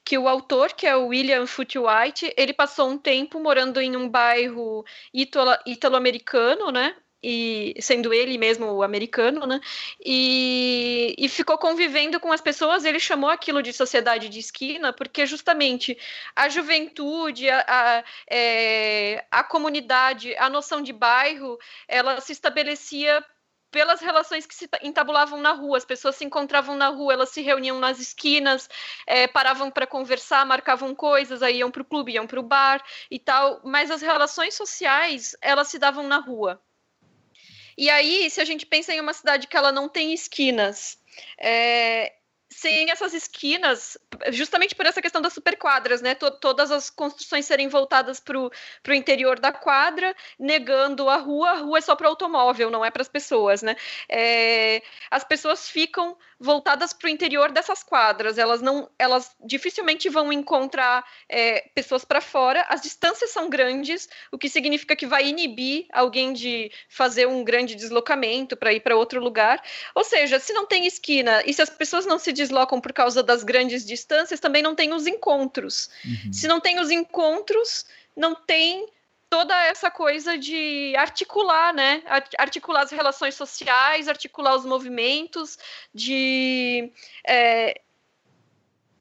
que 0.02 0.16
o 0.16 0.26
autor, 0.26 0.72
que 0.72 0.86
é 0.86 0.96
o 0.96 1.09
William 1.09 1.46
Foote 1.46 1.78
White, 1.78 2.32
ele 2.34 2.55
passou 2.55 2.88
um 2.88 2.96
tempo 2.96 3.38
morando 3.38 3.78
em 3.78 3.94
um 3.94 4.09
bairro 4.09 4.86
italo-americano, 5.12 6.72
né? 6.72 6.96
E 7.22 7.74
sendo 7.78 8.14
ele 8.14 8.38
mesmo 8.38 8.82
americano, 8.82 9.46
né? 9.46 9.60
E, 10.02 11.14
e 11.18 11.28
ficou 11.28 11.59
convivendo 11.59 12.18
com 12.18 12.32
as 12.32 12.40
pessoas. 12.40 12.86
Ele 12.86 12.98
chamou 12.98 13.28
aquilo 13.28 13.62
de 13.62 13.74
sociedade 13.74 14.30
de 14.30 14.38
esquina, 14.38 14.94
porque 14.94 15.26
justamente 15.26 15.98
a 16.34 16.48
juventude, 16.48 17.50
a, 17.50 17.64
a, 17.68 18.05
é, 18.30 19.26
a 19.30 19.44
comunidade, 19.44 20.34
a 20.36 20.48
noção 20.48 20.80
de 20.80 20.94
bairro, 20.94 21.59
ela 21.86 22.18
se 22.22 22.32
estabelecia 22.32 23.22
pelas 23.70 24.01
relações 24.01 24.47
que 24.47 24.55
se 24.55 24.69
entabulavam 24.82 25.40
na 25.40 25.53
rua. 25.53 25.78
As 25.78 25.85
pessoas 25.85 26.16
se 26.16 26.24
encontravam 26.24 26.74
na 26.74 26.89
rua, 26.89 27.12
elas 27.12 27.31
se 27.31 27.43
reuniam 27.43 27.78
nas 27.78 27.99
esquinas, 27.99 28.69
é, 29.07 29.27
paravam 29.27 29.70
para 29.70 29.86
conversar, 29.86 30.45
marcavam 30.47 30.95
coisas, 30.95 31.43
aí 31.43 31.59
iam 31.59 31.70
para 31.70 31.82
o 31.82 31.85
clube, 31.85 32.12
iam 32.12 32.27
para 32.27 32.40
o 32.40 32.43
bar 32.43 32.82
e 33.11 33.19
tal. 33.19 33.61
Mas 33.65 33.90
as 33.90 34.03
relações 34.03 34.55
sociais, 34.55 35.36
elas 35.40 35.69
se 35.69 35.78
davam 35.78 36.07
na 36.07 36.19
rua. 36.19 36.61
E 37.77 37.89
aí, 37.89 38.28
se 38.28 38.40
a 38.40 38.45
gente 38.45 38.66
pensa 38.66 38.93
em 38.93 39.01
uma 39.01 39.12
cidade 39.12 39.47
que 39.47 39.57
ela 39.57 39.70
não 39.70 39.89
tem 39.89 40.12
esquinas, 40.12 40.99
é, 41.39 42.18
sem 42.60 42.90
essas 42.90 43.14
esquinas, 43.14 43.97
justamente 44.32 44.74
por 44.74 44.85
essa 44.85 45.01
questão 45.01 45.22
das 45.22 45.32
superquadras, 45.32 46.02
né? 46.02 46.14
todas 46.14 46.72
as 46.72 46.90
construções 46.90 47.47
serem 47.47 47.68
voltadas 47.68 48.18
para 48.18 48.36
o 48.36 48.51
interior 48.93 49.39
da 49.39 49.52
quadra, 49.52 50.14
negando 50.36 51.09
a 51.09 51.16
rua. 51.16 51.51
A 51.51 51.59
rua 51.59 51.78
é 51.78 51.80
só 51.80 51.94
para 51.94 52.09
automóvel, 52.09 52.68
não 52.68 52.85
é 52.85 52.90
para 52.90 53.02
as 53.02 53.09
pessoas, 53.09 53.62
né? 53.62 53.76
É, 54.09 54.82
as 55.09 55.22
pessoas 55.22 55.70
ficam 55.70 56.16
voltadas 56.40 56.93
para 56.93 57.06
o 57.06 57.10
interior 57.10 57.51
dessas 57.51 57.82
quadras. 57.82 58.39
Elas 58.39 58.62
não, 58.62 58.89
elas 58.98 59.32
dificilmente 59.44 60.09
vão 60.09 60.32
encontrar 60.32 61.05
é, 61.28 61.69
pessoas 61.74 62.05
para 62.05 62.20
fora. 62.20 62.65
As 62.69 62.81
distâncias 62.81 63.31
são 63.31 63.51
grandes, 63.51 64.09
o 64.31 64.39
que 64.39 64.48
significa 64.48 64.94
que 64.94 65.06
vai 65.06 65.27
inibir 65.27 65.86
alguém 65.93 66.32
de 66.32 66.70
fazer 66.89 67.27
um 67.27 67.43
grande 67.43 67.74
deslocamento 67.74 68.56
para 68.56 68.73
ir 68.73 68.81
para 68.81 68.97
outro 68.97 69.20
lugar. 69.20 69.62
Ou 69.94 70.05
seja, 70.05 70.39
se 70.39 70.52
não 70.52 70.66
tem 70.66 70.86
esquina 70.86 71.43
e 71.44 71.52
se 71.52 71.62
as 71.62 71.70
pessoas 71.70 72.06
não 72.06 72.19
se 72.19 72.32
deslocam 72.32 72.81
por 72.81 72.93
causa 72.93 73.23
das 73.23 73.43
grandes 73.43 73.85
distâncias, 73.85 74.40
também 74.40 74.62
não 74.62 74.74
tem 74.74 74.93
os 74.93 75.06
encontros. 75.06 75.90
Uhum. 76.05 76.32
Se 76.32 76.47
não 76.47 76.60
tem 76.60 76.78
os 76.78 76.90
encontros, 76.90 77.85
não 78.16 78.35
tem 78.35 78.86
toda 79.30 79.55
essa 79.64 79.90
coisa 79.90 80.36
de 80.38 80.94
articular, 80.96 81.72
né? 81.72 82.02
Articular 82.38 82.82
as 82.82 82.90
relações 82.90 83.34
sociais, 83.34 84.09
articular 84.09 84.55
os 84.56 84.64
movimentos, 84.64 85.59
de 85.94 86.92
é, 87.26 87.80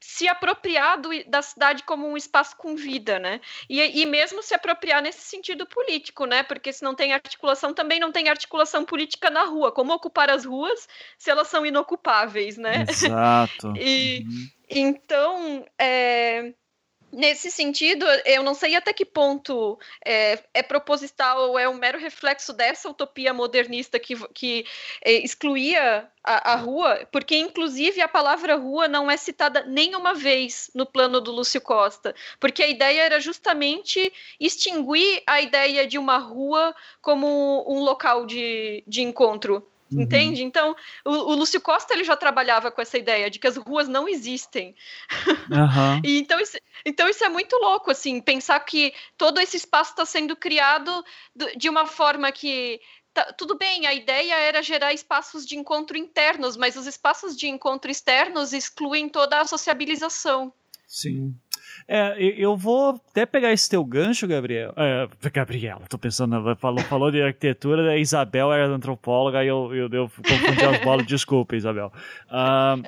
se 0.00 0.26
apropriar 0.26 1.00
do, 1.00 1.10
da 1.26 1.42
cidade 1.42 1.82
como 1.82 2.08
um 2.08 2.16
espaço 2.16 2.56
com 2.56 2.74
vida, 2.74 3.18
né? 3.18 3.40
E, 3.68 4.00
e, 4.00 4.06
mesmo 4.06 4.42
se 4.42 4.54
apropriar 4.54 5.02
nesse 5.02 5.20
sentido 5.20 5.66
político, 5.66 6.24
né? 6.24 6.42
Porque 6.42 6.72
se 6.72 6.82
não 6.82 6.94
tem 6.94 7.12
articulação, 7.12 7.74
também 7.74 8.00
não 8.00 8.10
tem 8.10 8.28
articulação 8.28 8.84
política 8.84 9.30
na 9.30 9.44
rua. 9.44 9.70
Como 9.70 9.92
ocupar 9.92 10.30
as 10.30 10.44
ruas 10.44 10.88
se 11.16 11.30
elas 11.30 11.48
são 11.48 11.64
inocupáveis, 11.64 12.56
né? 12.56 12.84
Exato. 12.88 13.74
e, 13.78 14.24
uhum. 14.26 14.48
Então, 14.70 15.66
é, 15.78 16.52
Nesse 17.10 17.50
sentido, 17.50 18.04
eu 18.26 18.42
não 18.42 18.52
sei 18.52 18.76
até 18.76 18.92
que 18.92 19.04
ponto 19.04 19.78
é, 20.04 20.38
é, 20.52 20.62
proposital 20.62 21.48
ou 21.48 21.58
é 21.58 21.66
um 21.66 21.74
mero 21.74 21.98
reflexo 21.98 22.52
dessa 22.52 22.90
utopia 22.90 23.32
modernista 23.32 23.98
que, 23.98 24.14
que 24.34 24.66
é, 25.02 25.12
excluía 25.12 26.06
a, 26.22 26.52
a, 26.52 26.56
rua, 26.56 27.08
porque, 27.10 27.34
inclusive, 27.34 28.02
a 28.02 28.08
palavra 28.08 28.56
rua 28.56 28.86
não 28.88 29.10
é 29.10 29.16
citada 29.16 29.64
nenhuma 29.64 30.12
vez 30.12 30.70
no 30.74 30.84
plano 30.84 31.18
do 31.18 31.32
Lúcio 31.32 31.62
Costa, 31.62 32.14
porque 32.38 32.62
a 32.62 32.68
ideia 32.68 33.02
era 33.02 33.20
justamente 33.20 34.12
extinguir 34.38 35.22
a 35.26 35.40
ideia 35.40 35.86
de 35.86 35.96
uma 35.96 36.18
rua 36.18 36.74
como 37.00 37.64
um 37.66 37.80
local 37.80 38.26
de, 38.26 38.84
de 38.86 39.00
encontro 39.00 39.66
Uhum. 39.90 40.02
Entende? 40.02 40.42
Então, 40.42 40.76
o, 41.04 41.10
o, 41.10 41.34
Lúcio 41.34 41.60
Costa 41.60 41.94
ele 41.94 42.04
já 42.04 42.16
trabalhava 42.16 42.70
com 42.70 42.80
essa 42.80 42.98
ideia 42.98 43.30
de 43.30 43.38
que 43.38 43.46
as 43.46 43.56
ruas 43.56 43.88
não 43.88 44.08
existem. 44.08 44.74
Uhum. 45.26 46.00
e 46.04 46.18
então, 46.18 46.38
isso, 46.38 46.58
então, 46.84 47.08
isso 47.08 47.24
é 47.24 47.28
muito 47.28 47.56
louco, 47.56 47.90
assim, 47.90 48.20
pensar 48.20 48.60
que 48.60 48.92
todo 49.16 49.40
esse 49.40 49.56
espaço 49.56 49.92
está 49.92 50.04
sendo 50.04 50.36
criado 50.36 51.04
de 51.56 51.68
uma 51.68 51.86
forma 51.86 52.30
que. 52.30 52.80
Tá, 53.14 53.32
tudo 53.32 53.56
bem, 53.56 53.86
a 53.86 53.94
ideia 53.94 54.34
era 54.34 54.62
gerar 54.62 54.92
espaços 54.92 55.46
de 55.46 55.56
encontro 55.56 55.96
internos, 55.96 56.56
mas 56.56 56.76
os 56.76 56.86
espaços 56.86 57.36
de 57.36 57.48
encontro 57.48 57.90
externos 57.90 58.52
excluem 58.52 59.08
toda 59.08 59.40
a 59.40 59.46
sociabilização. 59.46 60.52
Sim. 60.86 61.34
É, 61.90 62.14
eu 62.20 62.54
vou 62.54 63.00
até 63.10 63.24
pegar 63.24 63.50
esse 63.50 63.68
teu 63.68 63.82
gancho, 63.82 64.28
Gabriel. 64.28 64.74
É, 64.76 65.08
Gabriela, 65.30 65.80
tô 65.88 65.96
pensando, 65.96 66.54
falou, 66.56 66.84
falou 66.84 67.10
de 67.10 67.22
arquitetura, 67.22 67.92
a 67.92 67.96
Isabel 67.96 68.52
era 68.52 68.66
antropóloga 68.66 69.42
e 69.42 69.48
eu, 69.48 69.74
eu, 69.74 69.88
eu 69.90 70.10
confundi 70.10 70.64
as 70.64 70.84
bolas, 70.84 71.06
desculpa, 71.08 71.56
Isabel. 71.56 71.90
Uh, 72.26 72.82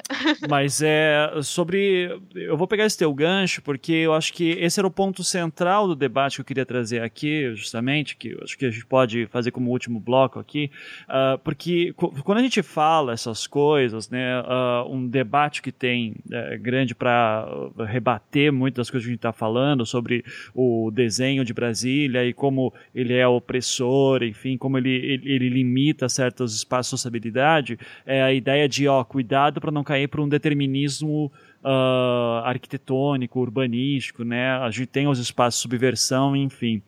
mas 0.51 0.83
é 0.83 1.31
sobre. 1.43 2.21
Eu 2.35 2.59
vou 2.59 2.67
pegar 2.67 2.85
esse 2.85 2.99
teu 2.99 3.13
gancho, 3.15 3.63
porque 3.63 3.93
eu 3.93 4.13
acho 4.13 4.35
que 4.35 4.51
esse 4.51 4.79
era 4.79 4.87
o 4.87 4.91
ponto 4.91 5.25
central 5.25 5.89
do 5.89 5.97
debate 5.97 6.37
que 6.37 6.41
eu 6.43 6.45
queria 6.45 6.67
trazer 6.67 7.01
aqui, 7.01 7.55
justamente, 7.55 8.17
que 8.17 8.33
eu 8.33 8.41
acho 8.45 8.59
que 8.59 8.67
a 8.67 8.71
gente 8.71 8.85
pode 8.85 9.27
fazer 9.29 9.51
como 9.51 9.71
último 9.71 9.99
bloco 9.99 10.39
aqui, 10.39 10.71
uh, 11.09 11.39
porque 11.39 11.95
quando 12.23 12.39
a 12.39 12.43
gente 12.43 12.63
fala 12.63 13.15
essas 13.15 13.47
coisas, 13.47 14.11
né, 14.11 14.43
uh, 14.43 14.93
um 14.93 15.09
debate 15.09 15.63
que 15.63 15.73
tem 15.73 16.17
é, 16.31 16.59
grande 16.59 16.95
para 16.95 17.49
rebater 17.87 18.53
muito 18.53 18.81
que 18.91 18.97
a 18.97 19.01
gente 19.01 19.15
está 19.15 19.33
falando, 19.33 19.85
sobre 19.87 20.25
o 20.55 20.91
desenho 20.91 21.45
de 21.45 21.53
Brasília 21.53 22.25
e 22.25 22.33
como 22.33 22.73
ele 22.95 23.15
é 23.15 23.27
opressor, 23.27 24.23
enfim, 24.23 24.57
como 24.57 24.79
ele, 24.79 24.91
ele, 24.91 25.33
ele 25.33 25.49
limita 25.49 26.09
certos 26.09 26.55
espaços 26.55 26.87
de 26.87 26.91
sociabilidade, 26.91 27.79
é 28.05 28.23
a 28.23 28.33
ideia 28.33 28.69
de, 28.69 28.87
ó, 28.89 29.03
cuidado 29.05 29.61
para 29.61 29.71
não 29.71 29.85
cair 29.85 30.09
para 30.09 30.23
um 30.23 30.29
determinismo 30.29 31.31
uh, 31.65 32.45
arquitetônico, 32.45 33.41
urbanístico, 33.41 34.25
né? 34.25 34.53
A 34.59 34.71
gente 34.71 34.87
tem 34.87 35.07
os 35.07 35.19
espaços 35.19 35.59
de 35.59 35.63
subversão, 35.63 36.35
enfim. 36.35 36.83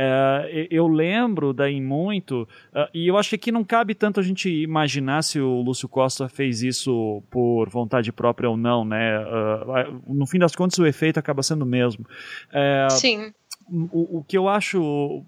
É, 0.00 0.68
eu 0.70 0.86
lembro 0.86 1.52
daí 1.52 1.80
muito, 1.80 2.42
uh, 2.72 2.88
e 2.94 3.08
eu 3.08 3.16
acho 3.16 3.30
que 3.30 3.34
aqui 3.34 3.50
não 3.50 3.64
cabe 3.64 3.96
tanto 3.96 4.20
a 4.20 4.22
gente 4.22 4.48
imaginar 4.48 5.22
se 5.22 5.40
o 5.40 5.60
Lúcio 5.60 5.88
Costa 5.88 6.28
fez 6.28 6.62
isso 6.62 7.20
por 7.28 7.68
vontade 7.68 8.12
própria 8.12 8.48
ou 8.48 8.56
não, 8.56 8.84
né? 8.84 9.18
Uh, 9.18 10.14
no 10.14 10.24
fim 10.24 10.38
das 10.38 10.54
contas, 10.54 10.78
o 10.78 10.86
efeito 10.86 11.18
acaba 11.18 11.42
sendo 11.42 11.62
o 11.62 11.66
mesmo. 11.66 12.06
É, 12.52 12.86
Sim 12.90 13.32
o, 13.70 14.18
o 14.18 14.24
que 14.24 14.36
eu 14.36 14.48
acho, 14.48 15.24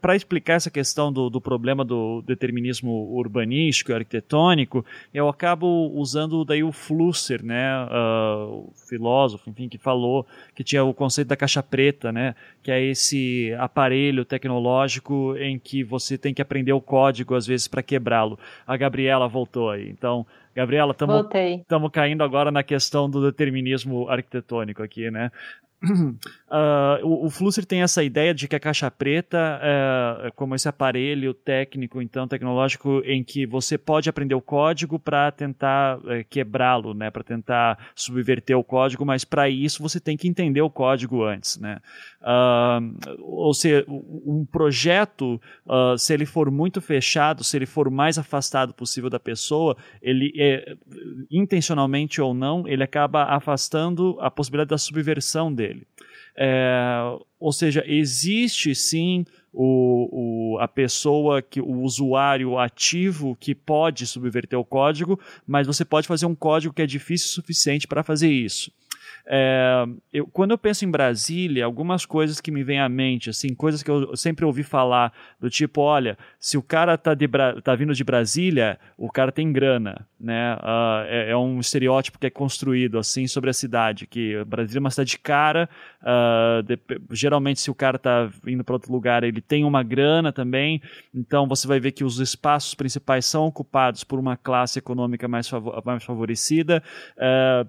para 0.00 0.16
explicar 0.16 0.54
essa 0.54 0.70
questão 0.70 1.12
do, 1.12 1.28
do 1.28 1.40
problema 1.40 1.84
do 1.84 2.22
determinismo 2.22 2.90
urbanístico 3.12 3.90
e 3.90 3.94
arquitetônico, 3.94 4.84
eu 5.12 5.28
acabo 5.28 5.90
usando 5.94 6.44
daí 6.44 6.62
o 6.62 6.72
Flusser, 6.72 7.44
né, 7.44 7.84
uh, 7.84 8.68
o 8.68 8.72
filósofo, 8.88 9.50
enfim, 9.50 9.68
que 9.68 9.78
falou 9.78 10.26
que 10.54 10.62
tinha 10.62 10.84
o 10.84 10.94
conceito 10.94 11.28
da 11.28 11.36
caixa 11.36 11.62
preta, 11.62 12.12
né, 12.12 12.34
que 12.62 12.70
é 12.70 12.82
esse 12.82 13.52
aparelho 13.58 14.24
tecnológico 14.24 15.34
em 15.36 15.58
que 15.58 15.82
você 15.82 16.16
tem 16.16 16.32
que 16.32 16.42
aprender 16.42 16.72
o 16.72 16.80
código 16.80 17.34
às 17.34 17.46
vezes 17.46 17.66
para 17.66 17.82
quebrá-lo. 17.82 18.38
A 18.66 18.76
Gabriela 18.76 19.26
voltou 19.26 19.70
aí, 19.70 19.88
então 19.88 20.26
Gabriela, 20.54 20.92
estamos 20.92 21.90
caindo 21.90 22.22
agora 22.22 22.50
na 22.50 22.62
questão 22.62 23.08
do 23.08 23.22
determinismo 23.22 24.08
arquitetônico 24.08 24.82
aqui, 24.82 25.10
né? 25.10 25.30
Uh, 25.82 27.02
o, 27.02 27.26
o 27.26 27.30
Flusser 27.30 27.64
tem 27.64 27.82
essa 27.82 28.02
ideia 28.02 28.32
de 28.32 28.46
que 28.46 28.56
a 28.56 28.60
caixa 28.60 28.90
preta 28.90 29.60
é, 29.62 30.28
é 30.28 30.30
como 30.30 30.54
esse 30.54 30.68
aparelho 30.68 31.34
técnico, 31.34 32.00
então 32.00 32.28
tecnológico, 32.28 33.02
em 33.04 33.24
que 33.24 33.46
você 33.46 33.76
pode 33.76 34.08
aprender 34.08 34.34
o 34.34 34.40
código 34.40 34.98
para 34.98 35.30
tentar 35.30 35.98
é, 36.06 36.24
quebrá-lo, 36.24 36.94
né, 36.94 37.10
para 37.10 37.22
tentar 37.24 37.78
subverter 37.94 38.56
o 38.56 38.64
código, 38.64 39.04
mas 39.04 39.24
para 39.24 39.48
isso 39.48 39.82
você 39.82 39.98
tem 39.98 40.16
que 40.16 40.28
entender 40.28 40.62
o 40.62 40.70
código 40.70 41.24
antes, 41.24 41.58
né. 41.58 41.78
Uh, 42.20 43.18
ou 43.20 43.52
seja, 43.52 43.84
um 43.88 44.46
projeto, 44.50 45.40
uh, 45.66 45.98
se 45.98 46.14
ele 46.14 46.24
for 46.24 46.50
muito 46.50 46.80
fechado, 46.80 47.42
se 47.42 47.56
ele 47.56 47.66
for 47.66 47.90
mais 47.90 48.18
afastado 48.18 48.72
possível 48.72 49.10
da 49.10 49.18
pessoa, 49.18 49.76
ele 50.00 50.32
é, 50.38 50.76
intencionalmente 51.30 52.20
ou 52.20 52.32
não, 52.32 52.66
ele 52.68 52.82
acaba 52.82 53.24
afastando 53.24 54.16
a 54.20 54.30
possibilidade 54.30 54.70
da 54.70 54.78
subversão 54.78 55.52
dele. 55.52 55.71
É, 56.36 56.98
ou 57.38 57.52
seja, 57.52 57.84
existe 57.86 58.74
sim 58.74 59.24
o, 59.52 60.54
o, 60.54 60.58
a 60.58 60.66
pessoa, 60.66 61.42
que 61.42 61.60
o 61.60 61.80
usuário 61.80 62.58
ativo 62.58 63.36
que 63.38 63.54
pode 63.54 64.06
subverter 64.06 64.58
o 64.58 64.64
código, 64.64 65.20
mas 65.46 65.66
você 65.66 65.84
pode 65.84 66.08
fazer 66.08 66.26
um 66.26 66.34
código 66.34 66.72
que 66.72 66.82
é 66.82 66.86
difícil 66.86 67.26
o 67.28 67.32
suficiente 67.34 67.86
para 67.86 68.02
fazer 68.02 68.30
isso. 68.30 68.72
É, 69.26 69.84
eu, 70.12 70.26
quando 70.26 70.50
eu 70.50 70.58
penso 70.58 70.84
em 70.84 70.90
Brasília, 70.90 71.64
algumas 71.64 72.04
coisas 72.04 72.40
que 72.40 72.50
me 72.50 72.62
vêm 72.62 72.80
à 72.80 72.88
mente, 72.88 73.30
assim, 73.30 73.54
coisas 73.54 73.82
que 73.82 73.90
eu 73.90 74.16
sempre 74.16 74.44
ouvi 74.44 74.62
falar, 74.62 75.12
do 75.40 75.48
tipo, 75.48 75.80
olha, 75.80 76.18
se 76.38 76.58
o 76.58 76.62
cara 76.62 76.98
tá, 76.98 77.14
de, 77.14 77.28
tá 77.62 77.74
vindo 77.74 77.94
de 77.94 78.04
Brasília, 78.04 78.78
o 78.96 79.10
cara 79.10 79.30
tem 79.30 79.52
grana, 79.52 80.06
né? 80.18 80.54
Uh, 80.56 81.06
é, 81.06 81.30
é, 81.30 81.36
um 81.36 81.60
estereótipo 81.60 82.18
que 82.18 82.26
é 82.26 82.30
construído, 82.30 82.98
assim, 82.98 83.26
sobre 83.26 83.50
a 83.50 83.52
cidade, 83.52 84.06
que 84.06 84.42
Brasília 84.44 84.78
é 84.78 84.80
uma 84.80 84.90
cidade 84.90 85.18
cara, 85.18 85.68
uh, 86.02 86.62
de, 86.62 86.78
geralmente 87.10 87.60
se 87.60 87.70
o 87.70 87.74
cara 87.74 87.98
tá 87.98 88.30
indo 88.46 88.64
para 88.64 88.74
outro 88.74 88.92
lugar, 88.92 89.22
ele 89.24 89.40
tem 89.40 89.64
uma 89.64 89.82
grana 89.82 90.32
também, 90.32 90.82
então 91.14 91.46
você 91.46 91.66
vai 91.66 91.78
ver 91.78 91.92
que 91.92 92.04
os 92.04 92.18
espaços 92.18 92.74
principais 92.74 93.24
são 93.24 93.46
ocupados 93.46 94.04
por 94.04 94.18
uma 94.18 94.36
classe 94.36 94.78
econômica 94.78 95.28
mais, 95.28 95.50
mais 95.84 96.04
favorecida, 96.04 96.82
uh, 97.16 97.68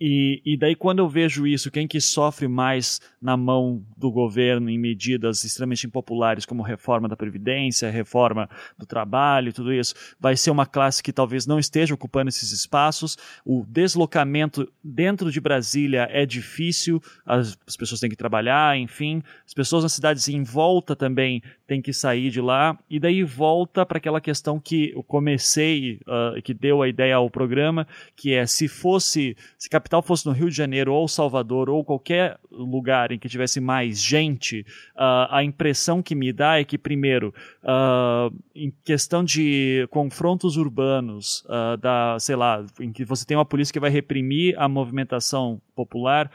e, 0.00 0.40
e 0.44 0.56
daí 0.56 0.74
quando 0.74 1.00
eu 1.00 1.08
vejo 1.08 1.46
isso, 1.46 1.70
quem 1.70 1.88
que 1.88 2.00
sofre 2.00 2.46
mais 2.46 3.00
na 3.20 3.36
mão 3.36 3.82
do 3.96 4.10
governo 4.10 4.70
em 4.70 4.78
medidas 4.78 5.42
extremamente 5.44 5.86
impopulares 5.86 6.46
como 6.46 6.62
reforma 6.62 7.08
da 7.08 7.16
Previdência, 7.16 7.90
reforma 7.90 8.48
do 8.78 8.86
trabalho, 8.86 9.52
tudo 9.52 9.72
isso, 9.72 9.94
vai 10.20 10.36
ser 10.36 10.50
uma 10.50 10.66
classe 10.66 11.02
que 11.02 11.12
talvez 11.12 11.46
não 11.46 11.58
esteja 11.58 11.94
ocupando 11.94 12.28
esses 12.28 12.52
espaços. 12.52 13.16
O 13.44 13.64
deslocamento 13.66 14.70
dentro 14.82 15.32
de 15.32 15.40
Brasília 15.40 16.08
é 16.10 16.24
difícil, 16.24 17.02
as, 17.26 17.58
as 17.66 17.76
pessoas 17.76 18.00
têm 18.00 18.10
que 18.10 18.16
trabalhar, 18.16 18.78
enfim. 18.78 19.22
As 19.44 19.54
pessoas 19.54 19.82
nas 19.82 19.92
cidades 19.92 20.28
em 20.28 20.42
volta 20.42 20.94
também 20.94 21.42
têm 21.66 21.82
que 21.82 21.92
sair 21.92 22.30
de 22.30 22.40
lá. 22.40 22.78
E 22.88 23.00
daí 23.00 23.24
volta 23.24 23.84
para 23.84 23.98
aquela 23.98 24.20
questão 24.20 24.60
que 24.60 24.92
eu 24.94 25.02
comecei, 25.02 26.00
uh, 26.06 26.40
que 26.42 26.54
deu 26.54 26.82
a 26.82 26.88
ideia 26.88 27.16
ao 27.16 27.28
programa, 27.28 27.86
que 28.16 28.32
é 28.32 28.46
se 28.46 28.68
fosse, 28.68 29.36
se 29.58 29.68
capital 29.88 30.02
fosse 30.02 30.26
no 30.26 30.32
Rio 30.32 30.50
de 30.50 30.56
Janeiro 30.56 30.92
ou 30.92 31.08
Salvador 31.08 31.70
ou 31.70 31.82
qualquer 31.82 32.38
lugar 32.50 33.10
em 33.10 33.18
que 33.18 33.28
tivesse 33.28 33.58
mais 33.58 34.02
gente, 34.02 34.60
uh, 34.94 35.26
a 35.30 35.42
impressão 35.42 36.02
que 36.02 36.14
me 36.14 36.30
dá 36.30 36.60
é 36.60 36.64
que, 36.64 36.76
primeiro, 36.76 37.34
uh, 37.62 38.34
em 38.54 38.70
questão 38.84 39.24
de 39.24 39.88
confrontos 39.90 40.58
urbanos, 40.58 41.42
uh, 41.46 41.76
da, 41.78 42.18
sei 42.20 42.36
lá, 42.36 42.64
em 42.78 42.92
que 42.92 43.04
você 43.04 43.24
tem 43.24 43.36
uma 43.36 43.46
polícia 43.46 43.72
que 43.72 43.80
vai 43.80 43.90
reprimir 43.90 44.54
a 44.58 44.68
movimentação 44.68 45.60
popular, 45.78 46.28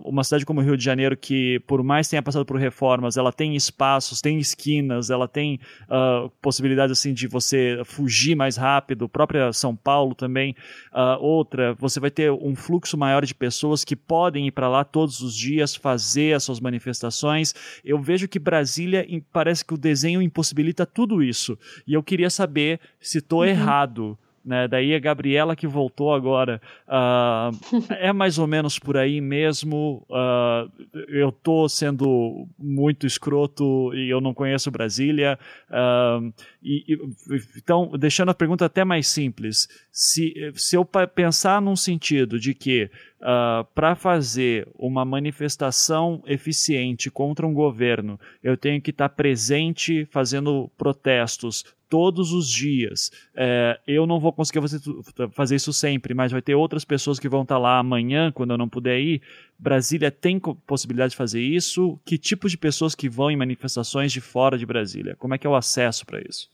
uma 0.00 0.24
cidade 0.24 0.44
como 0.44 0.60
o 0.60 0.64
Rio 0.64 0.76
de 0.76 0.84
Janeiro, 0.84 1.16
que 1.16 1.60
por 1.60 1.80
mais 1.84 2.08
tenha 2.08 2.20
passado 2.20 2.44
por 2.44 2.56
reformas, 2.58 3.16
ela 3.16 3.32
tem 3.32 3.54
espaços, 3.54 4.20
tem 4.20 4.40
esquinas, 4.40 5.10
ela 5.10 5.28
tem 5.28 5.60
possibilidades 6.42 6.98
assim 6.98 7.14
de 7.14 7.28
você 7.28 7.80
fugir 7.84 8.34
mais 8.34 8.56
rápido, 8.56 9.08
própria 9.08 9.52
São 9.52 9.76
Paulo 9.76 10.12
também, 10.16 10.56
outra, 11.20 11.74
você 11.74 12.00
vai 12.00 12.10
ter 12.10 12.32
um 12.32 12.56
fluxo 12.56 12.98
maior 12.98 13.24
de 13.24 13.34
pessoas 13.34 13.84
que 13.84 13.94
podem 13.94 14.48
ir 14.48 14.50
para 14.50 14.68
lá 14.68 14.82
todos 14.82 15.20
os 15.20 15.36
dias 15.36 15.76
fazer 15.76 16.34
as 16.34 16.42
suas 16.42 16.58
manifestações. 16.58 17.54
Eu 17.84 18.00
vejo 18.00 18.26
que 18.26 18.40
Brasília 18.40 19.06
parece 19.32 19.64
que 19.64 19.74
o 19.74 19.78
desenho 19.78 20.20
impossibilita 20.20 20.84
tudo 20.84 21.22
isso. 21.22 21.56
E 21.86 21.94
eu 21.94 22.02
queria 22.02 22.30
saber 22.30 22.80
se 23.00 23.18
estou 23.18 23.40
uhum. 23.40 23.44
errado. 23.44 24.18
Né? 24.48 24.66
Daí 24.66 24.94
a 24.94 24.98
Gabriela 24.98 25.54
que 25.54 25.66
voltou 25.66 26.14
agora. 26.14 26.58
Uh, 26.88 27.84
é 28.00 28.14
mais 28.14 28.38
ou 28.38 28.46
menos 28.46 28.78
por 28.78 28.96
aí 28.96 29.20
mesmo. 29.20 30.06
Uh, 30.08 30.72
eu 31.06 31.30
tô 31.30 31.68
sendo 31.68 32.48
muito 32.58 33.06
escroto 33.06 33.94
e 33.94 34.08
eu 34.08 34.22
não 34.22 34.32
conheço 34.32 34.70
Brasília. 34.70 35.38
Uh, 35.68 36.32
e, 36.62 36.94
e, 36.94 36.98
então, 37.58 37.90
deixando 37.98 38.30
a 38.30 38.34
pergunta 38.34 38.64
até 38.64 38.86
mais 38.86 39.06
simples, 39.06 39.68
se, 39.92 40.32
se 40.54 40.74
eu 40.74 40.82
pensar 40.82 41.60
num 41.60 41.76
sentido 41.76 42.40
de 42.40 42.54
que 42.54 42.90
Uh, 43.18 43.66
para 43.74 43.96
fazer 43.96 44.68
uma 44.78 45.04
manifestação 45.04 46.22
eficiente 46.24 47.10
contra 47.10 47.44
um 47.44 47.52
governo, 47.52 48.16
eu 48.40 48.56
tenho 48.56 48.80
que 48.80 48.90
estar 48.90 49.08
tá 49.08 49.14
presente 49.16 50.06
fazendo 50.12 50.70
protestos 50.78 51.64
todos 51.88 52.32
os 52.32 52.48
dias. 52.48 53.10
É, 53.34 53.78
eu 53.86 54.06
não 54.06 54.20
vou 54.20 54.32
conseguir 54.32 54.60
fazer, 55.32 55.56
isso 55.56 55.72
sempre, 55.72 56.14
mas 56.14 56.32
vai 56.32 56.42
ter 56.42 56.54
outras 56.54 56.84
pessoas 56.84 57.18
que 57.18 57.28
vão 57.28 57.42
estar 57.42 57.58
lá 57.58 57.78
amanhã, 57.78 58.30
quando 58.30 58.50
eu 58.52 58.58
não 58.58 58.68
puder 58.68 58.98
ir. 59.00 59.22
Brasília 59.58 60.10
tem 60.10 60.38
possibilidade 60.38 61.12
de 61.12 61.16
fazer 61.16 61.40
isso? 61.40 61.98
Que 62.04 62.18
tipo 62.18 62.48
de 62.48 62.56
pessoas 62.56 62.94
que 62.94 63.08
vão 63.08 63.30
em 63.30 63.36
manifestações 63.36 64.12
de 64.12 64.20
fora 64.20 64.58
de 64.58 64.66
Brasília? 64.66 65.16
Como 65.16 65.34
é 65.34 65.38
que 65.38 65.46
é 65.46 65.50
o 65.50 65.56
acesso 65.56 66.06
para 66.06 66.20
isso? 66.20 66.50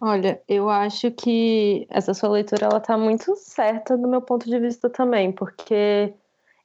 Olha, 0.00 0.40
eu 0.48 0.70
acho 0.70 1.10
que 1.10 1.86
essa 1.90 2.14
sua 2.14 2.30
leitura 2.30 2.64
ela 2.64 2.78
está 2.78 2.96
muito 2.96 3.36
certa 3.36 3.98
do 3.98 4.08
meu 4.08 4.22
ponto 4.22 4.48
de 4.48 4.58
vista 4.58 4.88
também, 4.88 5.30
porque 5.30 6.14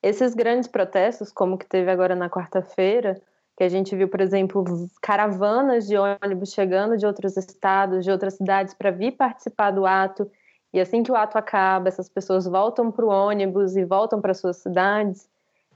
esses 0.01 0.33
grandes 0.33 0.69
protestos, 0.69 1.33
como 1.33 1.57
que 1.57 1.65
teve 1.65 1.91
agora 1.91 2.15
na 2.15 2.29
quarta-feira, 2.29 3.19
que 3.57 3.63
a 3.63 3.69
gente 3.69 3.95
viu, 3.95 4.09
por 4.09 4.19
exemplo, 4.19 4.63
caravanas 5.01 5.87
de 5.87 5.95
ônibus 5.97 6.51
chegando 6.51 6.97
de 6.97 7.05
outros 7.05 7.37
estados, 7.37 8.03
de 8.03 8.11
outras 8.11 8.35
cidades 8.35 8.73
para 8.73 8.91
vir 8.91 9.13
participar 9.13 9.71
do 9.71 9.85
ato. 9.85 10.29
E 10.73 10.79
assim 10.79 11.03
que 11.03 11.11
o 11.11 11.15
ato 11.15 11.37
acaba, 11.37 11.87
essas 11.87 12.09
pessoas 12.09 12.45
voltam 12.45 12.91
para 12.91 13.05
o 13.05 13.09
ônibus 13.09 13.77
e 13.77 13.85
voltam 13.85 14.19
para 14.19 14.33
suas 14.33 14.57
cidades. 14.57 15.29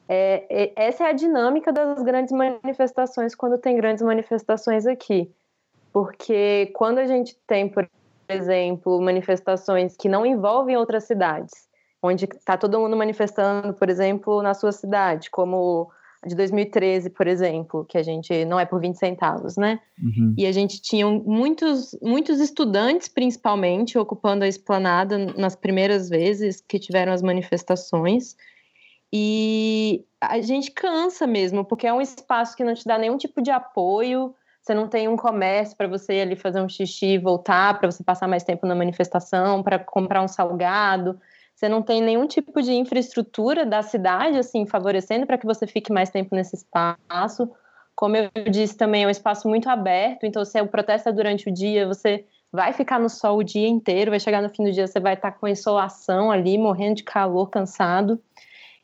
É, 0.09 0.45
é, 0.49 0.73
essa 0.75 1.05
é 1.05 1.09
a 1.09 1.13
dinâmica 1.13 1.71
das 1.71 2.01
grandes 2.03 2.33
manifestações 2.33 3.33
quando 3.33 3.57
tem 3.57 3.77
grandes 3.77 4.03
manifestações 4.03 4.85
aqui. 4.85 5.31
Porque 5.93 6.71
quando 6.75 6.97
a 6.97 7.05
gente 7.05 7.37
tem, 7.47 7.69
por 7.69 7.89
exemplo, 8.27 9.01
manifestações 9.01 9.95
que 9.95 10.09
não 10.09 10.25
envolvem 10.25 10.75
outras 10.75 11.05
cidades, 11.05 11.69
onde 12.03 12.25
está 12.25 12.57
todo 12.57 12.79
mundo 12.79 12.97
manifestando, 12.97 13.73
por 13.73 13.89
exemplo, 13.89 14.41
na 14.41 14.53
sua 14.53 14.71
cidade, 14.71 15.29
como 15.29 15.89
de 16.25 16.35
2013, 16.35 17.09
por 17.11 17.27
exemplo, 17.27 17.85
que 17.85 17.97
a 17.97 18.03
gente 18.03 18.43
não 18.45 18.59
é 18.59 18.65
por 18.65 18.81
20 18.81 18.95
centavos, 18.95 19.55
né? 19.55 19.79
Uhum. 20.01 20.33
E 20.37 20.45
a 20.45 20.51
gente 20.51 20.81
tinha 20.81 21.07
muitos, 21.07 21.97
muitos 22.01 22.39
estudantes, 22.39 23.07
principalmente, 23.07 23.97
ocupando 23.97 24.43
a 24.43 24.47
esplanada 24.47 25.17
nas 25.17 25.55
primeiras 25.55 26.09
vezes 26.09 26.61
que 26.61 26.77
tiveram 26.77 27.13
as 27.13 27.21
manifestações. 27.21 28.35
E 29.13 30.05
a 30.19 30.41
gente 30.41 30.71
cansa 30.71 31.25
mesmo, 31.25 31.63
porque 31.63 31.87
é 31.87 31.93
um 31.93 32.01
espaço 32.01 32.55
que 32.55 32.63
não 32.63 32.73
te 32.73 32.85
dá 32.85 32.97
nenhum 32.97 33.17
tipo 33.17 33.41
de 33.41 33.49
apoio, 33.49 34.35
você 34.61 34.73
não 34.73 34.87
tem 34.87 35.07
um 35.07 35.15
comércio 35.15 35.75
para 35.75 35.87
você 35.87 36.15
ir 36.15 36.21
ali 36.21 36.35
fazer 36.35 36.61
um 36.61 36.69
xixi 36.69 37.13
e 37.13 37.17
voltar, 37.17 37.79
para 37.79 37.89
você 37.89 38.03
passar 38.03 38.27
mais 38.27 38.43
tempo 38.43 38.67
na 38.67 38.75
manifestação, 38.75 39.63
para 39.63 39.79
comprar 39.79 40.21
um 40.21 40.27
salgado. 40.27 41.19
Você 41.59 41.67
não 41.67 41.81
tem 41.81 42.01
nenhum 42.01 42.25
tipo 42.25 42.61
de 42.61 42.71
infraestrutura 42.71 43.65
da 43.65 43.81
cidade 43.81 44.37
assim 44.37 44.65
favorecendo 44.65 45.27
para 45.27 45.37
que 45.37 45.45
você 45.45 45.67
fique 45.67 45.91
mais 45.91 46.09
tempo 46.09 46.33
nesse 46.33 46.55
espaço. 46.55 47.51
Como 47.93 48.15
eu 48.15 48.29
disse 48.49 48.77
também, 48.77 49.03
é 49.03 49.07
um 49.07 49.09
espaço 49.09 49.45
muito 49.49 49.69
aberto, 49.69 50.23
então 50.23 50.45
se 50.45 50.61
o 50.61 50.67
protesto 50.69 51.09
é 51.09 51.11
durante 51.11 51.49
o 51.49 51.53
dia, 51.53 51.85
você 51.85 52.25
vai 52.49 52.71
ficar 52.71 52.97
no 52.97 53.09
sol 53.09 53.39
o 53.39 53.43
dia 53.43 53.67
inteiro, 53.67 54.09
vai 54.09 54.21
chegar 54.21 54.41
no 54.41 54.49
fim 54.49 54.63
do 54.63 54.71
dia, 54.71 54.87
você 54.87 55.01
vai 55.01 55.15
estar 55.15 55.33
com 55.33 55.49
insolação 55.49 56.31
ali, 56.31 56.57
morrendo 56.57 56.95
de 56.95 57.03
calor, 57.03 57.49
cansado. 57.49 58.21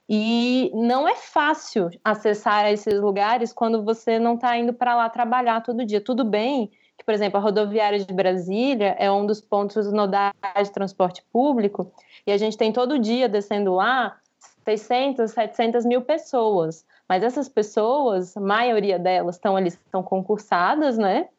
E 0.09 0.69
não 0.73 1.07
é 1.07 1.15
fácil 1.15 1.89
acessar 2.03 2.69
esses 2.69 2.99
lugares 2.99 3.53
quando 3.53 3.85
você 3.85 4.19
não 4.19 4.35
está 4.35 4.57
indo 4.57 4.73
para 4.73 4.97
lá 4.97 5.09
trabalhar 5.09 5.61
todo 5.61 5.85
dia. 5.85 6.01
Tudo 6.01 6.25
bem 6.25 6.69
que, 6.97 7.05
por 7.05 7.13
exemplo, 7.13 7.37
a 7.37 7.41
rodoviária 7.41 7.99
de 7.99 8.13
Brasília 8.13 8.95
é 8.97 9.11
um 9.11 9.25
dos 9.25 9.41
pontos 9.41 9.91
nodais 9.91 10.33
de 10.63 10.71
transporte 10.71 11.23
público 11.31 11.91
e 12.25 12.31
a 12.31 12.37
gente 12.37 12.57
tem 12.57 12.71
todo 12.71 12.99
dia 12.99 13.27
descendo 13.27 13.73
lá 13.73 14.17
600, 14.63 15.31
700 15.31 15.85
mil 15.85 16.01
pessoas. 16.01 16.85
Mas 17.07 17.23
essas 17.23 17.47
pessoas, 17.47 18.35
a 18.35 18.41
maioria 18.41 18.97
delas 18.97 19.35
estão 19.35 19.55
ali, 19.55 19.67
estão 19.67 20.01
concursadas, 20.01 20.97
né? 20.97 21.29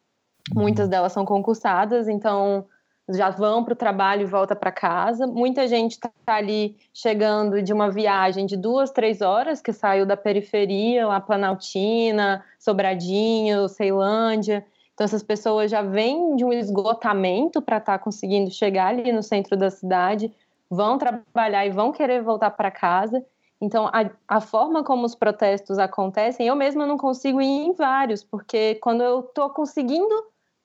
Muitas 0.55 0.89
delas 0.89 1.12
são 1.12 1.24
concursadas, 1.24 2.07
então 2.07 2.66
já 3.09 3.31
vão 3.31 3.65
para 3.65 3.73
o 3.73 3.77
trabalho 3.77 4.23
e 4.23 4.27
volta 4.27 4.55
para 4.55 4.70
casa. 4.70 5.27
Muita 5.27 5.66
gente 5.66 5.93
está 5.93 6.11
ali 6.27 6.77
chegando 6.93 7.62
de 7.62 7.73
uma 7.73 7.91
viagem 7.91 8.47
de 8.47 8.57
duas, 8.57 8.91
três 8.91 9.20
horas, 9.20 9.61
que 9.61 9.73
saiu 9.73 10.05
da 10.05 10.16
periferia, 10.16 11.07
lá 11.07 11.20
Planaltina, 11.20 12.45
Sobradinho, 12.59 13.69
Ceilândia. 13.69 14.65
Então, 14.97 15.05
essas 15.05 15.23
pessoas 15.23 15.70
já 15.70 15.82
vêm 15.82 16.36
de 16.36 16.44
um 16.44 16.51
esgotamento 16.51 17.60
para 17.60 17.77
estar 17.77 17.98
tá 17.98 18.02
conseguindo 18.02 18.51
chegar 18.51 18.86
ali 18.86 19.12
no 19.12 19.23
centro 19.23 19.55
da 19.55 19.68
cidade, 19.68 20.32
vão 20.70 20.97
trabalhar 20.97 21.66
e 21.66 21.70
vão 21.70 21.93
querer 21.93 22.23
voltar 22.23 22.51
para 22.52 22.70
casa. 22.70 23.23
Então, 23.60 23.89
a, 23.89 24.10
a, 24.27 24.40
forma 24.40 24.82
como 24.82 25.05
os 25.05 25.14
protestos 25.14 25.78
acontecem, 25.78 26.47
eu 26.47 26.56
mesma 26.56 26.86
não 26.86 26.97
consigo 26.97 27.43
ir 27.43 27.66
em 27.66 27.74
vários, 27.74 28.24
porque 28.24 28.77
quando 28.77 29.02
eu 29.02 29.20
estou 29.20 29.51
conseguindo 29.51 30.14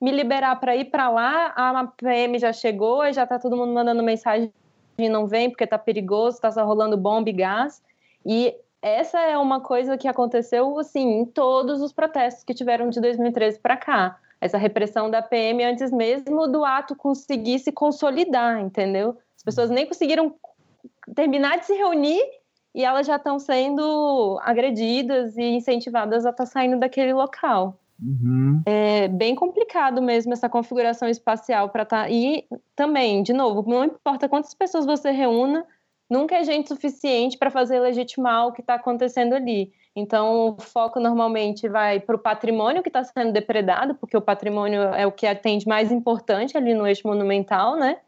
me 0.00 0.10
liberar 0.10 0.58
para 0.58 0.74
ir 0.74 0.86
para 0.86 1.10
lá, 1.10 1.52
a 1.54 1.86
PM 1.88 2.38
já 2.38 2.54
chegou 2.54 3.04
e 3.04 3.12
já 3.12 3.24
está 3.24 3.38
todo 3.38 3.54
mundo 3.54 3.74
mandando 3.74 4.02
mensagem 4.02 4.50
e 4.96 5.10
não 5.10 5.26
vem 5.26 5.50
porque 5.50 5.64
está 5.64 5.76
perigoso, 5.76 6.36
está 6.36 6.50
só 6.50 6.64
rolando 6.64 6.96
bomba 6.96 7.28
e 7.28 7.34
gás. 7.34 7.82
E 8.24 8.56
essa 8.80 9.20
é 9.20 9.36
uma 9.36 9.60
coisa 9.60 9.98
que 9.98 10.08
aconteceu 10.08 10.78
assim 10.78 11.20
em 11.20 11.26
todos 11.26 11.82
os 11.82 11.92
protestos 11.92 12.44
que 12.44 12.54
tiveram 12.54 12.88
de 12.88 12.98
2013 12.98 13.58
para 13.58 13.76
cá. 13.76 14.18
Essa 14.42 14.58
repressão 14.58 15.08
da 15.08 15.22
PM 15.22 15.62
antes 15.62 15.92
mesmo 15.92 16.48
do 16.48 16.64
ato 16.64 16.96
conseguir 16.96 17.60
se 17.60 17.70
consolidar, 17.70 18.60
entendeu? 18.60 19.16
As 19.36 19.42
pessoas 19.44 19.70
nem 19.70 19.86
conseguiram 19.86 20.34
terminar 21.14 21.60
de 21.60 21.66
se 21.66 21.74
reunir 21.74 22.20
e 22.74 22.84
elas 22.84 23.06
já 23.06 23.14
estão 23.16 23.38
sendo 23.38 24.40
agredidas 24.42 25.36
e 25.36 25.44
incentivadas 25.44 26.26
a 26.26 26.30
estar 26.30 26.44
tá 26.44 26.50
saindo 26.50 26.80
daquele 26.80 27.12
local. 27.12 27.78
Uhum. 28.02 28.60
É 28.66 29.06
bem 29.06 29.36
complicado 29.36 30.02
mesmo 30.02 30.32
essa 30.32 30.48
configuração 30.48 31.08
espacial 31.08 31.68
para 31.68 31.84
estar. 31.84 32.02
Tá... 32.02 32.10
E 32.10 32.44
também, 32.74 33.22
de 33.22 33.32
novo, 33.32 33.62
não 33.70 33.84
importa 33.84 34.28
quantas 34.28 34.54
pessoas 34.54 34.84
você 34.84 35.12
reúna, 35.12 35.64
nunca 36.12 36.36
é 36.36 36.44
gente 36.44 36.68
suficiente 36.68 37.38
para 37.38 37.50
fazer 37.50 37.80
legitimar 37.80 38.46
o 38.46 38.52
que 38.52 38.60
está 38.60 38.74
acontecendo 38.74 39.32
ali. 39.32 39.72
Então, 39.96 40.50
o 40.50 40.60
foco 40.60 41.00
normalmente 41.00 41.68
vai 41.68 42.00
para 42.00 42.14
o 42.14 42.18
patrimônio 42.18 42.82
que 42.82 42.90
está 42.90 43.02
sendo 43.02 43.32
depredado, 43.32 43.94
porque 43.94 44.16
o 44.16 44.20
patrimônio 44.20 44.80
é 44.82 45.06
o 45.06 45.12
que 45.12 45.26
atende 45.26 45.66
mais 45.66 45.90
importante 45.90 46.56
ali 46.56 46.74
no 46.74 46.86
eixo 46.86 47.08
monumental, 47.08 47.76
né? 47.76 47.98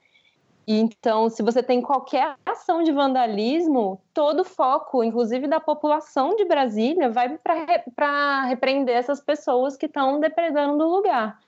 Então, 0.66 1.28
se 1.28 1.42
você 1.42 1.62
tem 1.62 1.82
qualquer 1.82 2.36
ação 2.44 2.82
de 2.82 2.92
vandalismo, 2.92 4.00
todo 4.14 4.40
o 4.40 4.44
foco, 4.44 5.02
inclusive 5.02 5.46
da 5.46 5.60
população 5.60 6.36
de 6.36 6.44
Brasília, 6.44 7.10
vai 7.10 7.38
para 7.38 8.44
repreender 8.44 8.96
essas 8.96 9.20
pessoas 9.20 9.76
que 9.76 9.86
estão 9.86 10.20
depredando 10.20 10.78
do 10.78 10.88
lugar. 10.88 11.38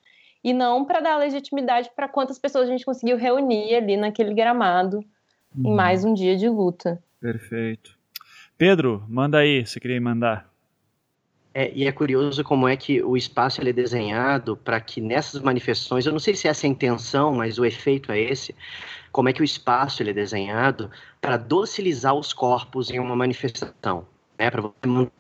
E 0.45 0.53
não 0.53 0.85
para 0.85 1.01
dar 1.01 1.17
legitimidade 1.17 1.91
para 1.97 2.09
quantas 2.09 2.39
pessoas 2.39 2.69
a 2.69 2.71
gente 2.71 2.85
conseguiu 2.85 3.17
reunir 3.17 3.75
ali 3.75 3.97
naquele 3.97 4.35
gramado 4.35 5.03
uhum. 5.57 5.73
em 5.73 5.75
mais 5.75 6.05
um 6.05 6.15
dia 6.15 6.37
de 6.37 6.49
luta. 6.49 7.03
Perfeito. 7.21 7.97
Pedro, 8.59 9.05
manda 9.09 9.39
aí, 9.39 9.67
você 9.67 9.79
queria 9.79 10.01
mandar. 10.01 10.51
É, 11.53 11.73
e 11.75 11.87
é 11.87 11.93
curioso 11.93 12.45
como 12.45 12.69
é 12.69 12.77
que 12.77 13.03
o 13.03 13.17
espaço 13.17 13.63
ele 13.63 13.71
é 13.71 13.73
desenhado 13.73 14.59
para 14.59 14.79
que 14.79 15.01
nessas 15.01 15.41
manifestações, 15.41 16.05
eu 16.05 16.13
não 16.13 16.19
sei 16.19 16.35
se 16.35 16.47
essa 16.47 16.67
é 16.67 16.69
a 16.69 16.71
intenção, 16.71 17.35
mas 17.35 17.59
o 17.59 17.65
efeito 17.65 18.13
é 18.13 18.21
esse, 18.21 18.55
como 19.11 19.31
é 19.31 19.33
que 19.33 19.41
o 19.41 19.45
espaço 19.45 20.03
ele 20.03 20.11
é 20.11 20.13
desenhado 20.13 20.91
para 21.21 21.39
docilizar 21.39 22.15
os 22.15 22.35
corpos 22.35 22.91
em 22.91 22.99
uma 22.99 23.17
manifestação, 23.17 24.07
né, 24.39 24.51
para 24.51 24.61
você 24.61 24.75
manter 24.87 25.13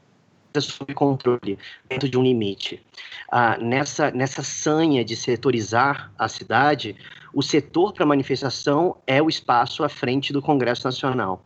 sob 0.61 0.93
controle 0.95 1.59
dentro 1.89 2.09
de 2.09 2.19
um 2.19 2.23
limite. 2.23 2.83
Ah, 3.31 3.57
nessa, 3.59 4.11
nessa 4.11 4.43
sanha 4.43 5.05
de 5.05 5.17
setorizar 5.17 6.13
a 6.19 6.29
cidade, 6.29 6.97
o 7.33 7.43
setor 7.43 7.93
para 7.93 8.07
manifestação 8.07 8.97
é 9.07 9.23
o 9.23 9.29
espaço 9.29 9.85
à 9.85 9.89
frente 9.89 10.33
do 10.33 10.43
Congresso 10.43 10.87
Nacional. 10.87 11.45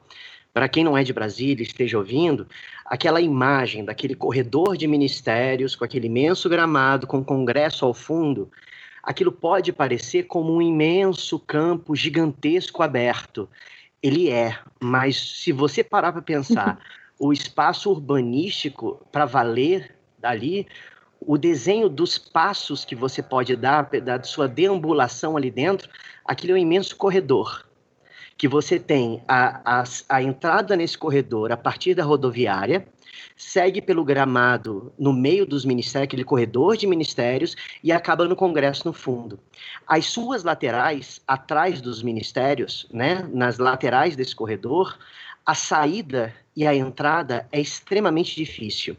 Para 0.53 0.69
quem 0.69 0.83
não 0.83 0.99
é 0.99 1.05
de 1.05 1.13
Brasília 1.13 1.63
e 1.63 1.67
esteja 1.67 1.99
ouvindo, 1.99 2.47
aquela 2.85 3.21
imagem 3.21 3.85
daquele 3.85 4.15
corredor 4.15 4.77
de 4.77 4.87
ministérios 4.87 5.77
com 5.77 5.85
aquele 5.85 6.07
imenso 6.07 6.49
gramado 6.49 7.07
com 7.07 7.19
o 7.19 7.25
Congresso 7.25 7.85
ao 7.85 7.95
fundo 7.95 8.51
aquilo 9.03 9.33
pode 9.33 9.73
parecer 9.73 10.25
como 10.25 10.55
um 10.55 10.63
imenso 10.63 11.39
campo 11.39 11.97
gigantesco 11.97 12.83
aberto. 12.83 13.49
Ele 14.03 14.31
é, 14.31 14.59
mas 14.81 15.41
se 15.43 15.53
você 15.53 15.85
parar 15.85 16.13
para 16.13 16.23
pensar, 16.23 16.79
o 17.21 17.35
espaço 17.35 17.91
urbanístico 17.91 19.07
para 19.13 19.27
valer 19.27 19.95
dali, 20.19 20.67
o 21.21 21.37
desenho 21.37 21.87
dos 21.87 22.17
passos 22.17 22.83
que 22.83 22.95
você 22.95 23.23
pode 23.23 23.55
dar, 23.55 23.91
da 24.01 24.23
sua 24.23 24.49
deambulação 24.49 25.37
ali 25.37 25.51
dentro, 25.51 25.91
aquilo 26.25 26.53
é 26.53 26.55
um 26.55 26.63
imenso 26.63 26.97
corredor. 26.97 27.67
Que 28.39 28.49
você 28.49 28.79
tem 28.79 29.23
a, 29.29 29.83
a, 29.83 29.85
a 30.09 30.23
entrada 30.23 30.75
nesse 30.75 30.97
corredor 30.97 31.53
a 31.53 31.59
partir 31.59 31.93
da 31.95 32.03
rodoviária, 32.03 32.89
segue 33.37 33.83
pelo 33.83 34.03
gramado 34.03 34.91
no 34.99 35.13
meio 35.13 35.45
dos 35.45 35.67
ministérios, 35.67 36.09
aquele 36.09 36.25
corredor 36.25 36.75
de 36.79 36.87
ministérios, 36.87 37.55
e 37.85 37.93
acaba 37.93 38.27
no 38.27 38.35
Congresso 38.35 38.89
no 38.89 38.95
fundo. 38.95 39.39
As 39.87 40.07
suas 40.07 40.43
laterais, 40.43 41.21
atrás 41.29 41.83
dos 41.83 42.03
ministérios, 42.03 42.87
né, 42.91 43.29
nas 43.31 43.59
laterais 43.59 44.17
desse 44.17 44.35
corredor, 44.35 44.97
a 45.45 45.55
saída 45.55 46.35
e 46.61 46.67
a 46.67 46.75
entrada 46.75 47.49
é 47.51 47.59
extremamente 47.59 48.37
difícil. 48.37 48.95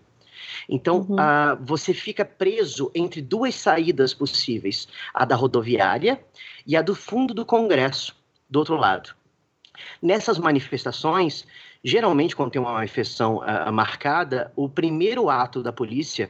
Então, 0.68 1.06
uhum. 1.08 1.16
uh, 1.16 1.58
você 1.62 1.94
fica 1.94 2.26
preso 2.26 2.92
entre 2.96 3.22
duas 3.22 3.54
saídas 3.54 4.16
possíveis: 4.16 4.88
a 5.14 5.26
da 5.26 5.36
rodoviária 5.36 6.20
e 6.66 6.76
a 6.76 6.82
do 6.82 6.96
fundo 6.96 7.36
do 7.36 7.46
Congresso, 7.46 8.16
do 8.50 8.58
outro 8.58 8.76
lado. 8.76 9.14
Nessas 10.02 10.40
manifestações, 10.40 11.46
Geralmente, 11.84 12.36
quando 12.36 12.52
tem 12.52 12.62
uma 12.62 12.74
manifestação 12.74 13.38
uh, 13.38 13.74
marcada, 13.74 14.54
o 14.56 14.70
primeiro 14.70 15.32
ato 15.32 15.64
da 15.64 15.74
polícia, 15.74 16.30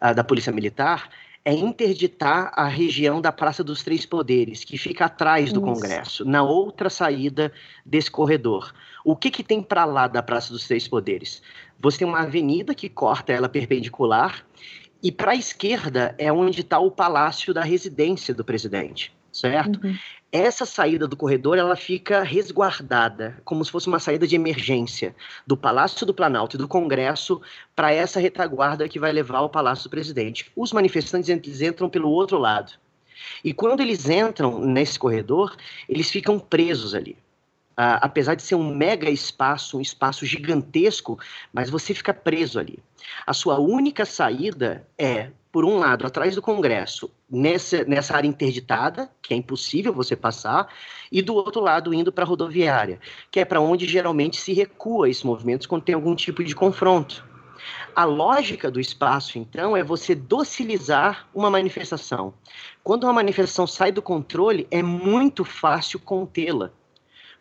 uh, 0.00 0.14
da 0.14 0.22
polícia 0.22 0.52
militar, 0.52 1.10
é 1.44 1.52
interditar 1.52 2.52
a 2.54 2.68
região 2.68 3.20
da 3.20 3.32
Praça 3.32 3.64
dos 3.64 3.82
Três 3.82 4.06
Poderes, 4.06 4.62
que 4.62 4.78
fica 4.78 5.06
atrás 5.06 5.52
do 5.52 5.58
Isso. 5.58 5.74
Congresso, 5.74 6.24
na 6.24 6.42
outra 6.42 6.88
saída 6.88 7.52
desse 7.84 8.10
corredor. 8.10 8.72
O 9.04 9.16
que, 9.16 9.30
que 9.30 9.42
tem 9.42 9.62
para 9.62 9.84
lá 9.84 10.06
da 10.06 10.22
Praça 10.22 10.52
dos 10.52 10.66
Três 10.66 10.86
Poderes? 10.86 11.42
Você 11.80 11.98
tem 11.98 12.06
uma 12.06 12.20
avenida 12.20 12.74
que 12.74 12.88
corta 12.88 13.32
ela 13.32 13.48
perpendicular, 13.48 14.46
e 15.02 15.10
para 15.10 15.32
a 15.32 15.36
esquerda 15.36 16.14
é 16.16 16.32
onde 16.32 16.60
está 16.60 16.78
o 16.78 16.90
palácio 16.90 17.52
da 17.52 17.62
residência 17.62 18.32
do 18.32 18.44
presidente 18.44 19.12
certo? 19.32 19.84
Uhum. 19.84 19.96
Essa 20.30 20.64
saída 20.64 21.08
do 21.08 21.16
corredor 21.16 21.58
ela 21.58 21.74
fica 21.74 22.22
resguardada, 22.22 23.40
como 23.44 23.64
se 23.64 23.70
fosse 23.70 23.88
uma 23.88 23.98
saída 23.98 24.26
de 24.26 24.36
emergência 24.36 25.14
do 25.46 25.56
Palácio 25.56 26.06
do 26.06 26.14
Planalto 26.14 26.56
e 26.56 26.58
do 26.58 26.68
Congresso 26.68 27.40
para 27.74 27.92
essa 27.92 28.20
retaguarda 28.20 28.88
que 28.88 28.98
vai 28.98 29.12
levar 29.12 29.38
ao 29.38 29.50
Palácio 29.50 29.84
do 29.84 29.90
Presidente. 29.90 30.50
Os 30.54 30.72
manifestantes 30.72 31.28
eles 31.28 31.60
entram 31.60 31.88
pelo 31.88 32.10
outro 32.10 32.38
lado. 32.38 32.72
E 33.44 33.52
quando 33.52 33.80
eles 33.80 34.08
entram 34.08 34.58
nesse 34.60 34.98
corredor, 34.98 35.54
eles 35.88 36.10
ficam 36.10 36.38
presos 36.38 36.94
ali. 36.94 37.16
Uh, 37.82 37.98
apesar 38.00 38.34
de 38.34 38.42
ser 38.42 38.54
um 38.54 38.74
mega 38.74 39.10
espaço, 39.10 39.76
um 39.76 39.80
espaço 39.80 40.24
gigantesco, 40.24 41.18
mas 41.52 41.68
você 41.68 41.92
fica 41.92 42.14
preso 42.14 42.58
ali. 42.58 42.78
A 43.26 43.32
sua 43.32 43.58
única 43.58 44.04
saída 44.04 44.86
é, 44.96 45.30
por 45.50 45.64
um 45.64 45.78
lado, 45.78 46.06
atrás 46.06 46.34
do 46.34 46.40
Congresso, 46.40 47.10
nessa, 47.30 47.84
nessa 47.84 48.16
área 48.16 48.28
interditada, 48.28 49.10
que 49.20 49.34
é 49.34 49.36
impossível 49.36 49.92
você 49.92 50.16
passar, 50.16 50.72
e 51.10 51.20
do 51.20 51.34
outro 51.34 51.60
lado, 51.60 51.92
indo 51.92 52.12
para 52.12 52.24
a 52.24 52.26
rodoviária, 52.26 52.98
que 53.30 53.40
é 53.40 53.44
para 53.44 53.60
onde 53.60 53.86
geralmente 53.86 54.40
se 54.40 54.52
recua 54.52 55.10
esses 55.10 55.22
movimentos 55.22 55.66
quando 55.66 55.82
tem 55.82 55.94
algum 55.94 56.14
tipo 56.14 56.42
de 56.42 56.54
confronto. 56.54 57.24
A 57.94 58.04
lógica 58.04 58.70
do 58.70 58.80
espaço, 58.80 59.38
então, 59.38 59.76
é 59.76 59.84
você 59.84 60.14
docilizar 60.14 61.28
uma 61.34 61.50
manifestação. 61.50 62.32
Quando 62.82 63.04
uma 63.04 63.12
manifestação 63.12 63.66
sai 63.66 63.92
do 63.92 64.00
controle, 64.00 64.66
é 64.70 64.82
muito 64.82 65.44
fácil 65.44 66.00
contê-la 66.00 66.72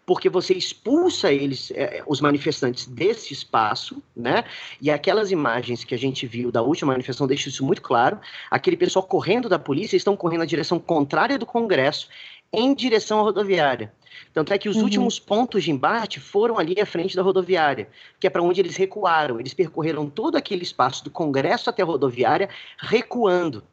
porque 0.05 0.29
você 0.29 0.53
expulsa 0.53 1.31
eles, 1.31 1.71
é, 1.71 2.03
os 2.07 2.21
manifestantes 2.21 2.85
desse 2.85 3.33
espaço, 3.33 4.01
né? 4.15 4.43
E 4.81 4.89
aquelas 4.89 5.31
imagens 5.31 5.83
que 5.83 5.93
a 5.93 5.97
gente 5.97 6.25
viu 6.25 6.51
da 6.51 6.61
última 6.61 6.91
manifestação 6.91 7.27
deixam 7.27 7.49
isso 7.49 7.65
muito 7.65 7.81
claro. 7.81 8.19
Aquele 8.49 8.75
pessoal 8.75 9.03
correndo 9.03 9.47
da 9.47 9.59
polícia 9.59 9.95
estão 9.95 10.15
correndo 10.17 10.39
na 10.39 10.45
direção 10.45 10.79
contrária 10.79 11.37
do 11.37 11.45
Congresso, 11.45 12.07
em 12.51 12.73
direção 12.73 13.19
à 13.19 13.21
rodoviária. 13.21 13.93
Tanto 14.33 14.53
é 14.53 14.57
que 14.57 14.69
os 14.69 14.77
uhum. 14.77 14.83
últimos 14.83 15.19
pontos 15.19 15.63
de 15.63 15.71
embate 15.71 16.19
foram 16.19 16.57
ali 16.57 16.79
à 16.79 16.85
frente 16.85 17.15
da 17.15 17.21
rodoviária, 17.21 17.89
que 18.19 18.27
é 18.27 18.29
para 18.29 18.41
onde 18.41 18.59
eles 18.61 18.75
recuaram. 18.75 19.39
Eles 19.39 19.53
percorreram 19.53 20.09
todo 20.09 20.35
aquele 20.35 20.63
espaço 20.63 21.03
do 21.03 21.09
Congresso 21.09 21.69
até 21.69 21.81
a 21.81 21.85
rodoviária, 21.85 22.49
recuando. 22.77 23.63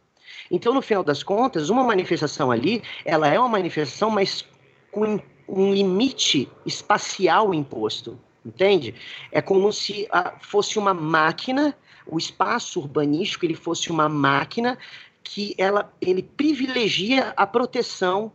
Então, 0.50 0.72
no 0.72 0.82
final 0.82 1.04
das 1.04 1.22
contas, 1.22 1.68
uma 1.68 1.84
manifestação 1.84 2.50
ali, 2.50 2.82
ela 3.04 3.28
é 3.28 3.38
uma 3.38 3.48
manifestação, 3.48 4.10
mas 4.10 4.44
com 4.90 5.20
um 5.48 5.72
limite 5.72 6.48
espacial 6.66 7.54
imposto, 7.54 8.18
entende? 8.44 8.94
É 9.32 9.40
como 9.40 9.72
se 9.72 10.06
ah, 10.10 10.34
fosse 10.40 10.78
uma 10.78 10.92
máquina, 10.92 11.74
o 12.06 12.18
espaço 12.18 12.80
urbanístico 12.80 13.46
ele 13.46 13.54
fosse 13.54 13.90
uma 13.90 14.08
máquina 14.08 14.76
que 15.22 15.54
ela, 15.58 15.92
ele 16.00 16.22
privilegia 16.22 17.32
a 17.36 17.46
proteção 17.46 18.32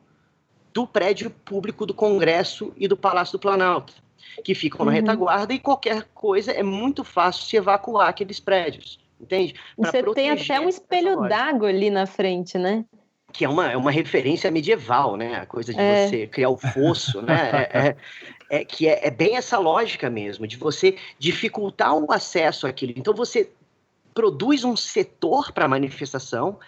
do 0.73 0.87
prédio 0.87 1.29
público 1.29 1.85
do 1.85 1.93
Congresso 1.93 2.73
e 2.75 2.87
do 2.87 2.97
Palácio 2.97 3.33
do 3.33 3.41
Planalto, 3.41 3.93
que 4.43 4.55
ficam 4.55 4.79
uhum. 4.79 4.85
na 4.87 4.91
retaguarda 4.91 5.53
e 5.53 5.59
qualquer 5.59 6.03
coisa 6.13 6.51
é 6.51 6.63
muito 6.63 7.03
fácil 7.03 7.43
se 7.43 7.55
evacuar 7.55 8.09
aqueles 8.09 8.39
prédios, 8.39 8.99
entende? 9.21 9.53
Pra 9.79 9.91
Você 9.91 10.03
tem 10.13 10.31
até 10.31 10.59
um 10.59 10.67
espelho 10.67 11.21
d'água 11.21 11.69
ali 11.69 11.91
na 11.91 12.07
frente, 12.07 12.57
né? 12.57 12.85
Que 13.33 13.43
é 13.43 13.49
uma, 13.49 13.71
é 13.71 13.75
uma 13.75 13.89
referência 13.89 14.51
medieval, 14.51 15.17
né? 15.17 15.35
A 15.39 15.45
coisa 15.45 15.73
de 15.73 15.79
é. 15.79 16.07
você 16.07 16.27
criar 16.27 16.49
o 16.49 16.57
fosso, 16.57 17.21
né? 17.21 17.33
É, 17.53 17.79
é, 17.79 17.95
é, 18.49 18.65
que 18.65 18.87
é, 18.87 19.07
é 19.07 19.11
bem 19.11 19.35
essa 19.35 19.57
lógica 19.57 20.09
mesmo, 20.09 20.45
de 20.45 20.55
você 20.55 20.95
dificultar 21.17 21.95
o 21.95 22.11
acesso 22.11 22.67
àquilo. 22.67 22.93
Então 22.95 23.13
você 23.13 23.49
produz 24.13 24.63
um 24.63 24.75
setor 24.75 25.51
para 25.51 25.65
a 25.65 25.67
manifestação, 25.67 26.59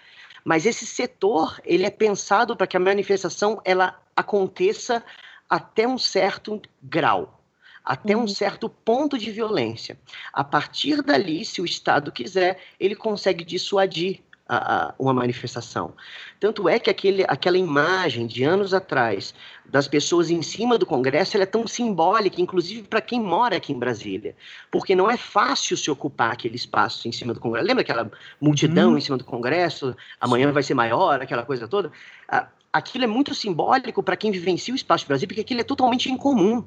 mas 0.43 0.65
esse 0.65 0.85
setor 0.85 1.61
ele 1.63 1.85
é 1.85 1.91
pensado 1.91 2.55
para 2.55 2.65
que 2.65 2.75
a 2.75 2.79
manifestação 2.79 3.61
ela 3.63 3.99
aconteça 4.15 5.03
até 5.47 5.87
um 5.87 5.97
certo 5.97 6.59
grau, 6.81 7.39
até 7.83 8.15
uhum. 8.15 8.23
um 8.23 8.27
certo 8.27 8.67
ponto 8.67 9.17
de 9.17 9.29
violência. 9.29 9.97
A 10.33 10.43
partir 10.43 11.03
dali, 11.03 11.45
se 11.45 11.61
o 11.61 11.65
Estado 11.65 12.11
quiser, 12.11 12.59
ele 12.79 12.95
consegue 12.95 13.43
dissuadir 13.43 14.23
a, 14.47 14.87
a, 14.87 14.93
uma 14.99 15.13
manifestação. 15.13 15.93
Tanto 16.39 16.69
é 16.69 16.77
que 16.77 16.89
aquele, 16.89 17.23
aquela 17.27 17.57
imagem 17.57 18.27
de 18.27 18.43
anos 18.43 18.73
atrás 18.73 19.33
das 19.65 19.87
pessoas 19.87 20.29
em 20.29 20.41
cima 20.41 20.77
do 20.77 20.85
Congresso 20.85 21.37
é 21.37 21.45
tão 21.45 21.65
simbólica, 21.65 22.39
inclusive 22.39 22.83
para 22.83 23.01
quem 23.01 23.19
mora 23.19 23.57
aqui 23.57 23.73
em 23.73 23.79
Brasília, 23.79 24.35
porque 24.69 24.95
não 24.95 25.09
é 25.09 25.17
fácil 25.17 25.75
se 25.75 25.89
ocupar 25.89 26.31
aquele 26.31 26.55
espaço 26.55 27.07
em 27.07 27.11
cima 27.11 27.33
do 27.33 27.39
Congresso. 27.39 27.67
Lembra 27.67 27.81
aquela 27.81 28.11
multidão 28.39 28.93
hum. 28.93 28.97
em 28.97 29.01
cima 29.01 29.17
do 29.17 29.23
Congresso? 29.23 29.95
Amanhã 30.19 30.51
vai 30.51 30.63
ser 30.63 30.75
maior, 30.75 31.21
aquela 31.21 31.43
coisa 31.43 31.67
toda. 31.67 31.91
Aquilo 32.71 33.05
é 33.05 33.07
muito 33.07 33.33
simbólico 33.33 34.03
para 34.03 34.17
quem 34.17 34.31
vivencia 34.31 34.73
o 34.73 34.75
espaço 34.75 35.05
de 35.05 35.07
Brasília, 35.07 35.27
porque 35.27 35.41
aquilo 35.41 35.61
é 35.61 35.63
totalmente 35.63 36.11
incomum. 36.11 36.63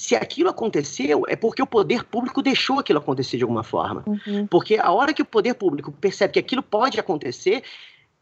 Se 0.00 0.16
aquilo 0.16 0.48
aconteceu, 0.48 1.24
é 1.28 1.36
porque 1.36 1.60
o 1.60 1.66
poder 1.66 2.04
público 2.04 2.40
deixou 2.40 2.78
aquilo 2.78 3.00
acontecer 3.00 3.36
de 3.36 3.42
alguma 3.42 3.62
forma. 3.62 4.02
Uhum. 4.06 4.46
Porque 4.46 4.76
a 4.76 4.90
hora 4.90 5.12
que 5.12 5.20
o 5.20 5.26
poder 5.26 5.52
público 5.52 5.92
percebe 5.92 6.32
que 6.32 6.38
aquilo 6.38 6.62
pode 6.62 6.98
acontecer, 6.98 7.62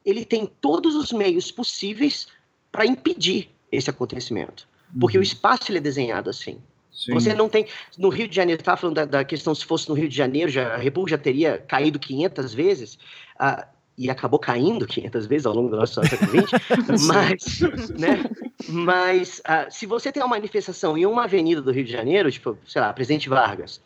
ele 0.04 0.24
tem 0.24 0.44
todos 0.60 0.96
os 0.96 1.12
meios 1.12 1.52
possíveis 1.52 2.26
para 2.72 2.84
impedir 2.84 3.48
esse 3.70 3.88
acontecimento. 3.88 4.66
Porque 5.00 5.16
uhum. 5.16 5.20
o 5.20 5.22
espaço 5.22 5.70
ele 5.70 5.78
é 5.78 5.80
desenhado 5.80 6.28
assim. 6.28 6.58
Sim. 6.92 7.14
Você 7.14 7.32
não 7.32 7.48
tem. 7.48 7.64
No 7.96 8.08
Rio 8.08 8.26
de 8.26 8.34
Janeiro, 8.34 8.60
estava 8.60 8.76
falando 8.76 8.96
da, 8.96 9.04
da, 9.04 9.24
questão 9.24 9.54
se 9.54 9.64
fosse 9.64 9.88
no 9.88 9.94
Rio 9.94 10.08
de 10.08 10.16
Janeiro, 10.16 10.50
já, 10.50 10.74
a 10.74 10.78
República 10.78 11.16
já 11.16 11.22
teria 11.22 11.58
caído 11.58 11.96
500 12.00 12.54
vezes. 12.54 12.98
Uh, 13.40 13.64
e 13.98 14.08
acabou 14.08 14.38
caindo 14.38 14.86
500 14.86 15.26
vezes 15.26 15.44
ao 15.44 15.52
longo 15.52 15.70
da 15.70 15.78
nossa 15.78 16.00
história 16.00 16.46
mas, 17.04 17.60
né, 17.98 18.30
mas 18.68 19.40
uh, 19.40 19.70
se 19.70 19.86
você 19.86 20.12
tem 20.12 20.22
uma 20.22 20.28
manifestação 20.28 20.96
em 20.96 21.04
uma 21.04 21.24
avenida 21.24 21.60
do 21.60 21.72
Rio 21.72 21.84
de 21.84 21.90
Janeiro, 21.90 22.30
tipo, 22.30 22.56
sei 22.64 22.80
lá, 22.80 22.92
Presidente 22.92 23.28
Vargas, 23.28 23.80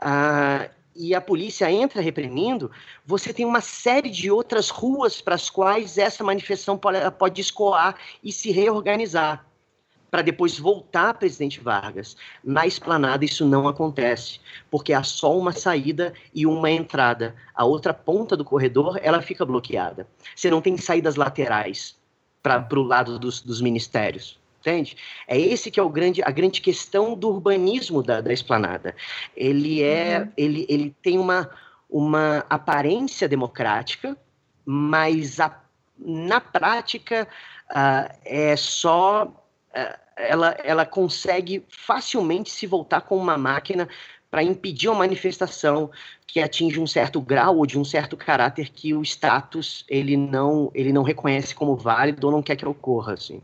uh, 0.00 0.70
e 0.94 1.14
a 1.14 1.20
polícia 1.20 1.70
entra 1.70 2.00
reprimindo, 2.00 2.70
você 3.04 3.32
tem 3.32 3.44
uma 3.44 3.60
série 3.60 4.08
de 4.08 4.30
outras 4.30 4.70
ruas 4.70 5.20
para 5.20 5.34
as 5.34 5.50
quais 5.50 5.98
essa 5.98 6.22
manifestação 6.22 6.78
pode, 6.78 6.98
pode 7.18 7.40
escoar 7.40 7.96
e 8.22 8.32
se 8.32 8.50
reorganizar 8.52 9.44
para 10.10 10.22
depois 10.22 10.58
voltar 10.58 11.10
a 11.10 11.14
presidente 11.14 11.60
Vargas. 11.60 12.16
Na 12.42 12.66
esplanada 12.66 13.24
isso 13.24 13.44
não 13.44 13.68
acontece, 13.68 14.40
porque 14.70 14.92
há 14.92 15.02
só 15.02 15.36
uma 15.36 15.52
saída 15.52 16.12
e 16.34 16.46
uma 16.46 16.70
entrada. 16.70 17.34
A 17.54 17.64
outra 17.64 17.92
ponta 17.92 18.36
do 18.36 18.44
corredor 18.44 18.98
ela 19.02 19.20
fica 19.20 19.44
bloqueada. 19.44 20.06
Você 20.34 20.50
não 20.50 20.60
tem 20.60 20.76
saídas 20.76 21.16
laterais 21.16 21.96
para 22.42 22.66
o 22.78 22.82
lado 22.82 23.18
dos, 23.18 23.40
dos 23.40 23.60
ministérios. 23.60 24.38
Entende? 24.60 24.96
É 25.28 25.38
esse 25.38 25.70
que 25.70 25.78
é 25.78 25.82
o 25.82 25.88
grande, 25.88 26.20
a 26.24 26.30
grande 26.30 26.60
questão 26.60 27.14
do 27.14 27.28
urbanismo 27.28 28.02
da, 28.02 28.20
da 28.20 28.32
esplanada. 28.32 28.96
Ele 29.36 29.80
é, 29.80 30.20
uhum. 30.20 30.32
ele, 30.36 30.66
ele 30.68 30.96
tem 31.00 31.20
uma, 31.20 31.48
uma 31.88 32.44
aparência 32.50 33.28
democrática, 33.28 34.16
mas 34.64 35.38
a, 35.38 35.56
na 35.96 36.40
prática 36.40 37.28
uh, 37.70 38.12
é 38.24 38.56
só 38.56 39.32
ela, 40.16 40.56
ela 40.64 40.86
consegue 40.86 41.64
facilmente 41.68 42.50
se 42.50 42.66
voltar 42.66 43.02
com 43.02 43.16
uma 43.16 43.36
máquina 43.36 43.88
para 44.30 44.42
impedir 44.42 44.88
uma 44.88 44.98
manifestação 44.98 45.90
que 46.26 46.40
atinge 46.40 46.80
um 46.80 46.86
certo 46.86 47.20
grau 47.20 47.58
ou 47.58 47.66
de 47.66 47.78
um 47.78 47.84
certo 47.84 48.16
caráter 48.16 48.70
que 48.70 48.92
o 48.94 49.02
status 49.02 49.84
ele 49.88 50.16
não 50.16 50.70
ele 50.74 50.92
não 50.92 51.02
reconhece 51.02 51.54
como 51.54 51.76
válido 51.76 52.26
ou 52.26 52.32
não 52.32 52.42
quer 52.42 52.56
que 52.56 52.66
ocorra 52.66 53.14
assim. 53.14 53.40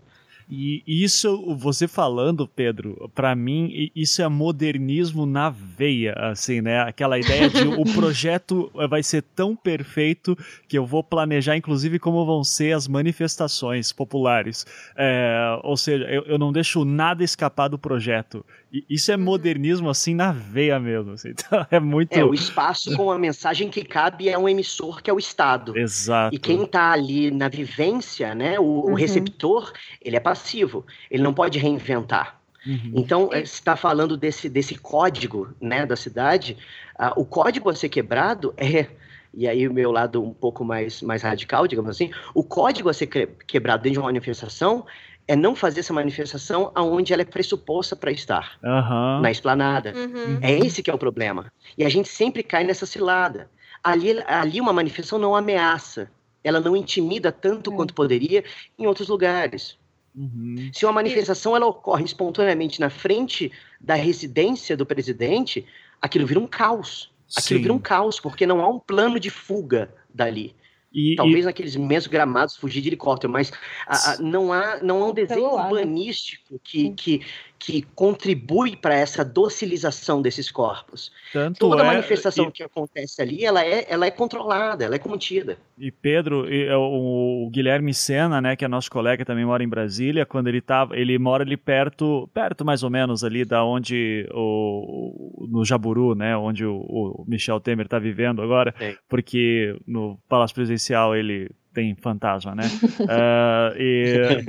E 0.55 0.83
isso, 0.87 1.57
você 1.57 1.89
falando, 1.89 2.47
Pedro, 2.47 3.11
para 3.15 3.35
mim, 3.35 3.91
isso 3.97 4.21
é 4.21 4.29
modernismo 4.29 5.25
na 5.25 5.49
veia, 5.49 6.13
assim, 6.13 6.61
né? 6.61 6.83
Aquela 6.83 7.19
ideia 7.19 7.49
de 7.49 7.67
o 7.69 7.85
projeto 7.97 8.71
vai 8.87 9.03
ser 9.03 9.23
tão 9.35 9.57
perfeito 9.57 10.37
que 10.69 10.77
eu 10.77 10.85
vou 10.85 11.03
planejar, 11.03 11.57
inclusive, 11.57 11.99
como 11.99 12.27
vão 12.27 12.45
ser 12.45 12.77
as 12.77 12.87
manifestações 12.87 13.93
populares. 13.93 14.67
É, 14.95 15.59
ou 15.63 15.75
seja, 15.75 16.05
eu, 16.05 16.23
eu, 16.25 16.39
não 16.39 16.53
deixo 16.53 16.85
nada 16.85 17.25
escapar 17.25 17.69
do 17.69 17.79
projeto. 17.79 18.45
Isso 18.89 19.13
é 19.13 19.17
modernismo, 19.17 19.91
assim, 19.91 20.15
na 20.15 20.33
veia 20.33 20.81
mesmo. 20.81 21.13
Assim. 21.13 21.31
Então, 21.31 21.67
é 21.71 21.79
muito. 21.79 22.13
É, 22.13 22.25
o 22.25 22.33
espaço 22.33 22.97
com 22.97 23.11
a 23.11 23.19
mensagem 23.19 23.69
que 23.69 23.85
cabe 23.85 24.29
é 24.29 24.39
um 24.39 24.49
emissor, 24.49 25.03
que 25.03 25.11
é 25.11 25.13
o 25.13 25.19
Estado. 25.19 25.77
Exato. 25.77 26.35
E 26.35 26.39
quem 26.39 26.63
está 26.63 26.91
ali 26.91 27.31
na 27.31 27.49
vivência, 27.49 28.35
né, 28.35 28.59
o, 28.59 28.63
uhum. 28.63 28.93
o 28.93 28.95
receptor, 28.95 29.73
ele 30.01 30.17
é 30.17 30.21
passivo, 30.21 30.87
ele 31.11 31.23
não 31.23 31.35
pode 31.35 31.59
reinventar. 31.59 32.41
Uhum. 32.67 32.93
Então, 32.95 33.27
você 33.29 33.41
está 33.41 33.77
falando 33.77 34.17
desse, 34.17 34.49
desse 34.49 34.77
código 34.77 35.49
né, 35.61 35.85
da 35.85 35.97
cidade. 35.97 36.57
Uh, 36.99 37.21
o 37.21 37.25
código 37.25 37.69
a 37.69 37.75
ser 37.75 37.89
quebrado 37.89 38.55
é. 38.57 38.87
E 39.35 39.49
aí, 39.49 39.67
o 39.67 39.73
meu 39.73 39.91
lado 39.91 40.23
um 40.23 40.35
pouco 40.35 40.63
mais, 40.63 41.01
mais 41.01 41.23
radical, 41.23 41.67
digamos 41.67 41.91
assim, 41.91 42.11
o 42.35 42.45
código 42.45 42.91
a 42.91 42.93
ser 42.93 43.07
quebrado 43.07 43.83
dentro 43.83 43.95
de 43.95 43.99
uma 43.99 44.09
manifestação 44.09 44.85
é 45.33 45.37
não 45.37 45.57
fazer 45.57 45.81
essa 45.81 45.95
manifestação 45.95 46.71
aonde 46.75 47.11
ela 47.11 47.23
é 47.23 47.25
pressuposta 47.25 47.97
para 47.97 48.13
estar, 48.13 48.59
uhum. 48.63 49.23
na 49.23 49.31
esplanada. 49.31 49.95
Uhum. 49.97 50.39
É 50.43 50.53
esse 50.59 50.83
que 50.83 50.91
é 50.91 50.95
o 50.95 50.99
problema. 50.99 51.51
E 51.77 51.87
a 51.87 51.89
gente 51.89 52.11
sempre 52.11 52.43
cai 52.43 52.65
nessa 52.65 52.85
cilada. 52.85 53.51
Ali, 53.83 54.23
ali 54.27 54.61
uma 54.61 54.75
manifestação 54.75 55.19
não 55.19 55.35
ameaça, 55.35 56.11
ela 56.45 56.61
não 56.61 56.77
intimida 56.77 57.33
tanto 57.33 57.71
uhum. 57.71 57.77
quanto 57.77 57.95
poderia 57.95 58.45
em 58.79 58.87
outros 58.87 59.09
lugares. 59.09 59.79
Uhum. 60.15 60.71
Se 60.71 60.85
uma 60.85 60.93
manifestação 60.93 61.57
ela 61.57 61.65
ocorre 61.65 62.05
espontaneamente 62.05 62.79
na 62.79 62.91
frente 62.91 63.51
da 63.81 63.95
residência 63.95 64.77
do 64.77 64.85
presidente, 64.85 65.65
aquilo 65.99 66.27
vira 66.27 66.41
um 66.41 66.47
caos. 66.47 67.11
Aquilo 67.35 67.59
Sim. 67.59 67.63
vira 67.63 67.73
um 67.73 67.79
caos, 67.79 68.21
porque 68.21 68.47
não 68.47 68.61
há 68.61 68.69
um 68.69 68.79
plano 68.79 69.19
de 69.19 69.31
fuga 69.31 69.95
dali. 70.13 70.55
E, 70.95 71.15
Talvez 71.17 71.45
e... 71.45 71.47
naqueles 71.47 71.75
imensos 71.75 72.07
gramados 72.07 72.57
fugir 72.57 72.81
de 72.81 72.89
helicóptero, 72.89 73.33
mas 73.33 73.53
a, 73.87 74.13
a, 74.13 74.19
não, 74.19 74.53
há, 74.53 74.83
não 74.83 75.03
há 75.03 75.07
um 75.09 75.15
desenho 75.15 75.55
urbanístico 75.55 76.61
que, 76.63 76.91
que, 76.91 77.21
que 77.65 77.83
contribui 77.95 78.75
para 78.75 78.93
essa 78.93 79.25
docilização 79.25 80.21
desses 80.21 80.51
corpos. 80.51 81.13
Tanto 81.33 81.61
Toda 81.61 81.85
é, 81.85 81.87
manifestação 81.87 82.49
e... 82.49 82.51
que 82.51 82.63
acontece 82.65 83.23
ali, 83.23 83.45
ela 83.45 83.65
é, 83.65 83.87
ela 83.89 84.05
é 84.05 84.11
controlada, 84.11 84.85
ela 84.85 84.97
é 84.97 84.99
contida. 84.99 85.57
E 85.79 85.93
Pedro, 85.93 86.53
e, 86.53 86.65
é, 86.67 86.77
o, 86.77 87.45
o, 87.47 87.51
Guilherme 87.51 87.95
Sena, 87.95 88.41
né, 88.41 88.57
que 88.57 88.65
é 88.65 88.69
nosso 88.69 88.91
colega, 88.91 89.25
também 89.25 89.45
mora 89.45 89.63
em 89.63 89.69
Brasília, 89.69 90.27
quando 90.27 90.49
ele 90.49 90.61
tava, 90.61 90.97
ele 90.97 91.17
mora 91.21 91.45
ali 91.45 91.57
perto, 91.57 92.29
perto 92.35 92.65
mais 92.65 92.83
ou 92.83 92.91
menos 92.91 93.23
ali 93.23 93.45
da 93.45 93.65
onde 93.65 94.29
o, 94.35 95.47
no 95.49 95.65
Jaburu, 95.65 96.17
né, 96.17 96.37
onde 96.37 96.67
o, 96.67 96.79
o 96.79 97.25
Michel 97.29 97.61
Temer 97.61 97.87
está 97.87 98.01
vivendo 98.01 98.43
agora, 98.43 98.75
Sim. 98.77 98.97
porque 99.09 99.77
no 99.87 100.19
Palácio 100.29 100.57
Presidencial 100.57 101.15
ele 101.15 101.49
tem 101.73 101.95
fantasma, 101.95 102.55
né? 102.55 102.65
uh, 103.01 103.75
e 103.79 104.45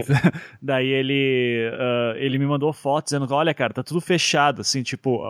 daí 0.62 0.88
ele, 0.88 1.70
uh, 1.74 2.18
ele 2.18 2.38
me 2.38 2.46
mandou 2.46 2.72
fotos 2.74 3.12
dizendo: 3.12 3.34
olha, 3.34 3.54
cara, 3.54 3.74
tá 3.74 3.84
tudo 3.84 4.02
fechado, 4.02 4.62
assim, 4.62 4.84
tipo, 4.84 5.22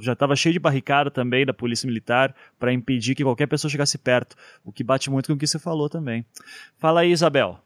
já 0.00 0.14
tava 0.14 0.36
cheio 0.36 0.52
de 0.52 0.58
barricada 0.58 1.10
também 1.10 1.46
da 1.46 1.54
polícia 1.54 1.86
militar 1.86 2.34
para 2.58 2.72
impedir 2.72 3.14
que 3.14 3.22
qualquer 3.22 3.46
pessoa 3.46 3.70
chegasse 3.70 3.98
perto, 3.98 4.36
o 4.64 4.72
que 4.72 4.84
bate 4.84 5.10
muito 5.10 5.26
com 5.28 5.34
o 5.34 5.38
que 5.38 5.46
você 5.46 5.58
falou 5.58 5.88
também. 5.88 6.24
Fala 6.78 7.00
aí, 7.00 7.10
Isabel. 7.10 7.65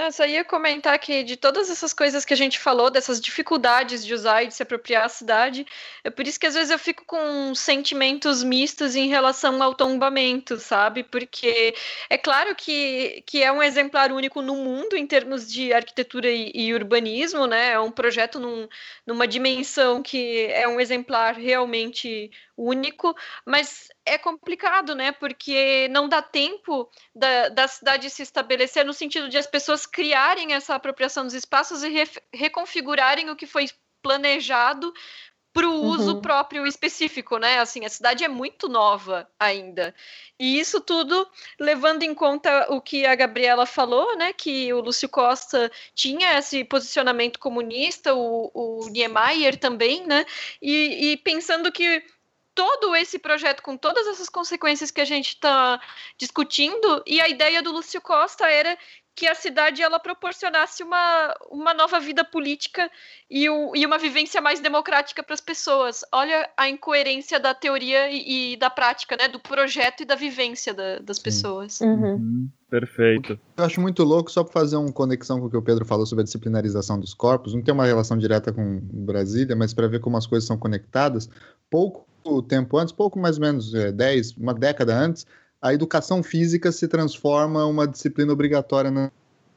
Eu 0.00 0.12
só 0.12 0.24
ia 0.24 0.44
comentar 0.44 0.96
que 1.00 1.24
de 1.24 1.36
todas 1.36 1.68
essas 1.68 1.92
coisas 1.92 2.24
que 2.24 2.32
a 2.32 2.36
gente 2.36 2.56
falou, 2.56 2.88
dessas 2.88 3.20
dificuldades 3.20 4.06
de 4.06 4.14
usar 4.14 4.44
e 4.44 4.46
de 4.46 4.54
se 4.54 4.62
apropriar 4.62 5.04
a 5.04 5.08
cidade, 5.08 5.66
é 6.04 6.08
por 6.08 6.24
isso 6.24 6.38
que 6.38 6.46
às 6.46 6.54
vezes 6.54 6.70
eu 6.70 6.78
fico 6.78 7.04
com 7.04 7.52
sentimentos 7.52 8.44
mistos 8.44 8.94
em 8.94 9.08
relação 9.08 9.60
ao 9.60 9.74
tombamento, 9.74 10.56
sabe? 10.56 11.02
Porque 11.02 11.74
é 12.08 12.16
claro 12.16 12.54
que, 12.54 13.24
que 13.26 13.42
é 13.42 13.50
um 13.50 13.60
exemplar 13.60 14.12
único 14.12 14.40
no 14.40 14.54
mundo 14.54 14.96
em 14.96 15.04
termos 15.04 15.52
de 15.52 15.72
arquitetura 15.72 16.30
e, 16.30 16.52
e 16.54 16.72
urbanismo, 16.72 17.48
né? 17.48 17.72
É 17.72 17.80
um 17.80 17.90
projeto 17.90 18.38
num, 18.38 18.68
numa 19.04 19.26
dimensão 19.26 20.00
que 20.00 20.46
é 20.52 20.68
um 20.68 20.78
exemplar 20.78 21.34
realmente 21.34 22.30
único, 22.58 23.14
mas 23.46 23.88
é 24.04 24.18
complicado, 24.18 24.94
né? 24.94 25.12
Porque 25.12 25.86
não 25.88 26.08
dá 26.08 26.20
tempo 26.20 26.90
da, 27.14 27.48
da 27.48 27.68
cidade 27.68 28.10
se 28.10 28.22
estabelecer 28.22 28.84
no 28.84 28.92
sentido 28.92 29.28
de 29.28 29.38
as 29.38 29.46
pessoas 29.46 29.86
criarem 29.86 30.52
essa 30.52 30.74
apropriação 30.74 31.24
dos 31.24 31.34
espaços 31.34 31.84
e 31.84 31.88
re, 31.88 32.08
reconfigurarem 32.34 33.30
o 33.30 33.36
que 33.36 33.46
foi 33.46 33.66
planejado 34.02 34.92
para 35.52 35.68
o 35.68 35.82
uso 35.82 36.14
uhum. 36.14 36.20
próprio 36.20 36.66
específico, 36.66 37.36
né? 37.38 37.58
Assim, 37.58 37.84
a 37.84 37.88
cidade 37.88 38.22
é 38.22 38.28
muito 38.28 38.68
nova 38.68 39.28
ainda. 39.40 39.94
E 40.38 40.58
isso 40.58 40.80
tudo 40.80 41.26
levando 41.58 42.04
em 42.04 42.14
conta 42.14 42.66
o 42.70 42.80
que 42.80 43.04
a 43.04 43.14
Gabriela 43.14 43.66
falou, 43.66 44.16
né? 44.16 44.32
Que 44.32 44.72
o 44.72 44.80
Lúcio 44.80 45.08
Costa 45.08 45.70
tinha 45.94 46.38
esse 46.38 46.62
posicionamento 46.64 47.40
comunista, 47.40 48.14
o, 48.14 48.50
o 48.54 48.88
Niemeyer 48.88 49.58
também, 49.58 50.06
né? 50.06 50.24
E, 50.62 51.12
e 51.12 51.16
pensando 51.16 51.72
que 51.72 52.04
todo 52.58 52.96
esse 52.96 53.20
projeto 53.20 53.62
com 53.62 53.76
todas 53.76 54.04
essas 54.08 54.28
consequências 54.28 54.90
que 54.90 55.00
a 55.00 55.04
gente 55.04 55.28
está 55.28 55.80
discutindo 56.16 57.04
e 57.06 57.20
a 57.20 57.28
ideia 57.28 57.62
do 57.62 57.70
Lúcio 57.70 58.00
Costa 58.00 58.50
era 58.50 58.76
que 59.18 59.26
a 59.26 59.34
cidade 59.34 59.82
ela 59.82 59.98
proporcionasse 59.98 60.84
uma, 60.84 61.34
uma 61.50 61.74
nova 61.74 61.98
vida 61.98 62.24
política 62.24 62.88
e, 63.28 63.50
o, 63.50 63.74
e 63.74 63.84
uma 63.84 63.98
vivência 63.98 64.40
mais 64.40 64.60
democrática 64.60 65.24
para 65.24 65.34
as 65.34 65.40
pessoas. 65.40 66.04
Olha 66.12 66.48
a 66.56 66.68
incoerência 66.68 67.40
da 67.40 67.52
teoria 67.52 68.08
e, 68.08 68.52
e, 68.52 68.56
da 68.56 68.70
prática, 68.70 69.16
né, 69.16 69.26
do 69.26 69.40
projeto 69.40 70.02
e 70.02 70.06
da 70.06 70.14
vivência 70.14 70.72
da, 70.72 71.00
das 71.00 71.18
pessoas. 71.18 71.80
Uhum. 71.80 72.12
Uhum. 72.12 72.48
Perfeito. 72.70 73.40
Eu 73.56 73.64
acho 73.64 73.80
muito 73.80 74.04
louco, 74.04 74.30
só 74.30 74.44
para 74.44 74.52
fazer 74.52 74.76
uma 74.76 74.92
conexão 74.92 75.40
com 75.40 75.46
o 75.46 75.50
que 75.50 75.56
o 75.56 75.62
Pedro 75.62 75.84
falou 75.84 76.06
sobre 76.06 76.22
a 76.22 76.24
disciplinarização 76.24 77.00
dos 77.00 77.12
corpos, 77.12 77.54
não 77.54 77.62
tem 77.62 77.74
uma 77.74 77.86
relação 77.86 78.16
direta 78.16 78.52
com 78.52 78.78
Brasília, 78.80 79.56
mas 79.56 79.74
para 79.74 79.88
ver 79.88 79.98
como 79.98 80.16
as 80.16 80.28
coisas 80.28 80.46
são 80.46 80.56
conectadas, 80.56 81.28
pouco 81.68 82.06
tempo 82.46 82.78
antes, 82.78 82.92
pouco 82.92 83.18
mais 83.18 83.36
ou 83.36 83.42
menos, 83.42 83.74
é, 83.74 83.90
10, 83.90 84.36
uma 84.36 84.54
década 84.54 84.96
antes, 84.96 85.26
a 85.60 85.74
educação 85.74 86.22
física 86.22 86.70
se 86.72 86.86
transforma 86.86 87.66
uma 87.66 87.86
disciplina 87.86 88.32
obrigatória 88.32 88.90
nas 88.90 89.10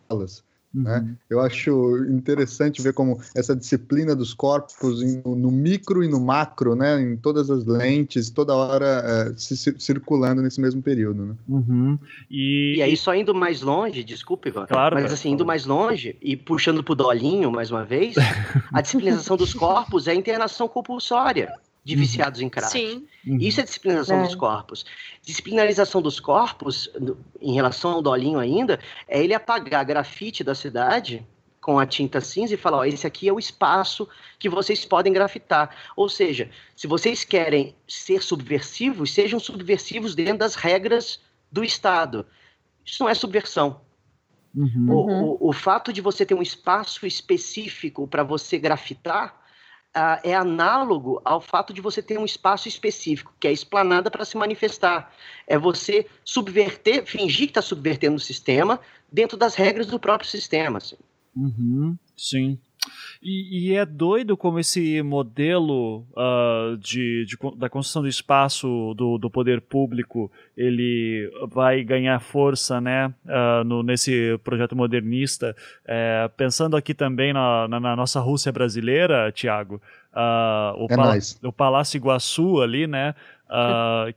aulas. 0.10 0.44
Né? 0.74 0.98
Uhum. 0.98 1.06
Né? 1.06 1.16
Eu 1.30 1.42
acho 1.42 1.98
interessante 2.06 2.82
ver 2.82 2.94
como 2.94 3.20
essa 3.36 3.56
disciplina 3.56 4.16
dos 4.16 4.34
corpos 4.34 5.02
no 5.26 5.52
micro 5.52 6.04
e 6.04 6.08
no 6.08 6.20
macro, 6.20 6.76
né? 6.76 7.02
em 7.02 7.18
todas 7.18 7.50
as 7.50 7.66
lentes, 7.66 8.30
toda 8.30 8.56
hora 8.56 8.86
é, 8.86 9.34
se, 9.38 9.56
circulando 9.78 10.42
nesse 10.42 10.62
mesmo 10.62 10.82
período. 10.82 11.26
Né? 11.26 11.36
Uhum. 11.48 12.00
E... 12.30 12.76
e 12.78 12.82
aí, 12.82 12.96
só 12.96 13.14
indo 13.14 13.36
mais 13.36 13.62
longe, 13.62 14.04
desculpe, 14.04 14.50
Ivan, 14.50 14.66
claro, 14.66 14.96
mas 14.96 15.12
assim, 15.12 15.32
indo 15.32 15.46
mais 15.46 15.66
longe 15.66 16.16
e 16.22 16.38
puxando 16.38 16.84
para 16.84 16.94
o 16.94 16.96
dolinho 16.96 17.52
mais 17.52 17.70
uma 17.70 17.84
vez, 17.84 18.16
a 18.72 18.82
disciplinação 18.82 19.36
dos 19.36 19.54
corpos 19.54 20.08
é 20.08 20.12
a 20.12 20.16
internação 20.16 20.68
compulsória 20.68 21.54
de 21.84 21.96
uhum. 21.96 22.02
viciados 22.02 22.42
em 22.42 22.50
crack. 22.50 22.72
Sim. 22.72 23.08
Uhum. 23.26 23.38
Isso 23.40 23.60
é 23.60 23.64
disciplinação 23.64 24.20
é. 24.20 24.24
dos 24.24 24.36
corpos. 24.36 24.86
Disciplinarização 25.22 26.02
dos 26.02 26.20
corpos, 26.20 26.90
em 27.42 27.54
relação 27.54 27.92
ao 27.92 28.02
Dolinho 28.02 28.40
ainda, 28.40 28.80
é 29.08 29.24
ele 29.24 29.34
apagar 29.34 29.84
grafite 29.86 30.44
da 30.44 30.54
cidade 30.54 31.26
com 31.60 31.78
a 31.78 31.86
tinta 31.86 32.20
cinza 32.20 32.56
e 32.56 32.58
falar, 32.58 32.80
ó, 32.80 32.86
esse 32.86 33.06
aqui 33.06 33.28
é 33.28 33.34
o 33.34 33.38
espaço 33.38 34.08
que 34.40 34.50
vocês 34.50 34.84
podem 34.84 35.14
grafitar. 35.14 35.76
Ou 35.96 36.10
seja, 36.10 36.50
se 36.76 36.88
vocês 36.88 37.24
querem 37.24 37.76
ser 37.88 38.24
subversivos, 38.24 39.14
sejam 39.14 39.40
subversivos 39.40 40.16
dentro 40.16 40.40
das 40.40 40.56
regras 40.56 41.20
do 41.52 41.64
Estado. 41.64 42.26
Isso 42.84 43.04
não 43.04 43.10
é 43.10 43.14
subversão. 43.14 43.82
Uhum. 44.56 44.88
O, 44.90 45.48
o, 45.48 45.50
o 45.50 45.54
fato 45.54 45.94
de 45.94 46.02
você 46.02 46.26
ter 46.26 46.34
um 46.34 46.42
espaço 46.42 47.06
específico 47.06 48.08
para 48.08 48.24
você 48.24 48.58
grafitar 48.58 49.40
é 50.24 50.34
análogo 50.34 51.22
ao 51.26 51.42
fato 51.42 51.74
de 51.74 51.82
você 51.82 52.02
ter 52.02 52.18
um 52.18 52.26
espaço 52.26 52.68
específico, 52.68 53.34
que 53.40 53.48
é 53.48 53.50
a 53.50 53.54
esplanada 53.54 54.10
para 54.10 54.26
se 54.26 54.38
manifestar. 54.38 55.14
É 55.46 55.58
você 55.58 56.06
subverter, 56.24 57.06
fingir 57.06 57.48
que 57.48 57.52
está 57.52 57.62
subvertendo 57.62 58.16
o 58.16 58.20
sistema 58.20 58.80
dentro 59.12 59.38
das 59.38 59.56
regras 59.56 59.88
do 59.88 60.00
próprio 60.00 60.30
sistema. 60.30 60.78
Assim. 60.78 60.98
Uhum, 61.36 61.98
sim. 62.16 62.60
E, 63.22 63.70
e, 63.70 63.76
é 63.76 63.86
doido 63.86 64.36
como 64.36 64.58
esse 64.58 65.00
modelo 65.04 66.08
uh, 66.14 66.76
de, 66.78 67.24
de, 67.26 67.38
da 67.56 67.70
construção 67.70 68.02
do 68.02 68.08
espaço 68.08 68.96
do, 68.96 69.20
do, 69.20 69.30
poder 69.30 69.62
público 69.62 70.32
ele 70.58 71.32
vai 71.48 71.84
ganhar 71.84 72.20
força 72.20 72.82
né, 72.82 73.14
uh, 73.26 73.64
no, 73.64 73.84
nesse 73.84 74.40
projeto 74.44 74.76
modernista. 74.76 75.56
É, 75.86 76.32
pensando 76.36 76.76
aqui 76.76 76.96
também 76.96 77.32
na, 77.32 77.68
na, 77.68 77.80
na, 77.80 77.96
nossa 77.96 78.20
Rússia 78.20 78.52
brasileira, 78.52 79.32
Tiago, 79.32 79.80
uh, 80.14 80.84
o, 80.84 80.88
é 80.90 81.14
nice. 81.14 81.38
o 81.44 81.54
Palácio 81.54 81.98
Iguaçu 81.98 82.60
ali, 82.60 82.88
né, 82.88 83.14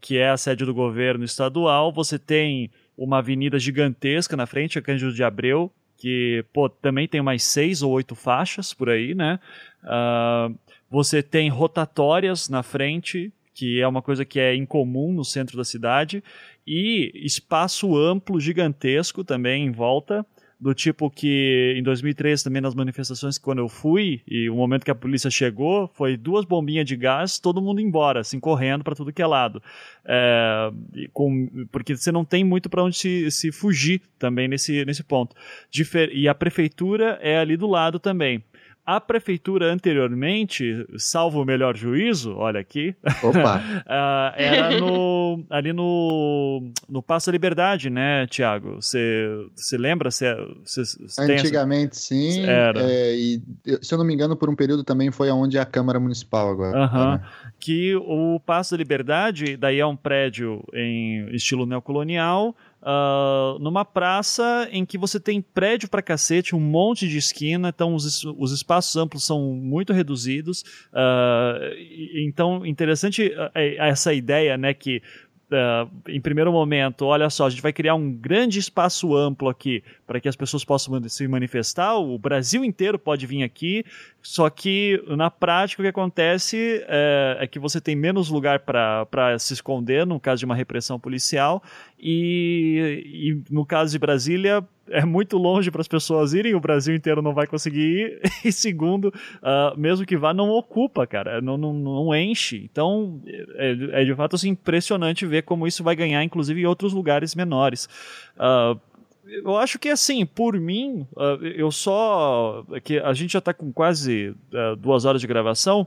que 0.01 0.17
é 0.17 0.31
a 0.31 0.37
sede 0.37 0.65
do 0.65 0.73
governo 0.73 1.25
estadual, 1.25 1.93
você 1.93 2.19
tem 2.19 2.71
uma 2.97 3.19
avenida 3.19 3.59
gigantesca 3.59 4.37
na 4.37 4.47
frente, 4.47 4.79
a 4.79 4.83
Cândido 4.83 5.13
de 5.13 5.25
Abreu, 5.25 5.71
que 5.97 6.45
pô, 6.53 6.69
também 6.69 7.09
tem 7.09 7.23
mais 7.23 7.43
seis 7.43 7.83
ou 7.83 7.93
oito 7.93 8.15
faixas 8.15 8.75
por 8.75 8.91
aí, 8.91 9.15
né? 9.15 9.39
Uh, 9.83 10.57
você 10.91 11.23
tem 11.23 11.49
rotatórias 11.49 12.49
na 12.49 12.63
frente, 12.63 13.33
que 13.53 13.81
é 13.81 13.87
uma 13.87 14.03
coisa 14.03 14.25
que 14.25 14.39
é 14.39 14.55
incomum 14.55 15.13
no 15.13 15.25
centro 15.25 15.57
da 15.57 15.65
cidade, 15.65 16.23
e 16.67 17.11
espaço 17.15 17.97
amplo, 17.97 18.41
gigantesco 18.41 19.23
também 19.23 19.67
em 19.67 19.71
volta 19.71 20.25
do 20.65 20.73
tipo 20.73 21.11
que 21.11 21.75
em 21.77 21.83
2013 21.83 22.43
também 22.43 22.63
nas 22.63 22.75
manifestações 22.75 23.37
quando 23.37 23.59
eu 23.59 23.69
fui 23.69 24.23
e 24.27 24.49
o 24.49 24.55
momento 24.55 24.83
que 24.83 24.91
a 24.91 24.95
polícia 24.95 25.31
chegou 25.31 25.91
foi 25.93 26.17
duas 26.17 26.47
bombinhas 26.47 26.87
de 26.87 26.97
gás 26.97 27.39
todo 27.39 27.61
mundo 27.61 27.83
embora 27.83 28.21
assim 28.21 28.41
correndo 28.41 28.83
para 28.83 28.95
tudo 28.95 29.13
que 29.13 29.21
é 29.21 29.27
lado. 29.27 29.63
É, 30.07 30.71
com, 31.13 31.67
porque 31.71 31.95
você 31.95 32.11
não 32.11 32.25
tem 32.25 32.43
muito 32.43 32.71
para 32.71 32.83
onde 32.83 32.97
se, 32.97 33.31
se 33.31 33.53
fugir 33.53 34.01
também 34.19 34.49
nesse, 34.49 34.87
nesse 34.87 35.05
ponto. 35.05 35.37
Difer 35.71 36.09
e 36.15 36.27
a 36.27 36.35
prefeitura 36.35 37.19
é 37.21 37.37
ali 37.37 37.59
do 37.59 37.67
lado 37.67 37.99
também 37.99 38.43
a 38.87 39.01
prefeitura 39.01 39.73
anteriormente, 39.73 40.87
salvo 40.99 41.41
o 41.41 41.45
melhor 41.45 41.75
juízo, 41.77 42.37
olha 42.37 42.61
aqui, 42.61 42.95
Opa. 43.23 43.57
uh, 43.59 44.33
era 44.37 44.79
no, 44.79 45.45
ali 45.49 45.73
no, 45.73 46.71
no 46.89 47.03
Passo 47.03 47.27
da 47.27 47.33
Liberdade, 47.33 47.89
né, 47.89 48.27
Tiago? 48.27 48.77
Você 48.77 49.79
lembra? 49.79 50.11
Cê, 50.11 50.37
cê, 50.65 50.85
cê 50.85 51.23
Antigamente, 51.23 51.93
essa... 51.93 52.01
sim. 52.01 52.45
Era. 52.45 52.81
É, 52.83 53.17
e, 53.17 53.43
se 53.81 53.95
eu 53.95 53.99
não 53.99 54.05
me 54.05 54.13
engano, 54.13 54.37
por 54.37 54.51
um 54.51 54.57
período 54.57 54.85
também 54.85 55.11
foi 55.11 55.31
aonde 55.31 55.59
a 55.59 55.65
Câmara 55.65 55.99
Municipal 55.99 56.51
agora. 56.51 56.85
Uh 56.85 56.89
-huh. 56.89 57.13
né? 57.13 57.27
Que 57.59 57.95
o 57.97 58.39
Passo 58.41 58.73
da 58.73 58.79
Liberdade, 58.79 59.57
daí 59.57 59.81
é 59.81 59.87
um 59.87 59.97
prédio 59.97 60.63
em 60.75 61.35
estilo 61.35 61.65
neocolonial, 61.65 62.55
uh, 62.85 63.59
numa 63.59 63.85
praça 63.85 64.69
em 64.71 64.85
que 64.85 64.99
você 64.99 65.19
tem 65.19 65.41
prédio 65.41 65.89
pra 65.89 66.03
cacete, 66.03 66.55
um 66.55 66.61
monte 66.61 67.09
de 67.09 67.19
esquina, 67.19 67.71
então 67.75 67.95
os, 67.95 68.25
os 68.25 68.53
espaços 68.53 68.95
amplos 68.97 69.25
são 69.25 69.41
muito 69.55 69.93
reduzidos. 69.93 70.63
Uh, 70.93 71.75
então, 72.15 72.65
interessante 72.65 73.29
uh, 73.29 73.51
essa 73.55 74.13
ideia, 74.13 74.57
né, 74.57 74.75
que 74.75 75.03
uh, 75.51 75.91
em 76.09 76.21
primeiro 76.21 76.53
momento, 76.53 77.07
olha 77.07 77.29
só, 77.31 77.47
a 77.47 77.51
gente 77.51 77.63
vai 77.63 77.73
criar 77.73 77.95
um 77.95 78.13
grande 78.13 78.59
espaço 78.59 79.17
amplo 79.17 79.49
aqui 79.49 79.83
para 80.07 80.21
que 80.21 80.29
as 80.29 80.37
pessoas 80.37 80.65
possam 80.65 81.01
se 81.09 81.27
manifestar, 81.29 81.97
o 81.97 82.19
Brasil 82.19 82.65
inteiro 82.65 82.99
pode 82.99 83.27
vir 83.27 83.43
aqui, 83.43 83.85
só 84.23 84.49
que 84.51 85.03
na 85.09 85.31
prática 85.31 85.83
o 85.83 85.85
que 85.85 85.89
acontece 85.89 86.85
é, 86.89 87.39
é 87.41 87.47
que 87.47 87.59
você 87.59 87.81
tem 87.81 87.97
menos 87.97 88.29
lugar 88.29 88.61
para 88.61 89.39
se 89.39 89.55
esconder 89.55 90.07
no 90.07 90.21
caso 90.21 90.41
de 90.41 90.45
uma 90.45 90.55
repressão 90.55 90.99
policial, 90.99 91.63
e, 91.99 93.03
e 93.07 93.53
no 93.53 93.65
caso 93.65 93.93
de 93.93 93.99
Brasília, 93.99 94.67
é 94.89 95.05
muito 95.05 95.37
longe 95.39 95.71
para 95.71 95.81
as 95.81 95.89
pessoas 95.89 96.35
irem, 96.35 96.55
o 96.55 96.61
Brasil 96.61 96.95
inteiro 96.95 97.23
não 97.23 97.33
vai 97.33 97.47
conseguir 97.47 97.81
ir, 97.81 98.21
e 98.45 98.53
segundo, 98.53 99.07
uh, 99.07 99.79
mesmo 99.79 100.07
que 100.07 100.17
vá, 100.17 100.35
não 100.35 100.51
ocupa, 100.51 101.07
cara, 101.07 101.41
não, 101.41 101.57
não, 101.57 101.73
não 101.73 102.15
enche. 102.15 102.69
Então, 102.71 103.21
é, 103.57 104.03
é, 104.03 104.05
de 104.05 104.15
fato 104.15 104.37
assim, 104.37 104.51
impressionante 104.51 105.27
ver 105.27 105.43
como 105.43 105.67
isso 105.67 105.83
vai 105.83 105.97
ganhar, 105.97 106.23
inclusive 106.23 106.61
em 106.61 106.67
outros 106.67 106.93
lugares 106.93 107.35
menores. 107.35 107.89
Uh, 108.37 108.79
eu 109.27 109.57
acho 109.57 109.79
que 109.79 109.89
assim, 109.89 110.27
por 110.27 110.59
mim, 110.61 111.07
uh, 111.17 111.43
eu 111.43 111.71
só. 111.71 112.65
que 112.83 112.99
A 112.99 113.13
gente 113.15 113.33
já 113.33 113.39
está 113.39 113.55
com 113.55 113.73
quase 113.73 114.35
duas 114.79 115.05
horas 115.05 115.21
de 115.21 115.27
gravação. 115.27 115.87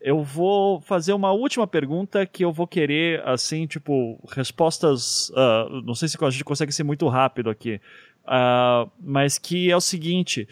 Eu 0.00 0.22
vou 0.22 0.80
fazer 0.80 1.12
uma 1.12 1.32
última 1.32 1.66
pergunta 1.66 2.24
que 2.24 2.44
eu 2.44 2.52
vou 2.52 2.66
querer, 2.66 3.20
assim, 3.26 3.66
tipo, 3.66 4.18
respostas. 4.30 5.28
Uh, 5.30 5.82
não 5.84 5.94
sei 5.94 6.08
se 6.08 6.16
a 6.22 6.30
gente 6.30 6.44
consegue 6.44 6.72
ser 6.72 6.84
muito 6.84 7.06
rápido 7.08 7.50
aqui. 7.50 7.80
Mas 9.00 9.38
que 9.38 9.70
é 9.70 9.76
o 9.76 9.80
seguinte 9.80 10.46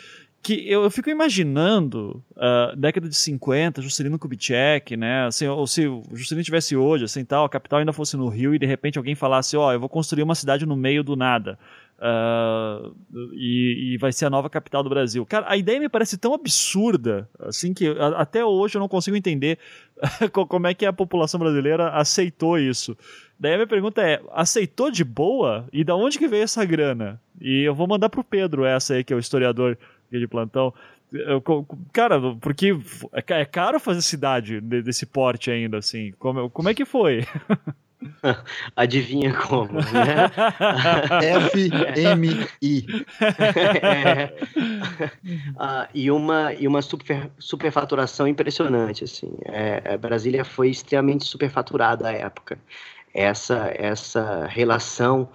que 0.46 0.70
eu, 0.70 0.84
eu, 0.84 0.90
fico 0.92 1.10
imaginando 1.10 2.22
uh, 2.36 2.76
década 2.76 3.08
de 3.08 3.16
50, 3.16 3.82
Juscelino 3.82 4.16
Kubitschek, 4.16 4.96
né? 4.96 5.26
Assim, 5.26 5.48
ou 5.48 5.66
se 5.66 5.88
o 5.88 6.04
Juscelino 6.12 6.44
tivesse 6.44 6.76
hoje, 6.76 7.04
assim, 7.04 7.24
tal, 7.24 7.44
a 7.44 7.48
capital 7.48 7.80
ainda 7.80 7.92
fosse 7.92 8.16
no 8.16 8.28
Rio 8.28 8.54
e 8.54 8.58
de 8.58 8.64
repente 8.64 8.96
alguém 8.96 9.16
falasse, 9.16 9.56
ó, 9.56 9.66
oh, 9.66 9.72
eu 9.72 9.80
vou 9.80 9.88
construir 9.88 10.22
uma 10.22 10.36
cidade 10.36 10.64
no 10.64 10.76
meio 10.76 11.02
do 11.02 11.16
nada. 11.16 11.58
Uh, 11.98 12.94
e, 13.32 13.94
e, 13.94 13.98
vai 13.98 14.12
ser 14.12 14.26
a 14.26 14.30
nova 14.30 14.48
capital 14.48 14.84
do 14.84 14.88
Brasil. 14.88 15.26
Cara, 15.26 15.46
a 15.48 15.56
ideia 15.56 15.80
me 15.80 15.88
parece 15.88 16.16
tão 16.16 16.32
absurda, 16.32 17.28
assim, 17.40 17.74
que 17.74 17.88
a, 17.88 18.20
até 18.20 18.44
hoje 18.44 18.76
eu 18.76 18.80
não 18.80 18.88
consigo 18.88 19.16
entender 19.16 19.58
como 20.30 20.68
é 20.68 20.74
que 20.74 20.86
a 20.86 20.92
população 20.92 21.40
brasileira 21.40 21.88
aceitou 21.88 22.56
isso. 22.56 22.96
Daí 23.38 23.52
a 23.52 23.56
minha 23.56 23.66
pergunta 23.66 24.02
é, 24.02 24.20
aceitou 24.32 24.90
de 24.90 25.04
boa? 25.04 25.68
E 25.72 25.84
da 25.84 25.94
onde 25.94 26.18
que 26.18 26.28
veio 26.28 26.44
essa 26.44 26.64
grana? 26.64 27.20
E 27.40 27.62
eu 27.62 27.74
vou 27.74 27.86
mandar 27.86 28.08
pro 28.08 28.24
Pedro 28.24 28.64
essa 28.64 28.94
aí, 28.94 29.04
que 29.04 29.12
é 29.12 29.16
o 29.16 29.20
historiador 29.20 29.76
de 30.10 30.26
plantão. 30.26 30.72
Eu, 31.12 31.42
cara, 31.92 32.20
porque 32.40 32.76
é, 33.12 33.40
é 33.40 33.44
caro 33.44 33.78
fazer 33.78 34.02
cidade 34.02 34.60
desse 34.60 35.06
porte 35.06 35.50
ainda, 35.50 35.78
assim. 35.78 36.12
Como, 36.18 36.50
como 36.50 36.68
é 36.68 36.74
que 36.74 36.84
foi? 36.84 37.24
Adivinha 38.74 39.32
como, 39.34 39.74
né? 39.74 40.30
FMI. 41.94 42.86
é. 43.82 44.32
Ah, 45.58 45.88
e 45.94 46.10
uma, 46.10 46.52
e 46.52 46.68
uma 46.68 46.82
super, 46.82 47.30
superfaturação 47.38 48.26
impressionante, 48.26 49.04
assim. 49.04 49.32
É, 49.44 49.82
é, 49.84 49.96
Brasília 49.96 50.44
foi 50.44 50.70
extremamente 50.70 51.24
superfaturada 51.24 52.08
à 52.08 52.12
época. 52.12 52.58
Essa, 53.16 53.72
essa 53.74 54.44
relação 54.46 55.28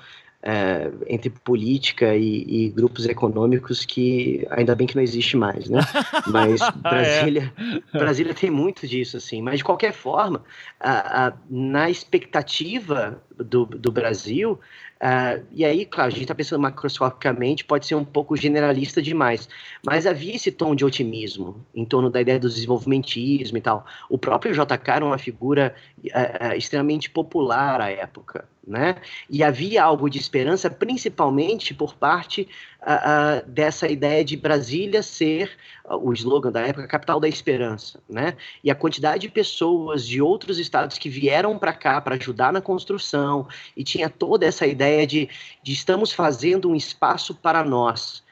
é, 0.44 0.92
entre 1.08 1.30
política 1.30 2.16
e, 2.16 2.66
e, 2.66 2.70
grupos 2.70 3.06
econômicos 3.06 3.86
que 3.86 4.46
ainda 4.50 4.76
bem 4.76 4.88
que 4.88 4.96
não 4.96 5.04
existe 5.04 5.38
mais, 5.38 5.70
né? 5.70 5.80
Mas 6.28 6.62
é. 6.62 6.72
Brasília, 6.72 7.54
é. 7.94 7.98
Brasília 7.98 8.34
tem 8.34 8.50
muito 8.50 8.88
disso, 8.88 9.18
assim. 9.18 9.42
Mas 9.42 9.60
de 9.60 9.64
qualquer 9.64 9.94
forma, 9.94 10.44
a, 10.80 11.28
a, 11.28 11.34
na 11.50 11.90
expectativa 11.90 13.22
do, 13.38 13.66
do 13.66 13.92
Brasil, 13.92 14.60
Uh, 15.02 15.44
e 15.52 15.66
aí, 15.66 15.84
claro, 15.84 16.10
a 16.10 16.12
gente 16.12 16.22
está 16.22 16.36
pensando 16.36 16.62
macroscopicamente, 16.62 17.66
pode 17.66 17.88
ser 17.88 17.96
um 17.96 18.06
pouco 18.06 18.38
generalista 18.38 19.02
demais, 19.02 19.50
mas 19.84 20.06
havia 20.06 20.36
esse 20.36 20.52
tom 20.52 20.76
de 20.76 20.86
otimismo 20.86 21.66
em 21.74 21.84
torno 21.84 22.08
da 22.08 22.22
ideia 22.22 22.40
do 22.40 22.48
desenvolvimentismo 22.48 23.58
e 23.58 23.62
tal. 23.62 23.84
O 24.08 24.16
próprio 24.16 24.54
JK 24.54 24.92
era 24.92 25.04
uma 25.04 25.18
figura 25.18 25.74
uh, 25.98 26.50
uh, 26.52 26.56
extremamente 26.56 27.10
popular 27.10 27.82
à 27.82 27.90
época, 27.90 28.48
né? 28.66 28.96
E 29.30 29.44
havia 29.44 29.84
algo 29.84 30.10
de 30.10 30.20
esperança, 30.20 30.70
principalmente 30.70 31.74
por 31.74 31.96
parte 31.96 32.48
uh, 32.82 33.48
dessa 33.50 33.88
ideia 33.88 34.24
de 34.24 34.38
Brasília 34.38 35.02
ser 35.02 35.52
uh, 35.86 35.96
o 35.98 36.14
slogan 36.14 36.52
da 36.52 36.62
época, 36.62 36.88
capital 36.88 37.20
da 37.20 37.28
esperança, 37.28 38.00
né? 38.08 38.36
E 38.64 38.70
a 38.70 38.76
quantidade 38.76 39.22
de 39.22 39.30
pessoas 39.30 40.06
de 40.06 40.22
outros 40.22 40.60
estados 40.60 40.98
que 40.98 41.10
vieram 41.10 41.58
para 41.58 41.74
cá 41.74 42.00
para 42.00 42.16
ajudar 42.16 42.54
na 42.54 42.62
construção 42.62 43.48
e 43.76 43.84
tinha 43.84 44.10
toda 44.10 44.46
essa 44.46 44.68
ideia 44.68 45.08
de, 45.08 45.28
de 45.64 45.74
estamos 45.74 46.12
fazendo 46.12 46.70
um 46.70 46.76
espaço 46.76 47.34
para 47.34 47.64
nós 47.64 48.24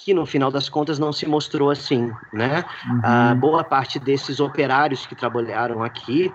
que 0.00 0.14
no 0.14 0.24
final 0.24 0.48
das 0.48 0.68
contas 0.68 0.96
não 0.96 1.12
se 1.12 1.26
mostrou 1.26 1.70
assim, 1.70 2.12
né? 2.32 2.64
Uhum. 2.86 2.98
Uh, 2.98 3.36
boa 3.36 3.64
parte 3.64 3.98
desses 3.98 4.38
operários 4.38 5.04
que 5.04 5.14
trabalharam 5.16 5.82
aqui, 5.82 6.32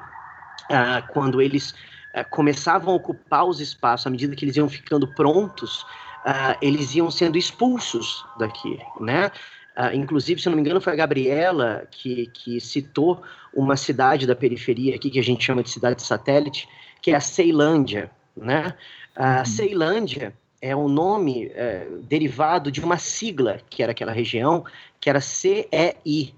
uh, 0.69 1.13
quando 1.13 1.41
eles 1.41 1.73
uh, 2.15 2.29
começavam 2.29 2.93
a 2.93 2.97
ocupar 2.97 3.45
os 3.45 3.59
espaços, 3.59 4.07
à 4.07 4.09
medida 4.09 4.35
que 4.35 4.45
eles 4.45 4.55
iam 4.55 4.69
ficando 4.69 5.07
prontos, 5.07 5.81
uh, 6.25 6.57
eles 6.61 6.95
iam 6.95 7.09
sendo 7.11 7.37
expulsos 7.37 8.25
daqui, 8.37 8.79
né? 8.99 9.31
Uh, 9.75 9.95
inclusive, 9.95 10.39
se 10.39 10.47
não 10.47 10.55
me 10.55 10.61
engano, 10.61 10.79
foi 10.79 10.93
a 10.93 10.95
Gabriela 10.95 11.87
que, 11.89 12.27
que 12.27 12.59
citou 12.61 13.21
uma 13.53 13.75
cidade 13.75 14.27
da 14.27 14.35
periferia 14.35 14.95
aqui, 14.95 15.09
que 15.09 15.19
a 15.19 15.23
gente 15.23 15.43
chama 15.43 15.63
de 15.63 15.71
cidade 15.71 16.01
satélite, 16.03 16.67
que 17.01 17.11
é 17.11 17.15
a 17.15 17.19
Ceilândia, 17.19 18.11
né? 18.37 18.75
A 19.15 19.39
uhum. 19.39 19.45
Ceilândia 19.45 20.33
é 20.61 20.75
um 20.75 20.87
nome 20.87 21.51
é, 21.53 21.87
derivado 22.03 22.71
de 22.71 22.79
uma 22.79 22.97
sigla 22.97 23.59
que 23.69 23.83
era 23.83 23.91
aquela 23.91 24.11
região, 24.11 24.63
que 24.99 25.09
era 25.09 25.19
CEI. 25.19 26.33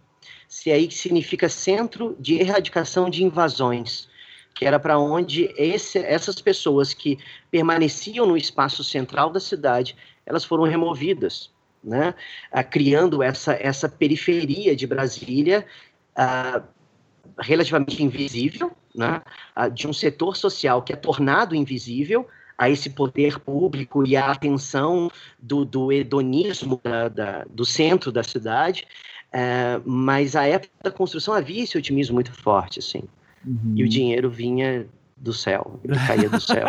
CEI 0.48 0.90
significa 0.90 1.48
Centro 1.48 2.16
de 2.20 2.40
Erradicação 2.40 3.10
de 3.10 3.24
Invasões 3.24 4.10
que 4.56 4.66
era 4.66 4.80
para 4.80 4.98
onde 4.98 5.54
esse, 5.58 6.00
essas 6.00 6.40
pessoas 6.40 6.94
que 6.94 7.20
permaneciam 7.52 8.26
no 8.26 8.38
espaço 8.38 8.84
central 8.84 9.30
da 9.30 9.40
cidade, 9.40 9.96
elas 10.26 10.46
foram 10.46 10.64
removidas, 10.64 11.52
né? 11.84 12.16
Ah, 12.50 12.64
criando 12.64 13.22
essa, 13.22 13.54
essa 13.54 13.90
periferia 13.90 14.74
de 14.74 14.88
Brasília 14.88 15.66
ah, 16.16 16.64
relativamente 17.40 18.02
invisível, 18.02 18.72
né? 18.96 19.22
Ah, 19.54 19.68
de 19.68 19.88
um 19.88 19.94
setor 19.94 20.38
social 20.38 20.82
que 20.82 20.94
é 20.94 20.96
tornado 20.96 21.54
invisível 21.54 22.26
a 22.58 22.70
esse 22.70 22.90
poder 22.90 23.38
público 23.40 24.08
e 24.08 24.16
a 24.16 24.32
atenção 24.32 25.12
do, 25.38 25.66
do 25.66 25.92
hedonismo 25.92 26.80
da, 26.82 27.10
da, 27.10 27.46
do 27.50 27.66
centro 27.66 28.14
da 28.14 28.24
cidade, 28.24 28.88
eh, 29.34 29.82
mas 29.84 30.38
a 30.38 30.48
época 30.48 30.72
da 30.82 30.90
construção 30.90 31.34
havia 31.34 31.62
esse 31.62 31.78
otimismo 31.78 32.14
muito 32.14 32.32
forte, 32.32 32.80
assim. 32.80 33.04
Uhum. 33.46 33.74
E 33.76 33.84
o 33.84 33.90
dinheiro 33.90 34.30
vinha 34.30 34.86
do 35.18 35.34
céu, 35.34 35.80
ele 35.84 35.96
caía 36.06 36.30
do 36.30 36.42
céu. 36.42 36.68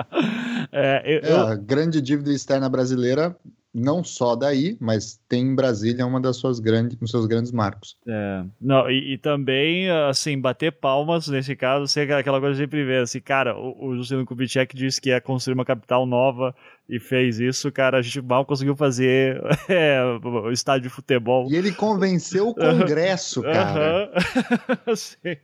é, 0.72 1.02
eu, 1.06 1.20
eu... 1.20 1.36
É, 1.36 1.52
a 1.52 1.54
grande 1.54 2.00
dívida 2.00 2.32
externa 2.32 2.68
brasileira 2.68 3.36
não 3.72 4.02
só 4.02 4.34
daí, 4.34 4.76
mas 4.80 5.20
tem 5.28 5.42
em 5.42 5.54
Brasília 5.54 6.04
uma 6.04 6.20
das 6.20 6.36
suas 6.36 6.58
grandes, 6.58 6.98
um 7.00 7.06
seus 7.06 7.26
grandes 7.26 7.52
marcos. 7.52 7.96
É, 8.06 8.44
não, 8.60 8.90
e, 8.90 9.14
e, 9.14 9.18
também, 9.18 9.88
assim, 9.90 10.38
bater 10.38 10.72
palmas 10.72 11.28
nesse 11.28 11.54
caso, 11.54 11.86
ser 11.86 12.12
aquela 12.12 12.40
coisa 12.40 12.56
de 12.56 12.62
sempre 12.62 12.84
ver, 12.84 13.02
assim, 13.02 13.20
cara, 13.20 13.56
o, 13.56 13.90
o 13.90 13.96
Juscelino 13.96 14.26
Kubitschek 14.26 14.74
disse 14.74 15.00
que 15.00 15.10
ia 15.10 15.20
construir 15.20 15.54
uma 15.54 15.64
capital 15.64 16.04
nova 16.04 16.54
e 16.88 16.98
fez 16.98 17.38
isso, 17.38 17.70
cara, 17.70 17.98
a 17.98 18.02
gente 18.02 18.20
mal 18.20 18.44
conseguiu 18.44 18.74
fazer 18.74 19.40
é, 19.68 20.00
o 20.24 20.50
estádio 20.50 20.88
de 20.88 20.94
futebol. 20.94 21.46
E 21.50 21.54
ele 21.54 21.72
convenceu 21.72 22.48
o 22.48 22.54
Congresso, 22.54 23.42
cara. 23.42 24.10
Sim. 24.96 25.36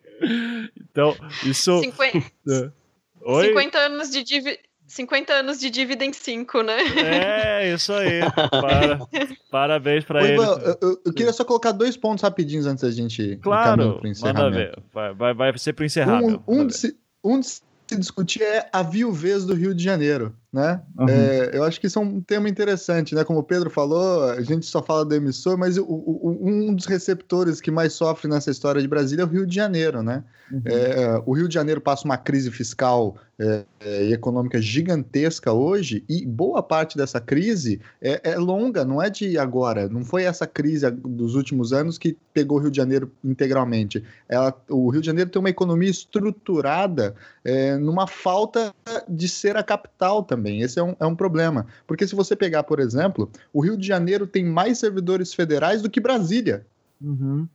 Então, 0.91 1.15
isso... 1.45 1.81
50... 1.81 2.73
Oi? 3.29 3.49
50 3.49 3.79
anos 3.79 4.11
de 4.11 4.23
dívida 4.23 4.57
50 4.87 5.33
anos 5.33 5.59
de 5.59 5.69
dívida 5.69 6.05
em 6.05 6.13
5, 6.13 6.63
né? 6.63 6.77
É, 6.97 7.75
isso 7.75 7.93
aí. 7.93 8.21
Para, 8.51 8.99
parabéns 9.51 10.05
para 10.05 10.25
ele. 10.25 10.39
Eu, 10.39 10.79
eu, 10.81 11.03
eu, 11.07 11.13
queria 11.13 11.33
só 11.33 11.45
colocar 11.45 11.73
dois 11.73 11.97
pontos 11.97 12.23
rapidinhos 12.23 12.67
antes 12.67 12.83
da 12.83 12.91
gente 12.91 13.39
claro, 13.43 14.01
manda 14.23 14.51
ver. 14.51 14.79
Vai, 14.93 15.15
vai, 15.15 15.35
vai 15.35 15.59
ser 15.59 15.73
pro 15.73 15.85
encerramento. 15.85 16.43
Um, 16.47 16.61
um, 16.61 16.67
de 16.67 16.77
se, 16.77 16.97
um 17.23 17.41
de 17.41 17.47
se 17.47 17.63
discutir 17.99 18.43
é 18.43 18.69
a 18.73 18.83
viuvez 18.83 19.45
do 19.45 19.55
Rio 19.55 19.75
de 19.75 19.83
Janeiro. 19.83 20.35
Né? 20.57 20.81
Uhum. 20.99 21.07
É, 21.07 21.51
eu 21.53 21.65
acho 21.65 21.79
que 21.79 21.87
isso 21.87 21.99
é 21.99 22.03
um 22.03 22.19
tema 22.19 22.49
interessante, 22.49 23.15
né? 23.15 23.25
Como 23.25 23.41
o 23.41 23.43
Pedro 23.43 23.69
falou, 23.69 24.25
a 24.31 24.41
gente 24.41 24.65
só 24.65 24.83
fala 24.83 25.05
do 25.05 25.15
emissor, 25.15 25.59
mas 25.59 25.77
o, 25.77 25.85
o, 25.85 26.39
um 26.43 26.75
dos 26.75 26.87
receptores 26.87 27.61
que 27.61 27.71
mais 27.71 27.93
sofre 27.93 28.27
nessa 28.27 28.51
história 28.51 28.81
de 28.81 28.89
Brasília 28.89 29.23
é 29.23 29.27
o 29.27 29.29
Rio 29.29 29.47
de 29.47 29.55
Janeiro, 29.55 30.03
né? 30.03 30.25
Uhum. 30.51 30.63
É, 30.65 31.23
o 31.27 31.35
Rio 31.35 31.47
de 31.47 31.53
Janeiro 31.53 31.79
passa 31.79 32.07
uma 32.07 32.17
crise 32.17 32.51
fiscal 32.51 33.17
é, 33.39 33.65
é, 33.81 34.05
e 34.07 34.13
econômica 34.15 34.59
gigantesca 34.63 35.53
hoje, 35.53 36.03
e 36.09 36.25
boa 36.25 36.63
parte 36.63 36.97
dessa 36.97 37.21
crise 37.21 37.83
é, 38.01 38.31
é, 38.31 38.39
longa, 38.39 38.83
não 38.83 39.03
é 39.03 39.11
de 39.11 39.37
agora, 39.37 39.91
não 39.91 40.03
foi 40.03 40.23
essa 40.23 40.47
crise 40.47 40.91
dos 40.91 41.35
últimos 41.35 41.71
anos 41.71 41.99
que 41.99 42.17
pegou 42.33 42.57
o 42.57 42.61
Rio 42.63 42.71
de 42.71 42.79
Janeiro 42.79 43.13
integralmente. 43.23 44.03
Ela, 44.27 44.55
o 44.71 44.89
Rio 44.89 45.03
de 45.03 45.07
Janeiro 45.07 45.29
tem 45.29 45.39
uma 45.39 45.51
economia 45.51 45.91
estruturada 45.91 47.15
é, 47.45 47.77
numa 47.77 48.07
falta 48.07 48.75
de 49.07 49.29
ser 49.29 49.55
a 49.55 49.63
capital 49.63 50.23
também. 50.23 50.46
Esse 50.51 50.79
é 50.79 50.83
um, 50.83 50.97
é 50.99 51.07
um 51.07 51.15
problema. 51.15 51.67
Porque 51.87 52.07
se 52.07 52.15
você 52.15 52.35
pegar, 52.35 52.63
por 52.63 52.81
exemplo, 52.81 53.31
o 53.53 53.61
Rio 53.61 53.77
de 53.77 53.87
Janeiro 53.87 54.27
tem 54.27 54.45
mais 54.45 54.79
servidores 54.79 55.33
federais 55.35 55.83
do 55.83 55.91
que 55.91 56.01
Brasília. 56.01 56.67
Uhum. 57.01 57.47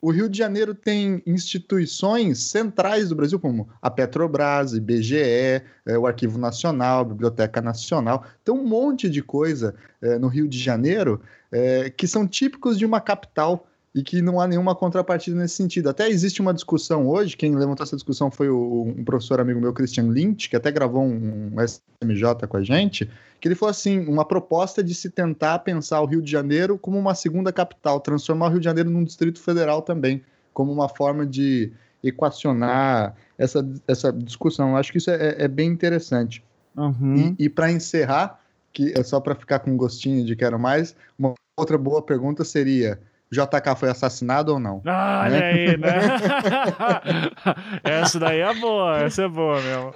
O 0.00 0.10
Rio 0.10 0.28
de 0.28 0.38
Janeiro 0.38 0.74
tem 0.74 1.22
instituições 1.26 2.38
centrais 2.50 3.08
do 3.08 3.16
Brasil, 3.16 3.40
como 3.40 3.68
a 3.80 3.90
Petrobras, 3.90 4.74
IBGE, 4.74 5.16
é, 5.16 5.98
o 5.98 6.06
Arquivo 6.06 6.38
Nacional, 6.38 7.00
a 7.00 7.04
Biblioteca 7.04 7.60
Nacional. 7.60 8.24
Tem 8.44 8.54
um 8.54 8.64
monte 8.64 9.08
de 9.08 9.22
coisa 9.22 9.74
é, 10.00 10.18
no 10.18 10.28
Rio 10.28 10.46
de 10.46 10.58
Janeiro 10.58 11.20
é, 11.50 11.90
que 11.90 12.06
são 12.06 12.26
típicos 12.26 12.78
de 12.78 12.84
uma 12.84 13.00
capital 13.00 13.66
e 13.96 14.02
que 14.02 14.20
não 14.20 14.38
há 14.38 14.46
nenhuma 14.46 14.74
contrapartida 14.74 15.38
nesse 15.38 15.54
sentido. 15.54 15.88
Até 15.88 16.06
existe 16.06 16.42
uma 16.42 16.52
discussão 16.52 17.08
hoje, 17.08 17.34
quem 17.34 17.56
levantou 17.56 17.82
essa 17.82 17.96
discussão 17.96 18.30
foi 18.30 18.50
o, 18.50 18.94
um 18.94 19.02
professor 19.02 19.40
amigo 19.40 19.58
meu, 19.58 19.72
Christian 19.72 20.08
Lynch, 20.08 20.50
que 20.50 20.56
até 20.56 20.70
gravou 20.70 21.02
um, 21.02 21.50
um 21.54 21.56
SMJ 21.64 22.46
com 22.46 22.58
a 22.58 22.62
gente, 22.62 23.10
que 23.40 23.48
ele 23.48 23.54
falou 23.54 23.70
assim, 23.70 24.00
uma 24.06 24.22
proposta 24.22 24.84
de 24.84 24.94
se 24.94 25.08
tentar 25.08 25.60
pensar 25.60 26.02
o 26.02 26.04
Rio 26.04 26.20
de 26.20 26.30
Janeiro 26.30 26.76
como 26.76 26.98
uma 26.98 27.14
segunda 27.14 27.50
capital, 27.50 27.98
transformar 27.98 28.48
o 28.48 28.50
Rio 28.50 28.58
de 28.58 28.66
Janeiro 28.66 28.90
num 28.90 29.02
distrito 29.02 29.40
federal 29.40 29.80
também, 29.80 30.22
como 30.52 30.70
uma 30.70 30.90
forma 30.90 31.24
de 31.24 31.72
equacionar 32.04 33.16
essa, 33.38 33.66
essa 33.88 34.12
discussão. 34.12 34.72
Eu 34.72 34.76
acho 34.76 34.92
que 34.92 34.98
isso 34.98 35.10
é, 35.10 35.36
é 35.38 35.48
bem 35.48 35.70
interessante. 35.70 36.44
Uhum. 36.76 37.34
E, 37.38 37.46
e 37.46 37.48
para 37.48 37.72
encerrar, 37.72 38.40
que 38.74 38.92
é 38.94 39.02
só 39.02 39.20
para 39.20 39.34
ficar 39.34 39.60
com 39.60 39.74
gostinho 39.74 40.22
de 40.22 40.36
quero 40.36 40.58
mais, 40.58 40.94
uma 41.18 41.32
outra 41.56 41.78
boa 41.78 42.02
pergunta 42.02 42.44
seria 42.44 43.00
JK 43.32 43.76
foi 43.76 43.90
assassinado 43.90 44.52
ou 44.52 44.60
não? 44.60 44.82
Ah, 44.86 45.22
olha 45.24 45.40
né? 45.40 45.50
aí, 45.50 45.76
né? 45.76 45.88
essa 47.82 48.20
daí 48.20 48.40
é 48.40 48.54
boa, 48.54 48.98
essa 48.98 49.22
é 49.22 49.28
boa 49.28 49.60
mesmo. 49.60 49.94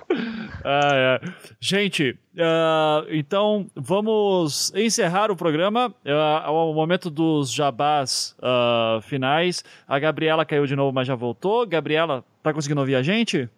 Ah, 0.65 0.90
é. 0.93 1.20
Gente, 1.61 2.19
uh, 2.35 3.07
então 3.11 3.66
vamos 3.77 4.73
encerrar 4.74 5.31
o 5.31 5.36
programa. 5.36 5.94
Uh, 6.05 6.51
o 6.51 6.74
momento 6.74 7.09
dos 7.09 7.52
jabás 7.52 8.36
uh, 8.39 9.01
finais. 9.02 9.65
A 9.86 9.98
Gabriela 9.98 10.44
caiu 10.44 10.66
de 10.66 10.74
novo, 10.74 10.93
mas 10.93 11.07
já 11.07 11.15
voltou. 11.15 11.66
Gabriela, 11.66 12.24
tá 12.43 12.52
conseguindo 12.52 12.81
ouvir 12.81 12.97
a 12.97 13.02
gente? 13.02 13.48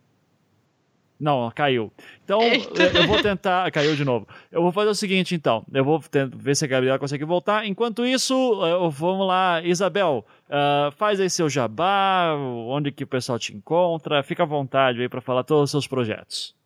Não, 1.22 1.48
caiu. 1.54 1.92
Então, 2.24 2.42
Eita. 2.42 2.82
eu 2.82 3.06
vou 3.06 3.22
tentar. 3.22 3.70
Caiu 3.70 3.94
de 3.94 4.04
novo. 4.04 4.26
Eu 4.50 4.60
vou 4.60 4.72
fazer 4.72 4.90
o 4.90 4.94
seguinte, 4.94 5.36
então. 5.36 5.64
Eu 5.72 5.84
vou 5.84 6.00
tentar, 6.00 6.36
ver 6.36 6.56
se 6.56 6.64
a 6.64 6.68
Gabriela 6.68 6.98
consegue 6.98 7.24
voltar. 7.24 7.64
Enquanto 7.64 8.04
isso, 8.04 8.34
eu, 8.34 8.90
vamos 8.90 9.28
lá. 9.28 9.62
Isabel, 9.62 10.26
uh, 10.48 10.90
faz 10.90 11.20
aí 11.20 11.30
seu 11.30 11.48
jabá, 11.48 12.34
onde 12.66 12.90
que 12.90 13.04
o 13.04 13.06
pessoal 13.06 13.38
te 13.38 13.54
encontra. 13.54 14.24
Fica 14.24 14.42
à 14.42 14.46
vontade 14.46 15.00
aí 15.00 15.08
para 15.08 15.20
falar 15.20 15.44
todos 15.44 15.62
os 15.62 15.70
seus 15.70 15.86
projetos. 15.86 16.56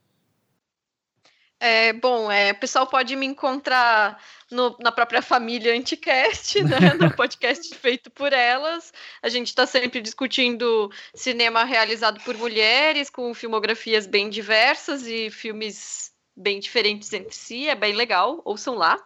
É, 1.61 1.93
bom, 1.93 2.31
é, 2.31 2.53
o 2.53 2.55
pessoal 2.59 2.87
pode 2.87 3.15
me 3.15 3.27
encontrar 3.27 4.19
no, 4.51 4.77
na 4.81 4.93
própria 4.93 5.21
família 5.23 5.75
Anticast, 5.75 6.63
né, 6.65 6.95
no 6.95 7.15
podcast 7.15 7.75
feito 7.75 8.11
por 8.11 8.33
elas. 8.33 8.93
A 9.23 9.29
gente 9.29 9.49
está 9.49 9.67
sempre 9.67 10.01
discutindo 10.01 10.91
cinema 11.15 11.65
realizado 11.65 12.21
por 12.23 12.37
mulheres, 12.37 13.11
com 13.11 13.33
filmografias 13.35 14.07
bem 14.07 14.29
diversas 14.29 15.07
e 15.07 15.31
filmes 15.31 16.15
bem 16.37 16.61
diferentes 16.61 17.13
entre 17.15 17.35
si, 17.35 17.67
é 17.67 17.75
bem 17.75 17.95
legal, 17.95 18.43
ouçam 18.45 18.75
lá. 18.75 19.03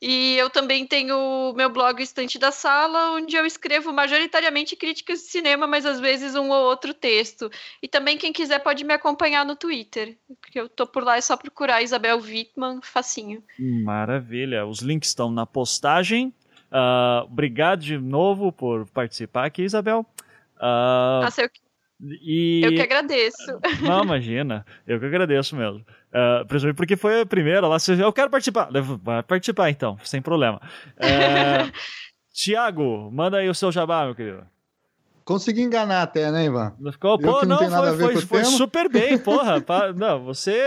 E 0.00 0.36
eu 0.36 0.48
também 0.48 0.86
tenho 0.86 1.52
meu 1.56 1.68
blog 1.68 2.00
Estante 2.00 2.38
da 2.38 2.52
Sala, 2.52 3.12
onde 3.12 3.34
eu 3.34 3.44
escrevo 3.44 3.92
majoritariamente 3.92 4.76
críticas 4.76 5.20
de 5.20 5.26
cinema, 5.26 5.66
mas 5.66 5.84
às 5.84 5.98
vezes 5.98 6.36
um 6.36 6.50
ou 6.50 6.66
outro 6.66 6.94
texto. 6.94 7.50
E 7.82 7.88
também 7.88 8.16
quem 8.16 8.32
quiser 8.32 8.60
pode 8.60 8.84
me 8.84 8.94
acompanhar 8.94 9.44
no 9.44 9.56
Twitter, 9.56 10.16
porque 10.40 10.60
eu 10.60 10.68
tô 10.68 10.86
por 10.86 11.02
lá, 11.02 11.16
é 11.16 11.20
só 11.20 11.36
procurar 11.36 11.82
Isabel 11.82 12.18
Wittmann, 12.18 12.80
facinho. 12.80 13.42
Maravilha, 13.58 14.64
os 14.64 14.80
links 14.80 15.08
estão 15.08 15.32
na 15.32 15.44
postagem. 15.44 16.32
Uh, 16.70 17.24
obrigado 17.24 17.80
de 17.80 17.98
novo 17.98 18.52
por 18.52 18.86
participar 18.86 19.46
aqui, 19.46 19.62
Isabel. 19.62 20.06
Uh, 20.58 21.24
Nossa, 21.24 21.42
eu, 21.42 21.48
e... 22.00 22.60
eu 22.62 22.70
que 22.70 22.82
agradeço. 22.82 23.58
Não, 23.82 24.04
imagina, 24.04 24.64
eu 24.86 25.00
que 25.00 25.06
agradeço 25.06 25.56
mesmo. 25.56 25.84
Uh, 26.08 26.46
principalmente 26.46 26.76
porque 26.76 26.96
foi 26.96 27.20
a 27.20 27.26
primeira 27.26 27.66
lá. 27.66 27.76
Eu 27.98 28.12
quero 28.12 28.30
participar. 28.30 28.68
Vai 29.02 29.22
participar 29.22 29.70
então, 29.70 29.98
sem 30.04 30.22
problema. 30.22 30.60
Uh, 30.98 31.72
Tiago, 32.32 33.10
manda 33.10 33.38
aí 33.38 33.48
o 33.48 33.54
seu 33.54 33.72
jabá, 33.72 34.04
meu 34.04 34.14
querido. 34.14 34.46
Consegui 35.28 35.60
enganar 35.60 36.02
até, 36.02 36.30
né, 36.30 36.46
Ivan? 36.46 36.72
Ficou, 36.90 37.18
pô, 37.18 37.44
não, 37.44 37.60
não 37.60 37.96
foi, 37.98 38.14
foi, 38.14 38.22
foi 38.22 38.44
super 38.44 38.88
bem, 38.88 39.18
porra. 39.20 39.62
não, 39.94 40.24
você, 40.24 40.58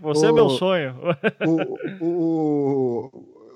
você 0.00 0.26
o, 0.26 0.28
é 0.28 0.32
meu 0.32 0.50
sonho. 0.50 0.94
O, 2.00 3.10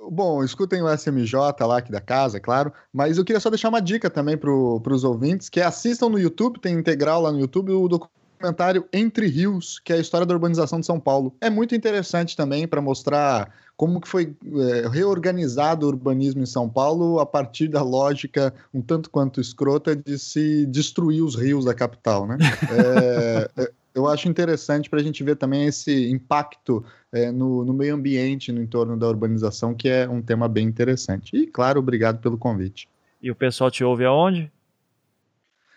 o, 0.06 0.10
bom, 0.10 0.42
escutem 0.42 0.80
o 0.80 0.88
SMJ 0.88 1.34
lá 1.60 1.78
aqui 1.78 1.92
da 1.92 2.00
casa, 2.00 2.38
é 2.38 2.40
claro, 2.40 2.72
mas 2.90 3.18
eu 3.18 3.24
queria 3.24 3.40
só 3.40 3.50
deixar 3.50 3.68
uma 3.68 3.82
dica 3.82 4.08
também 4.08 4.36
para 4.36 4.50
os 4.50 5.04
ouvintes, 5.04 5.50
que 5.50 5.60
assistam 5.60 6.08
no 6.08 6.18
YouTube, 6.18 6.58
tem 6.58 6.74
integral 6.74 7.20
lá 7.20 7.30
no 7.30 7.40
YouTube, 7.40 7.72
o 7.72 7.88
documentário 8.46 8.86
Entre 8.92 9.26
Rios, 9.26 9.80
que 9.80 9.92
é 9.92 9.96
a 9.96 10.00
história 10.00 10.26
da 10.26 10.34
urbanização 10.34 10.80
de 10.80 10.86
São 10.86 11.00
Paulo. 11.00 11.34
É 11.40 11.50
muito 11.50 11.74
interessante 11.74 12.36
também 12.36 12.66
para 12.66 12.80
mostrar 12.80 13.52
como 13.76 14.00
que 14.00 14.08
foi 14.08 14.34
é, 14.44 14.88
reorganizado 14.88 15.84
o 15.84 15.88
urbanismo 15.88 16.42
em 16.42 16.46
São 16.46 16.68
Paulo 16.68 17.18
a 17.18 17.26
partir 17.26 17.68
da 17.68 17.82
lógica 17.82 18.54
um 18.72 18.80
tanto 18.80 19.10
quanto 19.10 19.40
escrota 19.40 19.94
de 19.94 20.18
se 20.18 20.64
destruir 20.66 21.22
os 21.22 21.34
rios 21.34 21.64
da 21.64 21.74
capital, 21.74 22.26
né? 22.26 22.38
É, 22.76 23.50
é, 23.62 23.70
eu 23.94 24.06
acho 24.06 24.28
interessante 24.28 24.90
para 24.90 25.00
a 25.00 25.02
gente 25.02 25.22
ver 25.24 25.36
também 25.36 25.66
esse 25.66 26.10
impacto 26.10 26.84
é, 27.12 27.30
no, 27.30 27.64
no, 27.64 27.72
meio 27.72 27.94
ambiente 27.94 28.52
no 28.52 28.60
entorno 28.60 28.96
da 28.96 29.08
urbanização, 29.08 29.74
que 29.74 29.88
é 29.88 30.08
um 30.08 30.20
tema 30.20 30.48
bem 30.48 30.66
interessante. 30.66 31.34
E, 31.34 31.46
claro, 31.46 31.80
obrigado 31.80 32.20
pelo 32.20 32.36
convite. 32.36 32.88
E 33.22 33.30
o 33.30 33.34
pessoal 33.34 33.70
te 33.70 33.82
ouve 33.82 34.04
aonde? 34.04 34.52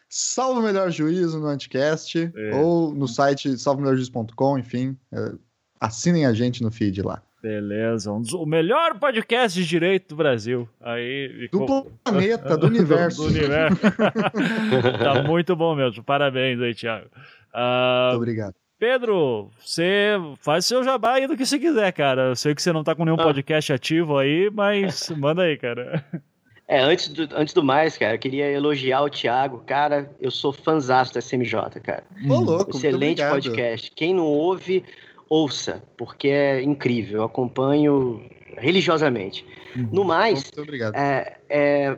Salvo 0.10 0.62
Melhor 0.62 0.90
Juízo 0.90 1.40
no 1.40 1.48
Anticast 1.48 2.32
é. 2.36 2.56
ou 2.56 2.94
no 2.94 3.08
site 3.08 3.56
salvomelhorjuízo.com, 3.58 4.58
enfim. 4.58 4.98
É, 5.14 5.34
assinem 5.80 6.26
a 6.26 6.34
gente 6.34 6.64
no 6.64 6.72
feed 6.72 7.02
lá. 7.04 7.22
Beleza, 7.42 8.12
um 8.12 8.22
dos, 8.22 8.34
o 8.34 8.46
melhor 8.46 9.00
podcast 9.00 9.58
de 9.58 9.66
direito 9.66 10.10
do 10.10 10.16
Brasil. 10.18 10.68
Aí, 10.82 11.48
do 11.50 11.86
planeta, 12.04 12.58
do 12.58 12.68
universo. 12.68 13.22
do 13.24 13.28
universo. 13.30 13.78
tá 15.02 15.24
muito 15.24 15.56
bom 15.56 15.74
mesmo. 15.76 16.04
Parabéns 16.04 16.60
aí, 16.60 16.74
Thiago. 16.74 17.08
Uh, 17.54 18.10
muito 18.10 18.18
obrigado. 18.18 18.56
Pedro, 18.80 19.52
você 19.60 20.14
faz 20.40 20.66
seu 20.66 20.84
jabá 20.84 21.16
aí 21.16 21.28
do 21.28 21.36
que 21.36 21.46
você 21.46 21.60
quiser, 21.60 21.92
cara. 21.92 22.30
Eu 22.30 22.36
sei 22.36 22.56
que 22.56 22.62
você 22.62 22.72
não 22.72 22.84
tá 22.84 22.96
com 22.96 23.04
nenhum 23.04 23.20
ah. 23.20 23.24
podcast 23.24 23.74
ativo 23.74 24.18
aí, 24.18 24.50
mas 24.50 25.10
manda 25.18 25.44
aí, 25.44 25.58
cara. 25.58 26.04
É, 26.70 26.80
antes 26.80 27.08
do, 27.08 27.28
antes 27.36 27.52
do 27.52 27.64
mais, 27.64 27.98
cara, 27.98 28.14
eu 28.14 28.20
queria 28.20 28.46
elogiar 28.52 29.02
o 29.02 29.10
Thiago. 29.10 29.64
Cara, 29.66 30.16
eu 30.22 30.30
sou 30.30 30.54
fãzaço 30.54 31.12
da 31.16 31.20
SMJ, 31.20 31.80
cara. 31.82 32.04
Ô, 32.30 32.36
louco, 32.36 32.78
Excelente 32.78 33.28
podcast. 33.28 33.92
Quem 33.96 34.14
não 34.14 34.26
ouve, 34.26 34.86
ouça, 35.28 35.82
porque 35.98 36.28
é 36.28 36.62
incrível. 36.62 37.22
Eu 37.22 37.24
acompanho 37.24 38.24
religiosamente. 38.56 39.44
Uhum. 39.76 39.90
No 39.92 40.04
mais, 40.04 40.44
Muito 40.44 40.62
obrigado. 40.62 40.96
É, 40.96 41.38
é, 41.50 41.98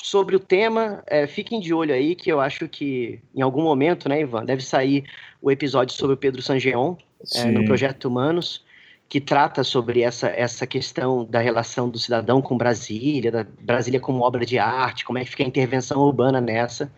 sobre 0.00 0.36
o 0.36 0.40
tema, 0.40 1.02
é, 1.08 1.26
fiquem 1.26 1.58
de 1.58 1.74
olho 1.74 1.92
aí, 1.92 2.14
que 2.14 2.30
eu 2.30 2.40
acho 2.40 2.68
que 2.68 3.18
em 3.34 3.42
algum 3.42 3.64
momento, 3.64 4.08
né, 4.08 4.20
Ivan, 4.20 4.44
deve 4.44 4.62
sair 4.62 5.02
o 5.42 5.50
episódio 5.50 5.96
sobre 5.96 6.14
o 6.14 6.16
Pedro 6.16 6.40
Sangeon, 6.40 6.94
é, 7.34 7.44
no 7.46 7.64
Projeto 7.64 8.04
Humanos 8.04 8.64
que 9.08 9.20
trata 9.20 9.62
sobre 9.62 10.02
essa, 10.02 10.28
essa 10.28 10.66
questão 10.66 11.24
da 11.24 11.40
relação 11.40 11.88
do 11.88 11.98
cidadão 11.98 12.42
com 12.42 12.56
Brasília, 12.58 13.30
da 13.30 13.46
Brasília 13.60 14.00
como 14.00 14.22
obra 14.22 14.44
de 14.44 14.58
arte, 14.58 15.04
como 15.04 15.18
é 15.18 15.24
que 15.24 15.30
fica 15.30 15.44
a 15.44 15.46
intervenção 15.46 16.00
urbana 16.00 16.40
nessa. 16.40 16.92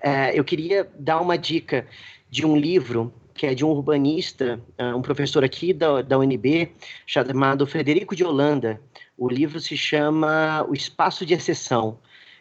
É, 0.00 0.38
eu 0.38 0.44
queria 0.44 0.88
dar 0.98 1.20
uma 1.20 1.38
dica 1.38 1.86
de 2.30 2.44
um 2.44 2.56
livro 2.56 3.12
que 3.36 3.46
é 3.46 3.54
de 3.54 3.64
um 3.64 3.68
urbanista, 3.68 4.58
é, 4.78 4.94
um 4.94 5.02
professor 5.02 5.44
aqui 5.44 5.72
da, 5.72 6.00
da 6.00 6.18
UNB, 6.18 6.72
chamado 7.06 7.66
Frederico 7.66 8.16
de 8.16 8.24
Holanda. 8.24 8.80
O 9.16 9.28
livro 9.28 9.60
se 9.60 9.76
chama 9.76 10.64
O 10.68 10.74
Espaço 10.74 11.24
de 11.24 11.34
Exceção, 11.34 11.98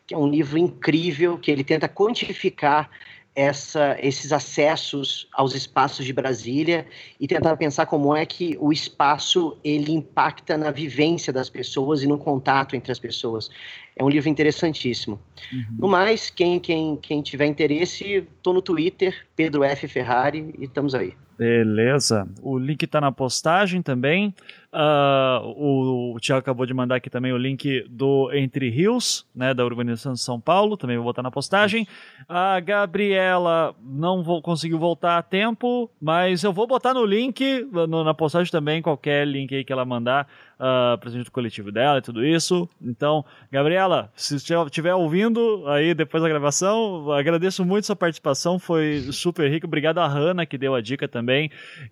que 0.08 0.14
é 0.14 0.18
um 0.18 0.28
livro 0.28 0.58
incrível, 0.58 1.38
que 1.38 1.52
ele 1.52 1.64
tenta 1.64 1.90
quantificar 1.90 2.90
essa, 3.36 3.98
esses 4.00 4.32
acessos 4.32 5.28
aos 5.34 5.54
espaços 5.54 6.06
de 6.06 6.14
Brasília 6.14 6.88
e 7.20 7.28
tentar 7.28 7.58
pensar 7.58 7.86
como 7.86 8.16
é 8.16 8.26
que 8.26 8.58
o 8.62 8.72
espaço 8.72 9.58
ele 9.64 9.92
impacta 9.92 10.58
na 10.58 10.72
vivência 10.72 11.34
das 11.34 11.50
pessoas 11.50 12.02
e 12.02 12.08
no 12.08 12.18
contato 12.18 12.76
entre 12.76 12.92
as 12.92 13.00
pessoas. 13.00 13.50
É 13.96 14.04
um 14.04 14.10
livro 14.10 14.30
interessantíssimo. 14.30 15.20
Uhum. 15.52 15.66
No 15.80 15.88
mais, 15.90 16.30
quem, 16.30 16.60
quem, 16.60 16.96
quem 16.96 17.22
tiver 17.22 17.46
interesse, 17.46 18.26
estou 18.38 18.54
no 18.54 18.62
Twitter, 18.62 19.28
Pedro 19.36 19.64
F. 19.64 19.88
Ferrari, 19.88 20.54
e 20.58 20.64
estamos 20.64 20.96
aí. 20.96 21.14
Beleza. 21.38 22.28
O 22.42 22.58
link 22.58 22.84
está 22.84 23.02
na 23.02 23.12
postagem 23.12 23.82
também. 23.82 24.34
Uh, 24.76 25.40
o, 25.56 26.16
o 26.16 26.20
Tiago 26.20 26.40
acabou 26.40 26.66
de 26.66 26.74
mandar 26.74 26.96
aqui 26.96 27.10
também 27.10 27.32
o 27.32 27.38
link 27.38 27.86
do 27.90 28.30
Entre 28.34 28.70
Rios, 28.70 29.26
né, 29.34 29.54
da 29.54 29.64
Urbanização 29.64 30.12
de 30.12 30.20
São 30.20 30.38
Paulo, 30.38 30.76
também 30.76 30.98
vou 30.98 31.06
botar 31.06 31.24
na 31.24 31.32
postagem. 31.32 31.88
A 32.28 32.60
Gabriela 32.60 33.74
não 33.82 34.22
vou, 34.22 34.42
conseguiu 34.42 34.78
voltar 34.78 35.18
a 35.18 35.24
tempo, 35.24 35.90
mas 36.02 36.44
eu 36.44 36.52
vou 36.52 36.68
botar 36.68 36.94
no 36.94 37.06
link, 37.06 37.66
no, 37.72 38.04
na 38.04 38.14
postagem 38.14 38.52
também, 38.52 38.82
qualquer 38.82 39.26
link 39.26 39.56
aí 39.56 39.64
que 39.64 39.72
ela 39.72 39.86
mandar, 39.86 40.28
uh, 40.60 40.98
presente 40.98 41.24
do 41.24 41.32
coletivo 41.32 41.72
dela 41.72 42.00
e 42.00 42.02
tudo 42.02 42.26
isso. 42.26 42.68
Então, 42.82 43.24
Gabriela, 43.50 44.12
se 44.14 44.36
estiver 44.36 44.94
ouvindo 44.94 45.64
aí 45.70 45.94
depois 45.94 46.22
da 46.22 46.28
gravação, 46.28 47.14
agradeço 47.14 47.64
muito 47.64 47.86
sua 47.86 47.96
participação, 47.96 48.60
foi 48.60 49.08
super 49.14 49.50
rico. 49.50 49.68
Obrigado 49.68 50.00
a 50.00 50.08
Hanna 50.08 50.46
que 50.46 50.58
deu 50.58 50.76
a 50.76 50.82
dica 50.82 51.08
também. 51.08 51.25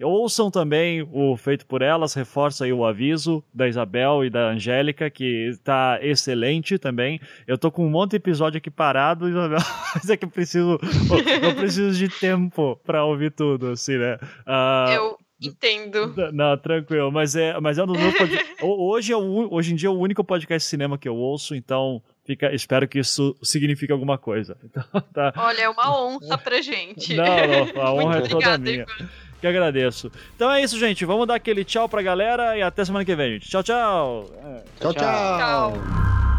Ouçam 0.01 0.49
também 0.51 1.07
o 1.11 1.35
Feito 1.35 1.65
por 1.65 1.81
Elas, 1.81 2.13
reforça 2.13 2.65
aí 2.65 2.73
o 2.73 2.85
aviso 2.85 3.43
da 3.53 3.67
Isabel 3.67 4.23
e 4.23 4.29
da 4.29 4.49
Angélica, 4.49 5.09
que 5.09 5.49
está 5.49 5.99
excelente 6.01 6.77
também. 6.77 7.19
Eu 7.47 7.57
tô 7.57 7.71
com 7.71 7.85
um 7.85 7.89
monte 7.89 8.11
de 8.11 8.17
episódio 8.17 8.57
aqui 8.57 8.69
parado, 8.69 9.27
Isabel, 9.29 9.59
mas 9.95 10.09
é 10.09 10.17
que 10.17 10.25
eu 10.25 10.29
preciso, 10.29 10.79
eu 11.41 11.55
preciso 11.55 11.97
de 11.97 12.09
tempo 12.09 12.79
para 12.85 13.03
ouvir 13.03 13.31
tudo, 13.31 13.71
assim, 13.71 13.97
né? 13.97 14.17
Uh, 14.47 14.91
eu 14.91 15.17
entendo. 15.41 16.13
Não, 16.31 16.57
tranquilo, 16.57 17.11
mas 17.11 17.35
é, 17.35 17.59
mas 17.59 17.77
é 17.77 17.83
um 17.83 17.87
dos 17.87 17.97
meus 17.97 18.13
hoje, 18.61 19.11
é 19.11 19.17
o, 19.17 19.53
hoje 19.53 19.73
em 19.73 19.75
dia 19.75 19.89
é 19.89 19.91
o 19.91 19.97
único 19.97 20.23
podcast 20.23 20.65
de 20.65 20.69
cinema 20.69 20.97
que 20.97 21.07
eu 21.07 21.15
ouço, 21.15 21.55
então 21.55 22.01
Fica, 22.25 22.53
espero 22.53 22.87
que 22.87 22.99
isso 22.99 23.35
signifique 23.43 23.91
alguma 23.91 24.17
coisa. 24.17 24.57
Então, 24.63 25.01
tá. 25.13 25.33
Olha, 25.35 25.61
é 25.61 25.69
uma 25.69 26.01
honra 26.01 26.37
pra 26.37 26.61
gente. 26.61 27.13
Não, 27.13 27.25
não, 27.25 27.81
a 27.81 27.93
honra 27.93 28.17
é 28.19 28.21
toda 28.21 28.57
minha. 28.57 28.83
Igor 28.83 29.09
que 29.43 29.47
agradeço. 29.47 30.09
Então 30.35 30.49
é 30.49 30.63
isso, 30.63 30.79
gente. 30.79 31.03
Vamos 31.03 31.27
dar 31.27 31.35
aquele 31.35 31.65
tchau 31.65 31.89
pra 31.89 32.01
galera 32.01 32.57
e 32.57 32.61
até 32.61 32.85
semana 32.85 33.03
que 33.03 33.13
vem, 33.13 33.33
gente. 33.33 33.49
Tchau, 33.49 33.61
tchau. 33.61 34.29
tchau. 34.79 34.93
tchau. 34.93 34.93
tchau. 34.93 35.73
tchau. 35.73 36.32